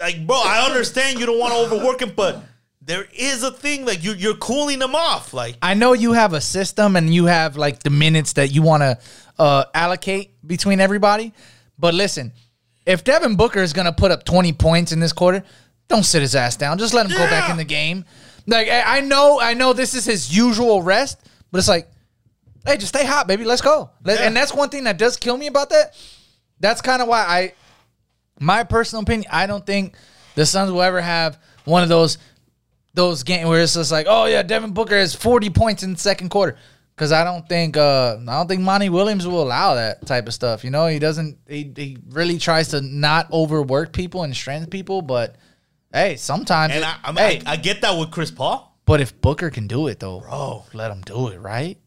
like 0.00 0.26
bro, 0.26 0.36
I 0.36 0.66
understand 0.66 1.18
you 1.18 1.26
don't 1.26 1.38
want 1.38 1.54
to 1.54 1.60
overwork 1.60 2.02
him, 2.02 2.12
but 2.14 2.42
there 2.82 3.06
is 3.14 3.42
a 3.42 3.50
thing 3.50 3.84
like 3.84 4.02
you 4.02 4.12
you're 4.14 4.36
cooling 4.36 4.80
him 4.80 4.94
off. 4.94 5.32
Like 5.32 5.56
I 5.62 5.74
know 5.74 5.92
you 5.92 6.12
have 6.12 6.32
a 6.32 6.40
system 6.40 6.96
and 6.96 7.14
you 7.14 7.26
have 7.26 7.56
like 7.56 7.82
the 7.82 7.90
minutes 7.90 8.34
that 8.34 8.50
you 8.52 8.62
want 8.62 8.82
to 8.82 8.98
uh, 9.38 9.64
allocate 9.74 10.34
between 10.46 10.80
everybody. 10.80 11.32
But 11.78 11.94
listen, 11.94 12.32
if 12.90 13.04
Devin 13.04 13.36
Booker 13.36 13.60
is 13.60 13.72
going 13.72 13.86
to 13.86 13.92
put 13.92 14.10
up 14.10 14.24
20 14.24 14.52
points 14.54 14.92
in 14.92 15.00
this 15.00 15.12
quarter, 15.12 15.44
don't 15.88 16.02
sit 16.02 16.22
his 16.22 16.34
ass 16.34 16.56
down. 16.56 16.78
Just 16.78 16.92
let 16.94 17.06
him 17.06 17.12
go 17.12 17.24
back 17.26 17.50
in 17.50 17.56
the 17.56 17.64
game. 17.64 18.04
Like 18.46 18.68
I 18.70 19.00
know, 19.00 19.38
I 19.40 19.54
know 19.54 19.72
this 19.72 19.94
is 19.94 20.04
his 20.04 20.34
usual 20.34 20.82
rest, 20.82 21.20
but 21.50 21.58
it's 21.58 21.68
like, 21.68 21.88
hey, 22.66 22.76
just 22.76 22.94
stay 22.94 23.04
hot, 23.04 23.26
baby. 23.28 23.44
Let's 23.44 23.60
go. 23.62 23.90
Yeah. 24.04 24.16
And 24.20 24.36
that's 24.36 24.52
one 24.52 24.70
thing 24.70 24.84
that 24.84 24.98
does 24.98 25.16
kill 25.16 25.36
me 25.36 25.46
about 25.46 25.70
that. 25.70 25.96
That's 26.58 26.80
kind 26.80 27.00
of 27.00 27.08
why 27.08 27.20
I, 27.20 27.52
my 28.40 28.64
personal 28.64 29.02
opinion, 29.02 29.30
I 29.30 29.46
don't 29.46 29.64
think 29.64 29.94
the 30.34 30.44
Suns 30.46 30.70
will 30.70 30.82
ever 30.82 31.00
have 31.00 31.38
one 31.64 31.82
of 31.82 31.88
those 31.88 32.18
those 32.94 33.22
games 33.22 33.48
where 33.48 33.60
it's 33.62 33.74
just 33.74 33.92
like, 33.92 34.06
oh 34.08 34.26
yeah, 34.26 34.42
Devin 34.42 34.72
Booker 34.72 34.96
has 34.96 35.14
40 35.14 35.50
points 35.50 35.82
in 35.82 35.92
the 35.92 35.98
second 35.98 36.28
quarter. 36.30 36.56
Cause 37.00 37.12
I 37.12 37.24
don't 37.24 37.48
think 37.48 37.78
uh 37.78 38.18
I 38.28 38.36
don't 38.38 38.46
think 38.46 38.60
Monty 38.60 38.90
Williams 38.90 39.26
will 39.26 39.42
allow 39.42 39.74
that 39.76 40.04
type 40.04 40.26
of 40.28 40.34
stuff. 40.34 40.64
You 40.64 40.70
know, 40.70 40.86
he 40.86 40.98
doesn't 40.98 41.38
he, 41.48 41.72
he 41.74 41.96
really 42.10 42.36
tries 42.36 42.68
to 42.68 42.82
not 42.82 43.32
overwork 43.32 43.94
people 43.94 44.22
and 44.22 44.36
strength 44.36 44.68
people, 44.68 45.00
but 45.00 45.36
hey, 45.94 46.16
sometimes 46.16 46.74
and 46.74 46.84
it- 46.84 46.86
I, 47.02 47.12
hey, 47.14 47.42
I, 47.46 47.52
I 47.52 47.56
get 47.56 47.80
that 47.80 47.98
with 47.98 48.10
Chris 48.10 48.30
Paul. 48.30 48.76
but 48.84 49.00
if 49.00 49.18
Booker 49.18 49.48
can 49.48 49.66
do 49.66 49.86
it 49.86 49.98
though, 49.98 50.20
Bro. 50.20 50.66
let 50.74 50.90
him 50.90 51.00
do 51.00 51.28
it, 51.28 51.38
right? 51.40 51.78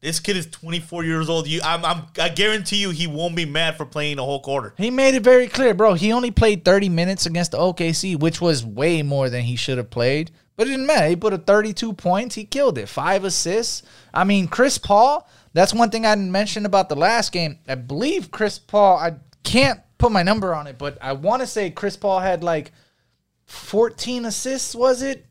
This 0.00 0.18
kid 0.18 0.36
is 0.36 0.46
24 0.46 1.04
years 1.04 1.28
old. 1.28 1.46
You, 1.46 1.60
I'm, 1.62 1.84
I'm, 1.84 2.02
I 2.20 2.28
guarantee 2.28 2.78
you, 2.78 2.90
he 2.90 3.06
won't 3.06 3.36
be 3.36 3.44
mad 3.44 3.76
for 3.76 3.86
playing 3.86 4.16
the 4.16 4.24
whole 4.24 4.40
quarter. 4.40 4.74
He 4.76 4.90
made 4.90 5.14
it 5.14 5.22
very 5.22 5.46
clear, 5.46 5.74
bro. 5.74 5.94
He 5.94 6.12
only 6.12 6.32
played 6.32 6.64
30 6.64 6.88
minutes 6.88 7.24
against 7.26 7.52
the 7.52 7.58
OKC, 7.58 8.18
which 8.18 8.40
was 8.40 8.66
way 8.66 9.02
more 9.04 9.30
than 9.30 9.42
he 9.44 9.54
should 9.54 9.78
have 9.78 9.90
played. 9.90 10.32
But 10.56 10.66
it 10.66 10.70
didn't 10.70 10.86
matter. 10.86 11.08
He 11.08 11.16
put 11.16 11.32
up 11.32 11.46
32 11.46 11.94
points. 11.94 12.34
He 12.34 12.44
killed 12.44 12.78
it. 12.78 12.88
Five 12.88 13.24
assists. 13.24 13.82
I 14.12 14.24
mean, 14.24 14.48
Chris 14.48 14.78
Paul, 14.78 15.28
that's 15.52 15.72
one 15.72 15.90
thing 15.90 16.04
I 16.04 16.14
didn't 16.14 16.32
mention 16.32 16.66
about 16.66 16.88
the 16.88 16.96
last 16.96 17.32
game. 17.32 17.58
I 17.66 17.74
believe 17.74 18.30
Chris 18.30 18.58
Paul, 18.58 18.98
I 18.98 19.14
can't 19.42 19.80
put 19.98 20.12
my 20.12 20.22
number 20.22 20.54
on 20.54 20.66
it, 20.66 20.78
but 20.78 20.98
I 21.00 21.12
want 21.12 21.40
to 21.40 21.46
say 21.46 21.70
Chris 21.70 21.96
Paul 21.96 22.20
had 22.20 22.44
like 22.44 22.72
14 23.46 24.26
assists, 24.26 24.74
was 24.74 25.02
it? 25.02 25.26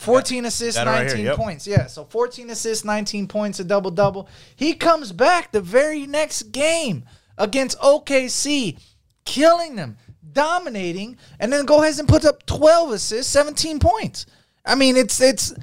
14 0.00 0.46
assists, 0.46 0.78
right 0.78 1.02
19 1.04 1.16
here, 1.18 1.26
yep. 1.26 1.36
points. 1.36 1.66
Yeah, 1.66 1.86
so 1.86 2.04
14 2.04 2.48
assists, 2.48 2.86
19 2.86 3.28
points, 3.28 3.60
a 3.60 3.64
double 3.64 3.90
double. 3.90 4.28
He 4.56 4.72
comes 4.72 5.12
back 5.12 5.52
the 5.52 5.60
very 5.60 6.06
next 6.06 6.44
game 6.52 7.04
against 7.36 7.78
OKC, 7.80 8.78
killing 9.26 9.76
them, 9.76 9.98
dominating, 10.32 11.16
and 11.38 11.52
then 11.52 11.64
go 11.64 11.82
ahead 11.82 11.98
and 11.98 12.08
puts 12.08 12.24
up 12.24 12.46
12 12.46 12.92
assists, 12.92 13.32
17 13.32 13.78
points. 13.78 14.26
I 14.64 14.74
mean, 14.74 14.96
it's 14.96 15.20
it's 15.20 15.54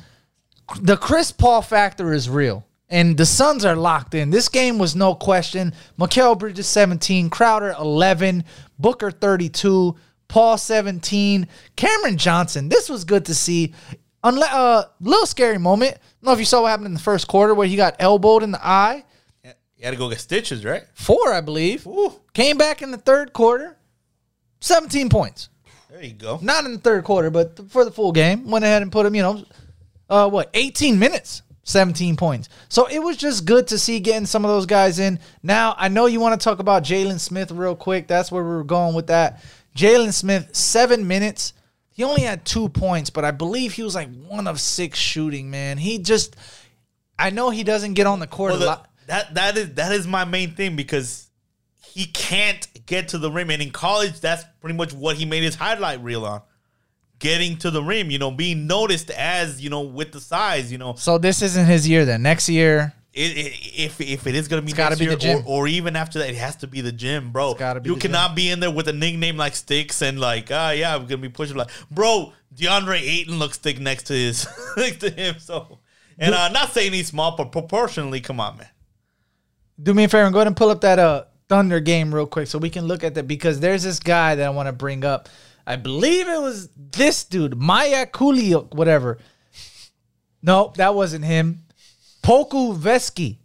the 0.81 0.97
Chris 0.97 1.31
Paul 1.31 1.61
factor 1.61 2.13
is 2.13 2.29
real. 2.29 2.65
And 2.89 3.17
the 3.17 3.25
Suns 3.25 3.65
are 3.65 3.75
locked 3.75 4.15
in. 4.15 4.29
This 4.29 4.47
game 4.47 4.77
was 4.77 4.95
no 4.95 5.13
question. 5.13 5.73
Mikal 5.99 6.39
Bridges 6.39 6.67
17, 6.67 7.29
Crowder 7.29 7.75
11, 7.77 8.45
Booker 8.79 9.11
32, 9.11 9.93
Paul 10.29 10.57
17, 10.57 11.47
Cameron 11.75 12.17
Johnson. 12.17 12.69
This 12.69 12.87
was 12.87 13.03
good 13.03 13.25
to 13.25 13.35
see. 13.35 13.73
Unle- 14.23 14.47
uh, 14.49 14.85
little 15.01 15.25
scary 15.25 15.57
moment. 15.57 15.95
I 15.95 15.97
don't 15.97 16.27
know 16.27 16.31
if 16.31 16.39
you 16.39 16.45
saw 16.45 16.61
what 16.61 16.69
happened 16.69 16.87
in 16.87 16.93
the 16.93 16.99
first 17.01 17.27
quarter 17.27 17.53
where 17.53 17.67
he 17.67 17.75
got 17.75 17.97
elbowed 17.99 18.41
in 18.43 18.51
the 18.51 18.65
eye. 18.65 19.03
You 19.43 19.83
had 19.83 19.91
to 19.91 19.97
go 19.97 20.09
get 20.09 20.19
stitches, 20.19 20.65
right? 20.65 20.83
Four, 20.93 21.33
I 21.33 21.41
believe. 21.41 21.85
Ooh, 21.85 22.13
Came 22.33 22.57
back 22.57 22.81
in 22.81 22.91
the 22.91 22.97
third 22.97 23.31
quarter, 23.33 23.76
17 24.59 25.09
points. 25.09 25.49
there 25.89 26.03
you 26.03 26.13
go. 26.13 26.39
Not 26.41 26.65
in 26.65 26.73
the 26.73 26.79
third 26.79 27.03
quarter, 27.03 27.29
but 27.29 27.69
for 27.71 27.85
the 27.85 27.91
full 27.91 28.11
game. 28.11 28.49
Went 28.49 28.65
ahead 28.65 28.81
and 28.81 28.91
put 28.91 29.05
him, 29.05 29.15
you 29.15 29.21
know, 29.21 29.43
uh, 30.09 30.29
what, 30.29 30.49
18 30.53 30.97
minutes, 30.99 31.41
17 31.63 32.15
points. 32.15 32.49
So 32.69 32.87
it 32.87 32.99
was 32.99 33.17
just 33.17 33.45
good 33.45 33.67
to 33.67 33.77
see 33.79 33.99
getting 33.99 34.25
some 34.25 34.45
of 34.45 34.49
those 34.49 34.65
guys 34.65 34.99
in. 34.99 35.19
Now, 35.43 35.75
I 35.77 35.87
know 35.89 36.05
you 36.05 36.19
want 36.19 36.39
to 36.39 36.43
talk 36.43 36.59
about 36.59 36.83
Jalen 36.83 37.19
Smith 37.19 37.51
real 37.51 37.75
quick. 37.75 38.07
That's 38.07 38.31
where 38.31 38.43
we 38.43 38.49
were 38.49 38.63
going 38.63 38.95
with 38.95 39.07
that. 39.07 39.41
Jalen 39.75 40.13
Smith, 40.13 40.55
seven 40.55 41.07
minutes. 41.07 41.53
He 41.91 42.03
only 42.03 42.21
had 42.21 42.45
two 42.45 42.69
points, 42.69 43.09
but 43.09 43.25
I 43.25 43.31
believe 43.31 43.73
he 43.73 43.83
was 43.83 43.95
like 43.95 44.09
one 44.27 44.47
of 44.47 44.59
six 44.59 44.97
shooting, 44.99 45.49
man. 45.49 45.77
He 45.77 45.97
just, 45.99 46.35
I 47.17 47.31
know 47.31 47.49
he 47.49 47.63
doesn't 47.63 47.93
get 47.95 48.07
on 48.07 48.19
the 48.19 48.27
court 48.27 48.51
Well, 48.53 48.57
a 48.57 48.59
the- 48.59 48.65
lot. 48.67 48.89
that 49.07 49.33
that 49.35 49.57
is 49.57 49.73
that 49.75 49.91
is 49.93 50.05
my 50.05 50.23
main 50.25 50.53
thing 50.53 50.75
because 50.75 51.26
he 51.97 52.05
can't 52.05 52.85
get 52.85 53.07
to 53.07 53.17
the 53.17 53.31
rim, 53.31 53.49
and 53.49 53.59
in 53.59 53.71
college, 53.71 54.19
that's 54.19 54.43
pretty 54.59 54.77
much 54.77 54.93
what 54.93 55.15
he 55.15 55.25
made 55.25 55.41
his 55.41 55.55
highlight 55.55 55.99
reel 56.03 56.25
on. 56.25 56.43
Getting 57.17 57.57
to 57.57 57.71
the 57.71 57.81
rim, 57.81 58.11
you 58.11 58.19
know, 58.19 58.29
being 58.29 58.67
noticed 58.67 59.09
as 59.09 59.59
you 59.59 59.71
know 59.71 59.81
with 59.81 60.11
the 60.11 60.21
size, 60.21 60.71
you 60.71 60.77
know, 60.77 60.93
So 60.93 61.17
this 61.17 61.41
isn't 61.41 61.65
his 61.65 61.89
year 61.89 62.05
then. 62.05 62.21
Next 62.21 62.49
year, 62.49 62.93
it, 63.13 63.35
it, 63.35 63.53
if 63.75 63.99
if 63.99 64.27
it 64.27 64.35
is 64.35 64.47
gonna 64.47 64.61
be 64.61 64.73
gotta 64.73 64.91
next 64.91 64.99
be 64.99 65.07
the 65.07 65.15
gym. 65.15 65.39
Or, 65.47 65.63
or 65.63 65.67
even 65.67 65.95
after 65.95 66.19
that, 66.19 66.29
it 66.29 66.35
has 66.35 66.57
to 66.57 66.67
be 66.67 66.81
the 66.81 66.91
gym, 66.91 67.31
bro. 67.31 67.55
gotta 67.55 67.79
be 67.79 67.89
you 67.89 67.95
cannot 67.95 68.35
be 68.35 68.51
in 68.51 68.59
there 68.59 68.69
with 68.69 68.87
a 68.87 68.93
nickname 68.93 69.35
like 69.35 69.55
Sticks 69.55 70.03
and 70.03 70.19
like, 70.19 70.49
ah, 70.51 70.69
yeah, 70.69 70.93
I'm 70.93 71.07
gonna 71.07 71.17
be 71.17 71.29
pushing 71.29 71.57
like, 71.57 71.71
bro. 71.89 72.31
DeAndre 72.53 73.01
Ayton 73.01 73.39
looks 73.39 73.57
thick 73.57 73.79
next 73.79 74.03
to 74.03 74.13
his 74.13 74.47
next 74.77 74.97
to 74.97 75.09
him. 75.09 75.39
So, 75.39 75.79
and 76.19 76.35
uh, 76.35 76.49
not 76.49 76.73
saying 76.73 76.93
he's 76.93 77.07
small, 77.07 77.35
but 77.35 77.51
proportionally, 77.51 78.21
come 78.21 78.39
on, 78.39 78.57
man. 78.57 78.69
do 79.81 79.95
me 79.95 80.03
a 80.03 80.07
favor 80.07 80.25
and 80.25 80.33
go 80.33 80.39
ahead 80.41 80.47
and 80.47 80.55
pull 80.55 80.69
up 80.69 80.81
that 80.81 80.99
uh 80.99 81.23
Thunder 81.49 81.79
game 81.79 82.13
real 82.13 82.25
quick 82.25 82.47
so 82.47 82.57
we 82.57 82.69
can 82.69 82.85
look 82.85 83.03
at 83.03 83.15
that 83.15 83.27
because 83.27 83.59
there's 83.59 83.83
this 83.83 83.99
guy 83.99 84.35
that 84.35 84.45
I 84.45 84.49
want 84.49 84.67
to 84.67 84.73
bring 84.73 85.05
up. 85.05 85.29
I 85.65 85.75
believe 85.75 86.27
it 86.27 86.41
was 86.41 86.69
this 86.75 87.23
dude, 87.23 87.57
Maya 87.57 88.05
Cooley, 88.05 88.51
whatever. 88.51 89.17
No, 90.41 90.73
that 90.77 90.95
wasn't 90.95 91.25
him. 91.25 91.63
Pokusevski, 92.23 93.37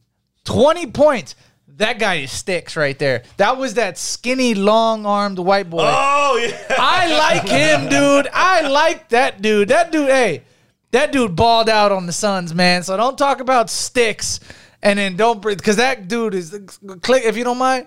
20 0.44 0.86
points. 0.88 1.34
That 1.68 1.98
guy 1.98 2.16
is 2.16 2.30
sticks 2.30 2.76
right 2.76 2.98
there. 2.98 3.22
That 3.38 3.56
was 3.56 3.74
that 3.74 3.96
skinny, 3.98 4.54
long 4.54 5.06
armed 5.06 5.38
white 5.38 5.70
boy. 5.70 5.80
Oh 5.82 6.36
yeah. 6.36 6.76
I 6.78 7.16
like 7.16 7.48
him, 7.48 7.88
dude. 7.88 8.28
I 8.32 8.68
like 8.68 9.08
that 9.08 9.40
dude. 9.42 9.68
That 9.68 9.90
dude, 9.90 10.08
hey, 10.08 10.42
that 10.90 11.10
dude 11.12 11.34
balled 11.34 11.68
out 11.68 11.90
on 11.90 12.06
the 12.06 12.12
Suns, 12.12 12.54
man. 12.54 12.82
So 12.82 12.96
don't 12.96 13.16
talk 13.16 13.40
about 13.40 13.70
sticks 13.70 14.38
and 14.82 14.98
then 14.98 15.16
don't 15.16 15.40
breathe 15.40 15.58
because 15.58 15.76
that 15.76 16.08
dude 16.08 16.34
is 16.34 16.58
click 17.00 17.24
if 17.24 17.36
you 17.36 17.44
don't 17.44 17.58
mind. 17.58 17.86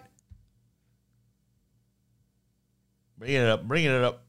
Bring 3.18 3.32
it 3.32 3.48
up. 3.48 3.68
Bring 3.68 3.86
it 3.86 4.04
up. 4.04 4.24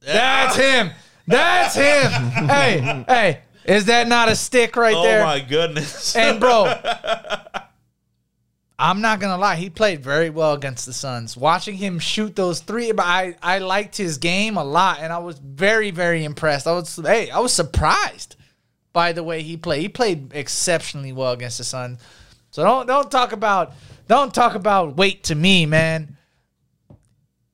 That's 0.00 0.56
ah. 0.56 0.60
him. 0.60 0.90
That's 1.26 1.74
him. 1.74 2.10
hey, 2.48 3.04
hey, 3.06 3.40
is 3.64 3.86
that 3.86 4.08
not 4.08 4.28
a 4.28 4.36
stick 4.36 4.76
right 4.76 4.94
Oh 4.94 5.02
there? 5.02 5.22
Oh 5.22 5.26
my 5.26 5.40
goodness. 5.40 6.16
And 6.16 6.40
bro, 6.40 6.64
I'm 8.78 9.00
not 9.00 9.20
gonna 9.20 9.38
lie, 9.38 9.56
he 9.56 9.70
played 9.70 10.02
very 10.02 10.30
well 10.30 10.54
against 10.54 10.86
the 10.86 10.92
Suns. 10.92 11.36
Watching 11.36 11.76
him 11.76 11.98
shoot 11.98 12.34
those 12.34 12.60
three, 12.60 12.92
but 12.92 13.06
I 13.06 13.36
I 13.42 13.58
liked 13.58 13.96
his 13.96 14.18
game 14.18 14.56
a 14.56 14.64
lot, 14.64 14.98
and 15.00 15.12
I 15.12 15.18
was 15.18 15.38
very 15.38 15.90
very 15.90 16.24
impressed. 16.24 16.66
I 16.66 16.72
was 16.72 16.96
hey, 16.96 17.30
I 17.30 17.38
was 17.38 17.52
surprised 17.52 18.36
by 18.92 19.12
the 19.12 19.22
way 19.22 19.42
he 19.42 19.56
played. 19.56 19.82
He 19.82 19.88
played 19.88 20.32
exceptionally 20.34 21.12
well 21.12 21.32
against 21.32 21.58
the 21.58 21.64
Suns. 21.64 22.00
So 22.50 22.64
don't 22.64 22.86
don't 22.86 23.10
talk 23.10 23.32
about 23.32 23.74
don't 24.08 24.34
talk 24.34 24.54
about 24.54 24.96
weight 24.96 25.24
to 25.24 25.34
me, 25.34 25.66
man. 25.66 26.16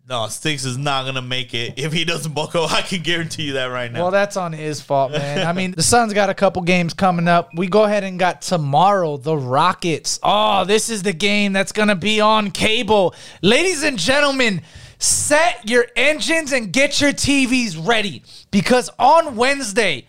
no, 0.09 0.27
Sticks 0.29 0.65
is 0.65 0.79
not 0.79 1.05
gonna 1.05 1.21
make 1.21 1.53
it 1.53 1.75
if 1.79 1.93
he 1.93 2.05
doesn't 2.05 2.33
buckle. 2.33 2.67
I 2.71 2.81
can 2.81 3.03
guarantee 3.03 3.45
you 3.45 3.53
that 3.55 3.67
right 3.67 3.93
now. 3.93 4.03
Well, 4.03 4.11
that's 4.11 4.37
on 4.37 4.53
his 4.53 4.81
fault, 4.81 5.13
man. 5.13 5.47
I 5.47 5.53
mean, 5.53 5.73
the 5.73 5.83
Suns 5.83 6.15
got 6.15 6.31
a 6.31 6.35
couple 6.35 6.63
games 6.63 6.95
coming 6.95 7.29
up. 7.29 7.51
We 7.55 7.67
go 7.67 7.85
ahead 7.85 8.05
and 8.05 8.19
got 8.19 8.41
tomorrow 8.41 9.19
the 9.19 9.37
Rockets. 9.37 10.19
Oh, 10.23 10.65
this 10.65 10.89
is 10.89 11.03
the 11.03 11.13
game 11.13 11.53
that's 11.53 11.73
going 11.73 11.89
to 11.89 11.97
be 11.97 12.21
on 12.21 12.51
cable. 12.51 13.15
Ladies 13.43 13.83
and 13.83 13.99
gentlemen, 13.99 14.63
set 14.99 15.69
your 15.69 15.87
engines 15.95 16.53
and 16.53 16.73
get 16.73 17.01
your 17.01 17.13
TVs 17.13 17.87
ready 17.87 18.23
because 18.51 18.89
on 18.99 19.37
Wednesday, 19.37 20.07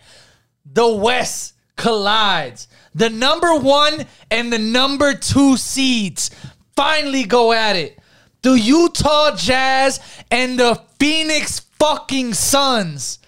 the 0.72 0.88
West 0.88 1.54
collides. 1.76 2.68
The 2.94 3.10
number 3.10 3.54
one 3.54 4.06
and 4.30 4.52
the 4.52 4.58
number 4.58 5.14
two 5.14 5.56
seeds 5.56 6.30
finally 6.76 7.24
go 7.24 7.52
at 7.52 7.76
it. 7.76 7.98
The 8.42 8.58
Utah 8.58 9.34
Jazz 9.36 10.00
and 10.30 10.58
the 10.58 10.80
Phoenix 10.98 11.60
fucking 11.78 12.34
Suns 12.34 13.18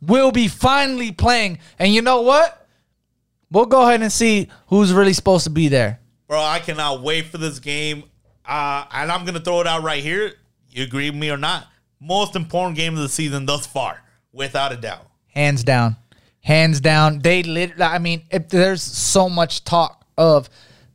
will 0.00 0.30
be 0.30 0.48
finally 0.48 1.12
playing. 1.12 1.58
And 1.78 1.92
you 1.92 2.02
know 2.02 2.22
what? 2.22 2.66
We'll 3.50 3.66
go 3.66 3.82
ahead 3.82 4.02
and 4.02 4.12
see 4.12 4.48
who's 4.66 4.92
really 4.92 5.14
supposed 5.14 5.44
to 5.44 5.50
be 5.50 5.68
there. 5.68 6.00
Bro, 6.26 6.40
I 6.40 6.58
cannot 6.58 7.02
wait 7.02 7.26
for 7.26 7.38
this 7.38 7.58
game. 7.58 8.04
Uh, 8.44 8.84
and 8.92 9.10
I'm 9.10 9.24
gonna 9.24 9.40
throw 9.40 9.60
it 9.60 9.66
out 9.66 9.82
right 9.82 10.02
here. 10.02 10.32
You 10.70 10.84
agree 10.84 11.10
with 11.10 11.18
me 11.18 11.30
or 11.30 11.36
not? 11.36 11.66
Most 12.00 12.36
important 12.36 12.76
game 12.76 12.94
of 12.94 13.00
the 13.00 13.08
season 13.08 13.46
thus 13.46 13.66
far, 13.66 14.02
without 14.32 14.72
a 14.72 14.76
doubt. 14.76 15.06
Hands 15.28 15.62
down. 15.64 15.96
Hands 16.48 16.80
down. 16.80 17.18
They 17.18 17.42
lit 17.42 17.78
I 17.78 17.98
mean, 17.98 18.22
there's 18.48 18.82
so 18.82 19.28
much 19.28 19.64
talk 19.64 20.06
of 20.16 20.48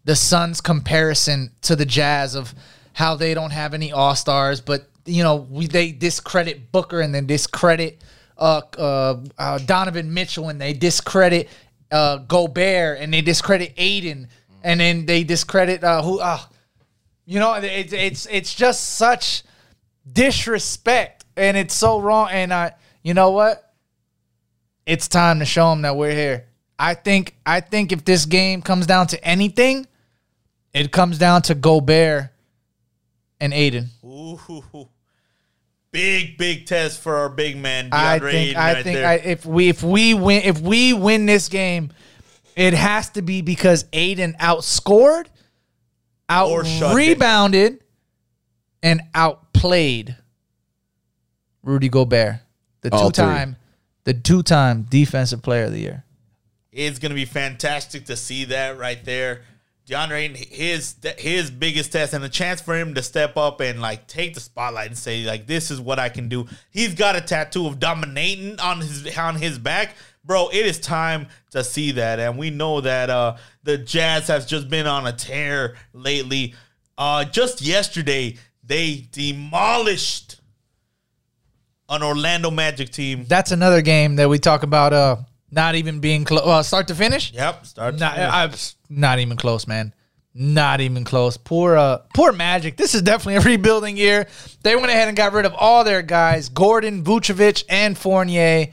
the 0.04 0.16
Suns 0.16 0.62
comparison 0.62 1.51
to 1.62 1.76
the 1.76 1.86
Jazz 1.86 2.34
of 2.34 2.56
how 2.93 3.14
they 3.14 3.36
don't 3.36 3.51
have 3.51 3.76
any 3.76 3.91
all-stars, 3.91 4.62
but 4.62 4.88
you 5.06 5.22
know, 5.22 5.36
we 5.36 5.68
they 5.68 5.91
discredit 5.91 6.72
Booker 6.72 7.01
and 7.01 7.14
then 7.14 7.28
discredit 7.28 8.04
uh, 8.36 8.62
uh, 8.80 9.18
uh, 9.38 9.60
Donovan 9.60 10.12
Mitchell 10.12 10.49
and 10.49 10.60
they 10.60 10.74
discredit 10.74 11.49
uh, 11.91 12.18
Gobert 12.18 12.97
and 12.99 13.14
they 13.14 13.22
discredit 13.22 13.74
Ayton 13.78 14.30
and 14.64 14.80
then 14.80 15.06
they 15.06 15.24
discredit 15.24 15.84
uh, 15.84 16.01
who 16.01 16.20
uh, 16.20 16.39
you 17.28 17.39
know 17.39 17.54
it's 17.54 17.93
it's 17.93 18.26
it's 18.26 18.56
just 18.56 18.95
such 18.95 19.43
disrespect 20.12 21.26
and 21.38 21.56
it's 21.56 21.76
so 21.76 21.99
wrong 21.99 22.30
and 22.32 22.51
I 22.51 22.74
you 23.04 23.14
know 23.14 23.30
what 23.30 23.73
it's 24.86 25.08
time 25.08 25.40
to 25.40 25.46
show 25.46 25.70
them 25.70 25.82
that 25.84 25.96
we're 25.96 26.12
here 26.12 26.46
I 26.78 26.94
think 26.94 27.36
I 27.46 27.60
think 27.60 27.92
if 27.92 28.04
this 28.06 28.26
game 28.26 28.62
comes 28.62 28.86
down 28.86 29.08
to 29.08 29.24
anything 29.24 29.88
it 30.74 30.92
comes 30.92 31.18
down 31.18 31.44
to 31.44 31.56
Gobert 31.56 32.30
and 33.40 33.54
Ayton 33.54 33.90
Ooh, 34.04 34.40
big 35.94 36.38
big 36.38 36.66
test 36.66 37.00
for 37.00 37.16
our 37.16 37.30
big 37.30 37.56
man. 37.56 37.88
I 37.94 38.20
think 38.20 38.34
Ayton 38.34 38.58
I 38.58 38.74
right 38.74 38.84
think. 38.84 38.98
I, 39.00 39.14
if 39.16 39.46
we 39.46 39.70
if 39.70 39.82
we 39.82 40.14
win 40.14 40.42
if 40.44 40.60
we 40.60 40.92
win 40.92 41.26
this 41.26 41.48
game, 41.48 41.92
it 42.58 42.74
has 42.74 43.12
to 43.12 43.22
be 43.22 43.42
because 43.42 43.86
Ayton 43.94 44.36
outscored, 44.42 45.28
out 46.28 46.50
Or 46.50 46.64
rebounded, 46.94 47.82
and 48.82 49.02
outplayed 49.16 50.18
Rudy 51.62 51.88
Gobert, 51.88 52.40
the 52.82 52.90
two 52.90 53.12
time 53.12 53.56
the 54.06 54.14
two 54.14 54.43
time 54.43 54.84
defensive 54.84 55.41
player 55.41 55.66
of 55.66 55.72
the 55.72 55.80
year. 55.80 56.04
it's 56.72 56.99
gonna 56.99 57.14
be 57.14 57.26
fantastic 57.26 58.06
to 58.06 58.16
see 58.16 58.45
that 58.45 58.78
right 58.78 59.04
there. 59.06 59.41
DeAndre 59.88 60.34
his 60.36 60.95
his 61.18 61.51
biggest 61.51 61.91
test 61.91 62.14
and 62.14 62.24
a 62.24 62.30
chance 62.30 62.62
for 62.62 62.74
him 62.74 62.93
to 62.93 63.04
step 63.04 63.36
up 63.36 63.60
and 63.60 63.82
like 63.82 64.08
take 64.08 64.34
the 64.34 64.39
spotlight 64.39 64.88
and 64.88 64.97
say 64.97 65.26
like 65.26 65.45
this 65.45 65.70
is 65.70 65.82
what 65.82 65.99
I 65.99 66.08
can 66.08 66.30
do. 66.30 66.47
He's 66.72 66.95
got 66.95 67.18
a 67.18 67.22
tattoo 67.22 67.68
of 67.68 67.80
dominating 67.80 68.60
on 68.62 68.80
his 68.80 69.18
on 69.18 69.36
his 69.36 69.60
back. 69.60 69.95
Bro, 70.24 70.51
it 70.54 70.66
is 70.66 70.80
time 70.80 71.28
to 71.51 71.66
see 71.66 71.91
that. 71.91 72.18
And 72.18 72.38
we 72.38 72.49
know 72.49 72.80
that 72.80 73.10
uh 73.10 73.36
the 73.64 73.78
Jazz 73.78 74.28
has 74.28 74.45
just 74.45 74.70
been 74.70 74.88
on 74.88 75.06
a 75.06 75.12
tear 75.12 75.76
lately. 75.91 76.56
Uh 76.97 77.26
just 77.26 77.62
yesterday 77.62 78.38
they 78.64 79.10
demolished 79.12 80.39
an 81.96 82.04
Orlando 82.04 82.52
Magic 82.52 82.89
team. 82.89 83.26
That's 83.28 83.52
another 83.52 83.82
game 83.82 84.16
that 84.18 84.30
we 84.30 84.39
talk 84.39 84.64
about. 84.64 84.94
Uh, 84.94 85.18
not 85.52 85.76
even 85.76 86.00
being 86.00 86.26
close. 86.26 86.46
Uh, 86.46 86.64
start 86.64 86.88
to 86.88 86.96
finish. 86.96 87.32
Yep, 87.34 87.66
start. 87.66 88.00
Not, 88.00 88.18
I'm 88.18 88.52
not 88.89 89.20
even 89.20 89.38
close, 89.38 89.68
man. 89.68 89.94
Not 90.34 90.82
even 90.82 91.04
close. 91.04 91.38
Poor, 91.38 91.78
uh, 91.78 92.00
poor 92.16 92.32
Magic. 92.32 92.76
This 92.76 92.96
is 92.96 93.04
definitely 93.04 93.36
a 93.36 93.41
rebuilding 93.56 93.98
year. 93.98 94.28
They 94.64 94.76
went 94.76 94.89
ahead 94.89 95.08
and 95.08 95.16
got 95.16 95.32
rid 95.34 95.46
of 95.46 95.54
all 95.54 95.84
their 95.84 96.02
guys: 96.02 96.50
Gordon, 96.50 97.04
Vucevic, 97.04 97.64
and 97.70 97.96
Fournier. 97.96 98.68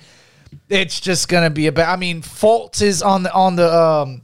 It's 0.68 1.01
just 1.01 1.29
gonna 1.29 1.51
be 1.51 1.66
a 1.66 1.73
bad. 1.73 1.89
I 1.91 1.97
mean, 1.97 2.23
Fultz 2.23 2.81
is 2.81 3.03
on 3.03 3.25
the 3.25 3.33
on 3.33 3.57
the 3.57 3.73
um, 3.73 4.23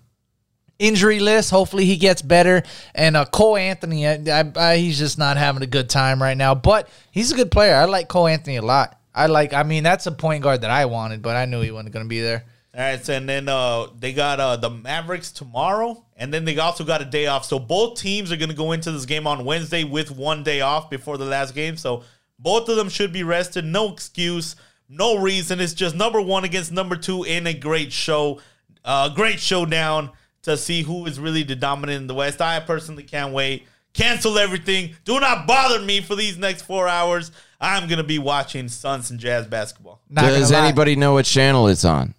injury 0.79 1.21
list. 1.21 1.51
Hopefully, 1.51 1.85
he 1.85 1.97
gets 1.97 2.23
better. 2.23 2.63
And 2.95 3.17
uh, 3.17 3.25
Cole 3.27 3.57
Anthony, 3.57 4.07
I, 4.07 4.53
I, 4.57 4.77
he's 4.77 4.99
just 4.99 5.19
not 5.19 5.37
having 5.37 5.63
a 5.63 5.67
good 5.67 5.89
time 5.89 6.23
right 6.23 6.37
now. 6.37 6.55
But 6.55 6.89
he's 7.11 7.33
a 7.33 7.37
good 7.37 7.51
player. 7.51 7.75
I 7.75 7.85
like 7.85 8.09
Cole 8.09 8.27
Anthony 8.27 8.57
a 8.57 8.63
lot. 8.63 8.99
I 9.15 9.27
like. 9.27 9.53
I 9.53 9.63
mean, 9.63 9.83
that's 9.83 10.07
a 10.07 10.13
point 10.13 10.43
guard 10.43 10.61
that 10.61 10.71
I 10.71 10.85
wanted, 10.85 11.23
but 11.23 11.37
I 11.37 11.47
knew 11.47 11.61
he 11.61 11.71
wasn't 11.71 11.95
gonna 11.95 12.05
be 12.05 12.21
there. 12.21 12.45
All 12.77 12.83
right, 12.83 13.03
so 13.03 13.15
and 13.15 13.27
then 13.27 13.49
uh, 13.49 13.87
they 13.99 14.13
got 14.13 14.39
uh, 14.39 14.57
the 14.57 14.69
Mavericks 14.69 15.33
tomorrow, 15.33 16.05
and 16.15 16.33
then 16.33 16.45
they 16.45 16.59
also 16.59 16.85
got 16.85 17.01
a 17.01 17.07
day 17.07 17.27
off. 17.27 17.47
So 17.47 17.59
both 17.59 17.99
teams 17.99 18.31
are 18.31 18.37
going 18.37 18.51
to 18.51 18.55
go 18.55 18.73
into 18.73 18.93
this 18.93 19.07
game 19.07 19.27
on 19.27 19.47
Wednesday 19.47 19.83
with 19.83 20.11
one 20.11 20.43
day 20.43 20.61
off 20.61 20.91
before 20.91 21.17
the 21.17 21.25
last 21.25 21.55
game. 21.55 21.79
So 21.79 22.03
both 22.39 22.69
of 22.69 22.77
them 22.77 22.91
should 22.91 23.15
be 23.15 23.23
rested. 23.23 23.65
No 23.65 23.91
excuse, 23.91 24.57
no 24.91 25.17
reason. 25.19 25.59
It's 25.59 25.73
just 25.73 25.97
number 25.97 26.21
one 26.21 26.45
against 26.45 26.71
number 26.71 26.97
two 26.97 27.25
in 27.25 27.47
a 27.47 27.55
great 27.55 27.93
show, 27.93 28.43
uh, 28.85 29.09
great 29.09 29.41
showdown 29.41 30.11
to 30.47 30.57
see 30.57 30.83
who 30.83 31.07
is 31.07 31.21
really 31.21 31.43
the 31.43 31.55
dominant 31.57 32.01
in 32.03 32.07
the 32.07 32.15
West. 32.15 32.41
I 32.41 32.59
personally 32.61 33.03
can't 33.03 33.33
wait. 33.33 33.67
Cancel 33.93 34.39
everything. 34.39 34.95
Do 35.05 35.21
not 35.21 35.47
bother 35.47 35.81
me 35.81 36.01
for 36.01 36.15
these 36.17 36.37
next 36.37 36.63
four 36.63 36.87
hours. 36.89 37.31
I'm 37.61 37.89
going 37.89 37.99
to 37.99 38.05
be 38.05 38.19
watching 38.19 38.69
Suns 38.69 39.11
and 39.11 39.19
Jazz 39.19 39.47
basketball. 39.47 40.01
Not 40.11 40.23
gonna 40.23 40.35
Does 40.39 40.53
lie. 40.53 40.67
anybody 40.67 40.97
know 40.97 41.15
what 41.15 41.25
channel 41.25 41.69
it's 41.69 41.85
on? 41.85 42.15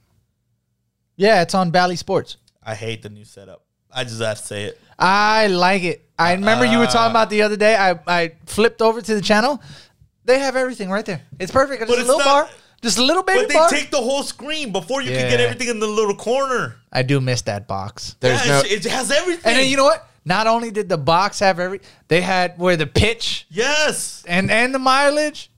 Yeah, 1.16 1.42
it's 1.42 1.54
on 1.56 1.72
Bally 1.72 1.96
Sports. 1.96 2.38
I 2.64 2.76
hate 2.76 3.02
the 3.02 3.10
new 3.10 3.24
setup. 3.26 3.64
I 3.92 4.04
just 4.04 4.22
have 4.22 4.38
to 4.40 4.44
say 4.46 4.64
it. 4.66 4.80
I 5.00 5.48
like 5.48 5.84
it. 5.84 6.04
I 6.20 6.34
remember 6.34 6.66
you 6.66 6.80
were 6.80 6.86
talking 6.88 7.08
uh, 7.08 7.12
about 7.12 7.30
the 7.30 7.44
other 7.44 7.56
day. 7.58 7.76
I, 7.76 8.00
I 8.08 8.32
flipped 8.46 8.82
over 8.82 9.02
to 9.02 9.16
the 9.16 9.22
channel. 9.22 9.62
They 10.26 10.40
have 10.40 10.56
everything 10.56 10.90
right 10.90 11.06
there. 11.06 11.22
It's 11.40 11.52
perfect. 11.52 11.82
Just 11.82 11.90
But 11.90 11.98
a 11.98 12.02
it's 12.02 12.08
little 12.10 12.20
not- 12.26 12.48
bar. 12.48 12.50
Just 12.82 13.00
a 13.00 13.04
little 13.04 13.24
baby 13.24 13.40
But 13.42 13.48
they 13.50 13.54
bar. 13.56 13.70
take 13.70 13.90
the 13.90 13.98
whole 13.98 14.22
screen 14.22 14.72
before 14.72 15.02
you 15.02 15.10
can 15.10 15.30
get 15.30 15.40
Yeah. 15.40 15.46
everything 15.48 15.68
in 15.70 15.80
the 15.80 15.88
little 15.88 16.16
corner. 16.16 16.76
I 16.98 17.04
do 17.04 17.22
miss 17.22 17.44
that 17.44 17.68
box. 17.68 18.16
There's 18.22 18.44
yeah, 18.44 18.62
no. 18.64 18.68
it 18.68 18.84
has 18.86 19.12
everything. 19.12 19.44
And 19.46 19.60
then 19.60 19.70
you 19.70 19.78
know 19.78 19.84
what? 19.84 20.10
Not 20.26 20.48
only 20.48 20.72
did 20.72 20.90
the 20.90 20.98
box 20.98 21.40
have 21.42 21.60
every, 21.60 21.80
they 22.08 22.22
had 22.22 22.58
where 22.58 22.76
the 22.76 22.88
pitch 22.88 23.46
yes, 23.50 24.24
and 24.28 24.50
and 24.50 24.74
the 24.74 24.80
mileage. 24.80 25.52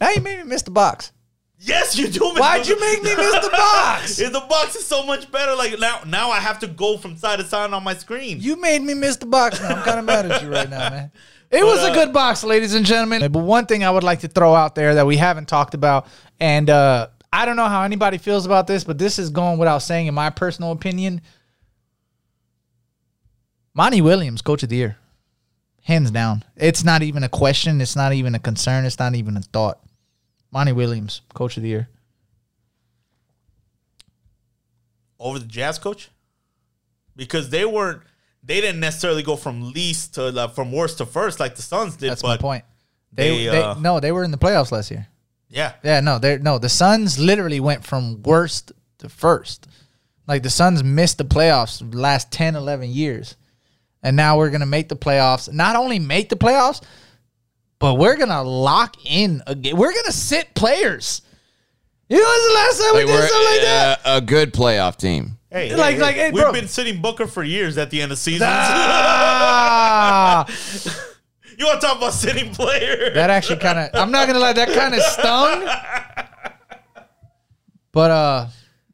Now 0.00 0.10
you 0.10 0.20
made 0.20 0.38
me 0.38 0.44
miss 0.44 0.62
the 0.62 0.72
box. 0.72 1.12
yes, 1.60 1.96
you 1.96 2.08
do. 2.08 2.32
miss 2.32 2.40
Why'd 2.40 2.64
the- 2.64 2.70
you 2.70 2.80
make 2.80 3.00
me 3.04 3.14
miss 3.16 3.44
the 3.44 3.50
box? 3.50 4.18
Yeah, 4.18 4.28
the 4.40 4.40
box 4.40 4.74
is 4.74 4.84
so 4.84 5.04
much 5.06 5.30
better. 5.30 5.54
Like 5.54 5.78
now, 5.78 6.00
now 6.04 6.30
I 6.30 6.40
have 6.40 6.58
to 6.58 6.66
go 6.66 6.98
from 6.98 7.16
side 7.16 7.38
to 7.38 7.44
side 7.44 7.72
on 7.72 7.84
my 7.84 7.94
screen. 7.94 8.40
You 8.40 8.60
made 8.60 8.82
me 8.82 8.94
miss 8.94 9.18
the 9.18 9.26
box. 9.26 9.60
Now 9.60 9.76
I'm 9.76 9.82
kind 9.84 10.00
of 10.00 10.04
mad 10.04 10.30
at 10.30 10.42
you 10.42 10.50
right 10.50 10.68
now, 10.68 10.90
man. 10.90 11.12
It 11.52 11.64
was 11.64 11.80
a 11.80 11.90
uh, 11.90 11.94
good 11.94 12.12
box, 12.12 12.44
ladies 12.44 12.74
and 12.74 12.86
gentlemen. 12.86 13.22
But 13.32 13.40
one 13.40 13.66
thing 13.66 13.82
I 13.82 13.90
would 13.90 14.04
like 14.04 14.20
to 14.20 14.28
throw 14.28 14.54
out 14.54 14.76
there 14.76 14.94
that 14.94 15.04
we 15.04 15.16
haven't 15.16 15.48
talked 15.48 15.74
about, 15.74 16.06
and 16.38 16.70
uh, 16.70 17.08
I 17.32 17.46
don't 17.46 17.56
know 17.56 17.68
how 17.68 17.82
anybody 17.82 18.18
feels 18.18 18.46
about 18.46 18.66
this, 18.66 18.84
but 18.84 18.98
this 18.98 19.18
is 19.18 19.30
going 19.30 19.58
without 19.58 19.78
saying, 19.78 20.06
in 20.06 20.14
my 20.14 20.30
personal 20.30 20.72
opinion. 20.72 21.20
Monty 23.72 24.00
Williams, 24.00 24.42
coach 24.42 24.62
of 24.64 24.68
the 24.68 24.76
year, 24.76 24.96
hands 25.84 26.10
down. 26.10 26.44
It's 26.56 26.82
not 26.82 27.02
even 27.02 27.22
a 27.22 27.28
question. 27.28 27.80
It's 27.80 27.94
not 27.94 28.12
even 28.12 28.34
a 28.34 28.40
concern. 28.40 28.84
It's 28.84 28.98
not 28.98 29.14
even 29.14 29.36
a 29.36 29.40
thought. 29.40 29.80
Monty 30.50 30.72
Williams, 30.72 31.22
coach 31.32 31.56
of 31.56 31.62
the 31.62 31.68
year. 31.68 31.88
over 35.20 35.38
the 35.38 35.46
Jazz 35.46 35.78
coach 35.78 36.08
because 37.14 37.50
they 37.50 37.64
weren't. 37.64 38.02
They 38.42 38.62
didn't 38.62 38.80
necessarily 38.80 39.22
go 39.22 39.36
from 39.36 39.72
least 39.72 40.14
to 40.14 40.28
uh, 40.28 40.48
from 40.48 40.72
worst 40.72 40.98
to 40.98 41.06
first 41.06 41.38
like 41.38 41.54
the 41.56 41.62
Suns 41.62 41.96
did. 41.96 42.10
That's 42.10 42.22
my 42.22 42.38
point. 42.38 42.64
They, 43.12 43.44
they, 43.44 43.50
they, 43.50 43.62
uh, 43.62 43.74
no, 43.74 44.00
they 44.00 44.12
were 44.12 44.24
in 44.24 44.30
the 44.30 44.38
playoffs 44.38 44.72
last 44.72 44.90
year. 44.90 45.06
Yeah, 45.50 45.72
Yeah, 45.82 46.00
no, 46.00 46.18
they 46.18 46.38
no. 46.38 46.58
The 46.58 46.68
Suns 46.68 47.18
literally 47.18 47.58
went 47.60 47.84
from 47.84 48.22
worst 48.22 48.72
to 48.98 49.08
first. 49.08 49.66
Like 50.28 50.42
the 50.44 50.50
Suns 50.50 50.84
missed 50.84 51.18
the 51.18 51.24
playoffs 51.24 51.78
the 51.90 51.98
last 51.98 52.30
10, 52.30 52.54
11 52.54 52.88
years. 52.90 53.36
And 54.02 54.16
now 54.16 54.38
we're 54.38 54.50
going 54.50 54.60
to 54.60 54.66
make 54.66 54.88
the 54.88 54.96
playoffs. 54.96 55.52
Not 55.52 55.74
only 55.76 55.98
make 55.98 56.28
the 56.28 56.36
playoffs, 56.36 56.80
but 57.80 57.94
we're 57.94 58.16
going 58.16 58.28
to 58.28 58.42
lock 58.42 58.94
in 59.04 59.42
again. 59.46 59.76
We're 59.76 59.92
going 59.92 60.04
to 60.06 60.12
sit 60.12 60.54
players. 60.54 61.20
You 62.08 62.16
know 62.18 62.24
when's 62.24 62.46
the 62.48 62.54
last 62.54 62.78
time 62.80 62.94
we 62.94 62.98
Like, 63.00 63.06
did 63.06 63.12
we're 63.14 63.28
something 63.28 63.52
like 63.52 63.60
that? 63.62 64.00
uh, 64.06 64.16
a 64.16 64.20
good 64.20 64.52
playoff 64.54 64.96
team. 64.96 65.36
hey, 65.50 65.74
Like- 65.74 65.96
hey, 65.96 66.00
like, 66.00 66.14
hey, 66.16 66.30
we've 66.30 66.42
bro. 66.44 66.52
been 66.52 66.68
sitting 66.68 67.00
Booker 67.02 67.26
for 67.26 67.42
years 67.42 67.76
at 67.76 67.90
the 67.90 68.00
end 68.00 68.12
of 68.12 68.18
seasons. 68.18 68.48
Ah, 68.52 70.46
you 71.60 71.66
want 71.66 71.80
to 71.80 71.86
talk 71.86 71.98
about 71.98 72.12
sitting 72.12 72.52
player? 72.54 73.10
that 73.14 73.30
actually 73.30 73.58
kind 73.58 73.78
of, 73.78 73.90
I'm 73.94 74.10
not 74.10 74.26
going 74.26 74.34
to 74.34 74.40
lie, 74.40 74.52
that 74.52 74.68
kind 74.72 74.94
of 74.94 75.02
stung. 75.02 75.66
But, 77.92 78.10
uh, 78.10 78.46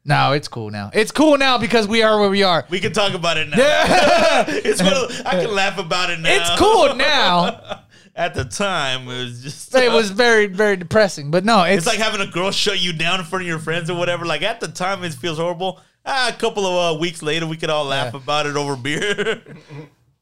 no, 0.05 0.31
it's 0.31 0.47
cool 0.47 0.69
now. 0.71 0.89
It's 0.93 1.11
cool 1.11 1.37
now 1.37 1.57
because 1.57 1.87
we 1.87 2.01
are 2.01 2.19
where 2.19 2.29
we 2.29 2.41
are. 2.43 2.65
we 2.69 2.79
can 2.79 2.93
talk 2.93 3.13
about 3.13 3.37
it 3.37 3.49
now. 3.49 3.57
Yeah. 3.57 4.45
it's 4.47 4.79
of 4.79 4.87
I 5.25 5.31
can 5.43 5.53
laugh 5.53 5.77
about 5.77 6.09
it 6.09 6.19
now. 6.19 6.29
it's 6.31 6.59
cool 6.59 6.95
now. 6.95 7.83
At 8.15 8.33
the 8.33 8.45
time, 8.45 9.03
it 9.07 9.17
was 9.25 9.43
just 9.43 9.75
it 9.75 9.91
was 9.91 10.09
very 10.25 10.47
very 10.47 10.75
depressing 10.75 11.29
but 11.29 11.45
no 11.45 11.61
it's, 11.61 11.85
It's 11.85 11.85
like 11.85 11.99
having 11.99 12.19
a 12.27 12.31
girl 12.31 12.49
shut 12.49 12.79
you 12.79 12.91
down 12.91 13.19
in 13.19 13.27
front 13.27 13.43
of 13.43 13.47
your 13.47 13.59
friends 13.59 13.91
or 13.91 13.97
whatever. 13.99 14.25
Like 14.25 14.41
at 14.41 14.59
the 14.59 14.69
time, 14.69 15.03
it 15.03 15.13
feels 15.13 15.37
horrible. 15.37 15.79
Ah, 16.03 16.29
a 16.29 16.33
couple 16.33 16.65
of 16.65 16.95
uh, 16.95 16.99
weeks 16.99 17.21
later, 17.21 17.45
we 17.45 17.57
could 17.57 17.69
all 17.69 17.85
laugh 17.85 18.13
Yeah. 18.13 18.19
about 18.21 18.47
it 18.47 18.55
over 18.55 18.75
beer. 18.75 19.43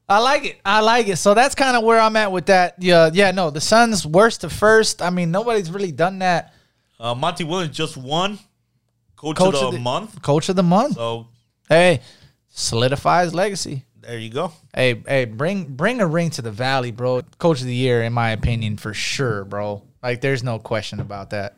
I 0.08 0.20
like 0.20 0.46
it. 0.46 0.60
I 0.64 0.82
like 0.82 1.08
it. 1.08 1.18
So 1.18 1.34
that's 1.34 1.56
kind 1.56 1.76
of 1.76 1.84
where 1.84 2.00
I'm 2.00 2.16
at 2.16 2.32
with 2.32 2.46
that. 2.48 2.76
Yeah, 2.80 3.10
yeah. 3.14 3.32
No, 3.32 3.50
the 3.50 3.62
Suns 3.62 4.06
worst 4.06 4.42
to 4.42 4.50
first. 4.50 5.02
I 5.02 5.10
mean, 5.10 5.32
nobody's 5.32 5.72
really 5.72 5.92
done 5.92 6.20
that. 6.20 6.54
uh, 7.00 7.16
Monty 7.16 7.44
Williams 7.44 7.76
just 7.76 7.98
won 7.98 8.38
coach, 9.16 9.38
Coach 9.38 9.56
of 9.56 9.60
the, 9.62 9.68
of 9.68 9.74
the- 9.74 9.80
month. 9.80 10.22
Coach 10.22 10.50
of 10.50 10.56
the 10.56 10.64
month. 10.64 10.96
So 10.96 11.28
Hey, 11.68 12.02
solidify 12.50 13.24
his 13.24 13.34
legacy. 13.34 13.84
there 14.02 14.20
you 14.20 14.30
go. 14.30 14.52
Hey, 14.76 15.02
hey, 15.08 15.26
bring 15.26 15.66
bring 15.66 16.00
a 16.02 16.06
ring 16.08 16.30
to 16.32 16.42
the 16.44 16.52
Valley, 16.52 16.92
bro. 16.92 17.24
Coach 17.40 17.62
of 17.62 17.66
the 17.68 17.74
year, 17.76 18.04
in 18.04 18.14
my 18.14 18.30
opinion, 18.32 18.78
for 18.78 18.94
sure, 18.94 19.44
bro. 19.44 19.82
Like, 20.04 20.22
there's 20.22 20.44
no 20.44 20.60
question 20.60 21.00
about 21.00 21.32
that. 21.32 21.58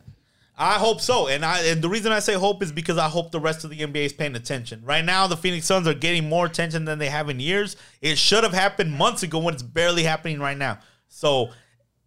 I 0.60 0.74
hope 0.74 1.00
so, 1.00 1.28
and 1.28 1.44
I 1.44 1.60
and 1.66 1.80
the 1.80 1.88
reason 1.88 2.10
I 2.10 2.18
say 2.18 2.34
hope 2.34 2.64
is 2.64 2.72
because 2.72 2.98
I 2.98 3.08
hope 3.08 3.30
the 3.30 3.38
rest 3.38 3.62
of 3.62 3.70
the 3.70 3.78
NBA 3.78 4.06
is 4.06 4.12
paying 4.12 4.34
attention. 4.34 4.82
Right 4.84 5.04
now, 5.04 5.28
the 5.28 5.36
Phoenix 5.36 5.66
Suns 5.66 5.86
are 5.86 5.94
getting 5.94 6.28
more 6.28 6.46
attention 6.46 6.84
than 6.84 6.98
they 6.98 7.08
have 7.08 7.28
in 7.28 7.38
years. 7.38 7.76
It 8.02 8.18
should 8.18 8.42
have 8.42 8.52
happened 8.52 8.92
months 8.92 9.22
ago 9.22 9.38
when 9.38 9.54
it's 9.54 9.62
barely 9.62 10.02
happening 10.02 10.40
right 10.40 10.58
now. 10.58 10.80
So, 11.06 11.50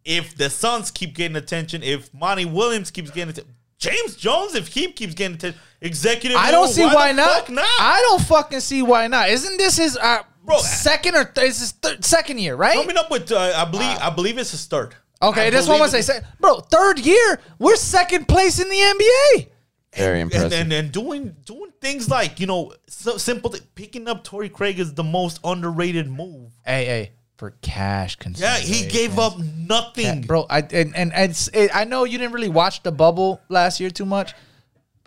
if 0.03 0.35
the 0.35 0.49
Suns 0.49 0.91
keep 0.91 1.15
getting 1.15 1.37
attention, 1.37 1.81
if 1.81 2.13
Monty 2.13 2.43
Williams 2.43 2.91
keeps 2.91 3.09
getting 3.09 3.29
attention, 3.29 3.55
James 3.77 4.17
Jones, 4.17 4.53
if 4.53 4.67
he 4.67 4.91
keeps 4.91 5.13
getting 5.13 5.35
attention, 5.35 5.59
executive, 5.79 6.37
I 6.37 6.51
don't 6.51 6.65
role, 6.65 6.73
see 6.73 6.83
why, 6.83 6.93
why, 6.93 7.11
not. 7.13 7.49
not. 7.49 7.65
I 7.79 8.05
don't 8.09 8.21
fucking 8.21 8.59
see 8.59 8.81
why 8.81 9.07
not. 9.07 9.29
Isn't 9.29 9.57
this 9.57 9.77
his 9.77 9.95
uh, 9.95 10.23
Bro, 10.43 10.57
second 10.57 11.15
or 11.15 11.23
th- 11.23 11.47
is 11.47 11.59
his 11.59 11.71
third, 11.71 12.03
second 12.03 12.39
year, 12.39 12.55
right? 12.55 12.75
Coming 12.75 12.97
up 12.97 13.09
with, 13.11 13.31
uh, 13.31 13.53
I 13.55 13.65
believe, 13.65 13.97
I 14.01 14.09
believe 14.09 14.37
it's 14.37 14.51
his 14.51 14.65
third. 14.65 14.95
Okay, 15.21 15.47
I 15.47 15.49
that's 15.49 15.67
what 15.67 15.81
I'm 15.81 15.89
believe 15.89 16.03
say. 16.03 16.21
Bro, 16.39 16.61
third 16.61 16.99
year, 16.99 17.39
we're 17.59 17.75
second 17.75 18.27
place 18.27 18.59
in 18.59 18.67
the 18.69 18.75
NBA. 18.75 19.47
Very 19.95 20.21
impressive. 20.21 20.53
And, 20.53 20.61
and 20.61 20.73
and 20.73 20.91
doing 20.91 21.35
doing 21.45 21.71
things 21.81 22.09
like 22.09 22.39
you 22.39 22.47
know 22.47 22.73
so 22.87 23.17
simple 23.17 23.49
th- 23.49 23.63
picking 23.75 24.07
up 24.07 24.23
Torrey 24.23 24.49
Craig 24.49 24.79
is 24.79 24.93
the 24.93 25.03
most 25.03 25.39
underrated 25.43 26.09
move. 26.09 26.51
Hey, 26.65 26.85
hey, 26.85 27.11
for 27.41 27.51
cash 27.61 28.17
Yeah, 28.35 28.55
he 28.57 28.87
gave 28.87 29.19
up 29.19 29.37
nothing. 29.39 30.21
bro. 30.21 30.45
I 30.49 30.59
and 30.61 30.95
and 30.95 31.11
it's, 31.15 31.47
it, 31.49 31.75
I 31.75 31.85
know 31.85 32.03
you 32.03 32.19
didn't 32.19 32.33
really 32.33 32.49
watch 32.49 32.83
the 32.83 32.91
bubble 32.91 33.41
last 33.49 33.79
year 33.79 33.89
too 33.89 34.05
much. 34.05 34.33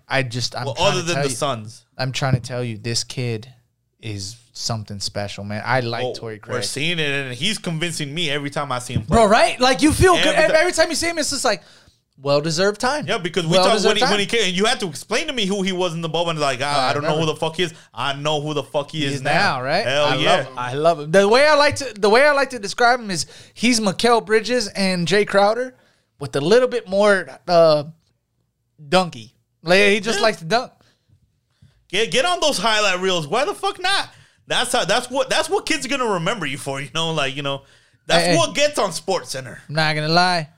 I 0.08 0.22
just 0.24 0.56
I'm 0.56 0.66
well, 0.66 0.74
trying 0.74 0.92
other 0.92 1.00
to 1.00 1.06
than 1.06 1.14
tell 1.14 1.22
the 1.22 1.30
you, 1.30 1.36
Suns. 1.36 1.86
I'm 1.96 2.12
trying 2.12 2.34
to 2.34 2.40
tell 2.40 2.64
you, 2.64 2.76
this 2.76 3.04
kid 3.04 3.53
is 4.04 4.36
something 4.52 5.00
special, 5.00 5.42
man. 5.42 5.62
I 5.64 5.80
like 5.80 6.04
Oh, 6.04 6.14
Torrey 6.14 6.40
we're 6.46 6.62
seeing 6.62 6.98
it, 6.98 7.10
and 7.10 7.34
he's 7.34 7.58
convincing 7.58 8.14
me 8.14 8.30
every 8.30 8.50
time 8.50 8.70
I 8.70 8.78
see 8.78 8.94
him. 8.94 9.02
Play. 9.06 9.16
bro. 9.16 9.26
Right? 9.26 9.58
Like 9.58 9.82
you 9.82 9.92
feel 9.92 10.14
good 10.14 10.26
Every 10.26 10.42
every, 10.44 10.52
ti- 10.54 10.60
every 10.60 10.72
time 10.72 10.88
you 10.90 10.94
see 10.94 11.08
him. 11.08 11.18
It's 11.18 11.30
just 11.30 11.44
like 11.44 11.62
well 12.22 12.40
deserved 12.40 12.80
time. 12.80 13.06
Yeah, 13.08 13.18
because 13.18 13.44
we 13.46 13.56
talked 13.56 13.84
when 13.84 13.96
he, 13.96 14.02
when 14.04 14.20
he 14.20 14.26
came, 14.26 14.44
and 14.44 14.52
you 14.56 14.66
had 14.66 14.78
to 14.80 14.88
explain 14.88 15.26
to 15.26 15.32
me 15.32 15.46
who 15.46 15.62
he 15.62 15.72
was 15.72 15.94
in 15.94 16.00
the 16.00 16.08
bubble, 16.08 16.30
and 16.30 16.38
like 16.38 16.60
ah, 16.62 16.86
I 16.86 16.90
I 16.90 16.92
don't 16.92 17.02
know 17.02 17.18
who 17.18 17.26
the 17.26 17.34
fuck 17.34 17.56
he 17.56 17.64
is. 17.64 17.74
I 17.92 18.12
know 18.14 18.40
who 18.40 18.54
the 18.54 18.62
fuck 18.62 18.90
he, 18.92 18.98
He 19.00 19.06
is 19.06 19.14
is 19.14 19.22
now, 19.22 19.60
right? 19.62 19.84
Hell 19.84 20.04
I 20.04 20.16
yeah. 20.16 20.30
Love 20.36 20.46
him. 20.46 20.58
I 20.58 20.74
love 20.74 21.00
him. 21.00 21.10
The 21.10 21.26
way 21.28 21.46
I 21.46 21.54
like 21.56 21.76
to 21.76 21.92
the 21.94 22.08
way 22.10 22.24
I 22.24 22.32
like 22.32 22.50
to 22.50 22.58
describe 22.60 23.00
him 23.00 23.10
is 23.10 23.26
he's 23.54 23.80
Mikal 23.80 24.24
Bridges 24.24 24.68
and 24.68 25.08
Jae 25.08 25.26
Crowder 25.26 25.74
with 26.20 26.36
a 26.36 26.40
little 26.40 26.68
bit 26.68 26.88
more 26.88 27.26
uh 27.48 27.84
dunky. 28.80 29.32
Like 29.62 29.80
he 29.80 30.00
just 30.00 30.18
Yeah. 30.18 30.22
likes 30.22 30.38
to 30.38 30.44
dunk. 30.44 30.72
Get 31.94 32.10
get 32.10 32.24
on 32.24 32.40
those 32.40 32.58
highlight 32.58 32.98
reels. 32.98 33.28
Why 33.28 33.44
the 33.44 33.54
fuck 33.54 33.80
not? 33.80 34.10
That's 34.48 34.72
how. 34.72 34.84
That's 34.84 35.08
what. 35.08 35.30
That's 35.30 35.48
what 35.48 35.64
kids 35.64 35.86
are 35.86 35.88
gonna 35.88 36.14
remember 36.14 36.44
you 36.44 36.58
for. 36.58 36.80
You 36.80 36.88
know, 36.92 37.12
like 37.12 37.36
you 37.36 37.42
know, 37.42 37.62
that's 38.08 38.26
Hey, 38.26 38.36
what 38.36 38.52
gets 38.52 38.80
on 38.80 38.90
Sports 38.90 39.30
Center. 39.30 39.62
I'm 39.68 39.76
not 39.76 39.94
gonna 39.94 40.08
lie. 40.08 40.48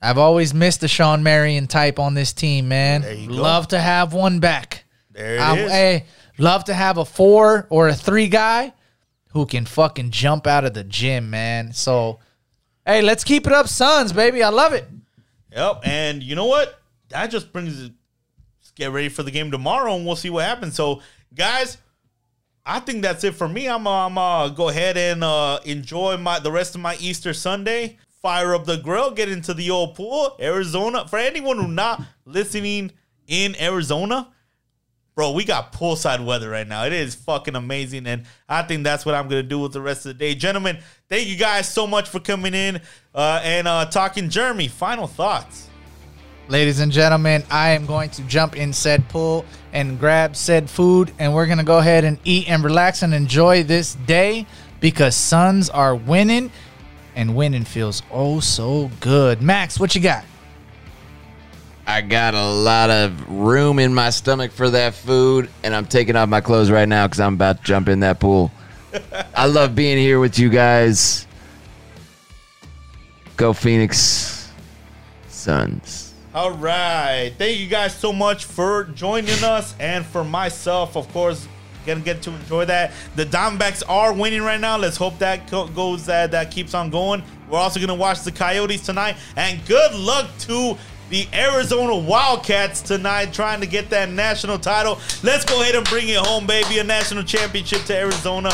I've 0.00 0.16
always 0.16 0.54
missed 0.54 0.80
the 0.80 0.86
Shawn 0.86 1.24
Marion 1.24 1.66
type 1.66 1.98
on 1.98 2.14
this 2.14 2.32
team, 2.32 2.68
man. 2.68 3.02
There 3.02 3.14
you 3.14 3.26
go. 3.26 3.34
Love 3.34 3.66
to 3.68 3.80
have 3.80 4.12
one 4.12 4.38
back. 4.38 4.84
There 5.10 5.38
it 5.38 5.40
I, 5.40 5.58
is. 5.58 5.70
hey, 5.72 6.04
love 6.38 6.62
to 6.66 6.74
have 6.74 6.98
a 6.98 7.04
four 7.04 7.66
or 7.68 7.88
a 7.88 7.94
three 7.94 8.28
guy 8.28 8.72
who 9.32 9.46
can 9.46 9.66
fucking 9.66 10.12
jump 10.12 10.46
out 10.46 10.64
of 10.64 10.72
the 10.72 10.84
gym, 10.84 11.30
man. 11.30 11.72
So, 11.72 12.20
hey, 12.86 13.02
let's 13.02 13.24
keep 13.24 13.44
it 13.48 13.52
up, 13.52 13.66
Suns, 13.66 14.12
baby. 14.12 14.44
I 14.44 14.50
love 14.50 14.72
it. 14.72 14.88
Yep. 15.50 15.80
And 15.82 16.22
you 16.22 16.36
know 16.36 16.46
what? 16.46 16.80
That 17.08 17.26
just 17.26 17.52
brings 17.52 17.90
get 18.80 18.92
ready 18.92 19.08
for 19.08 19.22
the 19.22 19.30
game 19.30 19.50
tomorrow, 19.50 19.94
and 19.94 20.04
we'll 20.04 20.16
see 20.16 20.30
what 20.30 20.44
happens. 20.44 20.74
So, 20.74 21.02
guys, 21.34 21.78
I 22.64 22.80
think 22.80 23.02
that's 23.02 23.22
it 23.24 23.34
for 23.34 23.48
me. 23.48 23.68
I'm 23.68 23.86
uh, 23.86 24.06
I'm 24.06 24.18
uh, 24.18 24.48
go 24.48 24.68
ahead 24.68 24.96
and 24.96 25.22
uh, 25.22 25.60
enjoy 25.64 26.16
my 26.16 26.40
the 26.40 26.50
rest 26.50 26.74
of 26.74 26.80
my 26.80 26.96
Easter 26.96 27.32
Sunday. 27.32 27.98
Fire 28.22 28.54
up 28.54 28.66
the 28.66 28.76
grill, 28.76 29.12
get 29.12 29.30
into 29.30 29.54
the 29.54 29.70
old 29.70 29.94
pool, 29.94 30.36
Arizona. 30.40 31.08
For 31.08 31.18
anyone 31.18 31.56
who 31.56 31.68
not 31.68 32.02
listening 32.26 32.92
in 33.26 33.58
Arizona, 33.58 34.28
bro, 35.14 35.32
we 35.32 35.42
got 35.44 35.72
poolside 35.72 36.22
weather 36.22 36.50
right 36.50 36.68
now. 36.68 36.84
It 36.84 36.92
is 36.92 37.14
fucking 37.14 37.56
amazing, 37.56 38.06
and 38.06 38.24
I 38.46 38.62
think 38.62 38.84
that's 38.84 39.06
what 39.06 39.14
I'm 39.14 39.28
gonna 39.28 39.42
do 39.42 39.58
with 39.58 39.72
the 39.72 39.80
rest 39.80 40.04
of 40.04 40.18
the 40.18 40.18
day, 40.18 40.34
gentlemen. 40.34 40.80
Thank 41.08 41.28
you 41.28 41.36
guys 41.36 41.72
so 41.72 41.86
much 41.86 42.10
for 42.10 42.20
coming 42.20 42.52
in 42.52 42.82
uh, 43.14 43.40
and 43.42 43.66
uh, 43.66 43.86
talking. 43.86 44.28
Jeremy, 44.28 44.68
final 44.68 45.06
thoughts. 45.06 45.69
Ladies 46.50 46.80
and 46.80 46.90
gentlemen, 46.90 47.44
I 47.48 47.70
am 47.70 47.86
going 47.86 48.10
to 48.10 48.22
jump 48.22 48.56
in 48.56 48.72
said 48.72 49.08
pool 49.08 49.44
and 49.72 50.00
grab 50.00 50.34
said 50.34 50.68
food, 50.68 51.12
and 51.16 51.32
we're 51.32 51.46
going 51.46 51.58
to 51.58 51.64
go 51.64 51.78
ahead 51.78 52.02
and 52.02 52.18
eat 52.24 52.50
and 52.50 52.64
relax 52.64 53.04
and 53.04 53.14
enjoy 53.14 53.62
this 53.62 53.94
day 53.94 54.46
because 54.80 55.14
Suns 55.14 55.70
are 55.70 55.94
winning, 55.94 56.50
and 57.14 57.36
winning 57.36 57.62
feels 57.62 58.02
oh 58.10 58.40
so 58.40 58.90
good. 58.98 59.40
Max, 59.40 59.78
what 59.78 59.94
you 59.94 60.00
got? 60.00 60.24
I 61.86 62.00
got 62.00 62.34
a 62.34 62.50
lot 62.50 62.90
of 62.90 63.30
room 63.30 63.78
in 63.78 63.94
my 63.94 64.10
stomach 64.10 64.50
for 64.50 64.70
that 64.70 64.94
food, 64.94 65.48
and 65.62 65.72
I'm 65.72 65.86
taking 65.86 66.16
off 66.16 66.28
my 66.28 66.40
clothes 66.40 66.68
right 66.68 66.88
now 66.88 67.06
because 67.06 67.20
I'm 67.20 67.34
about 67.34 67.58
to 67.58 67.62
jump 67.62 67.88
in 67.88 68.00
that 68.00 68.18
pool. 68.18 68.50
I 69.36 69.46
love 69.46 69.76
being 69.76 69.98
here 69.98 70.18
with 70.18 70.36
you 70.36 70.48
guys. 70.48 71.28
Go 73.36 73.52
Phoenix 73.52 74.50
Suns. 75.28 75.99
All 76.32 76.52
right. 76.52 77.32
Thank 77.36 77.58
you 77.58 77.66
guys 77.66 77.92
so 77.92 78.12
much 78.12 78.44
for 78.44 78.84
joining 78.84 79.42
us 79.42 79.74
and 79.80 80.06
for 80.06 80.22
myself, 80.22 80.96
of 80.96 81.12
course, 81.12 81.48
gonna 81.84 81.98
get 82.00 82.22
to 82.22 82.30
enjoy 82.30 82.66
that. 82.66 82.92
The 83.16 83.26
Diamondbacks 83.26 83.82
are 83.88 84.12
winning 84.12 84.42
right 84.42 84.60
now. 84.60 84.76
Let's 84.76 84.96
hope 84.96 85.18
that 85.18 85.50
goes 85.50 86.06
that 86.06 86.30
that 86.30 86.52
keeps 86.52 86.72
on 86.72 86.88
going. 86.88 87.24
We're 87.48 87.58
also 87.58 87.80
gonna 87.80 87.96
watch 87.96 88.20
the 88.20 88.30
Coyotes 88.30 88.86
tonight, 88.86 89.16
and 89.34 89.64
good 89.66 89.92
luck 89.92 90.28
to 90.40 90.78
the 91.10 91.28
Arizona 91.34 91.96
Wildcats 91.96 92.80
tonight, 92.80 93.32
trying 93.32 93.60
to 93.60 93.66
get 93.66 93.90
that 93.90 94.10
national 94.10 94.58
title. 94.58 94.98
Let's 95.22 95.44
go 95.44 95.60
ahead 95.60 95.74
and 95.74 95.86
bring 95.86 96.08
it 96.08 96.16
home, 96.16 96.46
baby! 96.46 96.78
A 96.78 96.84
national 96.84 97.24
championship 97.24 97.84
to 97.84 97.96
Arizona. 97.96 98.50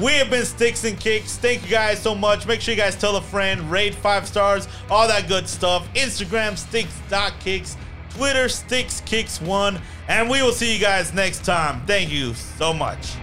We 0.00 0.12
have 0.12 0.30
been 0.30 0.44
Sticks 0.44 0.84
and 0.84 0.98
Kicks. 0.98 1.36
Thank 1.36 1.64
you 1.64 1.70
guys 1.70 2.00
so 2.00 2.14
much. 2.14 2.46
Make 2.46 2.60
sure 2.60 2.74
you 2.74 2.80
guys 2.80 2.96
tell 2.96 3.16
a 3.16 3.22
friend, 3.22 3.70
rate 3.70 3.94
five 3.94 4.26
stars, 4.28 4.68
all 4.90 5.08
that 5.08 5.26
good 5.26 5.48
stuff. 5.48 5.86
Instagram 5.94 6.56
sticks.kicks, 6.56 7.76
Twitter 8.10 8.48
sticks 8.48 9.00
kicks 9.02 9.40
one, 9.40 9.80
and 10.08 10.28
we 10.28 10.42
will 10.42 10.52
see 10.52 10.74
you 10.74 10.80
guys 10.80 11.12
next 11.12 11.44
time. 11.44 11.84
Thank 11.86 12.10
you 12.10 12.34
so 12.34 12.72
much. 12.72 13.16